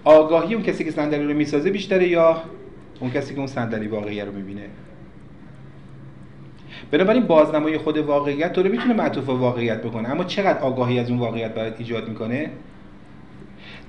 آگاهی 0.04 0.54
اون 0.54 0.62
کسی 0.62 0.84
که 0.84 0.90
صندلی 0.90 1.24
رو 1.24 1.34
می‌سازه 1.34 1.70
بیشتره 1.70 2.08
یا 2.08 2.42
اون 3.00 3.10
کسی 3.10 3.32
که 3.34 3.38
اون 3.38 3.46
صندلی 3.46 3.86
واقعی 3.86 4.20
رو 4.20 4.32
می‌بینه؟ 4.32 4.62
بنابراین 6.90 7.22
بازنمایی 7.22 7.78
خود 7.78 7.98
واقعیت 7.98 8.52
تو 8.52 8.62
رو 8.62 8.70
می‌تونه 8.70 8.94
معطوف 8.94 9.28
واقعیت 9.28 9.82
بکنه. 9.82 10.08
اما 10.08 10.24
چقدر 10.24 10.58
آگاهی 10.58 10.98
از 10.98 11.10
اون 11.10 11.18
واقعیت 11.18 11.54
برات 11.54 11.74
ایجاد 11.78 12.08
می‌کنه؟ 12.08 12.50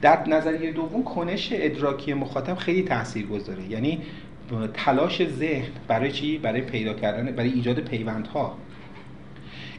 در 0.01 0.27
نظریه 0.27 0.71
دوم 0.71 1.03
کنش 1.03 1.49
ادراکی 1.51 2.13
مخاطب 2.13 2.55
خیلی 2.55 2.83
تاثیر 2.83 3.25
گذاره 3.25 3.63
یعنی 3.69 4.01
تلاش 4.73 5.27
ذهن 5.27 5.71
برای 5.87 6.11
چی؟ 6.11 6.37
برای 6.37 6.61
پیدا 6.61 6.93
کردن 6.93 7.31
برای 7.31 7.49
ایجاد 7.49 7.79
پیوندها. 7.79 8.57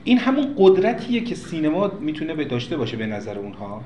این 0.05 0.19
همون 0.19 0.55
قدرتیه 0.57 1.20
که 1.20 1.35
سینما 1.35 1.93
می‌تونه 2.01 2.35
به 2.35 2.45
داشته 2.45 2.77
باشه 2.77 2.97
به 2.97 3.07
نظر 3.07 3.39
اونها 3.39 3.82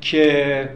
که 0.00 0.68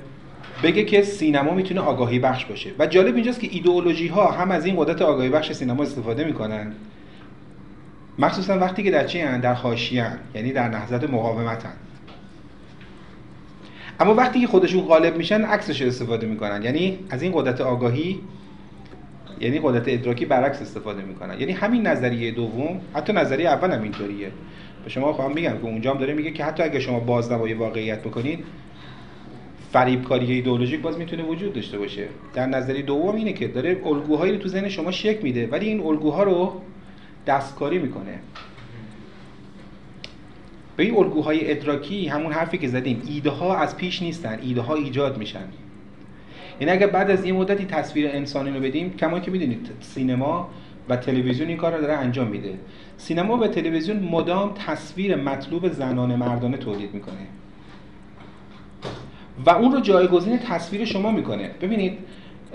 بگه 0.62 0.84
که 0.84 1.02
سینما 1.02 1.54
می‌تونه 1.54 1.80
آگاهی 1.80 2.18
بخش 2.18 2.44
باشه. 2.44 2.70
و 2.78 2.86
جالب 2.86 3.14
اینجاست 3.14 3.40
که 3.40 3.48
ایدئولوژی 3.50 4.08
ها 4.08 4.30
هم 4.30 4.50
از 4.50 4.66
این 4.66 4.76
قدرت 4.76 5.02
آگاهی 5.02 5.28
بخش 5.28 5.52
سینما 5.52 5.82
استفاده 5.82 6.24
می‌کنن. 6.24 6.72
مخصوصا 8.18 8.58
وقتی 8.58 8.82
که 8.82 8.90
در 8.90 9.06
چی 9.06 9.22
در 9.22 9.54
حاشیه‌ان 9.54 10.18
یعنی 10.34 10.52
در 10.52 10.68
نهضت 10.68 11.10
مقاومتن 11.10 11.72
اما 14.00 14.14
وقتی 14.14 14.40
که 14.40 14.46
خودشون 14.46 14.82
غالب 14.82 15.16
میشن 15.16 15.42
عکسش 15.42 15.82
استفاده 15.82 16.26
می‌کنن. 16.26 16.62
یعنی 16.62 16.98
از 17.10 17.22
این 17.22 17.32
قدرت 17.34 17.60
آگاهی 17.60 18.20
یعنی 19.40 19.60
قدرت 19.62 19.84
ادراکی 19.86 20.24
برعکس 20.24 20.62
استفاده 20.62 21.02
می‌کنن. 21.02 21.40
یعنی 21.40 21.52
همین 21.52 21.86
نظریه 21.86 22.30
دوم 22.30 22.80
حتی 22.94 23.12
نظریه 23.12 23.48
اول 23.48 23.70
هم 23.70 23.82
اینطوریه. 23.82 24.30
به 24.84 24.90
شما 24.90 25.12
خواهم 25.12 25.32
میگم 25.32 25.52
که 25.52 25.64
اونجا 25.64 25.92
هم 25.92 25.98
داره 25.98 26.14
میگه 26.14 26.30
که 26.30 26.44
حتی 26.44 26.62
اگه 26.62 26.80
شما 26.80 27.00
بازنمایی 27.00 27.54
واقعیت 27.54 28.00
بکنید 28.00 28.44
فریبکاری 29.72 30.32
ایدئولوژیک 30.32 30.80
باز 30.80 30.98
می‌تونه 30.98 31.22
وجود 31.22 31.52
داشته 31.52 31.78
باشه. 31.78 32.08
در 32.34 32.46
نظریه 32.46 32.82
دوم 32.82 33.14
اینه 33.14 33.32
که 33.32 33.48
داره 33.48 33.80
الگوهایی 33.86 34.32
رو 34.32 34.38
تو 34.38 34.48
ذهن 34.48 34.68
شما 34.68 34.90
شک 34.90 35.18
میده 35.22 35.46
ولی 35.46 35.66
این 35.66 35.80
الگوها 35.80 36.22
رو 36.22 36.60
دستکاری 37.26 37.78
می‌کنه. 37.78 38.18
به 40.76 40.82
این 40.82 40.96
الگوهای 40.96 41.50
ادراکی 41.50 42.06
همون 42.06 42.32
حرفی 42.32 42.58
که 42.58 42.68
زدیم 42.68 43.02
ایده 43.06 43.30
ها 43.30 43.56
از 43.56 43.76
پیش 43.76 44.02
نیستن 44.02 44.38
ایده 44.42 44.60
ها 44.60 44.74
ایجاد 44.74 45.18
میشن. 45.18 45.38
این 45.38 45.48
یعنی 46.68 46.72
اگر 46.72 46.86
بعد 46.86 47.10
از 47.10 47.24
یه 47.24 47.32
مدتی 47.32 47.64
تصویر 47.64 48.08
انسانی 48.08 48.50
رو 48.50 48.60
بدیم 48.60 48.90
کما 48.90 49.20
که 49.20 49.30
می‌دونید 49.30 49.70
سینما 49.80 50.48
و 50.88 50.96
تلویزیون 50.96 51.48
این 51.48 51.56
کار 51.56 51.74
رو 51.74 51.80
داره 51.80 51.94
انجام 51.94 52.28
میده. 52.28 52.58
سینما 52.96 53.36
و 53.36 53.46
تلویزیون 53.46 53.98
مدام 53.98 54.54
تصویر 54.66 55.16
مطلوب 55.16 55.68
زنان 55.68 56.14
مردانه 56.14 56.56
تولید 56.56 56.94
می‌کنه. 56.94 57.26
و 59.46 59.50
اون 59.50 59.72
رو 59.72 59.80
جایگزین 59.80 60.38
تصویر 60.38 60.84
شما 60.84 61.10
می‌کنه. 61.10 61.50
ببینید 61.60 61.98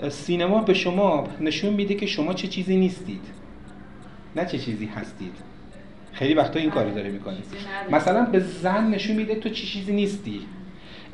سینما 0.08 0.62
به 0.62 0.74
شما 0.74 1.26
نشون 1.40 1.74
میده 1.74 1.94
که 1.94 2.06
شما 2.06 2.34
چه 2.34 2.48
چیزی 2.48 2.76
نیستید. 2.76 3.22
نه 4.36 4.46
چه 4.46 4.58
چیزی 4.58 4.86
هستید. 4.86 5.32
خیلی 6.20 6.34
وقتا 6.34 6.60
این 6.60 6.70
کاری 6.70 6.90
داره 6.90 7.10
می‌کنه 7.10 7.36
مثلا 7.90 8.24
به 8.24 8.40
زن 8.40 8.90
نشون 8.90 9.16
میده 9.16 9.34
تو 9.34 9.48
چی 9.48 9.66
چیزی 9.66 9.92
نیستی. 9.92 10.40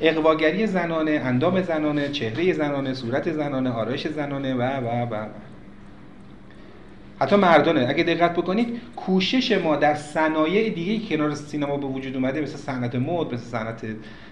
اقواگری 0.01 0.67
زنانه 0.67 1.11
اندام 1.11 1.61
زنانه 1.61 2.09
چهره 2.09 2.53
زنانه 2.53 2.93
صورت 2.93 3.31
زنانه 3.31 3.69
آرایش 3.69 4.07
زنانه 4.07 4.53
و 4.53 4.61
و 4.61 5.05
و 5.11 5.25
حتی 7.19 7.35
مردانه. 7.35 7.85
اگه 7.89 8.03
دقت 8.03 8.33
بکنید 8.33 8.81
کوشش 8.95 9.51
ما 9.51 9.75
در 9.75 9.95
صنایع 9.95 10.69
دیگه 10.69 11.07
کنار 11.09 11.35
سینما 11.35 11.77
به 11.77 11.87
وجود 11.87 12.15
اومده 12.15 12.41
مثل 12.41 12.57
صنعت 12.57 12.95
مد 12.95 13.33
مثل 13.33 13.45
صنعت 13.45 13.85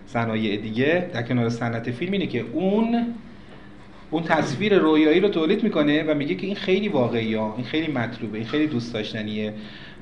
صنایع 0.05 0.57
دیگه 0.57 1.09
در 1.13 1.23
کنار 1.23 1.49
صنعت 1.49 1.91
فیلم 1.91 2.11
اینه 2.11 2.27
که 2.27 2.45
اون 2.53 3.05
اون 4.11 4.23
تصویر 4.23 4.77
رویایی 4.77 5.19
رو 5.19 5.29
تولید 5.29 5.63
می‌کنه 5.63 6.03
و 6.03 6.13
میگه 6.13 6.35
که 6.35 6.47
این 6.47 6.55
خیلی 6.55 6.87
واقعیه 6.87 7.41
این 7.41 7.65
خیلی 7.65 7.91
مطلوبه 7.91 8.37
این 8.37 8.47
خیلی 8.47 8.67
دوست 8.67 8.93
داشتنیه. 8.93 9.53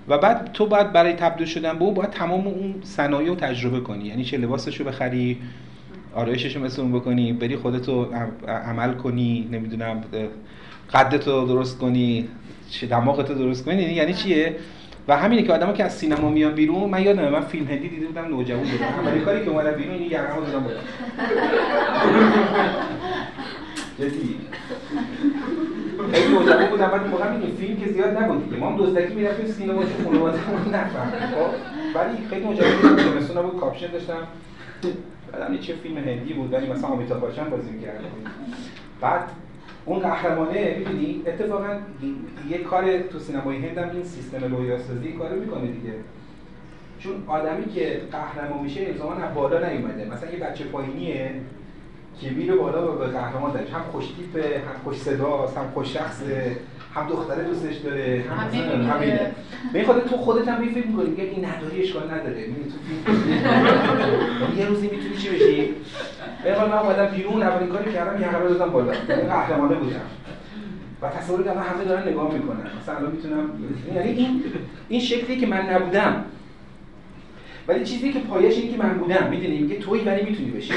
و 0.07 0.17
بعد 0.17 0.51
تو 0.53 0.65
باید 0.65 0.91
برای 0.91 1.13
تبدیل 1.13 1.47
شدن 1.47 1.77
به 1.79 1.83
اون 1.83 1.93
باید 1.93 2.09
تمام 2.09 2.47
اون 2.47 2.75
صنایع 2.83 3.29
رو 3.29 3.35
تجربه 3.35 3.79
کنی. 3.79 4.05
یعنی 4.05 4.23
چه 4.23 4.37
لباسش 4.37 4.77
رو 4.77 4.85
بخری 4.85 5.37
آرایشش 6.15 6.55
رو 6.55 6.63
مثل 6.63 6.81
اون 6.81 6.91
بکنی 6.91 7.33
بری 7.33 7.55
خودتو 7.55 8.07
عمل 8.47 8.93
کنی 8.93 9.49
نمی‌دونم 9.51 10.03
قدتو 10.93 11.45
درست 11.45 11.77
کنی 11.77 12.27
چه 12.69 12.87
دماغتو 12.87 13.33
درست 13.33 13.65
کنی. 13.65 13.83
یعنی 13.83 14.13
چیه؟ 14.13 14.55
و 15.07 15.17
همینه 15.17 15.43
که 15.43 15.53
آدما 15.53 15.73
که 15.73 15.83
از 15.83 15.93
سینما 15.93 16.29
میان 16.29 16.53
بیرون 16.53 16.89
من 16.89 17.03
یادمه 17.03 17.29
من 17.29 17.41
فیلم 17.41 17.67
هندی 17.67 17.89
دیده 17.89 18.07
بودم 18.07 18.25
نوجوان 18.25 18.63
بودم. 18.63 18.85
اولین 18.85 19.25
کاری 19.25 19.43
که 19.43 19.49
اومدم 19.49 19.71
بیرون 19.71 19.95
این 19.95 20.11
یقه‌مو 20.11 20.45
دادم 20.45 20.65
جدی. 23.99 24.35
خیلی 26.13 26.33
نوجوان 26.33 26.65
بودم 26.65 26.87
بعد 26.87 27.07
موقع 27.07 27.31
میگه 27.31 27.53
فیلم 27.53 27.77
که 27.77 27.87
زیاد 27.87 28.17
نبود 28.17 28.43
دیگه. 28.43 28.57
ما 28.57 28.69
هم 28.69 28.77
دزدکی 28.77 29.13
می‌رفتیم 29.13 29.45
سینما 29.45 29.83
چون 29.83 30.05
خانواده‌مون 30.05 30.75
نفهم 30.75 31.11
خب 31.11 31.49
ولی 31.95 32.27
خیلی 32.29 32.45
نوجوان 32.45 32.71
بودم 32.81 32.97
زمستون 32.97 33.41
بود 33.41 33.59
کاپشن 33.59 33.91
داشتم. 33.91 34.27
بعدم 35.31 35.57
چه 35.57 35.73
فیلم 35.73 35.97
هندی 35.97 36.33
بود 36.33 36.53
ولی 36.53 36.69
مثلا 36.69 36.89
آمیتاب 36.89 37.19
باشن 37.21 37.49
بازی 37.49 37.71
می‌کرد 37.71 37.99
بعد 39.01 39.29
اون 39.85 39.99
قهرمانه 39.99 40.75
می‌بینی 40.79 41.21
اتفاقا 41.27 41.67
یه 42.49 42.57
کار 42.57 42.99
تو 42.99 43.19
سینمای 43.19 43.57
هند 43.57 43.91
این 43.93 44.03
سیستم 44.03 44.55
رویاسازی 44.55 45.11
کارو 45.11 45.35
می‌کنه 45.35 45.67
دیگه. 45.67 45.93
چون 46.99 47.23
آدمی 47.27 47.65
که 47.65 48.01
قهرمان 48.11 48.63
میشه 48.63 48.81
الزاما 48.81 49.13
از 49.13 49.33
بالا 49.35 49.69
نیومده. 49.69 50.05
مثلا 50.05 50.31
یه 50.31 50.37
بچه 50.39 50.63
پایینیه 50.63 51.31
که 52.21 52.29
میره 52.29 52.55
بالا 52.55 52.93
و 52.93 52.97
به 52.97 53.05
قهرمان 53.05 53.51
داره. 53.51 53.65
هم 53.73 53.81
خوش 53.91 54.05
تیپه 54.07 54.41
هم 54.41 54.83
خوش 54.83 54.97
صداست 54.97 55.57
هم 55.57 55.71
خوش 55.73 55.93
شخصه 55.93 56.57
هم 56.95 57.07
دختره 57.07 57.43
دوستش 57.43 57.75
داره 57.75 58.23
هم 58.29 58.49
همینه 58.89 59.31
به 59.73 59.83
خاطر 59.83 60.07
تو 60.07 60.17
خودت 60.17 60.47
هم 60.47 60.69
فکر 60.69 60.87
می‌کنی 60.87 61.09
میگه 61.09 61.23
این 61.23 61.45
نداری 61.45 61.81
اشکال 61.81 62.03
نداره. 62.03 62.47
میگه 62.47 62.71
تو 62.71 62.77
فیلم. 62.87 64.57
یه 64.59 64.65
روزی 64.65 64.87
می‌تونی 64.87 65.17
چی 65.17 65.29
بشی؟ 65.29 65.73
به 66.43 66.59
من 66.59 66.73
اومدم 66.73 67.05
بیرون 67.05 67.43
اولین 67.43 67.69
کاری 67.69 67.93
کردم 67.93 68.21
یه 68.21 68.27
قرار 68.27 68.49
دادم 68.49 68.71
بالا. 68.71 68.93
یعنی 69.09 69.21
قهرمانه 69.21 69.75
بودم. 69.75 70.01
و 71.01 71.09
تصور 71.09 71.43
کردم 71.43 71.61
همه 71.61 71.83
دارن 71.83 72.09
نگاه 72.09 72.33
می‌کنن. 72.33 72.67
مثلا 72.81 72.95
الان 72.95 73.11
می‌تونم 73.11 73.49
یعنی 73.95 74.09
این 74.09 74.43
این 74.89 74.99
شکلی 74.99 75.37
که 75.39 75.47
من 75.47 75.69
نبودم. 75.69 76.25
ولی 77.67 77.85
چیزی 77.85 78.13
که 78.13 78.19
پایش 78.19 78.57
اینه 78.57 78.77
که 78.77 78.83
من 78.83 78.93
بودم 78.93 79.27
می‌دونی؟ 79.29 79.59
میگه 79.59 79.79
توی 79.79 79.99
ولی 79.99 80.23
می‌تونی 80.29 80.51
بشی. 80.51 80.73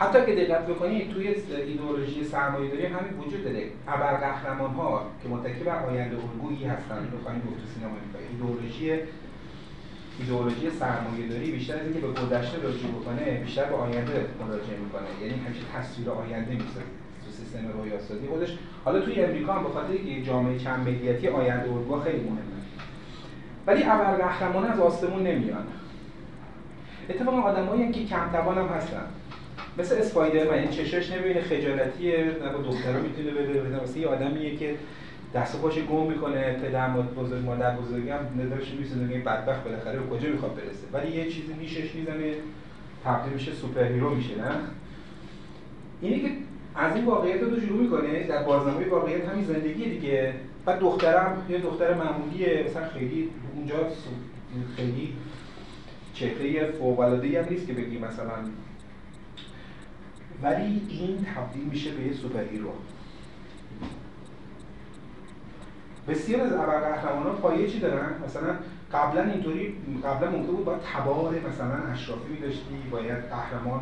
حتی 0.00 0.26
که 0.26 0.44
دقت 0.44 0.66
بکنید 0.66 1.10
توی 1.10 1.28
ایدئولوژی 1.66 2.24
سرمایه‌داری 2.24 2.86
همین 2.86 3.12
وجود 3.18 3.44
داره. 3.44 3.64
ابر 3.88 4.16
قهرمان 4.16 4.70
ها 4.70 5.06
که 5.22 5.28
متکی 5.28 5.64
بر 5.64 5.84
آینده 5.84 6.16
الگویی 6.16 6.64
هستن 6.64 7.08
بخوایم 7.18 7.38
گفت 7.38 7.74
سینما 7.74 7.96
ایدئولوژی 8.30 8.92
ایدئولوژی 10.18 10.70
سرمایه‌داری 10.70 11.52
بیشتر 11.52 11.74
از 11.74 11.84
اینکه 11.84 12.00
به 12.00 12.08
گذشته 12.08 12.58
رجوع 12.58 12.90
بکنه 12.90 13.40
بیشتر 13.44 13.64
به 13.64 13.76
آینده 13.76 14.26
مراجعه 14.40 14.78
می‌کنه. 14.84 15.08
یعنی 15.22 15.40
همیشه 15.44 15.62
تصویر 15.76 16.10
آینده 16.10 16.52
می‌سازه 16.52 16.80
تو 17.24 17.30
سیستم 17.30 17.58
رویاسازی 17.78 18.26
خودش. 18.26 18.58
حالا 18.84 19.00
توی 19.00 19.24
امریکا 19.24 19.52
هم 19.52 19.62
به 19.62 19.68
خاطر 19.68 19.92
اینکه 19.92 20.22
جامعه 20.22 20.58
چند 20.58 20.88
ملیتی 20.88 21.28
آینده 21.28 21.72
الگو 21.72 22.00
خیلی 22.00 22.20
مهمه. 22.20 22.60
ولی 23.66 23.82
ابر 23.84 24.16
قهرمان 24.16 24.64
از 24.64 24.80
آسمون 24.80 25.22
نمیان. 25.22 25.66
اتفاقا 27.08 27.40
آدمایی 27.40 27.92
که 27.92 28.04
کم 28.04 28.30
توان 28.32 28.58
هم 28.58 28.66
هستن. 28.66 29.06
مثل 29.78 29.94
اسپایدرمن 29.94 30.58
این 30.58 30.70
چشاش 30.70 31.10
نمی‌بینه 31.10 31.40
خجالتیه 31.40 32.30
دخترا 32.64 33.00
می‌تونه 33.00 33.30
بده 33.30 33.82
مثلا 33.82 34.02
یه 34.02 34.08
آدمیه 34.08 34.56
که 34.56 34.74
دست 35.34 35.62
پاش 35.62 35.78
گم 35.78 36.06
می‌کنه 36.06 36.52
پدر 36.52 36.88
بزرگ 36.90 37.44
مادر 37.44 37.76
بزرگم 37.76 38.18
ندارش 38.38 38.70
میسونه 38.78 39.12
این 39.12 39.24
بدبخت 39.24 39.64
بالاخره 39.64 39.98
به 39.98 40.16
کجا 40.16 40.28
می‌خواد 40.28 40.54
برسه. 40.54 40.86
ولی 40.92 41.16
یه 41.16 41.24
چیزی 41.24 41.54
نیشش 41.60 41.94
می‌زنه 41.94 42.34
تبدیل 43.04 43.32
میشه 43.32 43.52
superhero 43.52 44.14
میشه 44.14 44.36
نه؟ 44.36 44.50
اینه 46.00 46.20
که 46.20 46.28
از 46.74 46.96
این 46.96 47.04
واقعیت 47.04 47.40
رو 47.40 47.60
شروع 47.60 47.82
می‌کنه 47.82 48.26
در 48.26 48.42
بازنمایی 48.42 48.88
واقعیت 48.88 49.28
همین 49.28 49.44
زندگی 49.44 49.84
دیگه. 49.84 50.34
بعد 50.64 50.78
دخترم 50.78 51.46
یه 51.48 51.58
دختر 51.58 51.94
معمولیه 51.94 52.64
مثلا 52.70 52.88
خیلی 52.88 53.28
اونجا 53.56 53.76
خیلی 54.76 55.12
چهره 56.14 56.70
فوق 56.70 57.00
العاده 57.00 57.42
هم 57.42 57.48
نیست 57.50 57.66
که 57.66 57.72
بگی 57.72 57.98
مثلا 57.98 58.32
ولی 60.42 60.82
این 60.88 61.26
تبدیل 61.34 61.64
میشه 61.64 61.90
به 61.90 62.02
یه 62.02 62.12
superhero 62.12 62.72
بسیار 66.08 66.40
از 66.40 66.52
ابرقهرمانان 66.52 67.36
پایه 67.36 67.68
چی 67.68 67.80
دارن؟ 67.80 68.10
مثلا 68.26 68.54
قبلا 68.92 69.22
اینطوری 69.22 69.74
قبلا 70.04 70.30
ممکن 70.30 70.52
بود 70.52 70.64
باید 70.64 70.80
تبار 70.80 71.34
مثلا 71.48 71.92
اشرافی 71.92 72.32
میداشتی 72.32 72.74
باید 72.90 73.18
قهرمان 73.18 73.80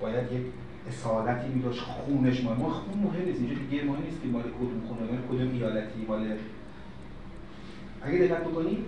باید 0.00 0.32
یک 0.32 0.42
اصالتی 0.88 1.48
میداشت 1.48 1.80
خونش 1.80 2.44
ما 2.44 2.54
ما 2.54 2.70
خون 2.70 2.98
مهم 3.02 3.24
نیست 3.24 3.40
اینجا 3.40 3.54
دیگه 3.70 3.84
مهم 3.84 4.02
نیست 4.02 4.22
که 4.22 4.28
مال 4.28 4.42
کدوم 4.42 4.80
خونه 4.88 5.00
مال 5.00 5.20
کدوم 5.28 5.54
ایالتی 5.54 6.04
مال 6.08 6.26
اگه 8.02 8.18
دقت 8.18 8.44
بکنی 8.44 8.78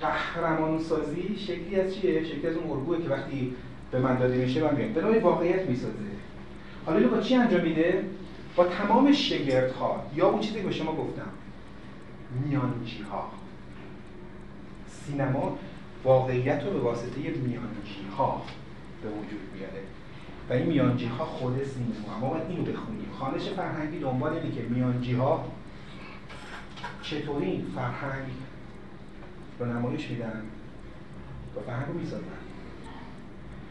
قهرمان 0.00 0.80
سازی 0.80 1.36
شکلی 1.38 1.80
از 1.80 1.94
چیه؟ 1.94 2.24
شکلی 2.24 2.46
از 2.46 2.56
اون 2.56 2.70
الگوئه 2.70 3.02
که 3.02 3.08
وقتی 3.08 3.54
به 3.90 3.98
من 3.98 4.18
داده 4.18 4.36
میشه 4.36 4.64
من 4.64 4.74
میگم. 4.74 4.92
به 4.92 5.20
واقعیت 5.20 5.68
می‌سازه. 5.68 6.15
حالا 6.86 6.98
اینو 6.98 7.10
با 7.10 7.20
چی 7.20 7.34
انجام 7.34 7.60
میده؟ 7.60 8.04
با 8.56 8.64
تمام 8.64 9.12
ها 9.80 10.06
یا 10.14 10.28
اون 10.28 10.40
چیزی 10.40 10.60
که 10.60 10.66
به 10.66 10.72
شما 10.72 10.92
گفتم. 10.92 11.28
میانجی 12.44 13.02
ها 13.02 13.30
سینما 14.88 15.58
واقعیت 16.04 16.62
رو 16.64 16.70
به 16.70 16.78
واسطه 16.78 17.20
میانجی 17.20 18.06
ها 18.18 18.42
به 19.02 19.08
وجود 19.08 19.40
میاره. 19.54 19.82
و 20.50 20.52
این 20.52 20.66
میانجی 20.66 21.06
ها 21.06 21.24
خود 21.24 21.64
سینما. 21.64 22.18
ما 22.20 22.28
باید 22.28 22.50
اینو 22.50 22.62
بخونیم. 22.62 23.08
خانش 23.18 23.42
فرهنگی 23.42 23.98
دنبال 23.98 24.32
اینه 24.32 24.54
که 24.54 24.62
میانجی 24.62 25.14
ها 25.14 25.44
چطوری 27.02 27.64
فرهنگ 27.74 28.28
رو 29.58 29.66
نمایش 29.66 30.10
میدن؟ 30.10 30.42
و 31.56 31.60
فرهنگ 31.60 31.86
رو 31.88 31.94
می‌سازن. 31.94 32.45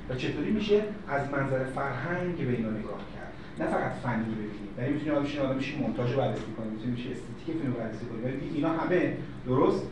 و 0.09 0.15
چطوری 0.15 0.51
میشه 0.51 0.83
از 1.07 1.29
منظر 1.29 1.63
فرهنگ 1.63 2.37
به 2.37 2.51
اینا 2.51 2.69
نگاه 2.69 2.99
کرد؟ 3.15 3.33
نه 3.59 3.65
فقط 3.65 3.91
فنی 3.91 4.35
ببینیم 4.35 4.69
یعنی 4.77 4.93
می‌تونی 4.93 5.11
آدم 5.11 5.23
بشین 5.25 5.41
آدم 5.41 5.57
بشین 5.57 5.79
مونتاژ 5.79 6.11
رو 6.11 6.17
بررسی 6.17 6.41
کنی 6.57 6.69
می‌تونی 6.69 6.91
میشه 6.91 7.09
استتیک 7.09 7.57
فیلم 7.61 7.73
رو 7.73 7.79
بررسی 7.79 8.05
کنی. 8.05 8.21
ولی 8.21 8.55
اینا 8.55 8.69
همه 8.69 9.17
درست 9.45 9.87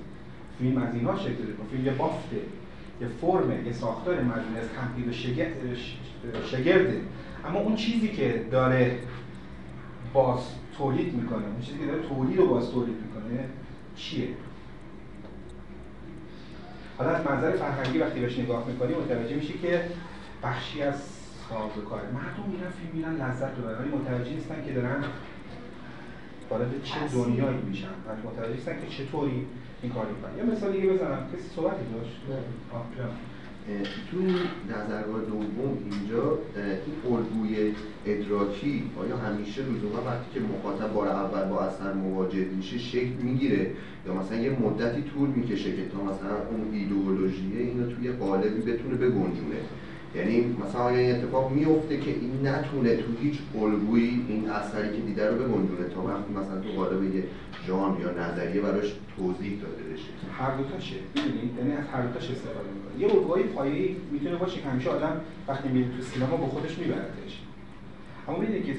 فیلم 0.60 0.77
از 0.77 0.95
اینها 0.95 1.18
شکل 1.18 1.34
داره 1.34 1.53
فیلم 1.72 1.85
یه 1.85 1.91
بافته 1.91 2.38
یه 3.02 3.07
فرم 3.22 3.65
یه 3.65 3.73
ساختار 3.73 4.15
مجموعه 4.15 4.60
از 4.61 4.68
تمهید 4.69 5.11
شگرده. 6.45 7.02
اما 7.45 7.60
اون 7.60 7.76
چیزی 7.76 8.07
که 8.07 8.45
داره 8.52 8.99
باز 10.14 10.40
تولید 10.77 11.14
می‌کنه 11.14 11.45
اون 11.45 11.61
چیزی 11.61 11.80
که 11.80 11.85
داره 11.85 12.02
تولید 12.02 12.38
رو 12.38 12.48
باز 12.48 12.72
تولید 12.72 12.95
می‌کنه 12.95 13.45
چیه؟ 13.95 14.27
حالا 16.98 17.11
از 17.11 17.26
منظر 17.26 17.52
فرهنگی 17.52 17.98
وقتی 17.99 18.20
بهش 18.20 18.40
نگاه 18.40 18.68
می‌کنی 18.68 18.94
متوجه 18.94 19.36
میشی 19.36 19.53
که 19.53 19.86
بخشی 20.44 20.82
از 20.82 20.95
ساز 21.49 21.84
کار. 21.90 22.02
مردم 22.02 22.52
میرن 22.52 22.70
فیلم 22.70 22.91
میرن 22.94 23.30
لذت 23.30 23.52
ببرن 23.52 23.80
ولی 23.80 23.90
متوجه 23.90 24.32
نیستن 24.32 24.65
که 24.65 24.74
دارن 24.74 25.03
وارد 26.49 26.84
چه 26.84 26.99
دنیایی 27.14 27.57
میشن. 27.57 27.88
و 27.88 28.30
متوجه 28.30 28.53
نیستن 28.53 28.74
که 28.82 28.88
چطوری 28.88 29.48
این 29.82 29.91
کار 29.91 30.06
می‌کنن. 30.06 30.38
یه 30.38 30.44
مثال 30.44 30.72
دیگه 30.72 30.90
بزنم. 30.90 31.28
کسی 31.34 31.49
صحبتی 31.56 31.84
داشت؟ 31.94 32.22
تو 34.11 34.18
نظرگاه 34.69 35.22
دوم 35.22 35.77
اینجا 35.91 36.38
این 36.56 37.15
الگوی 37.15 37.73
ادراکی 38.06 38.84
آیا 39.02 39.18
همیشه 39.18 39.61
لزوما 39.61 40.02
وقتی 40.06 40.26
که 40.34 40.40
مخاطب 40.40 40.94
بار 40.94 41.07
اول 41.07 41.49
با 41.49 41.60
اثر 41.61 41.94
مواجه 41.94 42.45
میشه 42.57 42.77
شکل 42.77 43.15
می‌گیره؟ 43.23 43.72
یا 44.07 44.14
مثلا 44.14 44.38
یه 44.38 44.49
مدتی 44.60 45.02
طول 45.02 45.30
می‌کشه 45.30 45.72
که 45.72 45.85
تا 45.85 46.03
مثلا 46.03 46.35
اون 46.52 46.73
ایدئولوژی 46.73 47.52
اینو 47.57 47.91
توی 47.91 48.11
قالبی 48.11 48.72
بتونه 48.72 48.95
بگنجونه؟ 48.95 49.60
یعنی 50.15 50.56
مثلا 50.65 50.81
آیا 50.81 50.98
این 50.98 51.15
اتفاق 51.15 51.52
میفته 51.52 51.98
که 51.98 52.11
این 52.11 52.48
نتونه 52.48 52.95
تو 52.95 53.11
هیچ 53.22 53.40
الگویی 53.61 54.26
این 54.27 54.49
اثری 54.49 54.90
که 54.90 55.02
دیده 55.02 55.30
رو 55.30 55.35
بگنجونه. 55.35 55.90
تا 55.95 56.02
وقتی 56.02 56.34
مثلا 56.34 56.61
تو 56.61 56.69
قالب 56.81 57.15
یه 57.15 57.23
ژان 57.68 57.98
یا 58.02 58.11
نظریه 58.11 58.61
براش 58.61 58.94
توضیح 59.18 59.61
داده 59.61 59.84
بشه. 59.94 60.11
هر 60.40 60.57
دو 60.57 60.64
تاشه 60.64 60.95
می‌دونید 61.15 61.57
یعنی 61.57 61.72
از 61.72 61.85
هر 61.94 62.02
دو 62.02 62.14
تاش 62.14 62.31
استفاده 62.31 62.69
می‌کنه 62.76 62.99
یه 62.99 63.18
الگوی 63.18 63.44
پایه‌ای 63.44 63.95
می‌تونه 64.11 64.35
باشه 64.35 64.61
که 64.61 64.69
همیشه 64.69 64.90
آدم 64.90 65.22
وقتی 65.48 65.69
میره 65.69 65.88
تو 65.98 66.03
سینما 66.03 66.38
با 66.38 66.48
خودش 66.48 66.77
میبردش. 66.77 67.40
اما 68.27 68.38
می‌دونید 68.38 68.65
که 68.65 68.76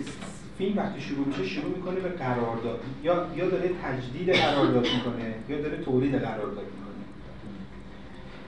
فیلم 0.59 0.78
وقتی 0.78 1.01
شروع 1.01 1.27
میشه 1.27 1.44
شروع 1.44 1.77
می‌کنه 1.77 2.01
به 2.01 2.09
قرارداد. 2.09 2.81
یا 3.05 3.27
یا 3.36 3.48
داره 3.51 3.70
تجدید 3.82 4.31
قرارداد 4.31 4.86
می‌کنه 4.97 5.35
یا 5.48 5.61
داره 5.61 5.77
تولید 5.77 6.15
قرارداد 6.15 6.51
می‌کنه. 6.51 6.94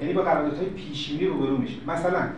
یعنی 0.01 0.13
با 0.13 0.23
قراردادهای 0.23 0.67
پیشینی 0.67 1.27
روبرو 1.27 1.57
میشه 1.57 1.77
مثلا 1.87 2.29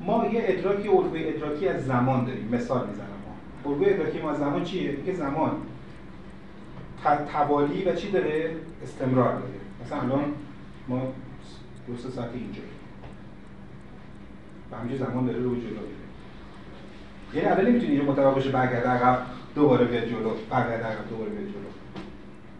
ما 0.00 0.26
یه 0.26 0.44
ادراکی 0.44 0.88
الگوی 0.88 1.28
ادراکی 1.28 1.68
از 1.68 1.86
زمان 1.86 2.24
داریم. 2.24 2.48
مثال 2.52 2.86
می‌زنم. 2.86 3.08
الگوی 3.66 3.90
ادراکی 3.90 4.18
ما 4.18 4.30
از 4.30 4.38
زمان 4.38 4.64
چیه؟ 4.64 4.96
که 5.06 5.12
زمان. 5.12 5.50
توالی 7.32 7.84
و 7.84 7.94
چی 7.94 8.10
داره؟ 8.10 8.50
استمرار 8.82 9.32
داره. 9.32 9.44
مثلا 9.84 10.00
الان 10.00 10.24
ما 10.88 11.12
دو 11.86 11.96
سه 11.96 12.10
ساعت 12.10 12.30
اینجا. 12.34 12.62
و 14.72 14.76
همینجا 14.76 15.06
زمان 15.06 15.26
داره 15.26 15.38
رو 15.38 15.54
جلو 15.54 15.70
یعنی 17.34 17.48
اول 17.48 17.68
نمی‌تونی 17.68 17.92
اینجا 17.92 18.12
مطابق 18.12 18.38
بشه 18.38 18.50
برگرد 18.50 18.86
عقب 18.86 19.18
دوباره 19.54 19.84
بیاد 19.84 20.04
جلو. 20.04 20.30
برگرد 20.50 20.82
عقب 20.82 21.08
دوباره 21.10 21.30
بیاد 21.30 21.44
جلو. 21.44 21.54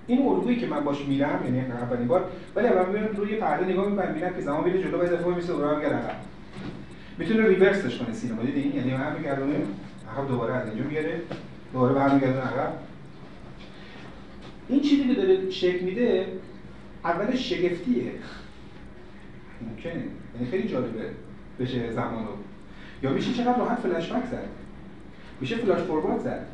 این 0.07 0.29
الگویی 0.29 0.57
که 0.57 0.67
من 0.67 0.85
باش 0.85 1.05
میرم 1.07 1.41
یعنی 1.45 1.61
اولین 1.61 2.09
بار 2.09 2.31
ولی 2.57 2.69
اول 2.69 2.93
میرم 2.93 3.17
روی 3.17 3.37
پرده 3.37 3.65
نگاه 3.65 3.89
می‌کنم 3.89 4.09
می‌بینم 4.09 4.35
که 4.35 4.41
زمان 4.41 4.65
میره 4.65 4.83
جلو 4.83 4.99
و 4.99 5.05
دفعه 5.05 5.35
میسه 5.35 5.53
دوباره 5.53 5.75
برگرد 5.75 5.93
عقب. 5.93 6.17
می‌تونه 7.19 7.47
ریورسش 7.47 7.99
کنه 7.99 8.15
سینما. 8.15 8.43
دیدین 8.43 8.77
یعنی 8.77 8.91
من 8.91 8.99
برمیگردونه 8.99 9.55
عقب 10.13 10.29
دوباره 10.29 10.55
از 10.55 10.69
اینجا 10.69 10.85
میاره 10.85 11.21
دوباره 11.73 11.95
برمیگردونه 11.95 12.41
عقب. 12.41 12.73
این 14.69 14.81
چیزی 14.81 15.09
که 15.09 15.15
داره 15.15 15.51
شکل 15.51 15.85
میده 15.85 16.27
اولش 17.05 17.53
شگفتیه. 17.53 18.13
ممکنه. 19.71 20.05
یعنی 20.35 20.51
خیلی 20.51 20.69
جالبه 20.69 21.11
بشه 21.61 21.93
زمان 21.93 22.27
رو. 22.27 22.33
یا 23.03 23.11
میشه 23.11 23.33
چقدر 23.33 23.59
راحت 23.59 23.79
فلش 23.79 24.13
بک 24.13 24.25
زد. 24.25 24.49
میشه 25.41 25.57
فلاش 25.57 25.81
فوروارد 25.83 26.21
زد. 26.21 26.47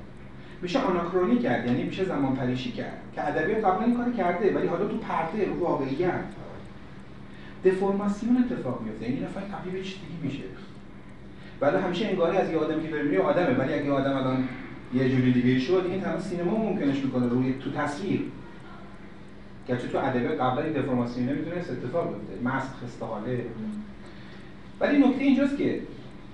میشه 0.62 0.78
آناکرونی 0.78 1.39
کرد. 1.39 1.66
یعنی 1.66 1.82
میشه 1.82 2.05
زمان 2.05 2.37
پریشی 2.37 2.73
کرد. 2.73 2.99
که 3.15 3.28
ادبیات 3.28 3.65
قبلا 3.65 3.85
این 3.85 3.97
کار 3.97 4.12
کرده 4.12 4.55
ولی 4.55 4.66
حالا 4.66 4.89
تو 4.89 4.97
پرده 4.99 5.47
رو 5.47 5.59
واقعیت. 5.59 6.24
دفرماسیون 7.65 8.37
اتفاق 8.37 8.82
میفته. 8.82 9.11
یعنی 9.11 9.20
نفر 9.20 9.41
تبدیل 9.41 9.73
به 9.73 9.82
چیز 9.82 9.99
میشه. 10.23 10.43
ولی 11.61 11.77
همیشه 11.77 12.07
انگاری 12.07 12.37
از 12.37 12.51
یه 12.51 12.57
آدمی 12.57 12.82
که 12.82 12.89
داری 12.91 13.19
آدمه. 13.19 13.59
ولی 13.59 13.74
اگه 13.74 13.91
آدم 13.91 14.16
الان 14.16 14.49
یه 14.95 15.09
جوری 15.09 15.33
دیگه 15.33 15.59
شد 15.59 15.87
این 15.91 16.01
تمام 16.01 16.21
سینما 16.21 16.57
ممکنش 16.57 17.05
می‌کنه 17.05 17.29
روی 17.29 17.55
تو 17.65 17.71
تصویر. 17.71 18.23
گرچه 19.69 19.89
تو 19.89 19.99
ادبیات 19.99 20.41
این 20.41 20.73
دفرماسیون 20.73 21.29
نمی‌تونست 21.29 21.71
اتفاق 21.71 22.09
بیفته 22.09 22.49
مسخ 22.49 22.85
استحاله. 22.85 23.45
ولی 24.81 24.99
نکته 24.99 25.25
اینجاست 25.25 25.57
که 25.57 25.81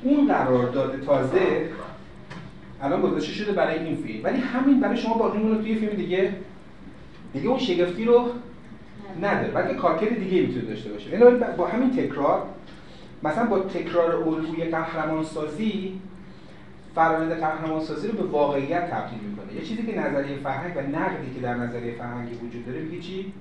اون 0.02 0.28
قرارداد 0.28 1.00
تازه 1.06 1.68
الان 2.82 3.00
گذاشته 3.00 3.32
شده 3.32 3.52
برای 3.52 3.78
این 3.78 3.96
فیلم. 3.96 4.24
ولی 4.24 4.40
همین 4.40 4.80
برای 4.80 4.96
شما 4.96 5.14
باقی 5.14 5.38
رو 5.38 5.54
توی 5.54 5.74
فیلم 5.74 5.92
دیگه. 5.92 6.32
دیگه 7.32 7.48
اون 7.48 7.58
شگفتی 7.58 8.04
رو 8.04 8.30
نداره 9.22 9.50
بلکه 9.50 9.74
کارکرد 9.74 10.18
دیگه 10.18 10.42
می‌تونه 10.42 10.64
داشته 10.64 10.92
باشه. 10.92 11.10
یعنی 11.10 11.38
با 11.56 11.66
همین 11.66 11.90
تکرار 11.90 12.42
مثلا 13.22 13.46
با 13.46 13.58
تکرار 13.58 14.14
الگوی 14.14 14.64
قهرمان 14.64 15.24
سازی 15.24 15.92
فرآیند 16.96 17.32
قهرمان 17.32 17.80
سازی 17.80 18.08
رو 18.08 18.14
به 18.14 18.22
واقعیت 18.22 18.90
تبدیل 18.90 19.18
می‌کنه. 19.18 19.54
یه 19.54 19.62
چیزی 19.62 19.82
که 19.82 20.00
نظریه 20.00 20.36
فرهنگ 20.36 20.76
و 20.76 20.80
نقدی 20.80 21.34
که 21.34 21.40
در 21.40 21.54
نظریه 21.54 21.94
فرهنگی 21.94 22.34
وجود 22.34 22.66
داره 22.66 22.80
میگه 22.80 23.00
چی؟ 23.02 23.32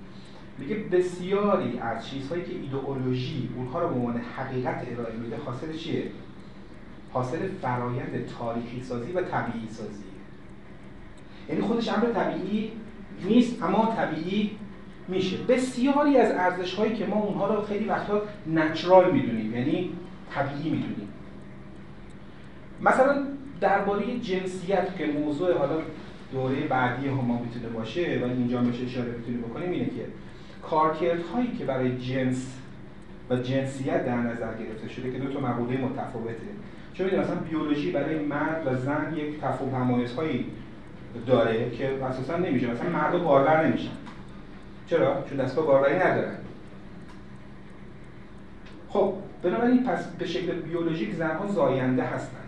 میگه 0.57 0.75
بسیاری 0.75 1.79
از 1.79 2.07
چیزهایی 2.07 2.43
که 2.43 2.51
ایدئولوژی 2.51 3.49
اونها 3.55 3.81
رو 3.81 3.89
به 3.89 3.95
عنوان 3.95 4.21
حقیقت 4.37 4.87
ارائه 4.91 5.15
میده 5.15 5.37
حاصل 5.45 5.73
چیه؟ 5.73 6.03
حاصل 7.11 7.47
فرایند 7.61 8.25
تاریخی 8.39 8.81
سازی 8.81 9.11
و 9.11 9.21
طبیعی 9.21 9.67
سازی. 9.69 10.03
یعنی 11.49 11.61
خودش 11.61 11.89
امر 11.89 12.05
طبیعی 12.05 12.71
نیست 13.25 13.63
اما 13.63 13.95
طبیعی 13.97 14.51
میشه. 15.07 15.37
بسیاری 15.37 16.17
از 16.17 16.31
ارزش 16.31 16.73
هایی 16.73 16.95
که 16.95 17.05
ما 17.05 17.15
اونها 17.15 17.55
رو 17.55 17.61
خیلی 17.61 17.85
وقتا 17.85 18.21
نچرال 18.53 19.11
می‌دونیم 19.11 19.55
یعنی 19.55 19.91
طبیعی 20.33 20.69
می‌دونیم. 20.69 21.09
مثلا 22.81 23.23
درباره 23.61 24.19
جنسیت 24.19 24.97
که 24.97 25.05
موضوع 25.05 25.57
حالا 25.57 25.81
دوره 26.31 26.55
بعدی 26.55 27.09
ما 27.09 27.41
می‌تونه 27.41 27.67
باشه 27.73 28.19
و 28.21 28.23
اینجا 28.23 28.61
بهش 28.61 28.81
اشاره 28.81 29.11
می‌تونیم 29.11 29.41
بکنیم 29.41 29.71
اینه 29.71 29.85
که 29.85 30.05
کارکردهایی 30.63 31.51
که 31.57 31.65
برای 31.65 31.97
جنس 31.97 32.57
و 33.29 33.35
جنسیت 33.35 34.05
در 34.05 34.17
نظر 34.17 34.53
گرفته 34.53 34.89
شده 34.89 35.11
که 35.11 35.19
دو 35.19 35.33
تا 35.33 35.39
مقوله 35.39 35.77
متفاوته. 35.77 36.47
چون 36.93 37.05
مثلا 37.05 37.35
بیولوژی 37.35 37.91
برای 37.91 38.19
مرد 38.19 38.67
و 38.67 38.75
زن 38.75 39.13
یک 39.17 39.41
تفاوت 39.41 40.11
هایی 40.11 40.45
داره 41.27 41.69
که 41.69 42.03
اساسا 42.03 42.37
نمیشه. 42.37 42.71
مثلا 42.71 42.89
مرد 42.89 43.23
بارور 43.23 43.67
نمیشن. 43.67 43.91
چرا؟ 44.87 45.23
چون 45.29 45.37
دستگاه 45.37 45.65
باروری 45.65 45.95
ندارن. 45.95 46.37
خب 48.89 49.13
بنابراین 49.43 49.83
پس 49.83 50.07
به 50.07 50.25
شکل 50.25 50.51
بیولوژیک 50.51 51.13
زنها 51.13 51.47
زاینده 51.47 52.03
هستند 52.03 52.44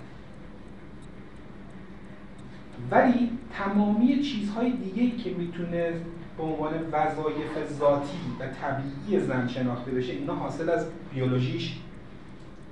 ولی 2.92 3.30
تمامی 3.54 4.22
چیزهای 4.22 4.72
دیگه 4.72 5.18
که 5.18 5.30
می‌تونه 5.30 5.94
به 6.38 6.44
عنوان 6.44 6.74
وظایف 6.92 7.72
ذاتی 7.80 8.18
و 8.40 8.44
طبیعی 8.48 9.26
زن 9.26 9.48
شناخته 9.48 9.92
بشه 9.92 10.14
اینا 10.14 10.36
حاصل 10.36 10.70
از 10.70 10.86
بیولوژیش 11.14 11.76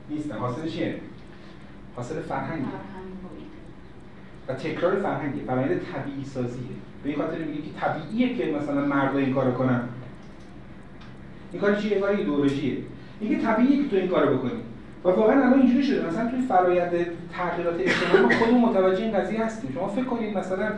نیستن. 0.09 0.37
حاصل 0.37 0.69
چیه؟ 0.69 0.99
حاصل 1.95 2.21
فرهنگی 2.21 2.65
و 4.47 4.53
تکرار 4.53 4.99
فرهنگی 4.99 5.39
فرهنگ 5.39 5.79
طبیعی 5.79 6.25
سازیه 6.25 6.75
به 7.03 7.09
این 7.09 7.17
خاطر 7.17 7.37
میگه 7.37 7.61
که 7.61 7.69
طبیعیه 7.79 8.37
که 8.37 8.51
مثلا 8.51 8.85
مردا 8.85 9.19
این 9.19 9.33
کارو 9.33 9.51
کنن. 9.51 9.81
این 11.51 11.61
کار 11.61 11.75
چیه؟ 11.75 11.99
کار 11.99 12.09
ایدئولوژیه. 12.09 12.77
میگه 13.19 13.41
طبیعیه 13.41 13.83
که 13.83 13.89
تو 13.89 13.95
این 13.95 14.07
کارو 14.07 14.37
بکنی. 14.37 14.61
و 15.05 15.09
واقعا 15.09 15.45
الان 15.45 15.59
اینجوری 15.59 15.83
شده. 15.83 16.07
مثلا 16.07 16.29
توی 16.29 16.41
فرایند 16.41 16.91
تغییرات 17.33 17.79
اجتماعی 17.79 18.23
ما 18.23 18.29
خودمون 18.39 18.61
متوجه 18.61 19.03
این 19.03 19.13
قضیه 19.13 19.45
هستیم. 19.45 19.71
شما 19.73 19.87
فکر 19.87 20.03
کنید 20.03 20.37
مثلا 20.37 20.71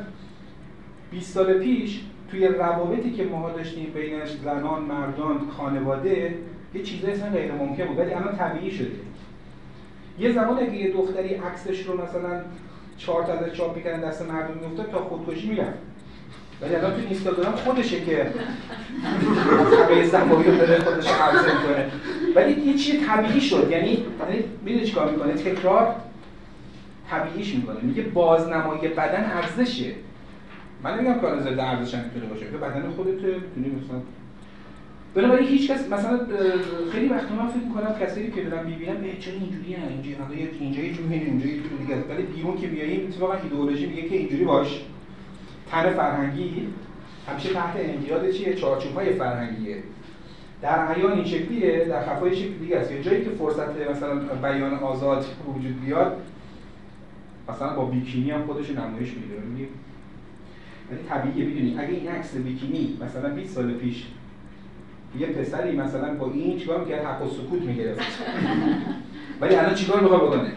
20 1.12 1.34
سال 1.34 1.54
پیش 1.54 2.02
توی 2.32 2.48
روابطی 2.48 3.12
که 3.12 3.24
ما 3.24 3.50
داشتیم 3.50 3.92
بین 3.96 4.26
زنان، 4.44 4.82
مردان، 4.82 5.40
خانواده 5.58 6.36
یه 6.74 6.84
چیزایی 6.84 7.14
اصلا 7.14 7.30
غیر 7.30 7.52
ممکن 7.52 7.86
بود 7.86 7.98
ولی 7.98 8.14
الان 8.14 8.38
طبیعی 8.38 8.72
شده. 8.72 8.92
یه 10.20 10.32
زمان 10.32 10.60
اگه 10.60 10.76
یه 10.76 10.94
دختری 10.94 11.34
عکسش 11.34 11.86
رو 11.86 12.02
مثلا 12.02 12.42
چهار 12.98 13.24
تا 13.24 13.34
ازش 13.34 13.54
چاپ 13.58 13.76
می‌کردن 13.76 14.10
دست 14.10 14.22
مردم 14.22 14.58
میافتاد 14.60 14.92
تا 14.92 14.98
خودکشی 14.98 15.50
می‌رفت. 15.50 15.78
ولی 16.62 16.76
الان 16.76 16.92
تو 16.92 17.00
اینستاگرام 17.10 17.56
خودشه 17.56 18.02
که 18.02 18.28
طبعه 19.78 20.08
زمانی 20.08 20.44
رو 20.44 20.58
داره 20.58 20.80
خودش 20.80 21.08
عرضه 21.08 21.54
می‌کنه. 21.54 21.92
ولی 22.38 22.62
یه 22.62 22.78
چیز 22.78 23.08
طبیعی 23.08 23.42
شد. 23.42 23.68
یعنی 23.72 23.90
یعنی 23.90 24.44
می‌دونی 24.66 24.86
چیکار 24.86 25.12
می‌کنه؟ 25.12 25.34
تکرار 25.34 25.96
طبیعیش 27.10 27.56
می‌کنه. 27.56 27.82
میگه 27.82 28.02
بازنمایی 28.04 28.88
بدن 28.88 29.32
ارزشه. 29.34 29.92
من 30.84 31.00
نمیگم 31.00 31.20
کار 31.20 31.40
ضد 31.40 31.60
ارزش 31.60 31.94
هم 31.94 32.04
می‌تونه 32.04 32.26
باشه. 32.26 32.46
که 32.46 32.58
بدن 32.58 32.90
خودت 32.96 33.08
می‌تونی 33.08 33.76
مثلا 33.76 34.02
بنابراین 35.14 35.48
هیچ 35.48 35.72
کس 35.72 35.90
مثلا 35.92 36.20
خیلی 36.92 37.08
وقت 37.08 37.32
من 37.32 37.48
فکر 37.48 37.64
می‌کنم 37.64 37.96
کسایی 38.02 38.32
که 38.32 38.44
دارن 38.44 38.66
می‌بینن 38.66 38.96
به 38.96 39.08
چرا 39.20 39.34
اینجوری 39.34 39.74
هن 39.74 39.88
اینجا 39.88 40.10
اینجا 40.60 40.82
یه 40.82 40.94
جوری 40.94 41.14
اینجا 41.14 41.48
یه 41.48 41.56
جوری 41.56 41.78
دیگه 41.80 41.96
ولی 42.10 42.24
بیرون 42.24 42.58
که 42.58 42.68
میاییم 42.68 43.08
اتفاقا 43.08 43.34
ایدئولوژی 43.34 43.86
میگه 43.86 44.02
که 44.02 44.16
اینجوری 44.16 44.44
باش. 44.44 44.82
تن 45.72 45.90
فرهنگی 45.90 46.68
همیشه 47.28 47.54
تحت 47.54 47.76
انقیاد 47.76 48.32
چیه؟ 48.32 48.54
چارچوب 48.54 48.96
های 48.96 49.14
فرهنگیه. 49.14 49.78
در 50.62 50.88
عیان 50.88 51.12
این 51.12 51.26
شکلیه 51.26 51.86
در 51.86 52.06
خفای 52.06 52.36
شکل 52.36 52.54
دیگه 52.54 52.78
است. 52.78 52.94
جایی 52.94 53.24
که 53.24 53.30
فرصت 53.30 53.90
مثلا 53.90 54.16
بیان 54.16 54.74
آزاد 54.74 55.26
وجود 55.58 55.82
بیاد 55.86 56.22
مثلا 57.50 57.76
با 57.76 57.86
بیکینی 57.86 58.32
هم 58.32 58.46
خودش 58.46 58.70
نمایش 58.70 59.14
میده. 59.14 59.68
ولی 60.92 61.04
طبیعیه 61.10 61.46
می‌دونی. 61.46 61.80
اگه 61.80 61.94
این 61.94 62.08
عکس 62.08 62.36
بیکینی 62.36 62.98
مثلا 63.02 63.30
20 63.30 63.56
سال 63.56 63.74
پیش 63.74 64.06
یه 65.20 65.28
پسری 65.28 65.78
مثلا 65.78 66.14
با 66.16 66.32
این 66.32 66.60
چیکار 66.60 66.80
می‌کرد؟ 66.80 67.06
حق 67.06 67.26
و 67.26 67.30
سکوت 67.30 67.62
می‌گرفت. 67.62 68.02
ولی 69.42 69.56
الان 69.56 69.76
چیکار 69.76 70.02
می‌خواد 70.02 70.22
بکنه؟ 70.22 70.52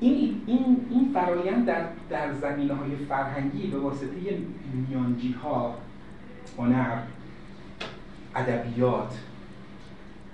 این 0.00 0.40
این 0.46 0.76
این 0.90 1.10
فرایند 1.14 1.66
در 1.66 1.84
در 2.10 2.32
زمینه 2.32 2.74
های 2.74 2.96
فرهنگی 3.08 3.66
به 3.66 3.78
واسطه 3.78 4.38
میانجی 4.88 5.34
هنر 6.58 6.98
ادبیات 8.36 9.18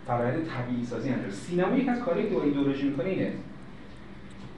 فرایند 0.06 0.46
طبیعی 0.46 0.84
سازی 0.84 1.08
انجام. 1.08 1.30
سینما 1.30 1.76
یک 1.76 1.88
از 1.88 2.00
کارهایی 2.00 2.30
که 2.30 2.42
ایدئولوژی 2.42 2.88
می‌کنه 2.88 3.08
اینه. 3.08 3.32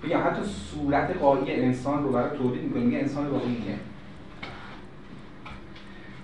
بگم 0.04 0.20
حتی 0.24 0.42
صورت 0.42 1.16
قایی 1.16 1.52
انسان 1.52 2.02
رو 2.02 2.12
برای 2.12 2.38
تولید 2.38 2.62
می‌کنه. 2.62 2.84
میگه 2.84 2.98
انسان 2.98 3.26
واقعی 3.26 3.56
اینه. 3.56 3.78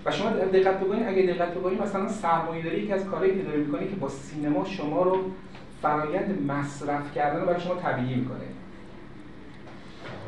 و 0.05 0.11
شما 0.11 0.29
دقت 0.29 0.79
بکنید 0.79 1.07
اگه 1.07 1.33
دقت 1.33 1.51
بکنید 1.51 1.81
مثلا 1.81 2.09
سرمایه‌داری 2.09 2.79
یکی 2.79 2.93
از 2.93 3.05
کارهایی 3.05 3.35
که 3.35 3.41
داره 3.41 3.57
می‌کنه 3.57 3.87
که 3.87 3.95
با 3.95 4.09
سینما 4.09 4.65
شما 4.65 5.03
رو 5.03 5.31
فرایند 5.81 6.41
مصرف 6.47 7.15
کردن 7.15 7.39
رو 7.39 7.45
برای 7.45 7.61
شما 7.61 7.75
طبیعی 7.75 8.15
می‌کنه. 8.15 8.45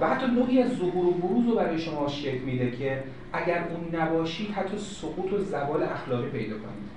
و 0.02 0.10
حتی 0.10 0.28
نوعی 0.28 0.62
از 0.62 0.78
ظهور 0.78 1.06
و 1.06 1.12
بروز 1.12 1.46
رو 1.48 1.56
برای 1.56 1.80
شما 1.80 2.08
شکل 2.08 2.38
میده 2.38 2.72
که 2.72 3.04
اگر 3.34 3.68
اون 3.68 4.02
نباشید 4.02 4.52
حتی 4.52 4.78
سقوط 4.78 5.34
و 5.34 5.38
زوال 5.38 5.84
اخلاقی 5.84 6.30
پیدا 6.30 6.56
کنید. 6.56 6.96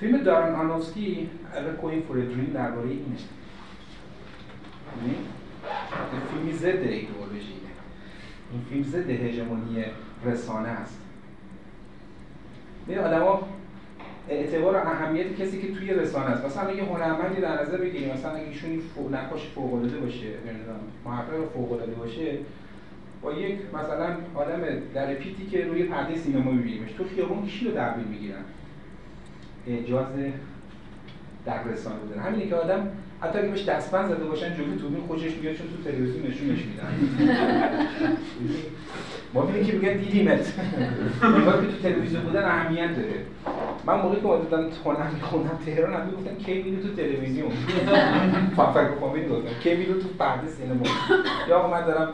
فیلم 0.00 0.18
دارن 0.18 0.54
آنوفسکی 0.54 1.30
کوین 1.80 2.02
فور 2.02 2.16
دریم 2.16 2.50
درباره 2.54 2.88
اینه 2.88 3.02
یعنی 4.96 5.16
فیلمی 6.32 6.52
ضد 6.52 6.66
ایدئولوژی 6.66 7.52
این 8.52 8.62
فیلم 8.70 8.82
ضد 8.82 9.10
هژمونی 9.10 9.84
رسانه 10.24 10.68
است. 10.68 11.00
این 12.86 12.98
آدما 12.98 13.48
اعتبار 14.28 14.74
و 14.74 14.78
اهمیت 14.78 15.36
کسی 15.36 15.62
که 15.62 15.74
توی 15.74 15.94
رسانه 15.94 16.26
است. 16.26 16.44
مثلا 16.44 16.72
یه 16.72 16.84
هنرمندی 16.84 17.40
در 17.40 17.62
نظر 17.62 17.76
بگیریم 17.76 18.12
مثلا 18.14 18.30
اگه 18.30 18.46
ایشون 18.46 18.80
فوق 18.94 19.14
نقاش 19.14 19.46
فوق 19.46 19.74
العاده 19.74 19.96
باشه 19.96 20.26
محقق 21.04 21.48
فوق 21.54 21.72
العاده 21.72 21.92
باشه 21.92 22.38
با 23.22 23.32
یک 23.32 23.58
مثلا 23.74 24.16
آدم 24.34 24.60
در 24.94 25.14
پیتی 25.14 25.46
که 25.46 25.64
روی 25.64 25.82
پرده 25.82 26.16
سینما 26.16 26.50
می‌بینیمش 26.50 26.92
تو 26.92 27.04
خیابون 27.04 27.46
کی 27.46 27.64
رو 27.64 27.74
تحویل 27.74 28.06
می‌گیرن؟ 28.06 28.44
اجاز 29.66 30.06
در 31.46 31.64
رسانه 31.64 31.96
بودن. 31.96 32.20
همینه 32.20 32.46
که 32.46 32.54
آدم 32.54 32.88
حتی 33.20 33.38
اگه 33.38 33.48
بهش 33.48 33.64
دستبند 33.64 34.08
زده 34.08 34.24
باشن 34.24 34.54
جلوی 34.54 34.78
توبین 34.78 35.00
خوشش 35.00 35.30
میاد 35.42 35.54
چون 35.54 35.66
تو 35.66 35.90
تلویزیون 35.90 36.26
نشونش 36.26 36.58
میدن. 36.64 37.08
ما 39.34 39.46
میگیم 39.46 39.64
که 39.64 39.72
میگن 39.72 39.96
دیدیمت 39.96 40.54
انگار 41.22 41.66
که 41.66 41.72
تو 41.72 41.88
تلویزیون 41.88 42.22
بودن 42.22 42.44
اهمیت 42.44 42.96
داره. 42.96 43.14
من 43.86 44.00
موقعی 44.00 44.20
که 44.20 44.26
اومدم 44.26 44.68
هنر 44.84 45.10
میخوندم 45.14 45.58
تهران 45.66 45.94
هم 45.94 46.06
می‌گفتن 46.06 46.34
کی 46.44 46.62
میری 46.62 46.82
تو 46.82 46.88
تلویزیون؟ 46.88 47.50
فقط 48.56 48.90
کنم 49.00 49.22
گفتم 49.22 49.60
کی 49.62 49.74
میری 49.74 49.92
تو 49.92 50.08
پرده 50.18 50.48
سینما؟ 50.48 50.82
یا 51.48 51.58
آقا 51.58 51.70
من 51.70 51.86
دارم 51.86 52.08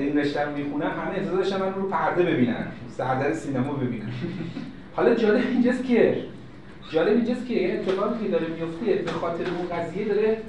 این 0.00 0.18
رشته 0.18 0.44
رو 0.44 0.56
می‌خونم 0.56 0.90
همه 0.90 1.16
انتظار 1.16 1.36
داشتن 1.36 1.60
من 1.60 1.74
رو 1.74 1.88
پرده 1.88 2.22
ببینن 2.22 2.66
سردر 2.88 3.32
سینما 3.32 3.72
ببینن. 3.72 4.08
حالا 4.94 5.14
جالب 5.14 5.44
اینجاست 5.50 5.84
که 5.84 6.18
جالب 6.90 7.16
اینجاست 7.16 7.46
که 7.46 7.74
اتفاقی 7.74 8.24
که 8.24 8.30
داره 8.30 8.46
میفته 8.46 8.86
به 8.94 9.10
خاطر 9.10 9.44
اون 9.44 9.68
قضیه 9.68 10.04
داره 10.04 10.42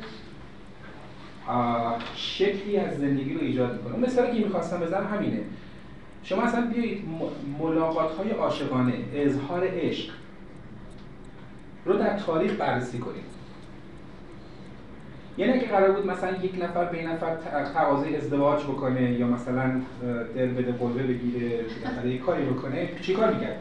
شکلی 2.16 2.78
از 2.78 2.98
زندگی 2.98 3.34
رو 3.34 3.42
ایجاد 3.42 3.74
می‌کنه. 3.74 4.08
مثالی 4.08 4.38
که 4.38 4.46
می‌خواستم 4.46 4.80
بزنم 4.80 5.08
همینه. 5.08 5.40
شما 6.24 6.42
اصلا 6.42 6.62
بیایید 6.62 7.04
ملاقات 7.60 8.12
های 8.12 8.32
عاشقانه 8.32 8.94
اظهار 9.14 9.68
عشق 9.74 10.10
رو 11.86 11.98
در 11.98 12.18
تاریخ 12.20 12.52
بررسی 12.52 12.98
کنید 13.00 13.24
یعنی 15.38 15.54
اگه 15.54 15.68
قرار 15.68 15.92
بود 15.92 16.06
مثلا 16.06 16.38
یک 16.38 16.64
نفر 16.64 16.86
به 16.86 16.98
این 17.00 17.08
نفر 17.08 17.36
تقاضای 17.74 18.16
ازدواج 18.16 18.64
بکنه 18.64 19.12
یا 19.12 19.28
مثلا 19.28 19.82
دل 20.36 20.48
بده 20.48 20.72
قلبه 20.72 21.04
بگیره 21.04 21.66
یک 22.06 22.22
کاری 22.22 22.46
بکنه 22.46 22.90
چی 23.02 23.14
کار 23.14 23.34
می‌کرد؟ 23.34 23.60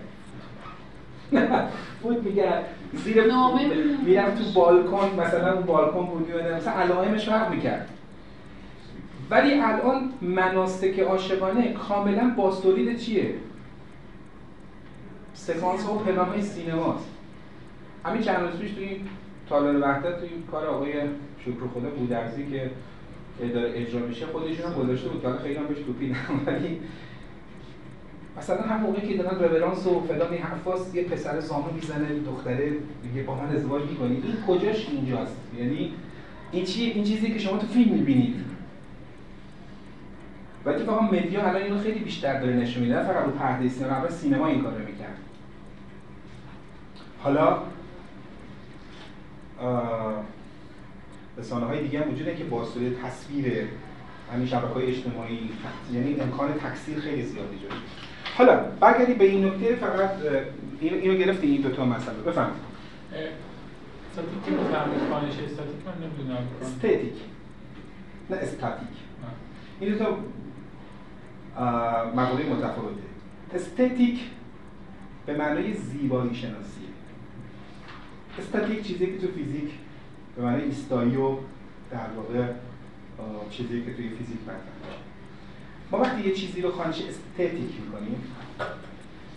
بود 2.02 2.24
میگرد 2.24 2.64
زیر 2.92 3.22
می‌رفت 4.06 4.38
تو 4.38 4.60
بالکن 4.60 5.20
مثلا 5.20 5.52
اون 5.52 5.66
بالکن 5.66 6.06
بود 6.06 6.30
مثلا 6.56 6.72
علائمش 6.72 7.28
فرق 7.28 7.50
می‌کرد. 7.50 7.88
ولی 9.30 9.60
الان 9.60 10.12
مناسک 10.20 10.98
عاشقانه 10.98 11.72
کاملا 11.72 12.34
باستولید 12.36 12.98
چیه؟ 12.98 13.34
سکانس 15.34 15.84
ها 15.84 15.94
و 15.94 15.98
پلان 15.98 16.28
های 16.28 16.42
سینماست. 16.42 17.08
همین 18.04 18.22
چند 18.22 18.36
روز 18.36 18.60
پیش 18.60 18.70
توی 18.70 19.00
تالار 19.48 19.76
وحدت 19.80 20.20
توی 20.20 20.28
کار 20.50 20.66
آقای 20.66 20.92
شکر 21.40 21.66
خدا 21.74 21.90
بودرزی 21.90 22.46
که 22.50 22.70
داره 23.54 23.72
اجرا 23.74 24.00
میشه 24.06 24.26
خودشون 24.26 24.72
هم 24.72 24.82
گذاشته 24.82 25.08
بود. 25.08 25.22
که 25.22 25.28
خیلی 25.42 25.54
هم 25.54 25.66
بهش 25.66 25.78
توپی 25.78 26.16
ولی 26.46 26.80
مثلا 28.38 28.62
هم 28.62 28.80
موقعی 28.80 29.08
که 29.08 29.22
دارن 29.22 29.38
رورانس 29.38 29.86
و 29.86 30.00
فلان 30.00 30.32
این 30.32 30.42
حرفاست 30.42 30.94
یه 30.94 31.02
پسر 31.02 31.40
زانو 31.40 31.72
می‌زنه 31.72 32.18
دختره 32.26 32.72
میگه 33.04 33.22
با 33.22 33.34
من 33.34 33.56
ازدواج 33.56 33.82
می‌کنی. 33.82 34.22
این 34.24 34.36
کجاش 34.46 34.88
اینجاست؟ 34.88 35.36
یعنی 35.58 35.92
این 36.52 36.64
چی 36.64 36.82
این 36.82 37.04
چیزی 37.04 37.32
که 37.32 37.38
شما 37.38 37.58
تو 37.58 37.66
فیلم 37.66 37.94
می‌بینید 37.94 38.34
و 40.64 40.68
اتفاقا 40.68 41.00
مدیا 41.00 41.48
الان 41.48 41.62
اینو 41.62 41.78
خیلی 41.78 41.98
بیشتر 41.98 42.40
داره 42.40 42.52
نشون 42.52 42.82
میده. 42.82 43.02
فقط 43.02 43.24
رو 43.24 43.30
پرده 43.30 43.68
سینما 43.68 43.94
قبل 43.94 44.10
سینما 44.10 44.46
این 44.46 44.62
کارو 44.62 44.78
می‌کرد. 44.78 45.16
حالا 47.22 47.58
رسانه 51.38 51.66
های 51.66 51.82
دیگه 51.82 52.00
هم 52.00 52.12
وجوده 52.12 52.36
که 52.36 52.44
با 52.44 52.68
تصویر 53.04 53.68
همین 54.32 54.46
شبکه 54.46 54.66
های 54.66 54.86
اجتماعی 54.86 55.50
یعنی 55.92 56.20
امکان 56.20 56.52
تکثیر 56.52 56.98
خیلی 56.98 57.22
زیادی 57.22 57.58
جاشه 57.58 58.05
حالا 58.36 58.56
برگردی 58.80 59.14
به 59.14 59.24
این 59.24 59.44
نکته 59.44 59.74
فقط 59.74 60.10
اینو, 60.80 61.14
گرفتی 61.14 61.46
این 61.46 61.60
دوتا 61.60 61.84
مسئله. 61.84 62.16
بفهم 62.16 62.50
استاتیک 64.10 64.44
که 64.44 64.50
خانش 65.10 65.32
استاتیک 65.32 65.86
من 65.86 66.06
نمی‌دونم. 66.06 66.38
استاتیک. 66.62 67.12
نه 68.30 68.36
استاتیک. 68.36 68.88
این 69.80 69.92
دوتا 69.92 70.18
مقوله 72.16 72.44
متفاوته. 72.44 73.02
استاتیک 73.54 74.20
به 75.26 75.36
معنای 75.36 75.74
زیبایی 75.74 76.34
شناسیه. 76.34 76.88
استاتیک 78.38 78.86
چیزی 78.86 79.06
که 79.06 79.18
تو 79.18 79.32
فیزیک 79.32 79.70
به 80.36 80.42
معنی 80.42 80.62
ایستایی 80.62 81.16
و 81.16 81.36
در 81.90 82.10
واقع 82.16 82.44
چیزی 83.50 83.82
که 83.82 83.94
توی 83.94 84.08
فیزیک 84.08 84.38
مطرح 84.42 85.05
ما 85.90 85.98
وقتی 85.98 86.28
یه 86.28 86.34
چیزی 86.34 86.62
رو 86.62 86.72
خوانش 86.72 87.02
استتیک 87.02 87.80
می‌کنیم 87.84 88.24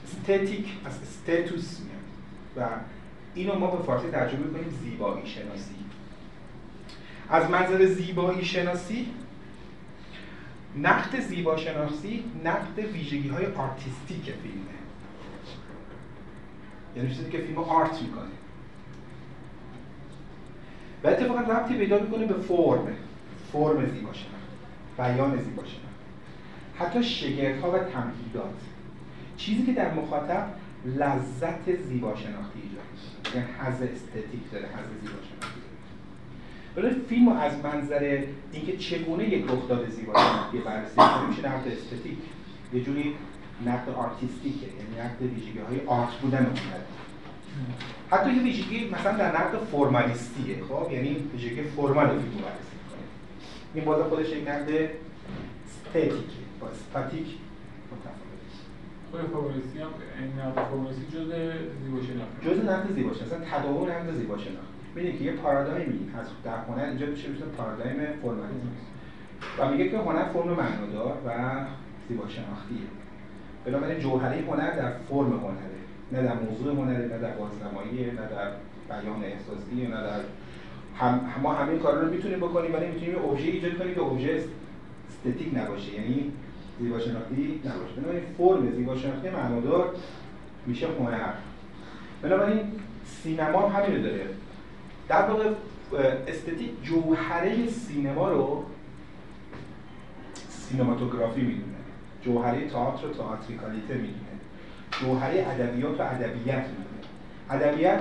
استتیک 0.04 0.66
از 0.86 1.02
استاتوس 1.02 1.80
میاد 1.80 2.00
و 2.58 2.74
اینو 3.36 3.60
ما 3.60 3.68
به 3.68 3.84
فارسی 3.84 4.10
ترجمه 4.10 4.40
می‌کنیم 4.40 4.70
زیبایی 4.84 5.28
شناسی. 5.28 5.76
از 7.30 7.50
منظر 7.50 7.86
زیبایی 7.86 8.46
شناسی 8.46 9.08
نقد 10.78 11.20
زیبا 11.20 11.58
شناسی 11.58 12.24
نقد 12.44 12.80
ویژگی 12.94 13.30
های 13.30 13.46
artistic 13.46 14.24
فیلمه. 14.24 14.80
یعنی 16.96 17.16
چیزی 17.16 17.32
که 17.32 17.38
فیلم 17.38 17.58
آرت 17.58 18.02
می‌کنه. 18.02 18.26
و 21.04 21.08
اتفاقا 21.08 21.40
ربطی 21.40 21.78
پیدا 21.78 22.00
می‌کنه 22.00 22.26
به 22.26 22.34
فرم. 22.34 22.88
فرم 23.52 23.86
زیبا 23.86 24.14
شناخت 24.14 24.40
بیان 24.98 25.38
زیبا 25.38 25.64
شناخت 25.64 25.89
حتی 26.80 27.04
شگرت 27.04 27.62
ها 27.62 27.72
و 27.72 27.78
تمهیدات. 27.78 28.56
چیزی 29.38 29.66
که 29.66 29.74
در 29.74 29.94
مخاطب 29.94 30.48
لذت 30.86 31.76
زیبا 31.76 32.16
شناختی 32.16 32.60
ایجاد 32.64 33.36
یعنی 33.36 33.48
حز 33.60 33.82
استتیک 33.82 34.52
داره 34.52 34.66
حز 34.66 34.90
زیبا 35.02 35.20
شناختی 35.30 35.60
داره 36.76 36.96
فیلم 37.10 37.28
از 37.28 37.54
منظر 37.64 38.24
اینکه 38.52 38.78
چگونه 38.78 39.30
یک 39.30 39.44
رخداد 39.44 39.90
زیبا 39.90 40.14
شناختی 40.14 40.58
بررسی 40.58 40.96
کنیم 40.96 41.30
میشه 41.30 41.48
نقد 41.48 41.68
استتیک 41.68 42.18
یه 42.74 42.84
جوری 42.84 43.16
نقد 43.66 43.90
آرتیستیکه 43.90 44.66
یعنی 44.66 45.10
نقد 45.10 45.22
ویژگی 45.22 45.60
های 45.60 45.80
آرت 45.86 46.14
بودن 46.14 46.46
رو 46.46 46.52
حتی 48.12 48.34
یه 48.34 48.44
ویژگی 48.44 48.90
مثلا 48.90 49.18
در 49.18 49.42
نقد 49.42 49.58
فرمالیستیه 49.72 50.64
خب؟ 50.70 50.92
یعنی 50.92 51.16
ویژگی 51.34 51.62
فرمال 51.62 52.08
فیلم 52.08 52.20
بررسی 52.20 52.78
کنه 52.90 53.04
این 53.74 53.86
باز 53.86 54.02
خودش 54.02 54.30
یک 54.30 54.48
نقد 54.48 54.90
استتیکه. 55.66 56.49
با 56.60 56.68
استاتیک 56.68 57.28
متفاوت 57.92 58.30
خود 59.12 59.22
فرمالیستی 59.22 59.80
هم 59.80 59.88
این 60.20 60.32
نقد 60.40 60.70
فرمالیستی 60.72 61.06
جزء 61.18 61.36
زیبا 61.84 62.02
شناخت 62.08 62.34
جزء 62.46 62.64
نقد 62.72 62.94
زیبا 62.96 63.14
شناخت 63.14 63.34
اصلا 63.34 63.46
تداوم 63.52 63.90
نقد 63.92 64.12
زیبا 64.12 64.38
شناخت 64.38 64.70
ببینید 64.96 65.18
که 65.18 65.24
یه 65.24 65.32
پارادایمی 65.32 66.00
از 66.20 66.28
در 66.44 66.58
هنر 66.58 66.84
اینجا 66.84 67.06
میشه 67.06 67.28
میشه 67.28 67.46
پارادایم 67.46 67.98
فرمالیسم. 68.22 68.70
و 69.60 69.72
میگه 69.72 69.90
که 69.90 69.98
هنر 69.98 70.24
فرم 70.24 70.50
معنادار 70.50 71.18
و 71.28 71.30
زیبا 72.10 72.28
شناختیه 72.28 72.88
بنابراین 73.66 74.00
جوهره 74.00 74.42
هنر 74.48 74.76
در 74.76 74.92
فرم 75.10 75.40
هنره. 75.40 75.80
نه 76.12 76.24
در 76.24 76.34
موضوع 76.34 76.74
هنره 76.74 77.08
نه 77.08 77.18
در 77.18 77.32
بازنمایی 77.32 78.06
نه 78.06 78.12
در 78.12 78.52
بیان 78.90 79.24
احساسی 79.24 79.88
نه 79.88 80.02
در 80.02 80.20
هم 80.98 81.22
ما 81.44 81.54
همه 81.54 81.78
کارا 81.78 82.02
رو 82.02 82.12
می‌تونیم 82.12 82.40
بکنیم 82.40 82.74
ولی 82.74 82.88
می‌تونیم 82.88 83.16
یه 83.16 83.22
ابژه 83.22 83.48
ایجاد 83.48 83.78
کنیم 83.78 83.96
که 83.96 84.02
ابژه 84.02 84.44
استتیک 85.10 85.58
نباشه. 85.58 85.94
یعنی 85.94 86.32
زیبا 86.80 87.00
شناختی 87.00 87.62
نباشه 87.66 87.94
بنابراین 87.98 88.24
فرم 88.38 88.72
زیبا 88.76 88.96
شناختی 88.96 89.30
معنادار 89.30 89.96
میشه 90.66 90.88
هنر. 91.00 91.34
بنابراین 92.22 92.60
سینما 93.06 93.70
هم 93.70 94.02
داره. 94.02 94.26
در 95.08 95.22
واقع 95.22 95.50
استتیک 96.28 96.84
جوهره 96.84 97.68
سینما 97.68 98.30
رو 98.30 98.64
سینماتوگرافی 100.50 101.42
می‌دونه. 101.42 101.76
جوهره 102.22 102.68
تئاتر 102.68 103.08
و 103.08 103.14
تئاتریکالیته 103.14 103.94
می‌دونه. 103.94 104.16
جوهره 105.02 105.48
ادبیات 105.50 106.00
و 106.00 106.04
ادبیت 106.04 106.66
می‌دونه. 106.68 107.00
ادبیت 107.50 108.00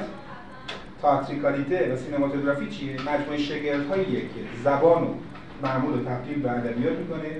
تئاتریکالیته 1.02 1.92
و 1.92 1.96
سینماتوگرافی 1.96 2.66
چیه؟ 2.66 2.92
مجموعه 2.92 3.38
شگردهاییه 3.38 4.20
که 4.20 4.40
زبان 4.64 5.02
و 5.02 5.14
معمول 5.62 6.04
تبدیل 6.04 6.42
به 6.42 6.50
ادبیات 6.50 6.98
می‌کنه. 6.98 7.30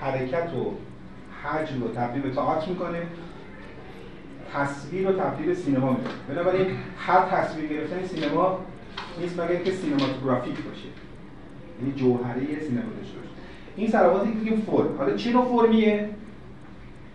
حرکت 0.00 0.52
و 0.54 0.72
حجم 1.42 1.82
رو 1.82 1.88
تبدیل 1.88 2.22
به 2.22 2.30
تئاتر 2.30 2.68
می‌کنه. 2.68 3.02
تصویر 4.52 5.08
رو 5.08 5.20
تبدیل 5.20 5.46
به 5.46 5.54
سینما 5.54 5.90
می‌کنه. 5.90 6.12
بنابراین 6.28 6.66
هر 6.98 7.20
تصویر 7.20 7.66
گرفتن 7.66 8.06
سینما 8.06 8.58
نیست 9.20 9.40
مگر 9.40 9.56
که 9.56 9.72
سینماتوگرافیک 9.72 10.54
باشه. 10.54 10.88
یعنی 11.80 11.94
جوهره 11.96 12.40
سینما 12.40 12.92
داشته 13.00 13.18
باشه. 13.18 13.30
این 13.76 13.90
که 14.32 14.38
میگیم 14.38 14.60
فرم. 14.60 14.96
حالا 14.98 15.16
چه 15.16 15.32
نوع 15.32 15.44
فرمیه؟ 15.44 16.10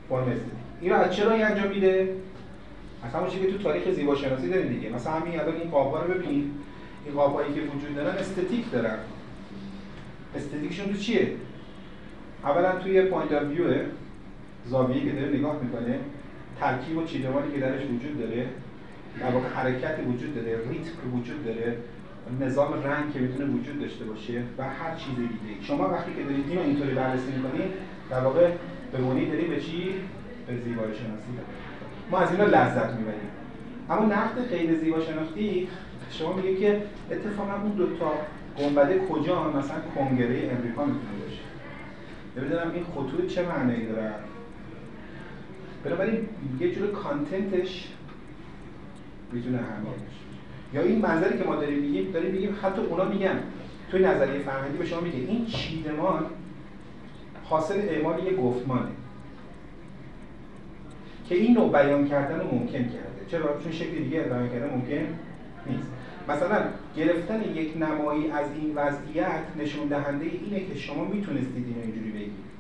فرم 0.10 0.36
این 0.82 0.92
رو 0.92 0.98
از 0.98 1.16
چه 1.16 1.24
راهی 1.24 1.44
انجام 1.44 1.68
میده؟ 1.68 2.16
از 3.04 3.14
همون 3.14 3.30
که 3.30 3.52
تو 3.52 3.64
تاریخ 3.64 3.92
زیبا 3.92 4.16
شناسی 4.16 4.50
داریم 4.50 4.68
دیگه. 4.68 4.90
مثلا 4.90 5.14
همین 5.14 5.40
الان 5.40 5.56
این 5.56 5.70
قاب‌ها 5.70 6.04
رو 6.04 6.14
ببینید. 6.14 6.52
این 7.06 7.16
قاب‌هایی 7.16 7.54
که 7.54 7.62
وجود 7.62 7.96
دارن 7.96 8.16
استتیک 8.16 8.72
دارن. 8.72 8.98
استتیکشون 10.36 10.94
تو 10.94 10.98
چیه؟ 10.98 11.32
اولا 12.44 12.72
توی 12.80 13.02
point 13.02 13.32
of 13.32 13.48
view 13.48 13.64
زاویه‌ای 14.66 15.06
که 15.06 15.12
داره 15.12 15.28
نگاه 15.28 15.56
می‌کنه 15.64 16.00
ترکیب 16.60 16.98
و 16.98 17.06
چیدمانی 17.06 17.52
که 17.54 17.60
درش 17.60 17.82
وجود 17.82 18.20
داره 18.20 18.46
در 19.20 19.32
واقع 19.32 19.48
حرکتی 19.48 20.02
وجود 20.02 20.36
داره 20.36 20.58
ریتم 20.70 21.14
وجود 21.14 21.46
داره 21.46 21.78
نظام 22.40 22.74
رنگ 22.74 23.14
که 23.14 23.20
می‌تونه 23.20 23.50
وجود 23.50 23.82
داشته 23.82 24.06
باشه 24.06 24.42
و 24.58 24.64
هر 24.64 24.96
چیز 24.96 25.16
دیگه 25.16 25.62
شما 25.62 25.90
وقتی 25.90 26.14
که 26.14 26.24
دارید 26.24 26.46
اینو 26.50 26.62
اینطوری 26.62 26.92
بررسی 26.92 27.32
می‌کنید 27.32 27.72
در 28.10 28.20
واقع 28.20 28.52
به 28.92 28.98
مونی 28.98 29.26
دارید 29.26 29.50
به 29.50 29.60
چی؟ 29.60 29.94
به 30.48 30.58
زیبایی 30.58 30.96
شناسی 30.96 31.28
ما 32.12 32.18
از 32.20 32.32
اینا 32.32 32.46
لذت 32.46 32.94
می‌بریم. 32.94 33.30
اما 33.90 34.06
نقد 34.06 34.48
غیر 34.50 34.76
زیبا 34.76 35.00
شناختی 35.00 35.68
شما 36.12 36.34
میگه 36.34 36.56
که 36.56 36.82
اتفاقا 37.12 37.54
اون 37.64 37.72
دو 37.72 37.86
تا 37.96 38.12
گنبده 38.60 39.00
کجا؟ 39.00 39.52
مثلا 39.52 39.78
کنگره 39.96 40.52
امریکا 40.58 40.86
می‌تونه 40.86 41.22
نمی‌دونم 42.38 42.72
این 42.74 42.84
خطوط 42.84 43.28
چه 43.28 43.46
معنی 43.46 43.86
دارن 43.86 44.14
بنابراین 45.84 46.28
یه 46.60 46.72
جور 46.72 46.92
کانتنتش 46.92 47.88
می‌تونه 49.32 49.58
همین 49.58 49.94
یا 50.74 50.82
این 50.82 51.02
منظری 51.02 51.38
که 51.38 51.44
ما 51.44 51.56
داریم 51.56 51.80
میگیم 51.80 52.12
داریم 52.12 52.32
میگیم 52.32 52.56
حتی 52.62 52.82
اونا 52.82 53.06
میگن 53.06 53.40
توی 53.92 54.06
نظریه 54.06 54.40
فرهنگی 54.40 54.78
به 54.78 54.86
شما 54.86 55.02
میگه 55.02 55.18
این 55.18 55.46
چیدمان 55.46 56.26
حاصل 57.44 57.80
اعمال 57.80 58.24
یه 58.24 58.36
گفتمانه. 58.36 58.90
که 61.30 61.36
این 61.36 61.54
نوع 61.54 61.72
بیان 61.72 62.08
کردن 62.08 62.42
ممکن 62.52 62.84
کرده. 62.84 63.26
چرا؟ 63.28 63.62
چون 63.64 63.72
شکل 63.72 63.96
دیگه 63.96 64.20
بیان 64.20 64.50
کردن 64.50 64.70
ممکن 64.70 65.08
نیست. 65.68 65.92
مثلا 66.30 66.62
گرفتن 66.98 67.42
یک 67.42 67.78
نمایی 67.78 68.32
از 68.32 68.46
این 68.56 68.76
وضعیت 68.76 69.44
نشون 69.60 69.88
دهنده 69.88 70.26
اینه 70.26 70.60
که 70.66 70.76
شما 70.76 71.06
می‌تونستید 71.06 71.66
اینو 71.68 71.82
اینجوری 71.82 72.12
بگید 72.12 72.52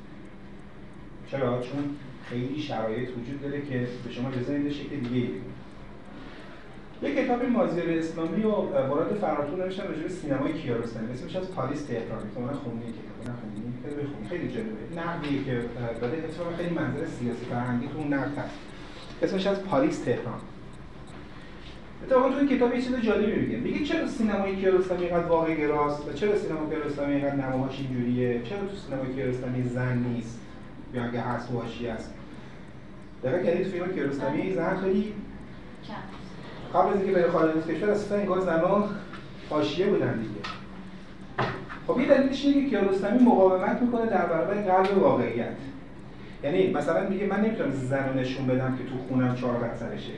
چرا؟ 1.31 1.61
چون 1.61 1.95
خیلی 2.29 2.59
شرایط 2.59 3.09
وجود 3.09 3.41
داره 3.41 3.61
که 3.61 3.87
به 4.05 4.11
شما 4.11 4.29
اجازه 4.29 4.57
میده 4.57 4.69
شکل 4.69 4.95
دیگه 4.95 5.27
یه 7.03 7.15
کتاب 7.15 7.45
مازیار 7.45 7.89
اسلامی 7.89 8.43
و 8.43 8.61
مراد 8.61 9.17
فراتون 9.21 9.61
نوشتن 9.61 9.87
راجع 9.87 10.01
به 10.01 10.09
سینمای 10.09 10.53
کیارستمی 10.53 11.11
اسمش 11.11 11.35
از 11.35 11.51
پاریس 11.51 11.85
تهران. 11.85 12.19
که 12.35 12.39
من 12.39 12.53
خوندی 12.53 12.85
کتاب 12.85 13.35
نخوندی 13.35 13.61
خیلی 13.83 14.29
خیلی 14.29 14.53
جالبه. 14.53 15.01
نقدی 15.01 15.43
که 15.43 15.61
داده 16.01 16.17
اتفاقا 16.17 16.55
خیلی 16.57 16.69
منظر 16.69 17.05
سیاسی 17.05 17.45
فرهنگی 17.45 17.87
تو 17.87 17.97
اون 17.97 18.13
نقد 18.13 18.37
هست. 18.37 18.55
اسمش 19.21 19.47
از 19.47 19.63
پاریس 19.63 19.99
تهران. 19.99 20.39
اتفاقا 22.03 22.29
تو 22.29 22.37
این 22.37 22.47
کتاب 22.47 22.75
یه 22.75 22.81
چیز 22.81 22.95
جالبی 22.95 23.41
میگه. 23.41 23.57
میگه 23.57 23.85
چرا 23.85 24.07
سینمای 24.07 24.55
کیارستمی 24.55 25.03
اینقدر 25.03 25.25
واقع 25.25 25.55
گراست 25.55 26.09
و 26.09 26.13
چرا 26.13 26.35
سینما 26.35 26.69
کیارستمی 26.69 27.13
اینقدر 27.13 27.35
نماهاش 27.35 27.79
اینجوریه؟ 27.79 28.41
چرا 28.43 28.59
تو 28.59 28.75
سینما 28.75 29.05
کیارستمی 29.05 29.63
زن 29.63 29.97
نیست؟ 29.97 30.39
یا 30.93 31.03
اگه 31.03 31.21
هست 31.21 31.51
واشی 31.51 31.87
هست. 31.87 32.13
دقیقا 33.23 33.43
کردید 33.43 33.67
فیلم 33.67 33.93
کیارستمی 33.93 34.53
زن 34.53 34.77
خیلی 34.77 35.13
قبل 36.73 36.89
از 36.89 36.95
اینکه 36.95 37.11
بره 37.11 37.31
خارج 37.31 37.57
از 37.57 37.67
کشور 37.67 37.89
اصلا 37.89 38.17
انگار 38.17 38.39
زنان 38.39 38.83
حاشیه 39.49 39.87
بودن 39.87 40.13
دیگه. 40.13 40.41
خب 41.87 41.99
یه 41.99 42.07
دلیلش 42.07 42.45
اینه 42.45 42.61
که 42.61 42.69
کیارستمی 42.69 43.19
مقاومت 43.19 43.81
می‌کنه 43.81 44.05
در 44.05 44.25
برابر 44.25 44.53
قلب 44.53 44.97
واقعیت. 44.97 45.57
یعنی 46.43 46.73
مثلا 46.73 47.09
میگه 47.09 47.27
من 47.27 47.41
نمی‌تونم 47.41 47.71
زن 47.71 48.09
رو 48.09 48.19
نشون 48.19 48.47
بدم 48.47 48.77
که 48.77 48.83
تو 48.83 48.97
خونم 49.09 49.35
چهار 49.35 49.75
سرشه 49.79 50.13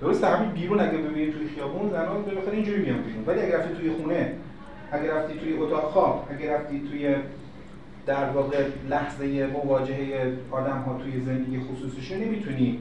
درست 0.00 0.24
همین 0.24 0.50
بیرون 0.50 0.80
اگه 0.80 0.98
ببینید 0.98 1.32
توی 1.34 1.48
خیابون 1.48 1.90
زنان 1.90 2.22
بخاطر 2.22 2.50
اینجوری 2.50 2.82
میان 2.82 3.02
بیرون. 3.02 3.24
ولی 3.26 3.40
اگه 3.40 3.58
رفتی 3.58 3.74
توی 3.74 3.90
خونه 3.90 4.32
اگه 4.92 5.14
رفتی 5.14 5.38
توی 5.38 5.52
اتاق 5.58 5.82
خواب 5.82 6.28
اگه 6.30 6.54
رفتی 6.54 6.82
توی 6.90 7.14
در 8.06 8.30
واقع 8.30 8.64
لحظه 8.90 9.46
مواجهه 9.46 10.32
آدم 10.50 10.78
ها 10.86 10.98
توی 11.02 11.20
زندگی 11.20 11.60
خصوصیش 11.60 12.12
نمی‌تونی 12.12 12.78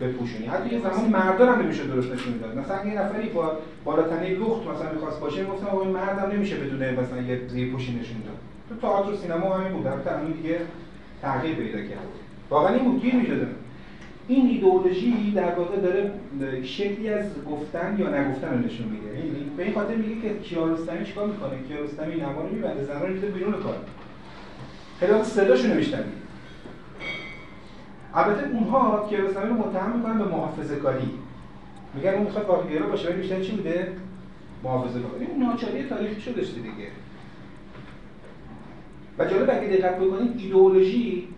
بپوشونی. 0.00 0.46
حتی 0.46 0.74
یه 0.74 0.80
زمانی 0.80 1.08
مردان 1.08 1.48
هم 1.48 1.62
نمیشه 1.62 1.84
درست 1.84 2.12
نشون 2.12 2.32
می‌داد. 2.32 2.58
مثلا 2.58 2.86
یه 2.86 3.00
نفری 3.00 3.28
با 3.28 3.58
بالاتنه 3.84 4.28
لخت 4.28 4.66
مثلا 4.74 4.92
می‌خواست 4.92 5.20
باشه 5.20 5.42
می‌گفتم 5.42 5.66
آقا 5.66 5.82
این 5.82 5.90
مردم 5.90 6.30
نمیشه 6.30 6.56
بدون 6.56 6.90
مثلا 6.90 7.20
یه 7.20 7.40
زیر 7.48 7.72
پوشی 7.72 7.92
نشون 7.92 8.16
داد. 8.24 8.36
تو 8.68 8.86
تئاتر 8.86 9.12
و 9.12 9.16
سینما 9.16 9.56
همین 9.56 9.72
بود. 9.72 9.86
البته 9.86 10.10
دیگه 10.42 10.58
تغییر 11.22 11.56
پیدا 11.56 11.78
کرد. 11.78 12.08
واقعا 12.50 12.74
این 12.74 12.84
بود 12.84 13.02
گیر 13.02 13.14
این 14.28 14.46
ایدئولوژی 14.46 15.32
در 15.36 15.54
واقع 15.54 15.76
داره 15.76 16.62
شکلی 16.62 17.08
از 17.08 17.26
گفتن 17.50 17.96
یا 17.98 18.20
نگفتن 18.20 18.48
رو 18.48 18.58
نشون 18.58 18.86
میده. 18.86 19.04
به 19.56 19.62
این 19.62 19.74
خاطر 19.74 19.94
میگه 19.94 20.20
که 20.20 20.38
کیارستمی 20.38 21.06
چیکار 21.06 21.26
می‌کنه؟ 21.26 21.62
کیارستمی 21.68 22.16
نما 22.16 22.40
رو 22.42 22.48
میبنده 22.54 22.84
زنان 22.84 23.22
رو 23.22 23.28
بیرون 23.28 23.52
کار 23.52 23.76
خیلی 25.00 25.22
صداشون 25.22 25.70
رو 25.70 25.82
البته 28.14 28.48
اونها 28.48 29.06
کیارستمی 29.08 29.48
رو 29.48 29.54
متهم 29.54 29.96
می‌کنن 29.96 30.18
به 30.18 30.24
محافظه 30.24 30.76
کاری. 30.76 31.10
میگن 31.94 32.14
اون 32.14 32.22
می‌خواد 32.22 32.46
واقعگرا 32.46 32.86
باشه 32.86 33.08
ولی 33.08 33.20
بیشتر 33.20 33.40
چی 33.40 33.52
بوده؟ 33.52 33.92
محافظه 34.62 35.00
کاری. 35.00 35.24
اون 35.24 35.42
ناچاری 35.42 35.82
تاریخی 35.82 36.32
داشته 36.32 36.60
دیگه. 36.60 36.88
و 39.18 39.24
جالب 39.24 39.50
اگه 39.50 39.76
دقت 39.76 39.98
بکنید 39.98 40.32
ایدئولوژی 40.38 41.28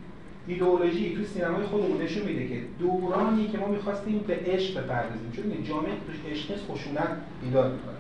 ایدئولوژی 0.47 1.17
تو 1.17 1.25
سینمای 1.25 1.65
خودمون 1.65 2.03
نشون 2.03 2.23
میده 2.23 2.49
که 2.49 2.63
دورانی 2.79 3.49
که 3.49 3.59
ما 3.59 3.69
می‌خواستیم 3.69 4.19
به 4.19 4.41
عشق 4.47 4.81
بپردازیم. 4.81 5.33
چون 5.37 5.65
جامعه 5.65 5.93
توش 6.07 6.33
عشق 6.33 6.51
نیست 6.51 6.65
خشونت 6.71 7.09
ایجاد 7.43 7.73
می‌کنه. 7.73 7.97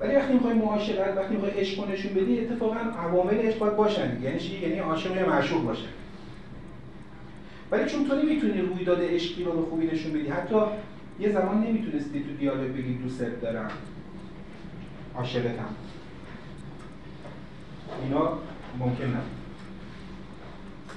ولی 0.00 0.16
وقتی 0.16 0.32
می‌خوای 0.32 0.54
معاشرت 0.54 1.16
وقتی 1.16 1.34
می‌خوای 1.34 1.52
عشق 1.52 1.90
نشون 1.90 2.14
بدی 2.14 2.40
اتفاقا 2.40 2.74
عوامل 2.74 3.34
عشق 3.34 3.58
باید 3.58 3.76
باشن. 3.76 4.22
یعنی 4.22 4.38
چی؟ 4.38 4.58
یعنی 4.58 4.78
عاشق 4.78 5.16
یا 5.16 5.28
معشوق 5.28 5.64
باشه 5.64 5.86
ولی 7.70 7.90
چون 7.90 8.08
تو 8.08 8.14
نمی‌تونی 8.22 8.60
رویداد 8.60 9.02
عشقی 9.02 9.44
رو 9.44 9.52
به 9.52 9.70
خوبی 9.70 9.86
نشون 9.86 10.12
بدی 10.12 10.28
حتی 10.28 10.56
یه 11.20 11.30
زمان 11.30 11.62
نمی‌تونستی 11.62 12.20
تو 12.22 12.30
دیالوگ 12.38 12.72
بگی 12.72 12.94
دوست 12.94 13.22
دارم 13.42 13.70
عاشقتم. 15.14 15.74
اینا 18.02 18.38
ممکن 18.78 19.04
نبود. 19.04 19.35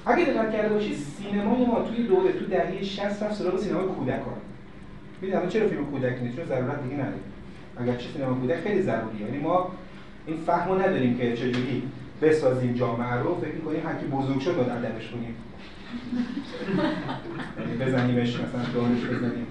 اگه 0.05 0.25
دقت 0.25 0.53
کرده 0.53 0.73
باشی 0.73 0.95
سینمای 0.95 1.65
ما 1.65 1.81
توی 1.81 2.07
دوره 2.07 2.33
تو 2.33 2.45
دهه 2.45 2.83
60 2.83 3.23
رفت 3.23 3.33
سراغ 3.33 3.59
سینما 3.59 3.81
کودکان. 3.81 4.33
می‌دونم 5.21 5.49
چرا 5.49 5.67
فیلم 5.67 5.85
کودک 5.85 6.17
نیست؟ 6.21 6.35
چون 6.35 6.45
ضرورت 6.45 6.83
دیگه 6.83 6.95
نداره؟ 6.95 7.19
اگرچه 7.77 8.09
سینما 8.13 8.33
کودک 8.35 8.55
خیلی 8.55 8.81
ضروریه. 8.81 9.21
یعنی 9.25 9.37
ما 9.37 9.71
این 10.25 10.37
فهمو 10.37 10.75
نداریم 10.75 11.17
که 11.17 11.33
چجوری 11.33 11.83
بسازیم 12.21 12.73
جامعه 12.73 13.13
رو. 13.13 13.35
فکر 13.41 13.55
می‌کنیم 13.55 13.87
هر 13.87 13.95
کی 13.95 14.05
بزرگ 14.05 14.39
شد 14.39 14.55
باید 14.55 14.69
ادبش 14.69 15.07
کنیم. 15.11 15.35
یعنی 17.59 17.77
بزنیمش 17.85 18.29
مثلا 18.29 18.63
دانش 18.73 19.03
بزنیم 19.03 19.47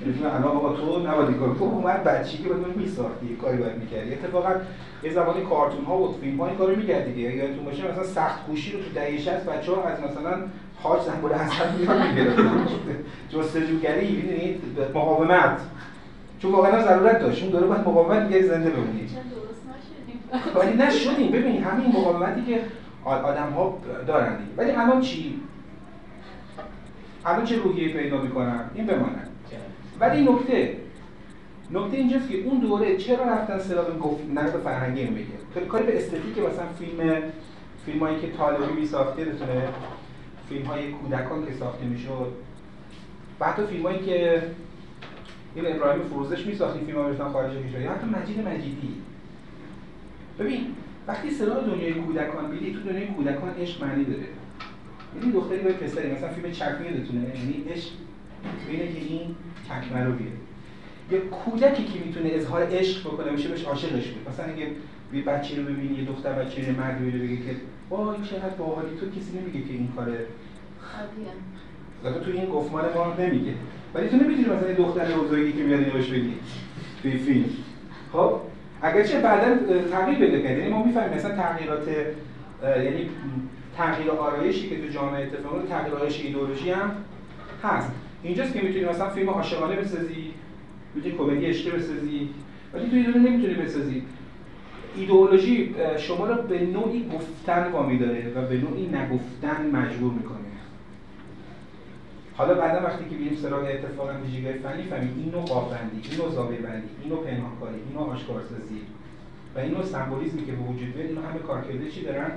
یعنی 0.00 0.24
الان 0.24 0.44
آقا 0.44 0.72
تو 0.72 0.98
نباید 0.98 1.38
کار 1.38 1.54
تو 1.58 1.64
اومد 1.64 2.04
بچگی 2.04 2.42
که 2.42 2.48
باید 2.48 2.76
میساختی 2.76 3.36
کاری 3.42 3.56
باید 3.56 3.76
می‌کردی. 3.76 4.12
اتفاقا 4.12 4.50
یه 5.02 5.12
زمانی 5.12 5.40
کارتون 5.44 5.84
ها 5.84 5.98
و 5.98 6.14
فیلم 6.20 6.40
ها 6.40 6.46
این 6.46 6.56
کارو 6.56 6.76
می‌کرد 6.76 7.14
دیگه. 7.14 7.36
یادتون 7.36 7.64
باشه 7.64 7.90
مثلا 7.90 8.04
سخت 8.04 8.46
کوشی 8.46 8.72
رو 8.72 8.78
تو 8.78 8.90
دهه 8.94 9.18
60 9.18 9.46
بچه‌ها 9.46 9.84
از 9.84 9.98
مثلا 10.00 10.38
حاج 10.82 11.02
زنبور 11.02 11.34
حسن 11.34 11.76
میاد 11.78 12.02
می‌گرفتن. 12.08 12.66
جستجوگری 13.28 14.16
می‌دونید 14.16 14.62
مقاومت. 14.94 15.60
چون 16.38 16.52
واقعا 16.52 16.84
ضرورت 16.84 17.20
داشت. 17.20 17.42
اون 17.42 17.52
دوره 17.52 17.66
باید 17.66 17.80
مقاومت 17.80 18.28
دیگه 18.28 18.42
زنده 18.42 18.70
بمونید 18.70 19.10
ولی 20.54 20.76
نشدیم. 20.76 21.32
ببین 21.32 21.64
همین 21.64 21.88
مقاومتی 21.88 22.44
که 22.44 22.60
آدم 23.04 23.50
ها 23.56 23.78
دارن 24.06 24.32
ولی 24.56 24.70
الان 24.70 25.00
چی؟ 25.00 25.40
الان 27.24 27.44
چه 27.44 27.56
روحیه 27.56 27.92
پیدا 27.92 28.22
می‌کنن؟ 28.22 28.60
این 28.74 28.86
بمانن 28.86 29.28
ولی 30.00 30.22
نکته 30.22 30.76
نکته 31.70 31.96
اینجاست 31.96 32.28
که 32.30 32.38
اون 32.44 32.58
دوره 32.58 32.96
چرا 32.96 33.24
رفتن 33.24 33.58
سراغ 33.58 33.98
گفت 33.98 34.24
نقد 34.34 34.60
فرهنگی 34.64 35.04
میگه 35.04 35.66
کاری 35.68 35.86
به 35.86 35.98
استتیک 35.98 36.38
مثلا 36.38 36.66
فیلم 36.78 37.22
فیلم 37.86 37.98
هایی 37.98 38.20
که 38.20 38.26
طالبی 38.26 38.80
می 38.80 38.86
ساخته 38.86 39.24
بتونه 39.24 39.68
فیلم 40.48 40.66
های 40.66 40.92
کودکان 40.92 41.46
که 41.46 41.52
ساخته 41.52 41.84
می‌شد. 41.84 42.32
و 43.40 43.46
حتی 43.46 43.66
فیلم 43.66 43.82
هایی 43.82 43.98
که 43.98 44.42
این 45.54 45.66
ابراهیم 45.66 46.02
فروزش 46.02 46.46
می 46.46 46.54
ساخت 46.54 46.78
فیلم 46.78 47.14
ها 47.18 47.28
خارج 47.28 47.52
کشور. 47.52 47.80
یا 47.80 47.90
حتی 47.90 48.06
مجید 48.06 48.48
مجیدی. 48.48 48.94
ببین 50.38 50.60
وقتی 51.08 51.30
سراغ 51.30 51.66
دنیای 51.66 51.94
کودکان 51.94 52.50
بیدی 52.50 52.72
تو 52.72 52.80
دنیای 52.80 53.06
کودکان 53.06 53.50
عشق 53.60 53.84
معنی 53.84 54.04
داره. 54.04 54.26
یعنی 55.20 55.32
دختری 55.32 55.58
با 55.58 55.70
پسری 55.70 56.12
مثلا 56.12 56.28
فیلم 56.28 56.52
چکمه 56.52 56.86
یادتونه 56.86 57.20
یعنی 57.20 57.64
عشق 57.70 57.90
اینه 58.68 58.92
که 58.92 58.98
این 58.98 59.34
چکمه 59.68 60.04
رو 60.04 60.12
بیاره. 60.12 60.36
یه 61.10 61.18
کودکی 61.18 61.84
که 61.84 62.04
می‌تونه 62.06 62.30
اظهار 62.32 62.68
عشق 62.70 63.00
بکنه 63.00 63.32
میشه 63.32 63.48
بهش 63.48 63.64
عاشقش 63.64 64.08
بود 64.08 64.28
مثلا 64.28 64.46
اگه 64.46 64.66
یه 65.12 65.22
بچه 65.22 65.56
رو 65.56 65.62
ببینی 65.62 65.98
یه 65.98 66.04
دختر 66.04 66.32
بچه 66.32 66.62
یه 66.62 66.72
مردی 66.72 67.10
رو 67.10 67.18
بگه 67.18 67.36
که 67.36 67.56
وای 67.90 68.16
چقدر 68.30 68.54
باحالی 68.58 68.88
تو 69.00 69.06
کسی 69.10 69.38
نمیگه 69.38 69.68
که 69.68 69.74
این 69.74 69.92
کاره. 69.96 70.26
عادیه 72.02 72.24
تو 72.24 72.30
این 72.30 72.50
گفتمان 72.50 72.84
ما 72.94 73.14
نمیگه. 73.18 73.52
ولی 73.94 74.08
تو 74.08 74.16
نمی‌تونی 74.16 74.56
مثلا 74.56 74.72
دختر 74.72 75.04
بزرگی 75.12 75.52
که 75.52 75.62
میاد 75.62 75.80
اینو 75.80 75.92
بگی 75.92 76.34
توی 77.02 77.18
فیلم. 77.18 77.44
خب؟ 78.12 78.40
اگرچه 78.82 79.20
بعدا 79.20 79.56
تغییر 79.90 80.18
پیدا 80.18 80.38
کرد. 80.38 80.58
یعنی 80.58 80.70
ما 80.70 80.84
می‌فهمیم 80.84 81.16
مثلا 81.18 81.36
تغییرات 81.36 81.88
یعنی 82.62 83.10
تغییر 83.76 84.10
آرایشی 84.10 84.68
که 84.68 84.80
تو 84.80 84.88
جامعه 84.88 85.22
اتفاق 85.22 85.66
تغییر 85.68 85.94
آرایش 85.94 86.20
ایدئولوژی 86.20 86.70
هم 86.70 86.90
هست. 87.62 87.90
اینجاست 88.22 88.54
که 88.54 88.62
می‌تونی 88.62 88.84
مثلا 88.84 89.10
فیلم 89.10 89.30
عاشقانه 89.30 89.76
بسازی 89.76 90.32
می‌تونی 90.94 91.14
کمدی 91.14 91.46
عشقی 91.46 91.70
بسازی 91.70 92.28
ولی 92.74 92.90
تو 92.90 92.96
ایران 92.96 93.18
نمی‌تونی 93.18 93.54
بسازی. 93.54 94.02
ایدئولوژی 94.96 95.74
شما 95.98 96.26
رو 96.26 96.42
به 96.42 96.66
نوعی 96.66 97.10
گفتن 97.14 97.72
وامی 97.72 97.98
داره 97.98 98.32
و 98.34 98.46
به 98.46 98.56
نوعی 98.56 98.86
نگفتن 98.86 99.70
مجبور 99.72 100.12
می‌کنه. 100.12 100.36
حالا 102.36 102.54
بعدا 102.54 102.86
وقتی 102.86 103.04
که 103.10 103.16
بیریم 103.16 103.36
سراغ 103.36 103.64
اتفاقا 103.64 104.12
ویژگی 104.24 104.52
فنی 104.52 104.82
فهمید 104.82 105.10
اینو 105.24 105.40
قابندی 105.40 106.00
اینو 106.10 106.30
زاویه 106.30 106.58
بندی 106.58 106.88
اینو 107.02 107.16
پنهانکاری 107.16 107.76
اینو 107.88 108.00
آشکارسازی 108.00 108.80
و 109.54 109.58
این 109.58 109.70
نوع 109.70 109.84
سمبولیزمی 109.84 110.46
که 110.46 110.52
به 110.52 110.58
وجود 110.58 110.96
میاد 110.96 111.08
اینا 111.08 111.20
همه 111.20 111.38
کارکرده 111.38 111.90
چی 111.90 112.02
دارن؟ 112.02 112.30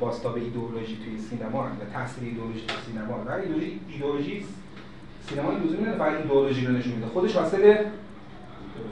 باستاب 0.00 0.34
ایدئولوژی 0.36 0.98
توی 1.04 1.18
سینما 1.18 1.62
و 1.62 1.98
تاثیر 1.98 2.24
ایدئولوژی 2.24 2.60
توی 2.60 2.76
سینما 2.86 3.24
و 3.26 3.30
ایدئولوژی 3.30 3.80
ایدئولوژی 3.88 4.44
سینما 5.28 5.52
لزومی 5.52 5.82
نداره 5.82 5.98
فقط 5.98 6.20
ایدئولوژی 6.20 6.66
رو 6.66 6.72
نشون 6.72 6.92
میده. 6.92 7.06
خودش 7.06 7.36
حاصل 7.36 7.76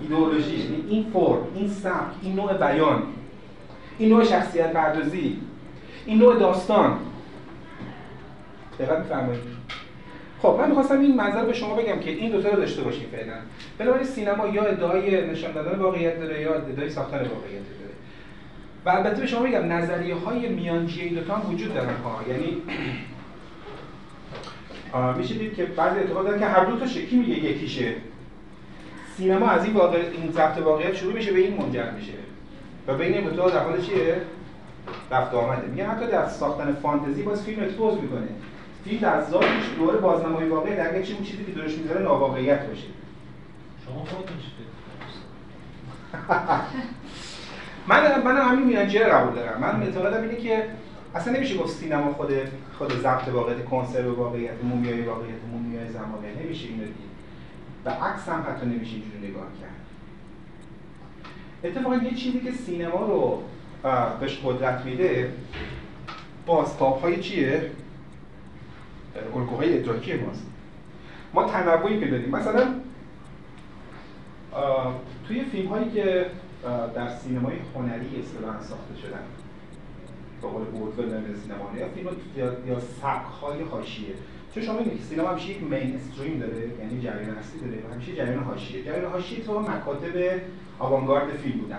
ایدئولوژی 0.03 0.57
یعنی 0.57 0.85
این 0.89 1.07
فرم 1.13 1.47
این 1.55 1.69
سبک 1.69 2.15
این 2.23 2.35
نوع 2.37 2.53
بیان 2.53 3.03
این 3.99 4.09
نوع 4.09 4.25
شخصیت 4.25 4.73
پردازی 4.73 5.41
این 6.07 6.19
نوع 6.19 6.39
داستان. 6.39 6.99
دقت 8.79 8.99
می‌فرمایید 8.99 9.43
خب 10.43 10.57
من 10.61 10.69
می‌خواستم 10.69 11.01
این 11.01 11.17
منظر 11.17 11.45
به 11.45 11.53
شما 11.53 11.75
بگم 11.75 12.01
که 12.01 12.11
این 12.11 12.31
دوتا 12.31 12.49
رو 12.49 12.57
داشته 12.57 12.83
باشیم 12.83 13.09
فعلا. 13.13 13.35
بنابراین 13.79 14.07
سینما 14.07 14.47
یا 14.47 14.63
ادعای 14.63 15.31
نشان 15.31 15.53
دادن 15.53 15.79
واقعیت 15.79 16.21
داره 16.21 16.41
یا 16.41 16.55
ادعای 16.55 16.91
ساختن 16.91 17.17
واقعیت 17.17 17.63
داره. 17.71 17.84
و 18.87 18.91
البته 18.91 19.21
به 19.21 19.27
شما 19.27 19.43
بگم 19.43 19.73
نظریه 19.73 20.15
های 20.15 20.49
میانجی 20.49 21.01
این 21.01 21.15
دوتا 21.15 21.37
هم 21.37 21.51
وجود 21.55 21.75
دارن 21.75 21.95
ها. 21.95 22.21
یعنی 22.29 22.63
میشه 25.19 25.35
دید 25.35 25.55
که 25.55 25.65
بعضی 25.65 25.99
اعتقاد 25.99 26.27
دارن 26.27 26.39
که 26.39 26.47
هر 26.47 26.65
دو 26.65 26.79
تا 26.79 26.87
شکی 26.87 27.17
میگه 27.17 27.33
یکیشه؟ 27.33 27.95
سینما 29.17 29.47
از 29.47 29.65
این 29.65 29.75
واقع 29.75 29.99
این 30.13 30.33
ضبط 30.33 30.59
واقعیت 30.59 30.95
شروع 30.95 31.13
میشه 31.13 31.33
به 31.33 31.39
این 31.39 31.57
منجر 31.57 31.91
میشه. 31.91 32.13
و 32.87 32.95
بین 32.95 33.15
این 33.15 33.29
دو 33.29 33.51
در 33.51 33.65
حال 33.65 33.81
چیه؟ 33.81 34.23
رفت 35.11 35.35
آمده. 35.35 35.67
میگه 35.67 35.89
حتی 35.89 36.07
در 36.07 36.29
ساختن 36.29 36.73
فانتزی 36.73 37.23
باز 37.23 37.45
فیلم 37.45 37.63
expose 37.63 37.95
می‌کنه. 37.95 38.29
فیلم 38.85 39.01
در 39.01 39.25
ذاتش 39.25 39.65
دوره 39.79 39.99
بازنمایی 39.99 40.49
واقعی 40.49 40.77
در 40.77 41.03
چی 41.03 41.17
چیزی 41.17 41.45
که 41.45 41.53
درش 41.53 41.79
می‌ذاره 41.79 42.03
ناواقعیت 42.03 42.67
باشه. 42.67 42.87
شما 43.87 44.05
خودتون 44.05 44.37
من 47.89 48.23
من 48.23 48.37
همین 48.37 48.67
میانجی 48.67 48.99
قبول 48.99 49.35
دارم. 49.35 49.61
من 49.61 49.83
اعتقادم 49.83 50.23
اینه 50.23 50.37
که 50.37 50.69
اصلا 51.15 51.33
نمیشه 51.33 51.57
گفت 51.57 51.77
سینما 51.77 52.13
خود 52.13 52.33
خود 52.79 52.93
ضبط 52.93 53.29
واقعیت 53.29 53.65
کنسرو 53.65 54.15
واقعیت 54.15 54.65
مومیای 54.65 55.01
واقعیت 55.01 55.39
مومیای 55.53 55.89
زمانه 55.89 56.29
نمیشه 56.45 56.69
اینو 56.69 56.85
دید. 56.85 57.15
و 57.85 57.91
عکس 57.91 58.29
هم 58.29 58.45
حتی 58.49 58.67
نمیشه 58.67 58.93
اینجوری 58.93 59.29
نگاه 59.29 59.47
کرد. 59.61 59.85
اتفاقا 61.65 61.97
یه 61.97 62.15
چیزی 62.15 62.41
که 62.41 62.53
سینما 62.53 63.07
رو 63.07 63.43
بهش 64.21 64.41
قدرت 64.45 64.85
میده 64.85 65.33
بازتاب 66.47 67.01
های 67.01 67.21
چیه؟ 67.21 67.71
الگوهای 69.37 69.79
ادراکی 69.79 70.15
ماست. 70.15 70.47
ما 71.35 71.45
تنوعی 71.45 72.01
که 72.01 72.07
داریم 72.07 72.31
مثلا 72.31 72.67
توی 75.29 75.45
فیلم 75.45 75.69
هایی 75.69 75.91
که 75.91 76.27
در 76.95 77.09
سینمای 77.09 77.55
هنری 77.75 78.21
اصطلاحا 78.21 78.63
ساخته 78.63 78.97
شدن. 79.03 79.21
به 80.43 80.49
قول 80.49 80.65
بولفل 80.65 81.35
سینما 81.43 81.79
یا 81.79 81.89
فیلم 81.89 82.09
یا, 82.37 82.45
یا 82.67 82.81
سبک 82.81 83.27
های 83.43 83.63
حاشیه. 83.63 84.15
چون 84.55 84.63
شما 84.63 84.79
می‌بینید 84.79 85.03
سینما 85.03 85.29
همیشه 85.29 85.49
یک 85.49 85.63
مین 85.63 85.97
استریم 85.97 86.39
داره 86.39 86.69
یعنی 86.81 87.01
جریان 87.01 87.39
اصلی 87.39 87.61
داره 87.61 87.83
و 87.89 87.93
همیشه 87.93 88.17
جریان 88.17 88.45
حاشیه. 88.45 88.85
جریان 88.85 89.13
حاشیه 89.13 89.45
تو 89.45 89.61
مکاتب 89.61 90.41
آوانگارد 90.79 91.37
فیلم 91.37 91.59
بودن. 91.59 91.79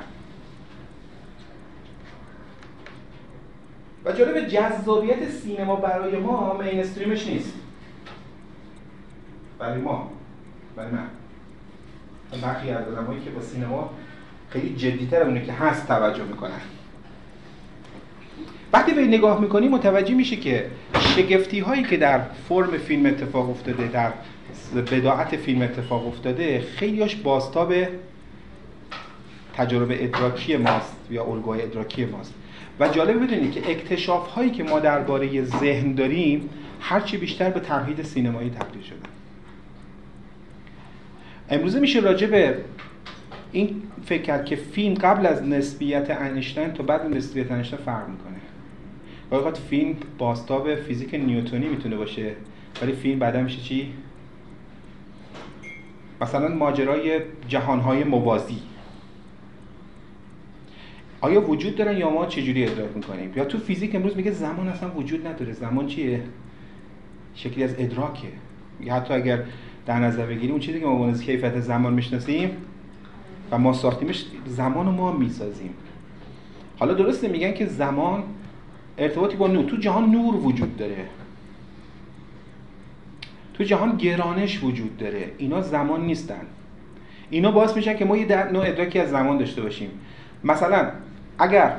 و 4.05 4.11
جالب 4.11 4.47
جذابیت 4.47 5.29
سینما 5.29 5.75
برای 5.75 6.19
ما 6.19 6.57
مین 6.57 6.79
استریمش 6.79 7.27
نیست. 7.27 7.53
برای 9.59 9.81
ما. 9.81 10.11
برای 10.75 10.91
من 10.91 11.07
برخی 12.41 12.69
از 12.69 12.87
آدمایی 12.87 13.21
که 13.21 13.29
با 13.29 13.41
سینما 13.41 13.89
خیلی 14.55 14.75
جدیتر 14.75 15.21
اونه 15.21 15.45
که 15.45 15.53
هست 15.53 15.87
توجه 15.87 16.23
می‌کنن. 16.23 16.61
وقتی 18.73 18.93
به 18.93 19.01
نگاه 19.01 19.41
می‌کنی 19.41 19.67
متوجه 19.67 20.13
میشه 20.13 20.35
که 20.35 20.65
شگفتی 20.99 21.59
هایی 21.59 21.83
که 21.83 21.97
در 21.97 22.21
فرم 22.49 22.77
فیلم 22.77 23.05
اتفاق 23.05 23.49
افتاده 23.49 23.87
در 23.87 24.11
بداعت 24.91 25.35
فیلم 25.35 25.61
اتفاق 25.61 26.07
افتاده 26.07 26.61
خیلیاش 26.75 27.15
باستاب 27.15 27.73
تجربه 29.53 30.03
ادراکی 30.03 30.57
ماست 30.57 30.95
یا 31.11 31.23
الگوهای 31.23 31.61
ادراکی 31.61 32.05
ماست. 32.05 32.33
و 32.79 32.87
جالب 32.87 33.23
بدونید 33.23 33.51
که 33.51 33.71
اکتشاف 33.71 34.27
هایی 34.27 34.49
که 34.49 34.63
ما 34.63 34.79
درباره 34.79 35.43
ذهن 35.43 35.93
داریم 35.93 36.49
هرچی 36.79 37.17
بیشتر 37.17 37.49
به 37.49 37.59
تمهید 37.59 38.03
سینمایی 38.03 38.49
تبدیل 38.49 38.81
شدن. 38.81 39.09
امروزه 41.49 41.79
میشه 41.79 41.99
راجع 41.99 42.27
به 42.27 42.57
این 43.55 43.81
فکر 44.05 44.21
کرد 44.21 44.45
که 44.45 44.55
فیلم 44.55 44.93
قبل 44.93 45.25
از 45.25 45.43
نسبیت 45.43 46.07
انیشتین 46.09 46.71
تا 46.71 46.83
بعد 46.83 47.05
نسبیت 47.15 47.51
انیشتین 47.51 47.79
فرق 47.79 48.09
می‌کنه. 48.09 48.37
اوقات 49.31 49.57
فیلم 49.57 49.95
باستاب 50.17 50.75
فیزیک 50.75 51.15
نیوتونی 51.15 51.67
می‌تونه 51.67 51.95
باشه 51.95 52.31
ولی 52.81 52.91
فیلم 52.91 53.19
بعدا 53.19 53.41
میشه 53.41 53.61
چی؟ 53.61 53.93
مثلا 56.21 56.47
ماجرای 56.47 57.19
جهانهای 57.47 58.03
موازی. 58.03 58.59
آیا 61.21 61.49
وجود 61.49 61.75
دارن 61.75 61.97
یا 61.97 62.09
ما 62.09 62.25
چجوری 62.25 62.63
ادراک 62.63 62.89
می‌کنیم؟ 62.95 63.33
یا 63.35 63.45
تو 63.45 63.57
فیزیک 63.57 63.95
امروز 63.95 64.17
میگه 64.17 64.31
زمان 64.31 64.67
اصلا 64.67 64.89
وجود 64.89 65.27
نداره. 65.27 65.53
زمان 65.53 65.87
چیه؟ 65.87 66.21
شکلی 67.35 67.63
از 67.63 67.75
ادراکه. 67.77 68.27
یا 68.81 68.93
حتی 68.93 69.13
اگر 69.13 69.43
در 69.85 69.99
نظر 69.99 70.25
بگیریم 70.25 70.51
اون 70.51 70.59
چیزی 70.59 70.79
که 70.79 70.85
ما 70.85 71.07
از 71.07 71.23
کیفیت 71.23 71.59
زمان 71.59 71.93
می‌شناسیم 71.93 72.49
و 73.51 73.57
ما 73.57 73.73
ساختیمش 73.73 74.25
زمان 74.45 74.85
رو 74.85 74.91
ما 74.91 75.11
می‌سازیم. 75.11 75.73
حالا 76.79 76.93
درسته 76.93 77.27
میگن 77.27 77.53
که 77.53 77.65
زمان 77.65 78.23
ارتباطی 78.97 79.35
با 79.35 79.47
نور 79.47 79.65
تو 79.65 79.77
جهان 79.77 80.11
نور 80.11 80.35
وجود 80.35 80.77
داره. 80.77 81.05
تو 83.53 83.63
جهان 83.63 83.97
گرانش 83.97 84.63
وجود 84.63 84.97
داره. 84.97 85.31
اینا 85.37 85.61
زمان 85.61 86.05
نیستن. 86.05 86.41
اینا 87.29 87.51
باعث 87.51 87.75
میشن 87.75 87.97
که 87.97 88.05
ما 88.05 88.17
یه 88.17 88.51
نوع 88.51 88.67
ادراکی 88.67 88.99
از 88.99 89.09
زمان 89.09 89.37
داشته 89.37 89.61
باشیم. 89.61 89.89
مثلا 90.43 90.91
اگر 91.39 91.77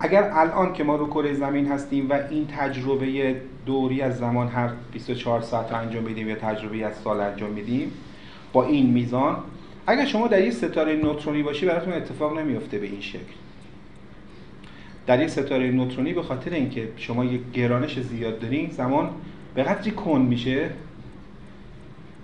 اگر 0.00 0.30
الان 0.32 0.72
که 0.72 0.84
ما 0.84 0.96
رو 0.96 1.06
کره 1.06 1.34
زمین 1.34 1.66
هستیم 1.66 2.10
و 2.10 2.18
این 2.30 2.46
تجربه 2.46 3.40
دوری 3.66 4.02
از 4.02 4.18
زمان 4.18 4.48
هر 4.48 4.70
24 4.92 5.40
ساعت 5.40 5.72
انجام 5.72 6.04
میدیم 6.04 6.28
یا 6.28 6.34
تجربه 6.34 6.86
از 6.86 6.96
سال 6.96 7.20
انجام 7.20 7.50
میدیم 7.50 7.92
با 8.52 8.64
این 8.64 8.90
میزان 8.90 9.36
اگر 9.86 10.06
شما 10.06 10.26
در 10.28 10.44
یه 10.44 10.50
ستاره 10.50 10.96
نوترونی 10.96 11.42
باشی 11.42 11.66
براتون 11.66 11.92
اتفاق 11.92 12.38
نمیفته 12.38 12.78
به 12.78 12.86
این 12.86 13.00
شکل. 13.00 13.20
در 15.06 15.20
یه 15.20 15.28
ستاره 15.28 15.70
نوترونی 15.70 16.12
به 16.12 16.22
خاطر 16.22 16.50
اینکه 16.50 16.88
شما 16.96 17.24
یک 17.24 17.40
گرانش 17.54 18.00
زیاد 18.00 18.38
دارین 18.38 18.70
زمان 18.70 19.10
به 19.54 19.62
قدری 19.62 19.90
کن 19.90 20.20
میشه 20.20 20.70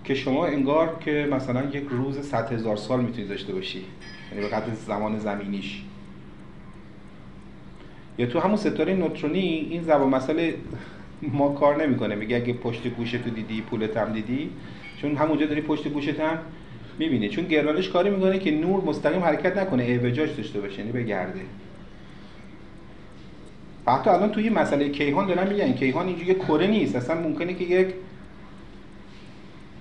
که 0.05 0.15
شما 0.15 0.47
انگار 0.47 0.97
که 1.01 1.28
مثلا 1.31 1.65
یک 1.65 1.85
روز 1.91 2.18
100 2.18 2.52
هزار 2.52 2.76
سال 2.76 3.01
می‌تونید 3.01 3.28
داشته 3.28 3.52
باشی. 3.52 3.85
یعنی 4.33 4.44
به 4.44 4.49
قدر 4.49 4.75
زمان 4.75 5.18
زمینیش. 5.18 5.83
یا 8.18 8.26
تو 8.26 8.41
همون 8.41 8.57
ستاره 8.57 8.94
نوترونی 8.94 9.68
این 9.70 9.83
زبان 9.83 10.09
مسئله 10.09 10.55
ما 11.39 11.49
کار 11.49 11.86
نمی‌کنه. 11.86 12.15
میگه 12.15 12.36
اگه 12.36 12.52
پشت 12.52 12.89
گوشت 12.89 13.23
تو 13.23 13.31
دیدی 13.31 13.60
پولت 13.60 13.97
هم 13.97 14.12
دیدی 14.12 14.51
چون 15.02 15.17
همونجا 15.17 15.47
داری 15.47 15.60
پشت 15.60 15.89
گوشت 15.89 16.20
هم 16.20 16.39
می‌بینی. 16.99 17.28
چون 17.28 17.44
گرانش 17.44 17.89
کاری 17.89 18.10
می‌کنه 18.10 18.39
که 18.39 18.50
نور 18.50 18.84
مستقیم 18.84 19.23
حرکت 19.23 19.57
نکنه 19.57 19.83
اعوجاج 19.83 20.36
داشته 20.36 20.60
باشه 20.60 20.78
یعنی 20.78 20.92
بگرده. 20.92 21.41
حتی 23.89 24.10
الان 24.10 24.31
توی 24.31 24.50
مسئله 24.50 24.89
کیهان 24.89 25.26
دارن 25.26 25.49
میگن 25.49 25.73
کیهان 25.73 26.07
اینجوری 26.07 26.34
کره 26.34 26.66
نیست. 26.66 26.97
اصلا 26.97 27.20
ممکنه 27.20 27.55
که 27.55 27.65
یک 27.65 27.86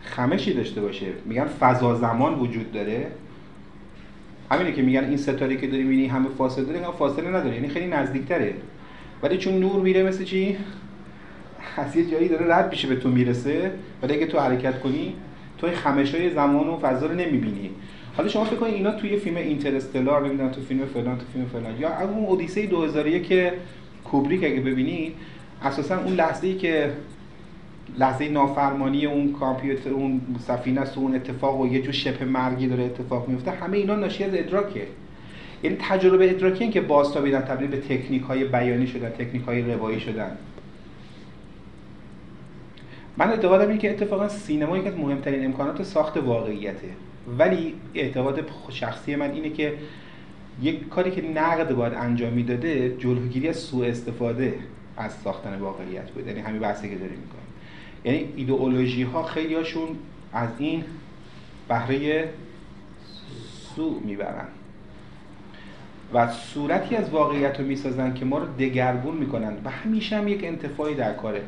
خمشی 0.01 0.53
داشته 0.53 0.81
باشه. 0.81 1.05
میگن 1.25 1.45
فضا 1.45 1.95
زمان 1.95 2.39
وجود 2.39 2.71
داره. 2.71 3.07
همینه 4.51 4.71
که 4.71 4.81
میگن 4.81 5.03
این 5.03 5.17
ستاره 5.17 5.55
که 5.55 5.67
داری 5.67 5.83
می‌بینی 5.83 6.07
همه 6.07 6.27
فاصله 6.37 6.65
داره 6.65 6.91
فاصله 6.91 7.29
نداره. 7.29 7.55
یعنی 7.55 7.67
خیلی 7.67 7.87
نزدیکتره. 7.87 8.53
ولی 9.23 9.37
چون 9.37 9.59
نور 9.59 9.81
میره 9.81 10.03
مثل 10.03 10.23
چی؟ 10.23 10.57
از 11.77 11.95
یه 11.95 12.05
جایی 12.05 12.27
داره 12.27 12.55
رد 12.55 12.69
میشه 12.71 12.87
به 12.87 12.95
تو 12.95 13.09
می‌رسه. 13.09 13.71
ولی 14.03 14.13
اگه 14.13 14.25
تو 14.25 14.39
حرکت 14.39 14.79
کنی 14.79 15.13
تو 15.69 15.75
خمش 15.75 16.15
های 16.15 16.29
زمان 16.29 16.67
و 16.67 16.77
فضا 16.77 17.05
رو 17.05 17.13
نمی‌بینی. 17.13 17.69
حالا 18.17 18.29
شما 18.29 18.43
فکر 18.43 18.55
کنید 18.55 18.73
اینا 18.73 18.91
توی 18.91 19.17
فیلم 19.17 19.37
اینترستلار 19.37 20.27
نمی‌دونم 20.27 20.51
تو 20.51 20.61
فیلم 20.61 20.85
فلان 20.85 21.17
تو 21.17 21.25
فیلم 21.33 21.45
فلان 21.45 21.79
یا 21.79 21.99
اون 22.01 22.25
اودیسه 22.25 22.65
2001 22.65 23.27
که 23.27 23.53
کوبریک 24.03 24.43
اگه 24.43 24.59
ببینید 24.59 25.13
اساسا 25.63 25.99
اون 26.03 26.13
لحظه 26.13 26.47
ای 26.47 26.55
که 26.55 26.91
لحظه 27.99 28.29
نافرمانی 28.29 29.05
اون 29.05 29.33
کامپیوتر 29.33 29.89
اون 29.89 30.21
سفینه 30.47 30.81
است 30.81 30.97
اون 30.97 31.15
اتفاق 31.15 31.59
و 31.59 31.67
یه 31.67 31.81
جور 31.81 31.91
شبه 31.91 32.25
مرگی 32.25 32.67
داره 32.67 32.83
اتفاق 32.83 33.27
میفته 33.27 33.51
همه 33.51 33.77
اینا 33.77 33.95
ناشی 33.95 34.23
از 34.23 34.33
ادراکه. 34.33 34.87
یعنی 35.63 35.77
تجربه 35.79 36.29
ادراکی 36.29 36.69
که 36.69 36.81
بازتابیدن 36.81 37.41
تبدیل 37.41 37.67
به 37.67 37.77
تکنیک 37.77 38.21
های 38.21 38.43
بیانی 38.43 38.87
شدن 38.87 39.09
تکنیک 39.09 39.43
های 39.43 39.61
روایی 39.61 39.99
شدن. 39.99 40.37
من 43.17 43.29
اعتقادم 43.29 43.67
اینه 43.67 43.77
که 43.77 43.91
اتفاقا 43.91 44.27
سینما 44.27 44.77
یکی 44.77 44.87
از 44.87 44.97
مهمترین 44.97 45.45
امکانات 45.45 45.83
ساخت 45.83 46.17
واقعیته. 46.17 46.87
ولی 47.37 47.73
اعتقاد 47.93 48.51
شخصی 48.69 49.15
من 49.15 49.31
اینه 49.31 49.49
که 49.49 49.73
یک 50.61 50.89
کاری 50.89 51.11
که 51.11 51.21
نقد 51.21 51.73
باید 51.73 51.93
انجام 51.93 52.33
می‌داده 52.33 52.95
جلوگیری 52.99 53.47
از 53.47 53.57
سوء 53.57 53.87
استفاده 53.87 54.53
از 54.97 55.13
ساختن 55.23 55.59
واقعیت 55.59 56.11
بود. 56.11 56.27
یعنی 56.27 56.39
همین 56.39 56.61
بحثی 56.61 56.89
که 56.89 56.95
داریم 56.95 57.19
می‌کنیم. 57.19 57.45
یعنی 58.05 58.33
ایدئولوژی 58.35 59.03
ها 59.03 59.23
خیلی 59.23 59.55
هاشون 59.55 59.87
از 60.33 60.49
این 60.57 60.83
بهره 61.67 62.29
سوء 63.75 63.99
می‌برن. 64.05 64.47
و 66.15 66.31
صورتی 66.31 66.95
از 66.95 67.09
واقعیت 67.09 67.59
رو 67.59 67.65
می‌سازن 67.65 68.13
که 68.13 68.25
ما 68.25 68.37
رو 68.37 68.45
دگرگون 68.59 69.17
می‌کنن. 69.17 69.53
و 69.65 69.69
همیشه 69.69 70.17
هم 70.17 70.27
یک 70.27 70.43
انتفاعی 70.43 70.95
در 70.95 71.13
کاره. 71.13 71.41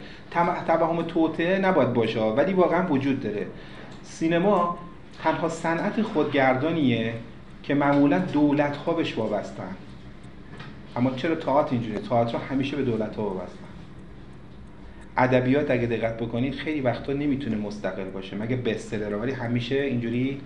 توهم 0.68 1.02
توته 1.02 1.60
نباید 1.60 1.94
باشه 1.94 2.22
ولی 2.22 2.54
واقعا 2.54 2.88
وجود 2.88 3.20
داره. 3.20 3.48
سینما 4.04 4.78
تنها 5.24 5.50
صنعت 5.50 6.02
خودگردانیه 6.02 7.14
که 7.64 7.76
معمولا 7.76 8.20
دولت 8.20 8.78
ها 8.78 8.94
بهش 8.94 9.18
وابستن. 9.18 9.76
اما 10.96 11.12
چرا 11.12 11.36
تئاتر 11.36 11.72
اینجوریه؟ 11.72 12.00
تئاتر 12.00 12.38
همیشه 12.38 12.78
به 12.78 12.84
دولت 12.84 13.16
ها 13.16 13.24
وابستن. 13.24 13.64
ادبیات 15.18 15.72
اگه 15.72 15.88
دقت 15.88 16.18
بکنید 16.18 16.56
خیلی 16.56 16.82
وقتا 16.82 17.14
نمی‌تونه 17.14 17.58
مستقل 17.58 18.04
باشه. 18.04 18.36
مگه 18.36 18.56
بستسلر 18.56 19.16
ولی 19.16 19.32
همیشه 19.32 19.76
اینجوری 19.76 20.42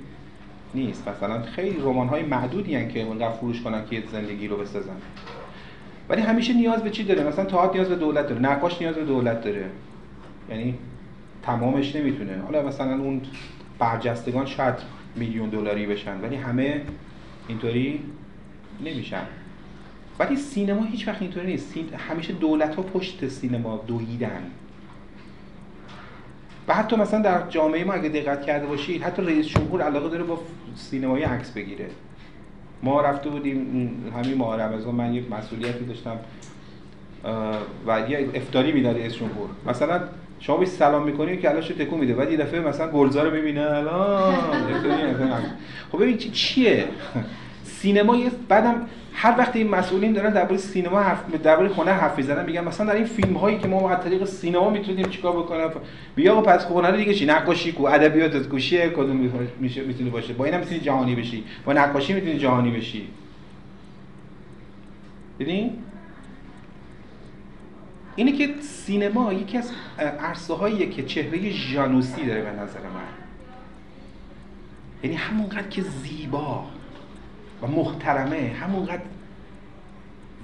نیست. 0.75 1.07
مثلا 1.07 1.41
خیلی 1.41 1.77
رمان 1.79 2.07
های 2.07 2.23
معدودی 2.23 2.75
هن 2.75 2.87
که 2.87 3.03
اونقدر 3.03 3.31
فروش 3.31 3.61
کنن 3.61 3.85
که 3.85 4.03
زندگی 4.11 4.47
رو 4.47 4.57
بسازن. 4.57 4.95
ولی 6.09 6.21
همیشه 6.21 6.53
نیاز 6.53 6.83
به 6.83 6.89
چی 6.89 7.03
داره؟ 7.03 7.23
مثلا 7.23 7.45
تئاتر 7.45 7.73
نیاز 7.73 7.89
به 7.89 7.95
دولت 7.95 8.27
داره. 8.27 8.41
نقاش 8.41 8.81
نیاز 8.81 8.95
به 8.95 9.05
دولت 9.05 9.43
داره. 9.43 9.65
یعنی 10.49 10.75
تمامش 11.43 11.95
نمی‌تونه. 11.95 12.41
حالا 12.45 12.67
مثلا 12.67 12.93
اون 12.93 13.21
برجستگان 13.79 14.45
شاید 14.45 14.75
میلیون 15.15 15.49
دلاری 15.49 15.85
بشن 15.85 16.21
ولی 16.21 16.35
همه 16.35 16.81
اینطوری 17.47 17.99
نمیشن. 18.85 19.23
ولی 20.19 20.35
سینما 20.35 20.83
هیچ 20.83 21.07
وقت 21.07 21.21
اینطوری 21.21 21.47
نیست. 21.47 21.73
همیشه 22.09 22.33
دولت 22.33 22.75
ها 22.75 22.81
پشت 22.81 23.27
سینما 23.27 23.83
دویدن. 23.87 24.41
و 26.67 26.73
حتی 26.73 26.95
مثلا 26.95 27.21
در 27.21 27.49
جامعه 27.49 27.83
ما 27.83 27.93
اگه 27.93 28.09
دقت 28.09 28.45
کرده 28.45 28.65
باشید 28.65 29.03
حتی 29.03 29.21
رئیس 29.21 29.45
جمهور 29.45 29.81
علاقه 29.81 30.09
داره 30.09 30.23
با 30.23 30.39
سینمایی 30.75 31.23
عکس 31.23 31.51
بگیره. 31.51 31.85
ما 32.83 33.01
رفته 33.01 33.29
بودیم 33.29 34.13
همین 34.17 34.37
ماه 34.37 34.61
رمضان 34.61 34.95
من 34.95 35.13
یک 35.13 35.31
مسئولیتی 35.31 35.85
داشتم 35.85 36.17
و 37.87 38.09
یه 38.09 38.29
افتاری 38.33 38.71
می‌داد 38.71 38.97
رئیس 38.97 39.13
جمهور. 39.13 39.49
مثلا 39.65 40.01
شما 40.39 40.57
بهش 40.57 40.67
سلام 40.67 41.03
می‌کنی 41.03 41.37
که 41.37 41.49
الان 41.49 41.61
تکون 41.61 41.99
میده 41.99 42.13
بعد 42.13 42.31
یه 42.31 42.37
دفعه 42.37 42.59
مثلا 42.59 42.91
گلزار 42.91 43.25
رو 43.29 43.35
می‌بینه 43.35 43.61
الان 43.61 44.35
خب 45.91 46.01
ببین 46.01 46.17
چیه؟ 46.17 46.85
سینما 47.63 48.15
یه 48.15 48.31
بعدم 48.47 48.87
هر 49.13 49.35
وقت 49.37 49.55
این 49.55 49.69
مسئولین 49.69 50.13
دارن 50.13 50.33
درباره 50.33 50.57
سینما 50.57 50.99
حرف 50.99 51.31
درباره 51.35 51.73
هنر 51.73 51.93
حرف 51.93 52.17
می‌زنن 52.17 52.45
میگن 52.45 52.63
مثلا 52.63 52.85
در 52.85 52.95
این 52.95 53.05
فیلم 53.05 53.33
هایی 53.33 53.59
که 53.59 53.67
ما 53.67 53.89
از 53.89 54.03
طریق 54.03 54.25
سینما 54.25 54.69
می‌تونیم 54.69 55.05
چیکار 55.05 55.31
بکنیم 55.31 55.67
بیا 56.15 56.37
و 56.37 56.41
پس 56.41 56.65
هنر 56.65 56.91
دیگه 56.91 57.13
چی؟ 57.13 57.25
نقاشی 57.25 57.71
کو 57.71 57.85
ادبیات 57.85 58.35
از 58.35 58.49
گوشی 58.49 58.89
کدوم 58.89 59.29
میشه 59.59 59.81
می‌تونه 59.83 60.09
باشه؟ 60.09 60.33
با 60.33 60.45
اینم 60.45 60.59
می‌تونی 60.59 60.79
جهانی 60.79 61.15
بشی. 61.15 61.43
با 61.65 61.73
نقاشی 61.73 62.13
می‌تونی 62.13 62.37
جهانی 62.37 62.71
بشی. 62.71 63.07
ببین 65.39 65.71
اینه 68.15 68.31
که 68.31 68.49
سینما 68.61 69.33
یکی 69.33 69.57
از 69.57 69.71
عرصه 70.19 70.87
که 70.87 71.03
چهره 71.03 71.49
ژانوسی 71.49 72.25
داره 72.25 72.41
به 72.41 72.51
نظر 72.51 72.79
من. 72.79 73.01
یعنی 75.03 75.15
همونقدر 75.15 75.67
که 75.67 75.81
زیبا. 75.81 76.65
و 77.61 77.67
محترمه 77.67 78.55
همونقدر 78.61 79.01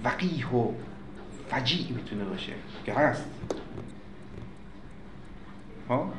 وقیح 0.04 0.48
و 0.52 0.72
فجیع 1.50 1.92
می‌تونه 1.96 2.24
باشه. 2.24 2.54
که 2.86 2.94
هست. 2.94 3.26
ها 5.90 6.10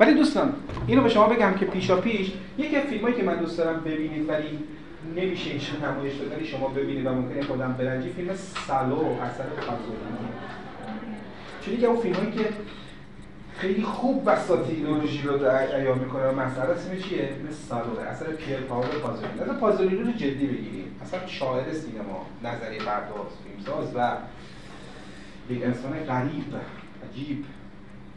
ولی 0.00 0.14
دوستان 0.14 0.54
اینو 0.86 1.02
به 1.02 1.08
شما 1.08 1.28
بگم 1.28 1.54
که 1.54 1.66
پیشا 1.66 2.00
پیش 2.00 2.32
یکی 2.58 2.76
از 2.76 2.84
فیلمایی 2.84 3.14
که 3.14 3.22
من 3.22 3.36
دوست 3.36 3.58
دارم 3.58 3.80
ببینید 3.80 4.28
ولی 4.28 4.58
نمیشه 5.16 5.50
اینجا 5.50 5.66
نمایش 5.90 6.14
داد 6.14 6.32
ولی 6.32 6.46
شما 6.46 6.68
ببینید 6.68 7.06
و 7.06 7.10
ممکنه 7.10 7.42
خودم 7.42 7.72
برنجی 7.72 8.08
فیلم 8.08 8.34
سالو 8.66 8.94
اثر 9.22 9.44
پازولینی 9.44 10.28
چون 11.64 11.76
که 11.76 11.86
اون 11.86 12.00
فیلمایی 12.00 12.32
که 12.32 12.48
خیلی 13.56 13.82
خوب 13.82 14.22
وسط 14.26 14.68
ایدئولوژی 14.68 15.22
رو 15.22 15.46
ایام 15.76 15.98
می‌کنه. 15.98 16.30
مسئله 16.30 16.68
اسم 16.68 16.96
چیه؟ 16.96 17.36
مثل 17.48 17.74
اصلا 18.08 18.28
پیر 18.28 18.56
پاول 18.56 18.86
پازولینی 18.86 19.40
اصلا 19.40 19.54
پازولینی 19.54 20.02
رو 20.02 20.12
جدی 20.12 20.46
بگیریم. 20.46 21.00
اصلا 21.02 21.26
شاعر 21.26 21.72
سینما 21.72 22.26
نظریه 22.44 22.78
پرداز 22.78 23.32
فیلمساز 23.44 23.96
و 23.96 24.16
یک 25.50 25.64
انسان 25.64 25.92
غریب 25.92 26.54
عجیب. 27.10 27.44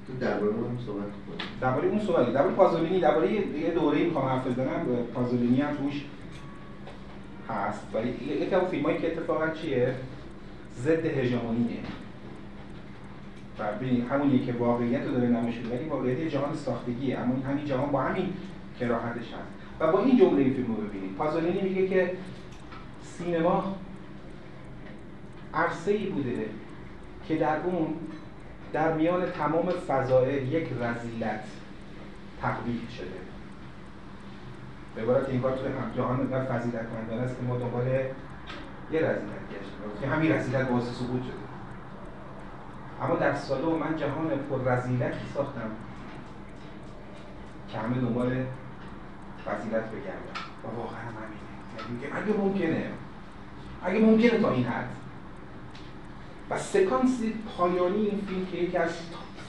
تو 0.07 0.13
درباره 0.25 0.51
اون 0.53 0.77
صحبت 0.85 1.01
کنیم 1.01 1.47
درباره 1.61 1.87
اون 1.87 1.99
صحبت 1.99 2.33
درباره 2.33 2.55
پازولینی 2.55 2.99
درباره 2.99 3.31
یه 3.31 3.71
دوره 3.71 4.03
می‌خوام 4.03 4.25
حرف 4.25 4.47
بزنم. 4.47 4.85
پازولینی 5.13 5.61
هم 5.61 5.75
توش 5.75 6.05
هست. 7.49 7.81
ولی 7.93 8.09
یکی 8.09 8.55
از 8.55 8.63
فیلمایی 8.63 8.97
که 8.97 9.07
اتفاقا 9.07 9.49
چیه؟ 9.49 9.95
ضد 10.77 11.05
هژمونیه. 11.05 11.79
و 13.59 13.63
همونیه 14.09 14.45
که 14.45 14.53
واقعیت 14.53 15.05
رو 15.05 15.11
داره 15.11 15.27
نمایش 15.27 15.55
ولی 15.71 15.89
واقعیت 15.89 16.31
جهان 16.31 16.55
ساختگیه. 16.55 17.19
اما 17.19 17.35
همین 17.47 17.65
جهان 17.65 17.91
با 17.91 18.01
همین 18.01 18.33
کراهتش 18.79 19.25
هست. 19.25 19.57
و 19.79 19.91
با 19.91 20.03
این 20.03 20.17
جمله 20.17 20.41
این 20.41 20.53
فیلم 20.53 20.75
رو 20.75 20.81
ببینید. 20.81 21.15
پازولینی 21.15 21.61
میگه 21.61 21.87
که 21.87 22.11
سینما 23.03 23.75
عرصه 25.53 25.91
ای 25.91 26.05
بوده 26.05 26.45
که 27.27 27.35
در 27.35 27.57
اون 27.57 27.87
در 28.73 28.93
میان 28.93 29.25
تمام 29.25 29.69
فضائل 29.69 30.47
یک 30.47 30.67
رزیلت 30.81 31.43
تقبیح 32.41 32.89
شده. 32.97 33.07
به 34.95 35.01
عبارت 35.01 35.29
این 35.29 35.41
کار 35.41 35.57
توی 35.57 35.69
جهان 35.97 36.19
انقدر 36.19 36.57
فضیلت 36.57 36.85
مندانه 36.95 37.21
است 37.21 37.37
که 37.37 37.43
ما 37.43 37.57
دنبال 37.57 37.87
یه 37.87 38.99
رزیلت 38.99 39.43
گشتیم. 39.49 40.01
که 40.01 40.07
همین 40.07 40.31
رزیلت 40.31 40.69
باعث 40.69 40.83
سقوط 40.83 41.23
شده. 41.23 41.46
اما 43.01 43.15
در 43.15 43.35
سالو 43.35 43.77
من 43.77 43.97
جهان 43.97 44.29
پر 44.49 44.71
رزیلتی 44.71 45.19
ساختم 45.33 45.71
که 47.69 47.77
همه 47.77 48.01
دنبال 48.01 48.45
فضیلت 49.45 49.83
بگردم 49.91 50.37
و 50.63 50.77
واقعا 50.77 50.99
همینه. 50.99 52.01
یعنی 52.01 52.23
اگه 52.23 52.37
ممکنه 52.37 52.91
اگه 53.83 53.99
ممکنه 53.99 54.39
تا 54.39 54.51
این 54.51 54.65
حد. 54.65 54.89
و 56.49 56.59
سکانس 56.59 57.19
پایانی 57.57 57.97
این 57.97 58.21
فیلم 58.27 58.45
که 58.45 58.57
یکی 58.57 58.77
از 58.77 58.91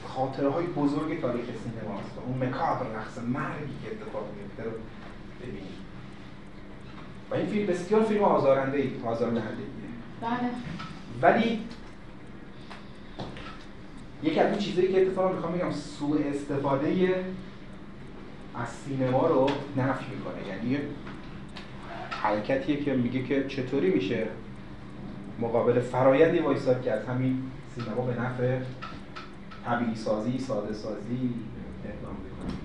خاطره 0.07 0.49
های 0.49 0.65
بزرگ 0.65 1.21
تاریخ 1.21 1.45
سینما 1.45 1.99
است. 1.99 2.11
اون 2.25 2.47
مکابر 2.47 2.85
رقص 2.95 3.17
مرگی 3.17 3.73
که 3.83 3.91
اتفاق 3.91 4.23
میفته 4.37 4.63
رو 4.63 4.71
ببینید. 5.41 5.79
و 7.31 7.35
این 7.35 7.45
فیلم 7.45 7.67
بسیار 7.67 8.03
فیلم 8.03 8.23
آزارنده 8.23 8.77
ای 8.77 8.91
آزارنده 9.05 9.41
بله. 10.21 10.49
ولی 11.21 11.59
یکی 14.23 14.39
از 14.39 14.49
این 14.51 14.59
چیزایی 14.59 14.87
که 14.93 15.01
اتفاقا 15.01 15.33
می‌خوام 15.33 15.53
بگم 15.53 15.71
سوء 15.71 16.17
استفاده 16.29 17.25
از 18.55 18.69
سینما 18.69 19.27
رو 19.27 19.49
نفی 19.77 20.05
می‌کنه. 20.15 20.47
یعنی 20.47 20.77
حرکتیه 22.09 22.83
که 22.83 22.93
میگه 22.93 23.23
که 23.23 23.47
چطوری 23.47 23.89
میشه 23.89 24.27
مقابل 25.39 25.79
فرایندی 25.79 26.39
وایساد 26.39 26.81
که 26.81 26.93
همین 27.07 27.43
سینما 27.75 28.01
به 28.01 28.21
نفع 28.21 28.57
طبیعی 29.65 29.95
سازی 29.95 30.39
ساده 30.39 30.73
سازی 30.73 31.33
اقدام 31.85 32.15
بکنه. 32.15 32.59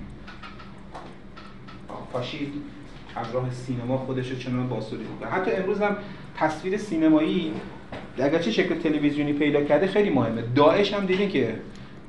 فاشید 2.12 2.52
از 3.16 3.34
راه 3.34 3.50
سینما 3.50 3.98
خودش 3.98 4.30
رو 4.30 4.38
چنان 4.38 4.68
باسوری 4.68 5.04
حتی 5.30 5.50
امروز 5.52 5.80
هم 5.80 5.96
تصویر 6.36 6.76
سینمایی 6.76 7.52
اگرچه 8.18 8.50
شکل 8.50 8.74
تلویزیونی 8.74 9.32
پیدا 9.32 9.64
کرده 9.64 9.86
خیلی 9.86 10.10
مهمه. 10.10 10.42
داعش 10.56 10.94
هم 10.94 11.06
دیدین 11.06 11.28
که 11.28 11.54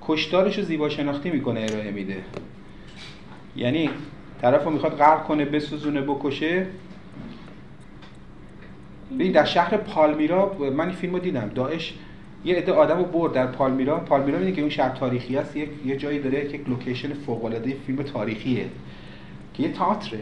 کشتارش 0.02 0.58
رو 0.58 0.64
زیبا 0.64 0.90
شناختی 0.90 1.30
می‌کنه 1.30 1.60
ارائه 1.70 1.92
میده. 1.92 2.18
یعنی 3.56 3.90
طرف 4.42 4.64
رو 4.64 4.72
می‌خواد 4.72 4.98
غرق 4.98 5.24
کنه 5.24 5.46
بسوزونه 5.46 6.02
بکشه. 6.02 6.68
ببین 9.14 9.32
در 9.32 9.46
شهر 9.46 9.78
پالمیرا 9.78 10.58
من 10.78 10.86
این 10.86 10.96
فیلم 10.96 11.14
رو 11.14 11.20
دیدم. 11.20 11.52
داعش 11.56 11.94
یه 12.46 12.56
عده 12.56 12.72
آدم 12.72 12.98
رو 12.98 13.06
برد 13.06 13.34
در 13.34 13.48
پالمیرا. 13.48 14.00
پالمیرا 14.00 14.38
می‌دونی 14.38 14.56
که 14.56 14.62
اون 14.62 14.70
شهر 14.70 14.90
تاریخی 14.90 15.38
است. 15.38 15.56
یه 15.86 15.98
جایی 15.98 16.20
داره 16.20 16.48
که 16.48 16.58
یک 16.58 16.70
لوکیشن 16.70 17.14
فوق 17.14 17.46
العاده 17.46 17.76
فیلم 17.88 18.04
تاریخیه. 18.04 18.66
که 19.54 19.64
یه 19.64 19.72
تئاتره. 19.72 20.20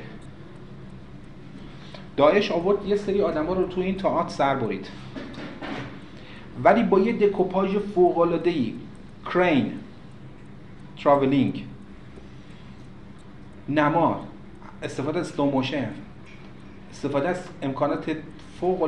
داعش 2.17 2.51
آورد 2.51 2.87
یه 2.87 2.95
سری 2.95 3.21
آدما 3.21 3.53
رو 3.53 3.67
تو 3.67 3.81
این 3.81 3.95
تئاتر 3.95 4.29
سر 4.29 4.55
برید. 4.55 4.87
ولی 6.63 6.83
با 6.83 6.99
یه 6.99 7.13
دکوپاژ 7.13 7.75
فوق 7.75 8.17
العاده 8.17 8.49
ای 8.49 8.73
کرین 9.33 9.71
تراولینگ 11.03 11.65
نما 13.69 14.27
استفاده 14.83 15.19
از 15.19 15.39
motion 15.39 15.89
استفاده 16.91 17.29
از 17.29 17.47
امکانات 17.61 18.15
فوق 18.59 18.81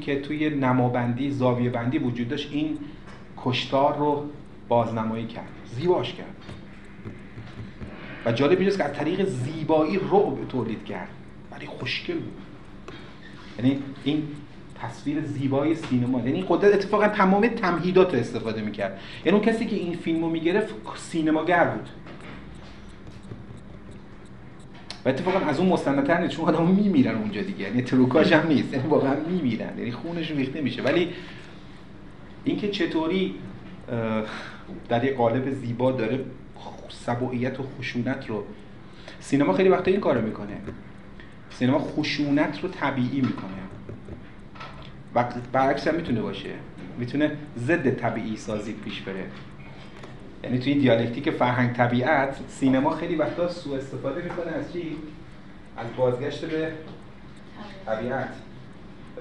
که 0.00 0.20
توی 0.20 0.50
نمابندی 0.50 1.30
زاویه 1.30 1.70
بندی 1.70 1.98
وجود 1.98 2.28
داشت. 2.28 2.52
این 2.52 2.78
کشتار 3.36 3.96
رو 3.98 4.24
بازنمایی 4.68 5.26
کرد. 5.26 5.48
زیباش 5.76 6.14
کرد. 6.14 6.36
و 8.26 8.32
جالب 8.32 8.58
اینجاست 8.58 8.78
که 8.78 8.84
از 8.84 8.92
طریق 8.92 9.24
زیبایی 9.28 9.96
رعب 9.96 10.48
تولید 10.48 10.84
کرد. 10.84 11.08
ولی 11.52 11.66
خوشگل 11.66 12.14
بود. 12.18 12.42
یعنی 13.58 13.82
این 14.04 14.28
تصویر 14.82 15.20
زیبای 15.20 15.74
سینما. 15.74 16.20
یعنی 16.20 16.44
قدرت 16.48 16.74
اتفاقا 16.74 17.08
تمام 17.08 17.46
تمهیدات 17.46 18.14
رو 18.14 18.20
استفاده 18.20 18.62
می‌کرد. 18.62 19.00
یعنی 19.24 19.38
اون 19.38 19.46
کسی 19.46 19.66
که 19.66 19.76
این 19.76 19.94
فیلم 19.96 20.20
رو 20.24 20.30
می‌گرفت 20.30 20.74
سینماگر 20.96 21.64
بود. 21.64 21.88
و 25.04 25.08
اتفاقا 25.08 25.38
از 25.38 25.58
اون 25.58 25.68
مستندتر 25.68 26.20
نیست 26.20 26.32
چون 26.32 26.44
آدم 26.44 26.66
میمیرن 26.66 27.14
اونجا 27.14 27.42
دیگه. 27.42 27.60
یعنی 27.60 27.82
تروکاش 27.82 28.32
هم 28.32 28.48
نیست. 28.48 28.72
یعنی 28.72 28.88
واقعا 28.88 29.14
میمیرن. 29.28 29.78
یعنی 29.78 29.90
خونشون 29.92 30.36
ریخته 30.36 30.60
میشه. 30.60 30.82
ولی 30.82 31.08
اینکه 32.44 32.68
چطوری 32.68 33.34
در 34.88 35.04
یه 35.04 35.14
قالب 35.14 35.50
زیبا 35.50 35.92
داره 35.92 36.24
سبوعیت 36.88 37.60
و 37.60 37.62
خشونت 37.78 38.26
رو 38.28 38.44
سینما 39.20 39.52
خیلی 39.52 39.68
وقتا 39.68 39.90
این 39.90 40.00
کارو 40.00 40.20
می‌کنه. 40.20 40.56
سینما 41.50 41.78
خشونت 41.78 42.60
رو 42.62 42.68
طبیعی 42.68 43.20
می‌کنه. 43.20 43.61
برعکس 45.52 45.88
هم 45.88 45.94
می‌تونه 45.94 46.22
باشه. 46.22 46.50
می‌تونه 46.98 47.36
ضد 47.58 47.90
طبیعی 47.90 48.36
سازی 48.36 48.72
پیش 48.72 49.00
بره. 49.02 49.24
یعنی 50.44 50.58
توی 50.58 50.74
دیالکتیک 50.74 51.30
فرهنگ 51.30 51.72
طبیعت 51.72 52.40
سینما 52.48 52.90
خیلی 52.90 53.16
وقتا 53.16 53.48
سوء 53.48 53.76
استفاده 53.76 54.22
می‌کنه 54.22 54.52
از 54.52 54.72
چی؟ 54.72 54.96
از 55.76 55.86
بازگشت 55.96 56.44
به 56.44 56.72
طبیعت. 57.86 58.28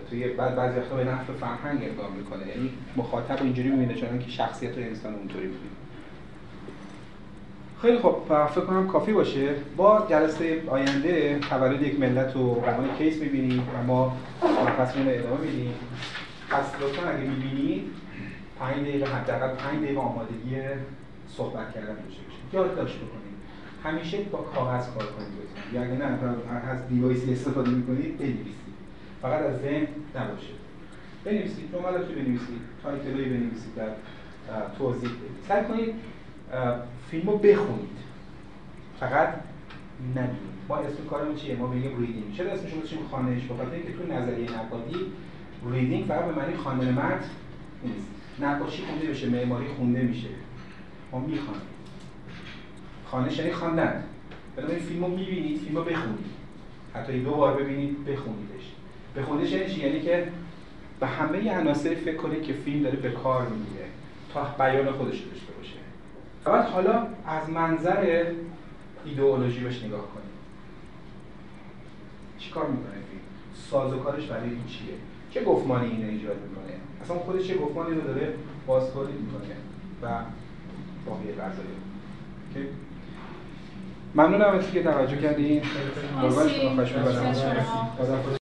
توی 0.09 0.27
بعد 0.27 0.55
بعضی 0.55 0.79
وقتا 0.79 0.95
به 0.95 1.03
نفع 1.03 1.33
فرهنگ 1.33 1.83
اقدام 1.83 2.11
می‌کنه. 2.11 2.47
یعنی 2.47 2.69
مخاطب 2.97 3.43
اینجوری 3.43 3.69
می‌بینه 3.69 3.93
چون 3.93 4.19
که 4.19 4.31
شخصیت 4.31 4.77
انسان 4.77 5.15
اونطوری 5.15 5.47
می‌بینه. 5.47 5.80
خیلی 7.81 7.99
خب 7.99 8.17
فکر 8.55 8.65
کنم 8.65 8.87
کافی 8.87 9.13
باشه. 9.13 9.55
ما 9.77 10.07
جلسه 10.09 10.63
آینده 10.67 11.39
تولد 11.49 11.81
یک 11.81 11.99
ملت 11.99 12.35
رو 12.35 12.41
عنوان 12.41 12.95
case 12.97 13.21
می‌بینیم 13.21 13.59
و 13.59 13.83
ما 13.83 14.17
مبحثمون 14.43 15.07
رو 15.07 15.13
ادامه 15.13 15.41
میدیم 15.41 15.73
پس 16.49 16.81
لطفا 16.81 17.09
اگه 17.09 17.29
می‌بینید 17.29 17.83
5 18.59 18.75
دقیقه 18.75 19.05
حداقل 19.05 19.55
5 19.55 19.83
دقیقه 19.83 19.99
آمادگی 19.99 20.55
صحبت 21.27 21.73
کردن 21.73 21.95
داشته 21.95 22.21
باشید 22.23 22.53
یاد 22.53 22.75
داشت 22.75 22.95
بکنید. 22.95 23.37
همیشه 23.83 24.17
با 24.31 24.37
کاغذ 24.37 24.85
کار 24.85 25.05
کنید 25.05 25.73
یا 25.73 25.81
اگه 25.81 25.93
نه 25.93 26.05
از 26.71 26.87
device 26.87 27.27
ی 27.27 27.33
استفاده 27.33 27.69
می‌کنید 27.69 28.17
بنویسید. 28.17 28.73
فقط 29.21 29.41
از 29.41 29.61
ذهن 29.61 29.87
نباشه. 30.15 30.53
بنویسید. 31.25 31.71
جملاتی 31.73 32.13
بنویسید. 32.13 32.61
title 32.83 33.16
ایی 33.16 33.29
بنویسید 33.29 33.75
در 33.75 33.89
توضیح 34.77 35.09
سعی 35.47 35.63
کنید 35.63 35.93
فیلم 37.11 37.29
رو 37.29 37.37
بخونید. 37.37 37.97
فقط 38.99 39.33
نبینید. 40.15 40.51
ما 40.69 40.77
اسم 40.77 41.05
کارمون 41.09 41.35
چیه؟ 41.35 41.55
ما 41.55 41.67
میگیم 41.67 41.99
ریدینگ 41.99 42.37
چرا 42.37 42.51
اسمش 42.51 42.73
رو 42.73 42.81
چیم 42.81 42.99
خانش؟ 43.11 43.43
بخاطر 43.43 43.71
اینکه 43.71 43.93
تو 43.93 44.13
نظریه 44.13 44.51
نقادی 44.59 44.95
ریدینگ 45.71 46.05
فقط 46.05 46.25
به 46.25 46.35
معنی 46.35 46.55
خواندن 46.55 46.91
متن 46.91 47.29
نیست. 47.83 48.07
نقاشی 48.39 48.83
خونده 48.83 49.07
بشه 49.07 49.29
معماری 49.29 49.67
خونده 49.67 50.01
میشه. 50.01 50.27
ما 51.11 51.19
می‌خوانیم. 51.19 51.61
خانش 53.05 53.37
یعنی 53.37 53.51
خواندن. 53.51 54.03
بنابراین 54.55 54.83
فیلم 54.83 55.03
رو 55.03 55.09
می‌بینید 55.11 55.57
فیلم 55.57 55.75
رو 55.75 55.83
بخونید. 55.83 56.25
حتی 56.93 57.19
دو 57.19 57.31
بار 57.31 57.63
ببینید 57.63 58.05
بخونیدش. 58.05 58.71
بخونیدش 59.17 59.51
یعنی 59.51 59.69
چی؟ 59.73 59.81
یعنی 59.81 60.01
که 60.01 60.27
به 60.99 61.07
همه 61.07 61.51
عناصر 61.51 61.95
فکر 61.95 62.17
کنید 62.17 62.43
که 62.43 62.53
فیلم 62.53 62.83
داره 62.83 62.95
به 62.95 63.11
کار 63.11 63.47
می‌گیره. 63.47 63.85
تا 64.33 64.43
بیان 64.43 64.91
خودش 64.91 65.21
باشه 65.21 65.50
بعد 66.45 66.65
حالا 66.65 67.07
از 67.27 67.49
منظر 67.49 68.25
ایدئولوژی 69.05 69.59
بهش 69.59 69.83
نگاه 69.83 70.01
کنید 70.01 70.31
چیکار 72.39 72.67
می‌کنه 72.67 72.91
فیلم؟ 72.91 73.21
سازوکارش 73.53 74.25
برای 74.25 74.49
این 74.49 74.65
چیه؟ 74.67 74.93
چه 75.31 75.43
گفتمانی 75.43 75.89
اینو 75.89 76.09
ایجاد 76.09 76.35
می‌کنه؟ 76.35 76.73
اصلا 77.01 77.17
خودش 77.17 77.47
چه 77.47 77.57
گفتمانی 77.57 77.95
رو 77.95 78.01
داره 78.01 78.33
بازتولید 78.67 79.15
می‌کنه 79.15 79.55
و 80.01 80.19
باقی 81.05 81.31
قضایی 81.31 81.81
ممنونم 84.15 84.57
از 84.57 84.71
که 84.71 84.83
توجه 84.83 85.17
کردین. 85.17 85.61
قربان 86.21 86.49
شما 86.49 86.85
خوش 88.23 88.37